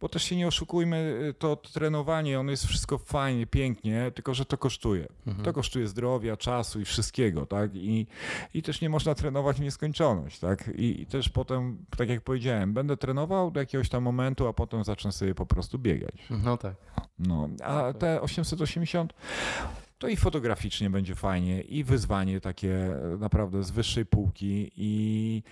bo 0.00 0.08
też 0.08 0.22
się 0.22 0.36
nie 0.36 0.46
oszukujmy, 0.46 1.34
to 1.38 1.56
trenowanie, 1.56 2.40
ono 2.40 2.50
jest 2.50 2.66
wszystko 2.66 2.98
fajnie, 2.98 3.46
pięknie, 3.46 4.12
tylko 4.14 4.34
że 4.34 4.44
to 4.44 4.58
kosztuje. 4.58 5.06
Mhm. 5.26 5.44
To 5.44 5.52
kosztuje 5.52 5.86
zdrowia, 5.88 6.36
czasu 6.36 6.80
i 6.80 6.84
wszystkiego, 6.84 7.46
tak? 7.46 7.70
I, 7.74 8.05
i 8.54 8.62
też 8.62 8.80
nie 8.80 8.90
można 8.90 9.14
trenować 9.14 9.56
w 9.56 9.60
nieskończoność, 9.60 10.38
tak? 10.38 10.68
I, 10.68 11.02
I 11.02 11.06
też 11.06 11.28
potem, 11.28 11.78
tak 11.96 12.08
jak 12.08 12.20
powiedziałem, 12.20 12.72
będę 12.72 12.96
trenował 12.96 13.50
do 13.50 13.60
jakiegoś 13.60 13.88
tam 13.88 14.02
momentu, 14.02 14.46
a 14.46 14.52
potem 14.52 14.84
zacznę 14.84 15.12
sobie 15.12 15.34
po 15.34 15.46
prostu 15.46 15.78
biegać. 15.78 16.14
No 16.30 16.56
tak. 16.56 16.74
No, 17.18 17.48
a 17.64 17.88
Okej. 17.88 18.00
te 18.00 18.20
880 18.20 19.12
to 19.98 20.08
i 20.08 20.16
fotograficznie 20.16 20.90
będzie 20.90 21.14
fajnie, 21.14 21.60
i 21.60 21.84
wyzwanie 21.84 22.40
takie 22.40 22.74
e, 23.14 23.16
naprawdę 23.18 23.62
z 23.62 23.70
wyższej 23.70 24.06
półki. 24.06 24.72
I 24.76 25.42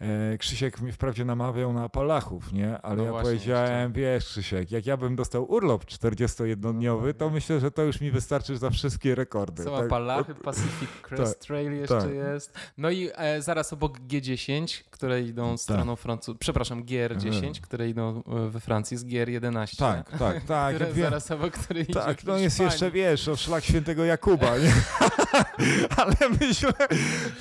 e, 0.00 0.38
Krzysiek 0.38 0.80
mnie 0.80 0.92
wprawdzie 0.92 1.24
namawiał 1.24 1.72
na 1.72 1.84
Apalachów, 1.84 2.52
nie? 2.52 2.78
Ale 2.78 2.96
No 2.96 3.04
ja 3.04 3.22
powiedziałem, 3.22 3.92
wiesz 3.92 4.24
Krzysiek, 4.24 4.70
jak 4.70 4.86
ja 4.86 4.96
bym 4.96 5.16
dostał 5.16 5.50
urlop 5.52 5.84
41-dniowy, 5.84 7.14
to 7.14 7.30
myślę, 7.30 7.60
że 7.60 7.70
to 7.70 7.82
już 7.82 8.00
mi 8.00 8.10
wystarczy 8.10 8.56
za 8.56 8.70
wszystkie 8.70 9.14
rekordy. 9.14 9.62
Są 9.64 9.76
tak? 9.76 9.86
Appalachy, 9.86 10.34
Pacific 10.34 10.90
Crest 11.08 11.40
Trail 11.46 11.72
jeszcze 11.72 12.00
tak. 12.00 12.14
jest. 12.14 12.58
No 12.78 12.90
i 12.90 13.10
e, 13.14 13.42
zaraz 13.42 13.72
obok 13.72 13.98
G10, 13.98 14.84
które 14.90 15.22
idą 15.22 15.56
stroną 15.56 15.96
francuską, 15.96 16.38
przepraszam, 16.38 16.84
GR10, 16.84 17.26
Mhm. 17.34 17.54
które 17.54 17.88
idą 17.88 18.22
e, 18.26 18.48
we 18.50 18.60
Francji 18.60 18.96
z 18.96 19.04
GR11. 19.04 19.76
Tak, 19.78 20.18
tak, 20.18 20.44
tak. 20.44 20.74
Które 20.76 20.92
zaraz 20.92 21.30
obok 21.30 21.52
której 21.52 21.86
Tak, 21.86 22.24
no 22.24 22.38
jest 22.38 22.60
jeszcze, 22.60 22.90
wiesz, 22.90 23.28
o 23.28 23.36
szlak 23.36 23.64
świętego 23.64 23.93
Jakuba, 24.04 24.58
nie? 24.58 24.72
ale 25.96 26.14
myślę, 26.40 26.72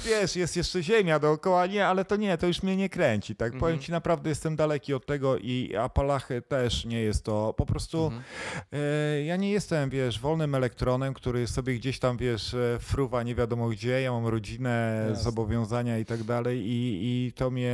wiesz, 0.05 0.35
jest 0.35 0.57
jeszcze 0.57 0.83
ziemia 0.83 1.19
dookoła, 1.19 1.65
nie, 1.67 1.87
ale 1.87 2.05
to 2.05 2.15
nie, 2.15 2.37
to 2.37 2.47
już 2.47 2.63
mnie 2.63 2.75
nie 2.77 2.89
kręci, 2.89 3.35
tak? 3.35 3.51
Powiem 3.51 3.63
Mhm. 3.65 3.79
ci, 3.79 3.91
naprawdę 3.91 4.29
jestem 4.29 4.55
daleki 4.55 4.93
od 4.93 5.05
tego 5.05 5.37
i 5.37 5.75
Apalachy 5.75 6.41
też 6.41 6.85
nie 6.85 7.01
jest 7.01 7.23
to, 7.25 7.53
po 7.57 7.65
prostu 7.65 8.03
Mhm. 8.05 8.23
e, 8.73 9.23
ja 9.23 9.35
nie 9.35 9.51
jestem, 9.51 9.89
wiesz, 9.89 10.19
wolnym 10.19 10.55
elektronem, 10.55 11.13
który 11.13 11.47
sobie 11.47 11.75
gdzieś 11.75 11.99
tam, 11.99 12.17
wiesz, 12.17 12.53
e, 12.53 12.77
fruwa 12.79 13.23
nie 13.23 13.35
wiadomo 13.35 13.69
gdzie, 13.69 14.01
ja 14.01 14.11
mam 14.11 14.27
rodzinę, 14.27 15.07
zobowiązania 15.13 15.97
i 15.97 16.05
tak 16.05 16.23
dalej 16.23 16.59
i, 16.65 16.99
i 17.27 17.33
to 17.33 17.51
mnie, 17.51 17.73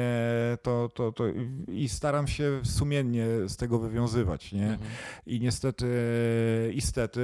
to, 0.61 0.89
to, 0.93 1.11
to 1.11 1.23
i 1.67 1.89
staram 1.89 2.27
się 2.27 2.61
sumiennie 2.63 3.25
z 3.47 3.57
tego 3.57 3.79
wywiązywać, 3.79 4.51
nie? 4.51 4.63
Mhm. 4.67 4.89
I 5.25 5.39
niestety, 5.39 5.87
istety, 6.75 7.19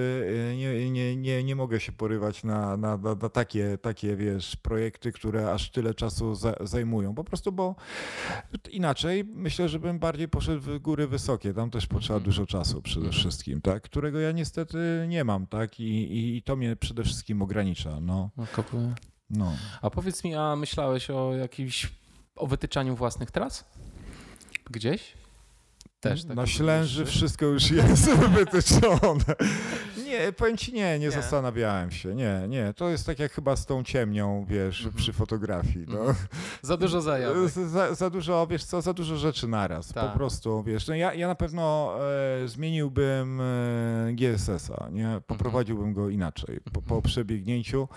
y, 0.51 0.55
nie, 0.57 0.91
nie, 0.91 1.15
nie, 1.15 1.43
nie 1.45 1.55
mogę 1.55 1.79
się 1.79 1.91
porywać 1.91 2.43
na, 2.43 2.77
na, 2.77 2.97
na, 2.97 3.15
na 3.15 3.29
takie, 3.29 3.77
takie, 3.81 4.15
wiesz, 4.15 4.55
projekty, 4.55 5.11
które 5.11 5.51
aż 5.51 5.71
tyle 5.71 5.93
czasu 5.93 6.35
za, 6.35 6.55
zajmują. 6.61 7.15
Po 7.15 7.23
prostu, 7.23 7.51
bo 7.51 7.75
inaczej 8.71 9.23
myślę, 9.23 9.69
że 9.69 9.79
bym 9.79 9.99
bardziej 9.99 10.27
poszedł 10.29 10.61
w 10.61 10.79
góry 10.79 11.07
wysokie. 11.07 11.53
Tam 11.53 11.69
też 11.71 11.87
potrzeba 11.87 12.17
Mhm. 12.17 12.23
dużo 12.25 12.45
czasu 12.45 12.81
przede 12.81 13.05
Mhm. 13.05 13.19
wszystkim, 13.21 13.61
tak? 13.61 13.83
Którego 13.83 14.19
ja 14.19 14.31
niestety 14.31 15.05
nie 15.07 15.23
mam, 15.23 15.47
tak? 15.47 15.79
I, 15.79 15.83
i, 15.83 16.37
i 16.37 16.41
to 16.43 16.55
mnie 16.55 16.75
przede 16.75 17.03
wszystkim 17.03 17.41
ogranicza, 17.41 17.99
no. 18.01 18.29
No, 18.37 18.45
no. 19.29 19.51
A 19.81 19.89
powiedz 19.89 20.23
mi, 20.23 20.35
a 20.35 20.55
myślałeś 20.55 21.09
o 21.09 21.33
jakimś, 21.35 21.89
o 22.35 22.47
wytyczaniu 22.47 22.95
własnych 22.95 23.31
tras? 23.31 23.65
Gdzieś? 24.71 25.13
Też 25.99 26.23
tak 26.25 26.35
Na 26.35 26.47
Ślęży 26.47 27.05
wszystko 27.05 27.45
już 27.45 27.71
jest 27.71 28.09
wytyczone. 28.37 29.23
Nie, 30.05 30.33
powiem 30.33 30.57
ci 30.57 30.73
nie, 30.73 30.99
nie, 30.99 31.05
Nie? 31.05 31.11
zastanawiałem 31.11 31.91
się. 31.91 32.15
Nie, 32.15 32.41
nie. 32.47 32.73
To 32.73 32.89
jest 32.89 33.05
tak 33.05 33.19
jak 33.19 33.31
chyba 33.31 33.55
z 33.55 33.65
tą 33.65 33.83
ciemnią, 33.83 34.45
wiesz, 34.49 34.77
Mhm. 34.85 34.95
przy 34.95 35.13
fotografii. 35.13 35.85
No. 35.89 35.99
Mhm. 35.99 36.15
Za 36.61 36.77
dużo 36.77 37.01
zajawek. 37.01 37.49
Za, 37.75 37.95
za 37.95 38.09
dużo, 38.09 38.47
wiesz 38.47 38.63
co, 38.63 38.81
za 38.81 38.93
dużo 38.93 39.15
rzeczy 39.17 39.47
naraz. 39.47 39.87
Tak. 39.93 40.11
Po 40.11 40.17
prostu, 40.17 40.63
wiesz, 40.63 40.87
no 40.87 40.95
ja, 40.95 41.13
ja 41.13 41.27
na 41.27 41.35
pewno 41.35 41.93
e, 42.43 42.47
zmieniłbym 42.47 43.41
e, 43.41 44.13
GSS-a, 44.13 44.89
nie? 44.91 45.21
Poprowadziłbym 45.27 45.93
go 45.93 46.09
inaczej 46.09 46.59
po, 46.63 46.71
po 46.81 46.95
Mhm. 46.95 47.01
przebiegnięciu 47.01 47.87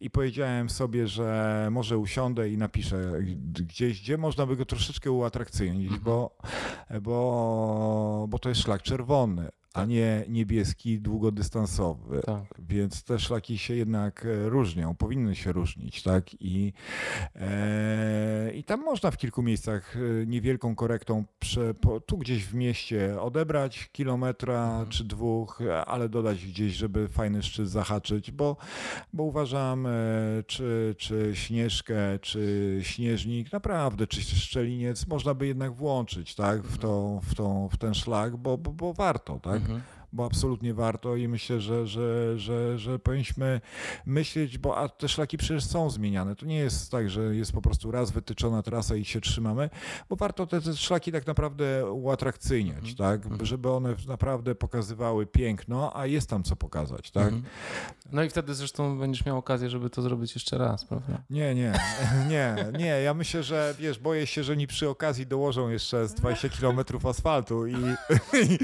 i 0.00 0.10
powiedziałem 0.10 0.70
sobie, 0.70 1.06
że 1.08 1.68
może 1.70 1.98
usiądę 1.98 2.48
i 2.50 2.58
napiszę 2.58 3.12
gdzieś, 3.60 4.00
gdzie 4.02 4.18
można 4.18 4.46
by 4.46 4.56
go 4.56 4.64
troszeczkę 4.64 5.10
uatrakcyjnić, 5.10 5.86
Mhm. 5.92 6.02
bo, 6.04 6.36
bo, 7.02 8.26
bo 8.28 8.38
to 8.38 8.48
jest 8.48 8.60
szlak 8.60 8.82
czerwony. 8.82 9.48
A 9.76 9.80
Tak. 9.80 9.88
nie 9.88 10.24
niebieski, 10.28 11.00
długodystansowy. 11.00 12.20
Tak. 12.26 12.44
Więc 12.58 13.04
te 13.04 13.18
szlaki 13.18 13.58
się 13.58 13.74
jednak 13.74 14.26
e, 14.26 14.48
różnią, 14.48 14.94
powinny 14.94 15.36
się 15.36 15.52
różnić, 15.52 16.02
tak? 16.02 16.24
I, 16.42 16.72
e, 17.34 18.52
i 18.54 18.64
tam 18.64 18.80
można 18.84 19.10
w 19.10 19.16
kilku 19.16 19.42
miejscach 19.42 19.96
e, 19.96 20.26
niewielką 20.26 20.74
korektą, 20.74 21.24
prze, 21.38 21.74
po, 21.74 22.00
tu 22.00 22.18
gdzieś 22.18 22.44
w 22.44 22.54
mieście 22.54 23.20
odebrać 23.20 23.88
kilometra 23.92 24.66
Mhm. 24.66 24.88
czy 24.88 25.04
dwóch, 25.04 25.60
e, 25.60 25.84
ale 25.84 26.08
dodać 26.08 26.46
gdzieś, 26.46 26.72
żeby 26.72 27.08
fajny 27.08 27.42
szczyt 27.42 27.68
zahaczyć, 27.70 28.30
bo, 28.30 28.56
bo 29.12 29.22
uważam, 29.22 29.86
e, 29.86 29.90
czy, 30.46 30.94
czy 30.98 31.30
śnieżkę, 31.34 32.18
czy 32.18 32.78
śnieżnik, 32.82 33.52
naprawdę, 33.52 34.06
czy 34.06 34.20
szczeliniec 34.22 35.06
można 35.06 35.34
by 35.34 35.46
jednak 35.46 35.72
włączyć, 35.74 36.34
tak? 36.34 36.62
W, 36.62 36.78
tą, 36.78 37.20
w, 37.22 37.34
tą, 37.34 37.68
w 37.68 37.76
ten 37.76 37.94
szlak, 37.94 38.36
bo, 38.36 38.58
bo, 38.58 38.72
bo 38.72 38.92
warto, 38.94 39.40
tak? 39.42 39.62
Mhm. 39.66 39.95
Bo 40.12 40.24
absolutnie 40.26 40.74
warto 40.74 41.16
i 41.16 41.28
myślę, 41.28 41.60
że, 41.60 41.86
że, 41.86 42.38
że, 42.38 42.78
że 42.78 42.98
powinniśmy 42.98 43.60
myśleć, 44.06 44.58
bo 44.58 44.76
a 44.78 44.88
te 44.88 45.08
szlaki 45.08 45.38
przecież 45.38 45.64
są 45.64 45.90
zmieniane. 45.90 46.36
To 46.36 46.46
nie 46.46 46.56
jest 46.58 46.90
tak, 46.90 47.10
że 47.10 47.36
jest 47.36 47.52
po 47.52 47.62
prostu 47.62 47.90
raz 47.90 48.10
wytyczona 48.10 48.62
trasa 48.62 48.96
i 48.96 49.04
się 49.04 49.20
trzymamy, 49.20 49.70
bo 50.08 50.16
warto 50.16 50.46
te, 50.46 50.60
te 50.60 50.76
szlaki 50.76 51.12
tak 51.12 51.26
naprawdę 51.26 51.90
uatrakcyjniać, 51.92 52.76
Mhm. 52.90 52.96
tak? 52.96 53.26
Mhm. 53.26 53.46
Żeby 53.46 53.70
one 53.70 53.94
naprawdę 54.08 54.54
pokazywały 54.54 55.26
piękno, 55.26 55.96
a 55.96 56.06
jest 56.06 56.30
tam 56.30 56.42
co 56.42 56.56
pokazać, 56.56 57.10
tak? 57.10 57.24
Mhm. 57.24 57.42
No 58.12 58.22
i 58.22 58.30
wtedy 58.30 58.54
zresztą 58.54 58.98
będziesz 58.98 59.26
miał 59.26 59.38
okazję, 59.38 59.70
żeby 59.70 59.90
to 59.90 60.02
zrobić 60.02 60.34
jeszcze 60.34 60.58
raz, 60.58 60.84
prawda? 60.84 61.22
Nie, 61.30 61.54
nie, 61.54 61.72
nie, 62.30 62.56
nie. 62.78 62.86
Ja 63.02 63.14
myślę, 63.14 63.42
że 63.42 63.74
wiesz, 63.78 63.98
boję 63.98 64.26
się, 64.26 64.42
że 64.44 64.52
oni 64.52 64.66
przy 64.66 64.88
okazji 64.88 65.26
dołożą 65.26 65.68
jeszcze 65.68 66.08
z 66.08 66.14
20 66.14 66.48
kilometrów 66.48 67.06
asfaltu 67.06 67.66
i, 67.66 67.74
i, 68.42 68.58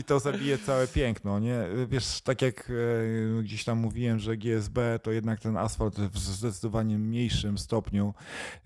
i 0.00 0.04
to 0.04 0.20
zabije 0.20 0.58
całe 0.80 0.88
piękno, 0.88 1.38
nie? 1.38 1.58
Wiesz, 1.88 2.20
tak 2.20 2.42
jak 2.42 2.70
e, 2.70 3.42
gdzieś 3.42 3.64
tam 3.64 3.78
mówiłem, 3.78 4.18
że 4.18 4.36
GSB 4.36 4.98
to 5.02 5.10
jednak 5.10 5.40
ten 5.40 5.56
asfalt 5.56 5.94
w 5.94 6.18
zdecydowanie 6.18 6.98
mniejszym 6.98 7.58
stopniu 7.58 8.14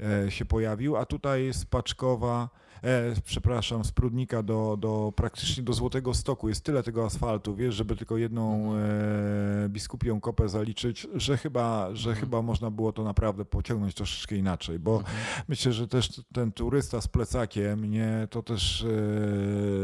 e, 0.01 0.31
się 0.31 0.45
pojawił, 0.45 0.97
a 0.97 1.07
tutaj 1.07 1.53
z 1.53 1.65
Paczkowa 1.65 2.49
e, 2.85 3.15
przepraszam, 3.25 3.85
z 3.85 3.93
Prudnika 3.93 4.43
do, 4.43 4.77
do 4.81 5.13
praktycznie 5.17 5.63
do 5.63 5.73
Złotego 5.73 6.15
Stoku 6.15 6.49
jest 6.49 6.65
tyle 6.65 6.83
tego 6.83 7.05
asfaltu, 7.05 7.55
wiesz, 7.57 7.75
żeby 7.75 7.97
tylko 7.97 8.17
jedną 8.17 8.75
e, 8.77 9.69
biskupią 9.69 10.21
kopę 10.21 10.49
zaliczyć, 10.49 11.07
że 11.15 11.37
chyba, 11.37 11.89
że 11.95 12.11
Mhm. 12.11 12.27
chyba 12.27 12.43
można 12.43 12.71
było 12.71 12.93
to 12.93 13.05
naprawdę 13.05 13.45
pociągnąć 13.45 13.95
troszeczkę 13.95 14.37
inaczej, 14.37 14.79
bo 14.79 14.97
Mhm. 14.99 15.17
myślę, 15.49 15.73
że 15.73 15.89
też 15.89 16.23
ten 16.33 16.53
turysta 16.53 17.01
z 17.01 17.09
plecakiem, 17.09 17.91
nie, 17.91 18.29
to 18.31 18.43
też, 18.43 18.83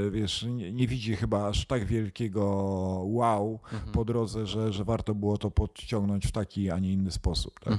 e, 0.06 0.10
wiesz, 0.10 0.42
nie, 0.42 0.72
nie 0.72 0.86
widzi 0.86 1.16
chyba 1.16 1.46
aż 1.48 1.66
tak 1.66 1.84
wielkiego 1.84 2.44
wow 3.04 3.60
Mhm. 3.72 3.92
po 3.92 4.04
drodze, 4.04 4.46
że, 4.46 4.72
że 4.72 4.84
warto 4.84 5.14
było 5.14 5.38
to 5.38 5.50
podciągnąć 5.50 6.26
w 6.26 6.32
taki, 6.32 6.70
a 6.70 6.78
nie 6.78 6.92
inny 6.92 7.10
sposób, 7.10 7.60
tak? 7.60 7.72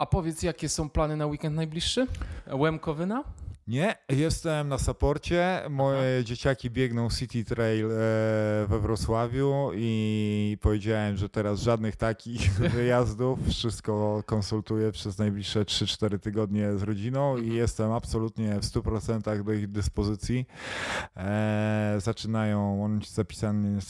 A 0.00 0.06
powiedz, 0.06 0.42
jakie 0.42 0.68
są 0.68 0.90
plany 0.90 1.16
na 1.16 1.26
weekend 1.26 1.56
najbliższy? 1.56 2.06
Łemkowyna? 2.52 3.24
Nie, 3.70 3.94
jestem 4.08 4.68
na 4.68 4.78
Saporcie. 4.78 5.62
Moje 5.70 6.24
dzieciaki 6.24 6.70
biegną 6.70 7.10
City 7.10 7.44
Trail 7.44 7.86
e, 7.86 7.88
we 8.68 8.78
Wrocławiu 8.80 9.70
i 9.74 10.58
powiedziałem, 10.60 11.16
że 11.16 11.28
teraz 11.28 11.60
żadnych 11.60 11.96
takich 11.96 12.52
wyjazdów. 12.76 13.38
Wszystko 13.48 14.22
konsultuję 14.26 14.92
przez 14.92 15.18
najbliższe 15.18 15.62
3-4 15.64 16.18
tygodnie 16.18 16.78
z 16.78 16.82
rodziną 16.82 17.36
i 17.36 17.40
Mhm. 17.40 17.56
jestem 17.56 17.92
absolutnie 17.92 18.60
w 18.60 18.64
100% 18.64 19.44
do 19.44 19.52
ich 19.52 19.70
dyspozycji. 19.70 20.46
E, 21.16 21.96
zaczynają, 21.98 22.84
oni 22.84 23.00
zapisani, 23.12 23.80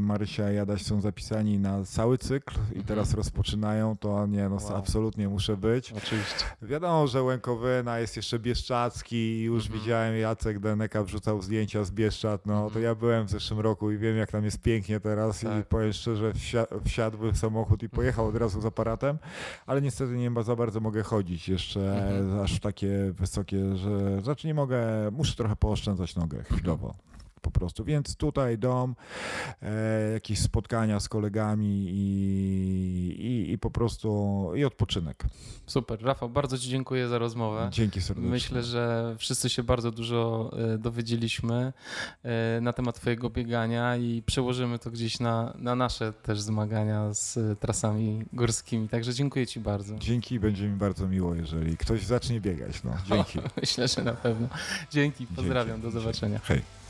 Marysia 0.00 0.52
i 0.52 0.58
Adaś 0.58 0.82
są 0.82 1.00
zapisani 1.00 1.58
na 1.58 1.84
cały 1.84 2.18
cykl 2.18 2.54
i 2.76 2.84
teraz 2.84 3.14
rozpoczynają, 3.14 3.96
to 3.96 4.26
nie, 4.26 4.48
no 4.48 4.54
Wow. 4.56 4.76
absolutnie 4.76 5.28
muszę 5.28 5.56
być. 5.56 5.92
Oczywiście. 5.92 6.44
Wiadomo, 6.62 7.06
że 7.06 7.22
Łękowyna 7.22 7.98
jest 7.98 8.16
jeszcze 8.16 8.23
Bieszczacki 8.38 9.16
i 9.16 9.42
już 9.42 9.64
Mhm. 9.64 9.80
widziałem 9.80 10.16
Jacek 10.16 10.58
Deneka 10.58 11.04
wrzucał 11.04 11.42
zdjęcia 11.42 11.84
z 11.84 11.90
Bieszczad, 11.90 12.46
no 12.46 12.54
to 12.60 12.64
Mhm. 12.66 12.84
ja 12.84 12.94
byłem 12.94 13.26
w 13.26 13.30
zeszłym 13.30 13.60
roku 13.60 13.90
i 13.90 13.98
wiem 13.98 14.16
jak 14.16 14.30
tam 14.32 14.44
jest 14.44 14.62
pięknie 14.62 15.00
teraz 15.00 15.42
i 15.42 15.46
Tak. 15.46 15.66
powiem 15.68 15.92
szczerze, 15.92 16.32
wsia- 16.32 16.66
wsiadłby 16.84 17.32
w 17.32 17.38
samochód 17.38 17.82
i 17.82 17.88
pojechał 17.88 18.26
od 18.26 18.36
razu 18.36 18.60
z 18.60 18.64
aparatem, 18.66 19.18
ale 19.66 19.82
niestety 19.82 20.12
nie 20.12 20.30
za 20.42 20.56
bardzo 20.56 20.80
mogę 20.80 21.02
chodzić 21.02 21.48
jeszcze 21.48 21.96
Mhm. 22.08 22.40
aż 22.40 22.56
w 22.56 22.60
takie 22.60 23.12
wysokie, 23.12 23.76
że 23.76 24.20
znaczy 24.22 24.46
nie 24.46 24.54
mogę, 24.54 25.10
muszę 25.12 25.36
trochę 25.36 25.56
pooszczędzać 25.56 26.16
nogę 26.16 26.42
chwilowo. 26.44 26.94
Po 27.44 27.50
prostu, 27.50 27.84
więc 27.84 28.16
tutaj 28.16 28.58
dom, 28.58 28.94
e, 29.62 30.12
jakieś 30.12 30.38
spotkania 30.38 31.00
z 31.00 31.08
kolegami 31.08 31.86
i, 31.88 32.04
i, 33.26 33.52
i 33.52 33.58
po 33.58 33.70
prostu 33.70 34.50
i 34.54 34.64
odpoczynek. 34.64 35.24
Super. 35.66 36.02
Rafał, 36.02 36.28
bardzo 36.28 36.58
Ci 36.58 36.68
dziękuję 36.68 37.08
za 37.08 37.18
rozmowę. 37.18 37.68
Dzięki 37.72 38.00
serdecznie. 38.00 38.30
Myślę, 38.30 38.62
że 38.62 39.14
wszyscy 39.18 39.48
się 39.48 39.62
bardzo 39.62 39.90
dużo 39.90 40.50
e, 40.74 40.78
dowiedzieliśmy 40.78 41.72
e, 42.22 42.60
na 42.60 42.72
temat 42.72 43.00
Twojego 43.00 43.30
biegania 43.30 43.96
i 43.96 44.22
przełożymy 44.26 44.78
to 44.78 44.90
gdzieś 44.90 45.20
na, 45.20 45.54
na 45.58 45.74
nasze 45.74 46.12
też 46.12 46.40
zmagania 46.40 47.14
z 47.14 47.36
e, 47.36 47.56
trasami 47.56 48.24
górskimi. 48.32 48.88
Także 48.88 49.14
dziękuję 49.14 49.46
Ci 49.46 49.60
bardzo. 49.60 49.98
Dzięki, 49.98 50.40
będzie 50.40 50.68
mi 50.68 50.76
bardzo 50.76 51.08
miło, 51.08 51.34
jeżeli 51.34 51.76
ktoś 51.76 52.04
zacznie 52.04 52.40
biegać. 52.40 52.84
No, 52.84 52.92
dzięki. 53.06 53.38
Myślę, 53.60 53.88
że 53.88 54.02
na 54.02 54.12
pewno. 54.12 54.48
Dzięki, 54.90 55.26
pozdrawiam, 55.26 55.80
do 55.80 55.90
Dzięki. 55.90 56.04
zobaczenia. 56.04 56.38
Hej. 56.38 56.83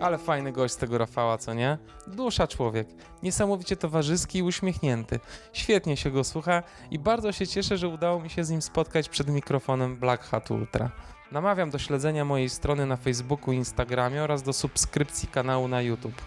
Ale 0.00 0.18
fajny 0.18 0.52
gość 0.52 0.74
z 0.74 0.76
tego 0.76 0.98
Rafała, 0.98 1.38
co 1.38 1.54
nie? 1.54 1.78
Dusza 2.06 2.46
człowiek. 2.46 2.88
Niesamowicie 3.22 3.76
towarzyski 3.76 4.38
i 4.38 4.42
uśmiechnięty. 4.42 5.20
Świetnie 5.52 5.96
się 5.96 6.10
go 6.10 6.24
słucha 6.24 6.62
i 6.90 6.98
bardzo 6.98 7.32
się 7.32 7.46
cieszę, 7.46 7.78
że 7.78 7.88
udało 7.88 8.20
mi 8.20 8.30
się 8.30 8.44
z 8.44 8.50
nim 8.50 8.62
spotkać 8.62 9.08
przed 9.08 9.28
mikrofonem 9.28 9.96
Black 9.96 10.24
Hat 10.24 10.50
Ultra. 10.50 10.90
Namawiam 11.32 11.70
do 11.70 11.78
śledzenia 11.78 12.24
mojej 12.24 12.48
strony 12.48 12.86
na 12.86 12.96
Facebooku 12.96 13.52
i 13.52 13.56
Instagramie 13.56 14.22
oraz 14.22 14.42
do 14.42 14.52
subskrypcji 14.52 15.28
kanału 15.28 15.68
na 15.68 15.82
YouTube. 15.82 16.22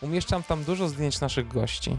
Umieszczam 0.00 0.42
tam 0.42 0.64
dużo 0.64 0.88
zdjęć 0.88 1.20
naszych 1.20 1.48
gości. 1.48 1.98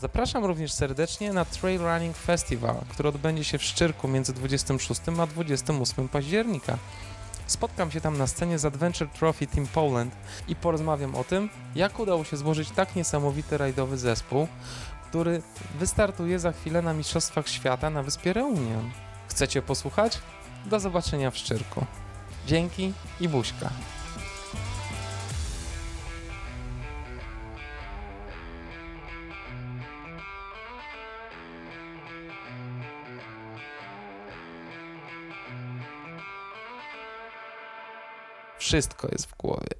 Zapraszam 0.00 0.44
również 0.44 0.72
serdecznie 0.72 1.32
na 1.32 1.44
Trail 1.44 1.80
Running 1.80 2.16
Festival, 2.16 2.76
który 2.88 3.08
odbędzie 3.08 3.44
się 3.44 3.58
w 3.58 3.62
Szczyrku 3.62 4.08
między 4.08 4.32
26 4.32 5.00
a 5.20 5.26
28 5.26 6.08
października. 6.08 6.78
Spotkam 7.46 7.90
się 7.90 8.00
tam 8.00 8.18
na 8.18 8.26
scenie 8.26 8.58
z 8.58 8.64
Adventure 8.64 9.08
Trophy 9.08 9.46
Team 9.46 9.66
Poland 9.66 10.14
i 10.48 10.56
porozmawiam 10.56 11.14
o 11.14 11.24
tym, 11.24 11.48
jak 11.74 11.98
udało 11.98 12.24
się 12.24 12.36
złożyć 12.36 12.70
tak 12.70 12.96
niesamowity 12.96 13.58
rajdowy 13.58 13.98
zespół, 13.98 14.48
który 15.08 15.42
wystartuje 15.78 16.38
za 16.38 16.52
chwilę 16.52 16.82
na 16.82 16.92
Mistrzostwach 16.92 17.48
Świata 17.48 17.90
na 17.90 18.02
wyspie 18.02 18.32
Reunion. 18.32 18.90
Chcecie 19.28 19.62
posłuchać? 19.62 20.18
Do 20.66 20.80
zobaczenia 20.80 21.30
w 21.30 21.36
Szczyrku. 21.36 21.86
Dzięki 22.46 22.92
i 23.20 23.28
buźka. 23.28 23.70
Wszystko 38.60 39.08
jest 39.12 39.26
w 39.26 39.36
głowie. 39.36 39.74